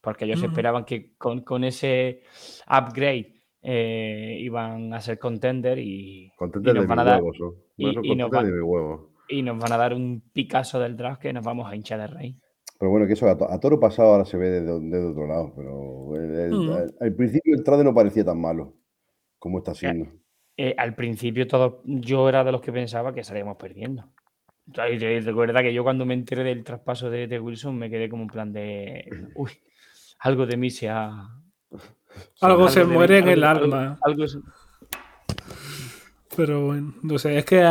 Porque 0.00 0.24
ellos 0.26 0.42
esperaban 0.42 0.84
que 0.84 1.14
con, 1.16 1.40
con 1.42 1.64
ese 1.64 2.22
upgrade 2.68 3.34
eh, 3.62 4.36
iban 4.40 4.92
a 4.94 5.00
ser 5.00 5.18
contender 5.18 5.78
y, 5.78 6.30
Contentes 6.36 6.70
y 6.72 6.74
nos 6.74 6.84
de 6.84 6.88
van 6.88 6.98
a 7.00 7.04
dar- 7.04 7.22
huevo, 7.22 7.34
son. 7.34 7.54
y- 7.76 7.84
nos 8.16 8.30
va- 8.30 8.42
de 8.44 8.52
y 9.30 9.42
van 9.42 9.72
a 9.72 9.76
dar 9.76 9.94
un 9.94 10.22
Picasso 10.32 10.78
del 10.78 10.96
draft 10.96 11.20
que 11.20 11.32
nos 11.32 11.44
vamos 11.44 11.70
a 11.70 11.74
hinchar 11.74 12.00
de 12.00 12.06
rey. 12.06 12.36
Pero 12.78 12.90
bueno, 12.92 13.06
que 13.08 13.14
eso 13.14 13.28
a, 13.28 13.36
to- 13.36 13.50
a 13.50 13.58
toro 13.58 13.80
pasado 13.80 14.10
ahora 14.12 14.24
se 14.24 14.36
ve 14.36 14.48
desde, 14.50 14.78
desde 14.80 15.06
otro 15.10 15.26
lado. 15.26 15.52
Pero 15.56 16.14
el- 16.16 16.34
el- 16.38 16.52
Mm. 16.52 16.70
al, 16.70 16.94
al 17.00 17.14
principio 17.14 17.54
el 17.54 17.64
trade 17.64 17.82
no 17.84 17.92
parecía 17.94 18.24
tan 18.24 18.40
malo 18.40 18.74
como 19.38 19.58
está 19.58 19.74
siendo. 19.74 20.06
Eh, 20.56 20.74
al 20.78 20.94
principio 20.94 21.46
todo, 21.46 21.82
yo 21.84 22.28
era 22.28 22.44
de 22.44 22.52
los 22.52 22.60
que 22.60 22.72
pensaba 22.72 23.12
que 23.12 23.24
salíamos 23.24 23.56
perdiendo. 23.56 24.04
Recuerda 24.72 25.62
que 25.62 25.72
yo 25.72 25.82
cuando 25.82 26.04
me 26.04 26.14
enteré 26.14 26.44
del 26.44 26.62
traspaso 26.64 27.08
de, 27.10 27.26
de 27.26 27.40
Wilson 27.40 27.76
me 27.78 27.88
quedé 27.90 28.08
como 28.08 28.22
un 28.22 28.28
plan 28.28 28.52
de, 28.52 29.04
uy, 29.34 29.50
algo 30.20 30.46
de 30.46 30.56
mí 30.56 30.70
se 30.70 30.88
ha... 30.88 31.28
Algo 32.40 32.68
se 32.68 32.84
muere 32.84 33.18
en 33.18 33.28
el 33.28 33.44
algo- 33.44 33.64
alma. 33.64 33.98
algo 34.02 34.26
se- 34.26 34.40
Pero 36.36 36.66
bueno, 36.66 36.94
no 37.02 37.18
sé, 37.18 37.38
es 37.38 37.44
que 37.44 37.62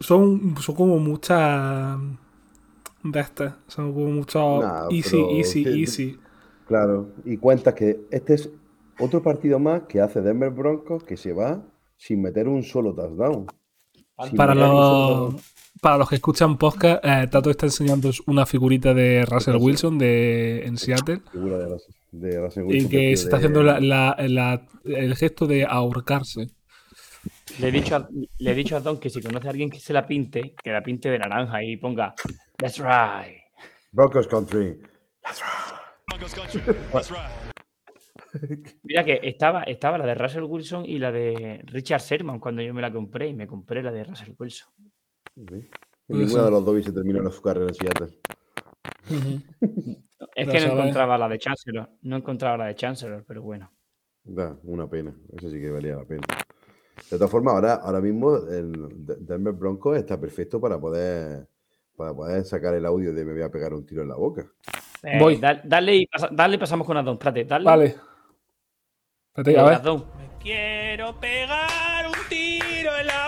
son, 0.00 0.56
son 0.60 0.74
como 0.74 0.98
muchas 0.98 1.98
de 3.02 3.20
estas. 3.20 3.54
Son 3.68 3.92
como 3.92 4.06
muchos 4.06 4.64
Nah, 4.64 4.88
easy, 4.90 5.10
pero 5.12 5.30
easy, 5.36 5.64
easy. 5.80 6.18
Claro, 6.66 7.12
y 7.24 7.36
cuentas 7.36 7.74
que 7.74 8.00
este 8.10 8.34
es 8.34 8.50
otro 8.98 9.22
partido 9.22 9.58
más 9.58 9.82
que 9.82 10.00
hace 10.00 10.22
Denver 10.22 10.50
Broncos 10.50 11.04
que 11.04 11.16
se 11.16 11.32
va 11.32 11.62
sin 11.96 12.22
meter 12.22 12.48
un 12.48 12.62
solo 12.62 12.94
touchdown. 12.94 13.46
Para 14.36 14.54
los. 14.54 15.34
Para 15.80 15.98
los 15.98 16.08
que 16.08 16.14
escuchan 16.16 16.56
podcast, 16.56 17.04
eh, 17.04 17.26
Tato 17.30 17.50
está 17.50 17.66
enseñando 17.66 18.10
una 18.26 18.46
figurita 18.46 18.94
de 18.94 19.24
Russell 19.26 19.56
Wilson 19.56 19.98
de, 19.98 20.64
en 20.66 20.76
Seattle. 20.78 21.20
Figura 21.32 21.58
de 21.58 21.66
Russell- 21.68 21.94
de 22.12 22.40
Russell 22.40 22.62
Y 22.62 22.66
Wilson, 22.66 22.90
que 22.90 23.16
se 23.16 23.24
está 23.24 23.30
de- 23.30 23.36
haciendo 23.36 23.62
la- 23.62 23.80
la- 23.80 24.16
la- 24.28 24.66
el 24.84 25.16
gesto 25.16 25.46
de 25.46 25.64
ahorcarse. 25.64 26.48
Le 27.58 27.68
he, 27.68 27.72
dicho 27.72 27.96
a, 27.96 28.08
le 28.38 28.50
he 28.50 28.54
dicho 28.54 28.76
a 28.76 28.80
Don 28.80 28.98
que 28.98 29.10
si 29.10 29.20
conoce 29.22 29.46
a 29.46 29.50
alguien 29.50 29.70
que 29.70 29.80
se 29.80 29.92
la 29.92 30.06
pinte, 30.06 30.54
que 30.62 30.70
la 30.70 30.82
pinte 30.82 31.10
de 31.10 31.18
naranja 31.18 31.62
y 31.62 31.76
ponga 31.76 32.14
That's 32.56 32.78
right. 32.78 33.38
Broncos 33.92 34.26
Country. 34.28 34.76
Mira 38.82 39.04
que 39.04 39.20
estaba, 39.22 39.62
estaba 39.62 39.96
la 39.98 40.06
de 40.06 40.14
Russell 40.14 40.42
Wilson 40.42 40.84
y 40.86 40.98
la 40.98 41.12
de 41.12 41.62
Richard 41.66 42.00
Sherman 42.02 42.40
cuando 42.40 42.62
yo 42.62 42.74
me 42.74 42.82
la 42.82 42.92
compré 42.92 43.28
y 43.28 43.34
me 43.34 43.46
compré 43.46 43.82
la 43.82 43.92
de 43.92 44.04
Russell 44.04 44.32
Wilson. 44.38 44.68
Sí. 45.36 45.68
Ser. 46.28 46.42
de 46.42 46.50
los 46.50 46.64
dos 46.64 46.84
se 46.84 46.92
terminó 46.92 47.30
su 47.30 47.42
carrera 47.42 47.68
en 47.68 47.74
Seattle. 47.74 48.18
Es 50.36 50.46
Ya 50.48 50.52
que 50.52 50.66
no 50.66 50.72
encontraba 50.72 51.16
la 51.18 51.28
de 51.28 51.38
Chancellor, 51.38 51.88
no 52.02 52.16
encontraba 52.16 52.56
la 52.56 52.66
de 52.66 52.74
Chancellor, 52.74 53.24
pero 53.26 53.42
bueno. 53.42 53.70
Da, 54.24 54.56
una 54.64 54.88
pena. 54.88 55.14
Eso 55.36 55.48
sí 55.50 55.60
que 55.60 55.70
valía 55.70 55.94
la 55.96 56.04
pena. 56.04 56.22
De 57.10 57.16
todas 57.18 57.30
formas, 57.30 57.54
ahora, 57.54 57.74
ahora 57.74 58.00
mismo 58.00 58.36
el 58.36 58.72
De- 59.06 59.16
Denver 59.20 59.52
Broncos 59.52 59.96
está 59.96 60.18
perfecto 60.20 60.60
para 60.60 60.80
poder, 60.80 61.46
para 61.96 62.14
poder 62.14 62.44
sacar 62.44 62.74
el 62.74 62.84
audio 62.86 63.12
de 63.12 63.24
me 63.24 63.32
voy 63.32 63.42
a 63.42 63.50
pegar 63.50 63.74
un 63.74 63.84
tiro 63.86 64.02
en 64.02 64.08
la 64.08 64.16
boca. 64.16 64.44
Eh, 65.04 65.18
Voy. 65.20 65.36
da- 65.36 65.60
dale 65.62 65.94
y 65.96 66.06
pasa- 66.06 66.30
dale 66.32 66.56
y 66.56 66.58
pasamos 66.58 66.86
con 66.86 66.96
Adon. 66.96 67.14
Espérate, 67.14 67.44
dale. 67.44 67.64
Vale. 67.64 67.96
Espérate, 69.28 69.58
a 69.58 69.64
ver. 69.64 69.74
Adon. 69.74 70.04
Quiero 70.40 71.20
pegar 71.20 72.06
un 72.06 72.28
tiro 72.28 72.96
en 72.98 73.06
la 73.06 73.12
boca. 73.14 73.23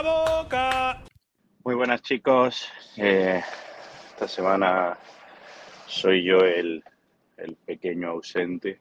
Muy 1.66 1.74
buenas 1.74 2.00
chicos. 2.00 2.70
Eh, 2.96 3.42
esta 4.10 4.28
semana 4.28 4.96
soy 5.88 6.22
yo 6.22 6.38
el, 6.38 6.84
el 7.36 7.56
pequeño 7.56 8.10
ausente. 8.10 8.78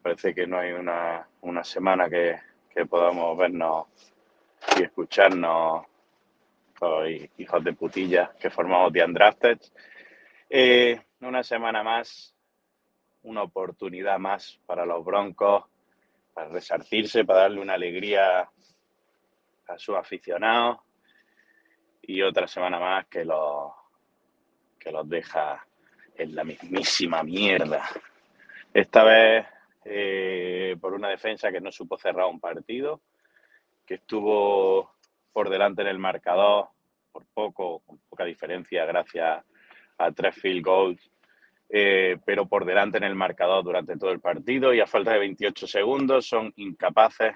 Parece 0.00 0.32
que 0.36 0.46
no 0.46 0.56
hay 0.56 0.70
una, 0.70 1.28
una 1.40 1.64
semana 1.64 2.08
que, 2.08 2.38
que 2.72 2.86
podamos 2.86 3.36
vernos 3.36 3.88
y 4.78 4.84
escucharnos, 4.84 5.84
hi- 6.80 7.28
hijos 7.38 7.64
de 7.64 7.72
putilla 7.72 8.30
que 8.38 8.50
formamos 8.50 8.92
The 8.92 9.04
Undrafted. 9.04 9.58
Eh, 10.48 11.00
una 11.22 11.42
semana 11.42 11.82
más, 11.82 12.36
una 13.24 13.42
oportunidad 13.42 14.20
más 14.20 14.60
para 14.64 14.86
los 14.86 15.04
Broncos, 15.04 15.64
para 16.32 16.50
resarcirse, 16.50 17.24
para 17.24 17.40
darle 17.40 17.60
una 17.60 17.74
alegría 17.74 18.42
a 18.42 19.76
sus 19.76 19.96
aficionados 19.96 20.78
y 22.02 22.22
otra 22.22 22.46
semana 22.46 22.78
más 22.78 23.06
que 23.06 23.24
los 23.24 23.72
que 24.78 24.92
los 24.92 25.08
deja 25.08 25.66
en 26.16 26.34
la 26.34 26.44
mismísima 26.44 27.22
mierda. 27.22 27.88
Esta 28.72 29.04
vez 29.04 29.46
eh, 29.84 30.76
por 30.80 30.92
una 30.92 31.08
defensa 31.08 31.50
que 31.50 31.60
no 31.60 31.72
supo 31.72 31.96
cerrar 31.98 32.26
un 32.26 32.40
partido, 32.40 33.00
que 33.86 33.94
estuvo 33.94 34.92
por 35.32 35.48
delante 35.48 35.82
en 35.82 35.88
el 35.88 35.98
marcador 35.98 36.68
por 37.10 37.24
poco, 37.32 37.80
con 37.80 37.98
poca 38.08 38.24
diferencia, 38.24 38.84
gracias 38.84 39.44
a 39.98 40.12
tres 40.12 40.34
field 40.36 40.64
goals, 40.64 41.10
eh, 41.68 42.16
pero 42.24 42.46
por 42.46 42.64
delante 42.64 42.98
en 42.98 43.04
el 43.04 43.14
marcador 43.14 43.64
durante 43.64 43.96
todo 43.96 44.10
el 44.10 44.20
partido 44.20 44.72
y 44.72 44.80
a 44.80 44.86
falta 44.86 45.12
de 45.12 45.18
28 45.18 45.66
segundos 45.66 46.26
son 46.26 46.52
incapaces 46.56 47.34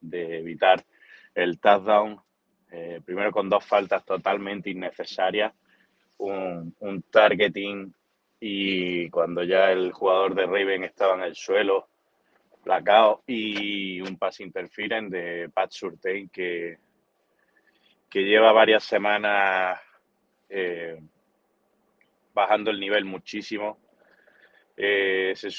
de 0.00 0.38
evitar 0.38 0.84
el 1.34 1.58
touchdown 1.58 2.20
eh, 2.74 3.00
primero 3.04 3.30
con 3.30 3.48
dos 3.48 3.64
faltas 3.64 4.04
totalmente 4.04 4.70
innecesarias, 4.70 5.52
un, 6.18 6.74
un 6.80 7.02
targeting 7.02 7.94
y 8.40 9.08
cuando 9.10 9.44
ya 9.44 9.70
el 9.70 9.92
jugador 9.92 10.34
de 10.34 10.46
Raven 10.46 10.84
estaba 10.84 11.14
en 11.14 11.22
el 11.22 11.36
suelo, 11.36 11.88
placado, 12.62 13.22
y 13.26 14.00
un 14.00 14.18
pass 14.18 14.40
interference 14.40 15.16
de 15.16 15.48
Pat 15.50 15.70
Surtain 15.70 16.28
que, 16.30 16.78
que 18.10 18.20
lleva 18.24 18.52
varias 18.52 18.84
semanas 18.84 19.80
eh, 20.48 21.00
bajando 22.34 22.70
el 22.70 22.80
nivel 22.80 23.04
muchísimo. 23.04 23.78
Eh, 24.76 25.32
se, 25.36 25.50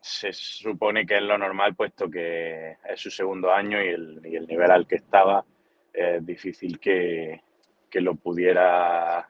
se 0.00 0.32
supone 0.32 1.04
que 1.04 1.16
es 1.16 1.22
lo 1.22 1.36
normal, 1.36 1.74
puesto 1.74 2.08
que 2.08 2.76
es 2.88 3.00
su 3.00 3.10
segundo 3.10 3.52
año 3.52 3.82
y 3.82 3.88
el, 3.88 4.20
y 4.24 4.36
el 4.36 4.46
nivel 4.46 4.70
al 4.70 4.86
que 4.86 4.96
estaba 4.96 5.44
es 5.94 6.26
difícil 6.26 6.78
que, 6.80 7.40
que 7.88 8.00
lo 8.00 8.16
pudiera 8.16 9.28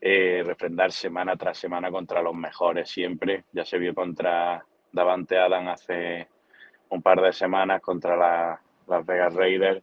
eh, 0.00 0.42
refrendar 0.44 0.92
semana 0.92 1.36
tras 1.36 1.56
semana 1.58 1.90
contra 1.90 2.20
los 2.20 2.34
mejores 2.34 2.90
siempre. 2.90 3.44
Ya 3.52 3.64
se 3.64 3.78
vio 3.78 3.94
contra 3.94 4.64
Davante 4.92 5.38
Adam 5.38 5.68
hace 5.68 6.28
un 6.90 7.02
par 7.02 7.20
de 7.20 7.32
semanas 7.32 7.80
contra 7.80 8.16
la- 8.16 8.60
las 8.88 9.06
Vegas 9.06 9.34
Raiders 9.34 9.82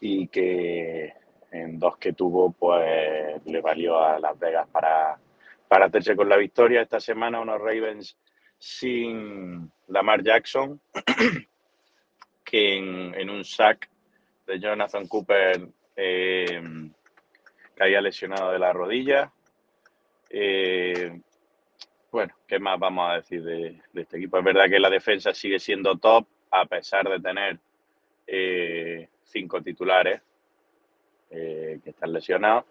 y 0.00 0.28
que 0.28 1.12
en 1.52 1.78
dos 1.78 1.96
que 1.98 2.12
tuvo 2.12 2.52
pues 2.52 3.44
le 3.46 3.60
valió 3.60 4.00
a 4.00 4.18
Las 4.18 4.38
Vegas 4.38 4.68
para, 4.68 5.18
para 5.68 5.86
hacerse 5.86 6.16
con 6.16 6.28
la 6.28 6.36
victoria. 6.36 6.82
Esta 6.82 7.00
semana 7.00 7.40
unos 7.40 7.60
Ravens 7.60 8.16
sin 8.58 9.70
Lamar 9.88 10.22
Jackson 10.22 10.80
que 12.44 12.76
en 12.76 13.30
un 13.30 13.44
sack 13.44 13.88
de 14.46 14.60
Jonathan 14.60 15.06
Cooper 15.06 15.68
eh, 15.96 16.62
caía 17.74 18.00
lesionado 18.00 18.52
de 18.52 18.58
la 18.58 18.72
rodilla. 18.72 19.32
Eh, 20.30 21.20
bueno, 22.10 22.34
¿qué 22.46 22.58
más 22.58 22.78
vamos 22.78 23.10
a 23.10 23.14
decir 23.16 23.42
de, 23.42 23.80
este 23.94 24.16
equipo? 24.16 24.38
Es 24.38 24.44
verdad 24.44 24.68
que 24.68 24.78
la 24.78 24.90
defensa 24.90 25.34
sigue 25.34 25.58
siendo 25.58 25.96
top 25.98 26.26
a 26.50 26.64
pesar 26.64 27.08
de 27.08 27.20
tener 27.20 27.58
eh, 28.26 29.08
cinco 29.24 29.60
titulares 29.62 30.22
que 31.28 31.90
están 31.90 32.12
lesionados, 32.12 32.64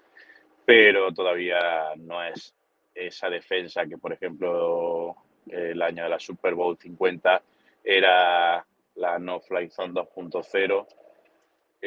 pero 0.66 1.14
todavía 1.14 1.94
no 1.98 2.24
es 2.24 2.56
esa 2.96 3.30
defensa 3.30 3.86
que, 3.86 3.98
por 3.98 4.14
ejemplo, 4.14 5.16
el 5.48 5.82
año 5.82 6.04
de 6.04 6.10
la 6.10 6.20
Super 6.20 6.56
Bowl 6.56 6.78
50 6.78 7.42
era 7.84 8.66
la 8.96 9.20
No 9.20 9.40
Fly 9.42 9.70
Zone 9.70 9.94
2.0, 9.94 10.88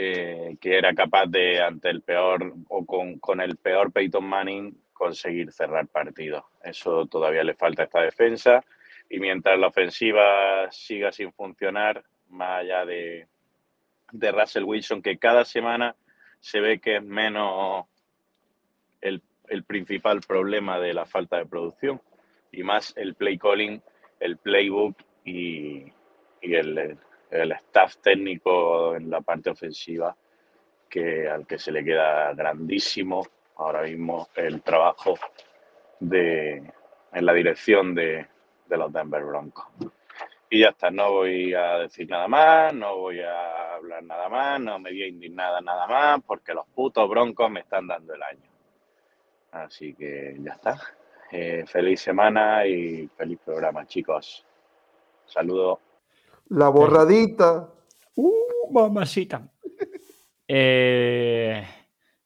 eh, 0.00 0.56
que 0.60 0.78
era 0.78 0.94
capaz 0.94 1.26
de, 1.26 1.60
ante 1.60 1.90
el 1.90 2.02
peor 2.02 2.54
o 2.68 2.86
con, 2.86 3.18
con 3.18 3.40
el 3.40 3.56
peor 3.56 3.90
Peyton 3.90 4.24
Manning, 4.24 4.80
conseguir 4.92 5.50
cerrar 5.50 5.88
partidos. 5.88 6.44
Eso 6.62 7.06
todavía 7.06 7.42
le 7.42 7.54
falta 7.54 7.82
a 7.82 7.86
esta 7.86 8.02
defensa 8.02 8.64
y 9.10 9.18
mientras 9.18 9.58
la 9.58 9.66
ofensiva 9.66 10.70
siga 10.70 11.10
sin 11.10 11.32
funcionar, 11.32 12.04
más 12.28 12.60
allá 12.60 12.86
de, 12.86 13.26
de 14.12 14.30
Russell 14.30 14.62
Wilson, 14.62 15.02
que 15.02 15.18
cada 15.18 15.44
semana 15.44 15.96
se 16.38 16.60
ve 16.60 16.78
que 16.78 16.98
es 16.98 17.02
menos 17.02 17.86
el, 19.00 19.20
el 19.48 19.64
principal 19.64 20.20
problema 20.20 20.78
de 20.78 20.94
la 20.94 21.06
falta 21.06 21.38
de 21.38 21.46
producción 21.46 22.00
y 22.52 22.62
más 22.62 22.96
el 22.96 23.16
play 23.16 23.36
calling, 23.36 23.82
el 24.20 24.36
playbook 24.36 24.96
y, 25.24 25.92
y 26.40 26.54
el, 26.54 26.98
el 27.30 27.52
staff 27.52 27.96
técnico 27.98 28.96
en 28.96 29.10
la 29.10 29.20
parte 29.20 29.50
ofensiva 29.50 30.16
que 30.88 31.28
al 31.28 31.46
que 31.46 31.58
se 31.58 31.70
le 31.70 31.84
queda 31.84 32.32
grandísimo 32.34 33.26
ahora 33.56 33.82
mismo 33.82 34.28
el 34.34 34.62
trabajo 34.62 35.18
de, 36.00 36.72
en 37.12 37.26
la 37.26 37.32
dirección 37.32 37.94
de, 37.94 38.26
de 38.66 38.76
los 38.76 38.92
Denver 38.92 39.24
Broncos. 39.24 39.66
Y 40.50 40.60
ya 40.60 40.70
está, 40.70 40.90
no 40.90 41.12
voy 41.12 41.52
a 41.52 41.78
decir 41.78 42.08
nada 42.08 42.26
más, 42.26 42.72
no 42.72 42.96
voy 42.96 43.20
a 43.20 43.74
hablar 43.74 44.02
nada 44.02 44.28
más, 44.30 44.60
no 44.60 44.78
me 44.78 44.90
voy 44.90 45.02
a 45.02 45.08
indignar 45.08 45.62
nada 45.62 45.86
más, 45.86 46.20
porque 46.26 46.54
los 46.54 46.66
putos 46.68 47.08
broncos 47.08 47.50
me 47.50 47.60
están 47.60 47.86
dando 47.86 48.14
el 48.14 48.22
año. 48.22 48.48
Así 49.50 49.94
que 49.94 50.36
ya 50.40 50.52
está. 50.52 50.80
Eh, 51.30 51.64
feliz 51.66 52.00
semana 52.00 52.66
y 52.66 53.06
feliz 53.08 53.38
programa, 53.44 53.86
chicos. 53.86 54.46
Saludos. 55.26 55.87
La 56.50 56.68
borradita. 56.68 57.72
Uh, 58.16 58.72
mamacita. 58.72 59.50
Eh, 60.50 61.62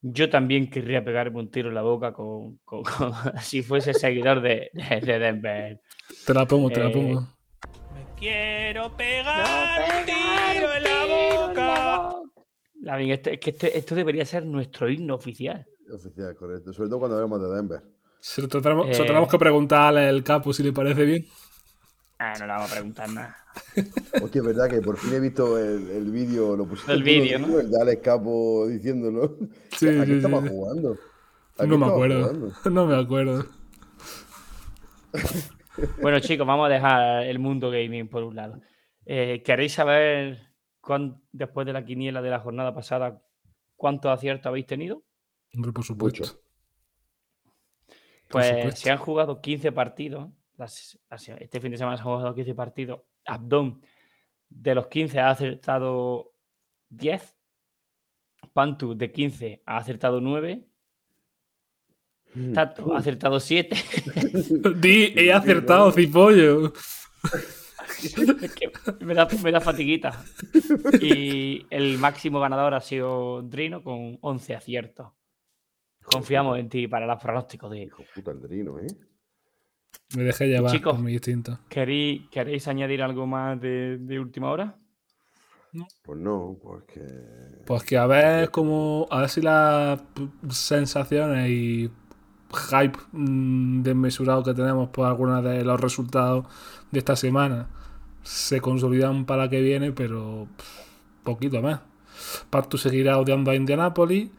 yo 0.01 0.31
también 0.31 0.70
querría 0.70 1.05
pegarme 1.05 1.40
un 1.40 1.51
tiro 1.51 1.70
en 1.70 1.74
la 1.74 1.82
boca 1.82 2.12
con, 2.12 2.59
con- 2.59 2.85
con- 2.85 3.12
si 3.43 3.62
fuese 3.65 3.94
seguidor 3.94 4.40
de, 4.40 4.70
de- 4.73 5.01
de 5.01 5.19
Denver. 5.19 5.81
Te 6.24 6.32
la 6.32 6.47
pongo, 6.47 6.70
te 6.70 6.78
la 6.78 6.86
Eh, 6.86 6.93
pongo. 6.93 7.20
Me 7.94 8.07
quiero 8.16 8.97
pegar 8.97 9.81
un 9.82 10.07
tiro 10.07 10.73
en 10.73 10.82
la 10.85 11.47
boca. 11.47 12.15
Lavín, 12.81 13.11
esto, 13.11 13.31
es 13.31 13.40
que 13.40 13.57
esto 13.74 13.94
debería 13.97 14.24
ser 14.24 14.47
nuestro 14.47 14.89
himno 14.89 15.16
oficial. 15.16 15.66
Oficial, 15.93 16.36
correcto. 16.36 16.73
Sobre 16.73 16.89
todo 16.90 17.01
cuando 17.01 17.16
hablamos 17.16 17.43
de 17.43 17.57
Denver. 17.57 17.81
Se 18.20 18.40
lo 18.40 18.47
tenemos, 18.47 18.86
se 18.86 18.99
lo 18.99 19.05
eh, 19.05 19.07
tenemos 19.09 19.28
que 19.28 19.39
preguntar 19.39 19.97
al 19.99 20.23
capo 20.23 20.53
si 20.53 20.62
le 20.62 20.73
parece 20.73 21.05
bien. 21.05 21.27
Ah, 22.24 22.35
no 22.39 22.47
le 22.47 22.53
vamos 22.53 22.70
a 22.70 22.74
preguntar 22.74 23.09
nada. 23.11 23.36
Hostia, 24.23 24.40
es 24.40 24.47
verdad 24.47 24.70
que 24.70 24.81
por 24.81 24.97
fin 24.97 25.12
he 25.15 25.19
visto 25.20 25.59
el, 25.59 25.90
el 25.90 26.11
vídeo, 26.12 26.57
lo 26.57 26.66
pusiste 26.66 26.93
El 26.93 27.03
vídeo, 27.03 27.39
¿no? 27.40 27.59
El 27.59 27.69
de 27.70 28.01
Capo 28.01 28.66
diciéndolo. 28.69 29.36
Sí, 29.77 29.89
¿A 29.89 30.01
qué 30.05 30.07
sí, 30.07 30.12
estaba 30.19 30.40
sí. 30.43 30.49
jugando? 30.49 30.97
¿A 31.59 31.62
qué 31.62 31.66
No 31.66 31.78
me 31.78 31.86
acuerdo. 31.86 32.20
jugando? 32.23 32.53
No 32.70 32.86
me 32.86 32.97
acuerdo. 32.97 33.47
Bueno, 36.01 36.20
chicos, 36.20 36.47
vamos 36.47 36.66
a 36.66 36.73
dejar 36.73 37.24
el 37.24 37.39
mundo 37.40 37.70
gaming 37.70 38.09
por 38.09 38.23
un 38.23 38.36
lado. 38.36 38.61
Eh, 39.05 39.43
¿Queréis 39.44 39.73
saber 39.73 40.39
cuán- 40.81 41.20
después 41.32 41.66
de 41.66 41.73
la 41.73 41.85
quiniela 41.85 42.23
de 42.23 42.31
la 42.31 42.39
jornada 42.40 42.74
pasada 42.74 43.20
cuántos 43.77 44.12
aciertos 44.12 44.47
habéis 44.47 44.66
tenido? 44.66 45.03
Hombre, 45.55 45.73
por 45.73 45.85
supuesto. 45.85 46.20
Mucho. 46.23 46.35
Por 48.28 48.40
Pues 48.40 48.47
supuesto. 48.49 48.81
se 48.81 48.90
han 48.90 48.99
jugado 48.99 49.40
15 49.40 49.73
partidos. 49.73 50.31
Las- 50.63 50.99
las- 51.11 51.29
este 51.29 51.61
fin 51.61 51.71
de 51.71 51.77
semana 51.79 51.97
se 51.97 52.03
han 52.03 52.09
jugado 52.09 52.35
15 52.35 52.55
partidos. 52.55 53.01
Abdón, 53.27 53.83
de 54.49 54.75
los 54.75 54.87
15 54.89 55.21
ha 55.21 55.31
acertado 55.31 56.33
10. 56.89 57.37
Pantu, 58.53 58.95
de 58.97 59.11
15, 59.13 59.63
ha 59.67 59.77
acertado 59.77 60.21
9. 60.21 60.67
Tato, 62.55 62.95
ha 62.95 62.99
acertado 62.99 63.39
7. 63.39 63.77
Di, 64.81 65.13
he 65.17 65.33
acertado, 65.33 65.93
cipollo. 65.93 66.73
Es 68.03 68.55
que 68.55 68.73
me 69.05 69.15
da, 69.15 69.29
me 69.43 69.53
da 69.53 69.61
fatiguita. 69.61 70.25
Y 71.01 71.67
el 71.71 71.99
máximo 71.99 72.41
ganador 72.41 72.75
ha 72.75 72.81
sido 72.81 73.43
Drino 73.43 73.83
con 73.85 74.19
11 74.23 74.55
aciertos. 74.57 75.09
Confiamos 76.05 76.59
en 76.59 76.69
ti 76.69 76.89
para 76.89 77.07
los 77.07 77.23
pronósticos 77.23 77.71
de 77.71 77.83
Hijo 77.85 78.03
puta, 78.15 78.31
el 78.33 78.41
Drino, 78.41 78.79
¿eh? 78.81 78.87
Me 80.16 80.23
dejé 80.24 80.48
llevar 80.48 80.73
Chicos. 80.73 80.94
con 80.94 81.05
mi 81.05 81.12
instinto. 81.12 81.59
¿Queréis, 81.69 82.28
¿Queréis 82.31 82.69
añadir 82.69 83.02
algo 83.02 83.27
más 83.27 83.60
de, 83.60 83.98
de 83.98 84.20
última 84.20 84.51
hora? 84.51 84.77
Pues 86.02 86.19
no, 86.19 86.59
pues 86.62 86.85
que. 86.85 87.01
Pues 87.64 87.82
que 87.85 87.97
a 87.97 88.06
ver 88.06 88.51
cómo. 88.51 89.06
A 89.10 89.20
ver 89.20 89.31
si 89.31 89.40
las 89.40 90.02
sensaciones 90.51 91.48
y 91.48 91.90
hype 92.70 92.98
mm, 93.12 93.82
desmesurado 93.82 94.43
que 94.43 94.52
tenemos 94.52 94.90
por 94.90 95.06
algunos 95.06 95.43
de 95.43 95.64
los 95.64 95.81
resultados 95.81 96.47
de 96.90 96.98
esta 96.98 97.16
semana 97.16 97.69
se 98.23 98.60
consolidan 98.60 99.24
para 99.24 99.44
la 99.44 99.48
que 99.48 99.62
viene, 99.62 99.93
pero 99.93 100.47
pff, 100.56 101.23
poquito 101.24 101.62
más. 101.62 101.81
Pactu 102.51 102.77
seguirá 102.77 103.19
odiando 103.19 103.51
a 103.51 103.55
Indianapolis. 103.55 104.31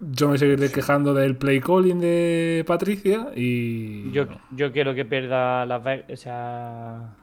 Yo 0.00 0.28
me 0.28 0.38
seguiré 0.38 0.70
quejando 0.70 1.12
del 1.12 1.36
play 1.36 1.60
calling 1.60 1.98
de 2.00 2.64
Patricia 2.66 3.30
y. 3.34 4.10
Yo, 4.12 4.26
yo 4.52 4.70
quiero 4.72 4.94
que 4.94 5.04
pierda 5.04 5.66
Las. 5.66 5.82
O 6.10 6.16
sea, 6.16 7.14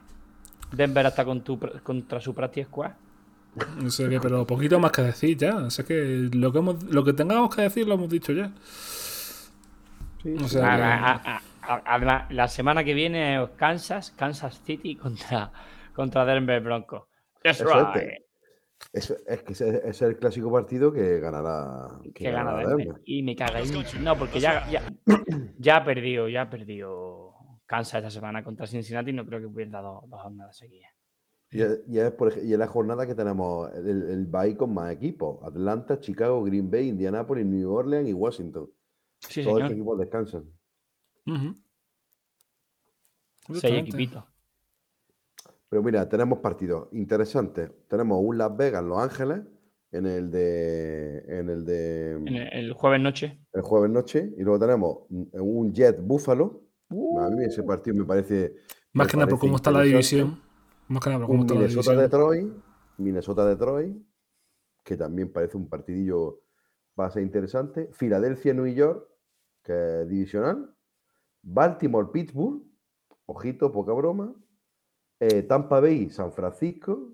Denver 0.72 1.06
hasta 1.06 1.24
con 1.24 1.42
tu, 1.42 1.58
pr- 1.58 1.80
contra 1.82 2.20
su 2.20 2.34
practice 2.34 2.66
squad. 2.66 2.90
No 3.82 3.88
sé 3.88 4.08
qué, 4.10 4.20
pero 4.20 4.46
poquito 4.46 4.78
más 4.78 4.92
que 4.92 5.00
decir 5.00 5.38
ya. 5.38 5.56
O 5.56 5.70
sea 5.70 5.84
que 5.86 6.28
lo 6.34 6.52
que, 6.52 6.58
hemos, 6.58 6.82
lo 6.84 7.02
que 7.02 7.14
tengamos 7.14 7.54
que 7.54 7.62
decir 7.62 7.88
lo 7.88 7.94
hemos 7.94 8.10
dicho 8.10 8.32
ya. 8.34 8.52
O 10.42 10.48
sea 10.48 10.74
A- 10.74 10.76
que- 10.76 10.82
a- 10.82 11.36
a- 11.36 11.42
a- 11.74 11.82
Además, 11.86 12.24
la 12.30 12.46
semana 12.48 12.84
que 12.84 12.92
viene 12.94 13.42
es 13.42 13.48
Kansas, 13.56 14.10
Kansas 14.16 14.60
City 14.64 14.96
contra, 14.96 15.50
contra 15.94 16.24
Denver 16.26 16.60
Broncos. 16.62 17.04
That's 17.42 17.60
right. 17.60 18.20
Es, 18.92 19.10
es 19.10 19.42
que 19.42 19.52
ese, 19.52 19.78
ese 19.78 19.88
es 19.88 20.02
el 20.02 20.16
clásico 20.16 20.50
partido 20.52 20.92
que 20.92 21.18
ganará. 21.20 21.98
Que, 22.02 22.12
Que 22.12 22.30
gana 22.30 22.52
ganará. 22.52 22.68
Denver. 22.76 23.02
Y 23.04 23.22
me 23.22 23.34
cagáis. 23.36 23.72
No, 24.00 24.16
porque 24.18 24.38
ya, 24.40 24.68
ya, 24.70 24.82
ya 25.58 25.76
ha 25.78 25.84
perdido, 25.84 26.28
ya 26.28 26.42
ha 26.42 26.50
perdido 26.50 27.34
Kansas 27.66 27.96
esta 27.98 28.10
semana 28.10 28.44
contra 28.44 28.66
Cincinnati. 28.66 29.12
No 29.12 29.24
creo 29.26 29.40
que 29.40 29.48
pierda 29.54 29.80
dos, 29.80 30.08
dos 30.08 30.20
jornadas 30.20 30.56
seguidas. 30.56 30.90
Y, 31.50 31.62
es- 31.62 31.80
y 31.88 31.98
es, 31.98 32.10
por 32.12 32.36
y 32.36 32.52
es 32.52 32.58
la 32.58 32.66
jornada 32.66 33.06
que 33.06 33.14
tenemos 33.14 33.72
el, 33.74 34.10
el 34.10 34.26
bye 34.26 34.56
con 34.56 34.74
más 34.74 34.92
equipos: 34.92 35.42
Atlanta, 35.44 35.98
Chicago, 36.00 36.42
Green 36.44 36.70
Bay, 36.70 36.88
Indianapolis, 36.88 37.46
New 37.46 37.72
Orleans 37.72 38.08
y 38.08 38.12
Washington. 38.12 38.68
Sí, 39.20 39.42
Todos 39.42 39.56
señor. 39.56 39.60
estos 39.62 39.72
equipos 39.72 39.98
descansan. 39.98 40.44
Seis 43.60 43.74
equipitos. 43.78 44.24
Pero 45.76 45.84
mira, 45.84 46.08
tenemos 46.08 46.38
partidos 46.38 46.88
interesantes. 46.92 47.70
Tenemos 47.86 48.18
un 48.22 48.38
Las 48.38 48.56
Vegas, 48.56 48.82
Los 48.82 48.96
Ángeles, 48.96 49.42
en 49.92 50.06
el 50.06 50.30
de. 50.30 51.18
En 51.28 51.50
el 51.50 51.66
de. 51.66 52.12
En 52.12 52.28
el, 52.28 52.48
el 52.50 52.72
jueves 52.72 52.98
noche. 52.98 53.38
el 53.52 53.60
jueves 53.60 53.90
noche. 53.90 54.32
Y 54.38 54.42
luego 54.42 54.58
tenemos 54.58 55.00
un 55.10 55.74
Jet 55.74 56.00
Buffalo. 56.00 56.62
A 56.88 57.28
mí 57.28 57.44
ese 57.44 57.62
partido 57.62 57.94
me 57.94 58.06
parece. 58.06 58.56
Más 58.94 59.06
me 59.06 59.10
que 59.10 59.16
nada 59.18 59.28
por 59.28 59.38
cómo 59.38 59.56
está 59.56 59.70
la 59.70 59.82
división. 59.82 60.40
Más 60.88 61.02
que 61.02 61.10
nada 61.10 61.20
por 61.20 61.26
cómo 61.26 61.42
está 61.42 61.52
la 61.52 61.60
Minnesota 61.60 61.90
división. 61.90 62.10
Detroit, 62.10 62.52
Minnesota 62.96 63.46
Detroit, 63.46 63.96
que 64.82 64.96
también 64.96 65.30
parece 65.30 65.58
un 65.58 65.68
partidillo 65.68 66.40
va 66.98 67.04
a 67.04 67.10
ser 67.10 67.22
interesante. 67.22 67.90
Filadelfia 67.92 68.54
New 68.54 68.66
York, 68.66 69.06
que 69.62 70.00
es 70.00 70.08
divisional. 70.08 70.74
Baltimore 71.42 72.08
Pittsburgh, 72.10 72.62
ojito, 73.26 73.70
poca 73.70 73.92
broma. 73.92 74.34
Eh, 75.20 75.42
Tampa 75.44 75.80
Bay 75.80 76.10
San 76.10 76.32
Francisco, 76.32 77.12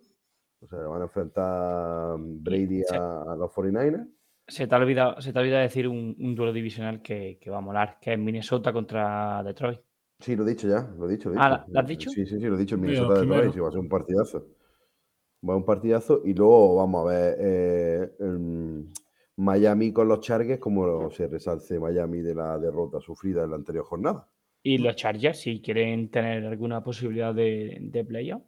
o 0.61 0.67
sea, 0.67 0.79
van 0.81 1.01
a 1.01 1.05
enfrentar 1.05 2.17
Brady 2.19 2.83
sí. 2.83 2.95
a, 2.95 3.23
a 3.33 3.37
los 3.37 3.51
49ers. 3.53 4.09
Se 4.49 4.67
te 4.67 4.75
ha 4.75 4.79
olvidado, 4.79 5.21
se 5.21 5.33
te 5.33 5.39
ha 5.39 5.43
olvidado 5.43 5.63
decir 5.63 5.87
un, 5.87 6.17
un 6.19 6.35
duelo 6.35 6.53
divisional 6.53 7.01
que, 7.01 7.39
que 7.41 7.51
va 7.51 7.59
a 7.59 7.61
molar, 7.63 7.99
que 8.01 8.13
es 8.13 8.19
Minnesota 8.19 8.73
contra 8.73 9.43
Detroit. 9.45 9.81
Sí, 10.19 10.37
lo 10.37 10.45
he 10.47 10.51
dicho 10.51 10.69
ya, 10.69 10.89
lo 10.99 11.09
he 11.09 11.13
dicho. 11.13 11.31
Lo 11.31 11.37
he 11.37 11.39
Ah, 11.41 11.59
dicho. 11.59 11.73
¿lo 11.73 11.81
has 11.81 11.87
dicho? 11.87 12.11
Sí, 12.11 12.27
sí, 12.27 12.39
sí, 12.39 12.47
lo 12.47 12.57
he 12.57 12.59
dicho. 12.59 12.77
Minnesota 12.77 13.15
Detroit, 13.21 13.31
primero. 13.31 13.53
sí, 13.53 13.61
va 13.61 13.69
a 13.69 13.71
ser 13.73 13.81
un 13.81 13.89
partidazo. 13.89 14.39
Va 14.39 14.45
a 14.45 15.47
ser 15.47 15.57
un 15.57 15.65
partidazo. 15.65 16.21
Y 16.25 16.35
luego 16.35 16.77
vamos 16.77 17.07
a 17.07 17.11
ver 17.11 17.37
eh, 17.41 18.13
el 18.21 18.93
Miami 19.37 19.93
con 19.93 20.09
los 20.09 20.21
Chargers, 20.21 20.61
como 20.61 21.11
se 21.11 21.27
resalce 21.29 21.79
Miami 21.81 22.21
de 22.21 22.35
la 22.35 22.59
derrota 22.59 23.01
sufrida 23.01 23.43
en 23.45 23.51
la 23.51 23.57
anterior 23.57 23.85
jornada. 23.85 24.29
Y 24.63 24.79
los 24.79 24.97
Chargers, 24.97 25.41
si 25.41 25.61
quieren 25.61 26.11
tener 26.11 26.47
alguna 26.47 26.83
posibilidad 26.83 27.35
de, 27.35 27.79
de 27.81 28.05
playoff. 28.05 28.43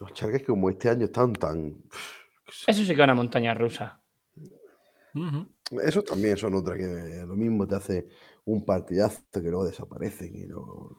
Los 0.00 0.12
Chargers, 0.14 0.44
como 0.44 0.70
este 0.70 0.88
año 0.88 1.04
están 1.06 1.32
tan. 1.32 1.74
Eso 2.66 2.82
sí 2.82 2.86
que 2.86 2.92
es 2.92 2.98
una 2.98 3.14
montaña 3.14 3.54
rusa. 3.54 4.00
Eso 5.82 6.02
también 6.02 6.36
son 6.36 6.54
otras 6.54 6.78
que 6.78 7.24
lo 7.26 7.34
mismo 7.36 7.66
te 7.66 7.74
hace 7.74 8.08
un 8.44 8.64
partidazo 8.64 9.22
que 9.32 9.40
luego 9.40 9.64
desaparecen. 9.64 10.34
Y 10.36 10.46
no... 10.46 10.60
O 10.60 10.96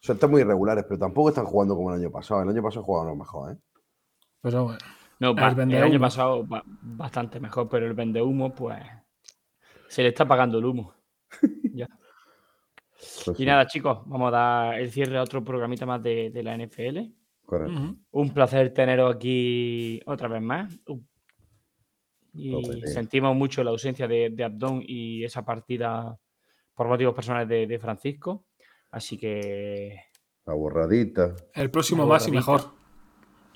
sea, 0.00 0.14
están 0.14 0.30
muy 0.30 0.42
irregulares, 0.42 0.84
pero 0.88 0.98
tampoco 0.98 1.30
están 1.30 1.46
jugando 1.46 1.74
como 1.74 1.92
el 1.92 2.00
año 2.00 2.10
pasado. 2.10 2.42
El 2.42 2.48
año 2.48 2.62
pasado 2.62 2.84
jugaban 2.84 3.08
lo 3.08 3.16
mejor, 3.16 3.52
¿eh? 3.52 3.58
Pero 4.42 4.64
bueno. 4.64 4.78
No, 5.18 5.30
El 5.30 5.72
el, 5.72 5.82
año 5.82 5.98
pasado 5.98 6.44
ba- 6.44 6.62
bastante 6.66 7.40
mejor, 7.40 7.68
pero 7.70 7.86
el 7.86 7.94
vende 7.94 8.20
humo, 8.20 8.54
pues 8.54 8.78
se 9.88 10.02
le 10.02 10.08
está 10.08 10.26
pagando 10.26 10.58
el 10.58 10.64
humo. 10.66 10.94
Ya. 11.72 11.88
Pues 13.24 13.28
Y 13.38 13.42
sí, 13.42 13.46
nada, 13.46 13.66
chicos, 13.66 13.98
vamos 14.06 14.28
a 14.28 14.36
dar 14.36 14.80
el 14.80 14.90
cierre 14.90 15.18
a 15.18 15.22
otro 15.22 15.44
programita 15.44 15.84
más 15.86 16.02
de, 16.02 16.30
de 16.30 16.42
la 16.42 16.56
NFL. 16.56 16.98
correcto. 17.44 17.94
Un 18.10 18.30
placer 18.32 18.72
teneros 18.72 19.14
aquí 19.14 20.00
otra 20.06 20.28
vez 20.28 20.42
más. 20.42 20.78
Y 22.32 22.82
sentimos 22.86 23.34
mucho 23.34 23.64
la 23.64 23.70
ausencia 23.70 24.06
de, 24.06 24.30
de 24.30 24.44
Abdón 24.44 24.82
y 24.86 25.24
esa 25.24 25.44
partida 25.44 26.18
por 26.74 26.86
motivos 26.88 27.14
personales 27.14 27.48
de, 27.48 27.66
de 27.66 27.78
Francisco. 27.78 28.44
Así 28.90 29.16
que 29.16 29.98
La 30.44 30.54
borradita. 30.54 31.34
El 31.54 31.70
próximo 31.70 32.06
más 32.06 32.28
y 32.28 32.30
mejor. 32.32 32.60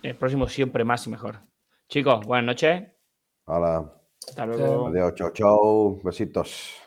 el 0.02 0.16
próximo 0.16 0.48
siempre 0.48 0.84
más 0.84 1.06
y 1.06 1.10
mejor. 1.10 1.40
Chicos, 1.88 2.24
buenas 2.26 2.46
noches. 2.46 2.88
Hala. 3.46 3.92
Hasta 4.28 4.46
luego. 4.46 4.88
Adiós, 4.88 5.14
chao, 5.14 5.30
chao. 5.32 6.00
Besitos. 6.02 6.79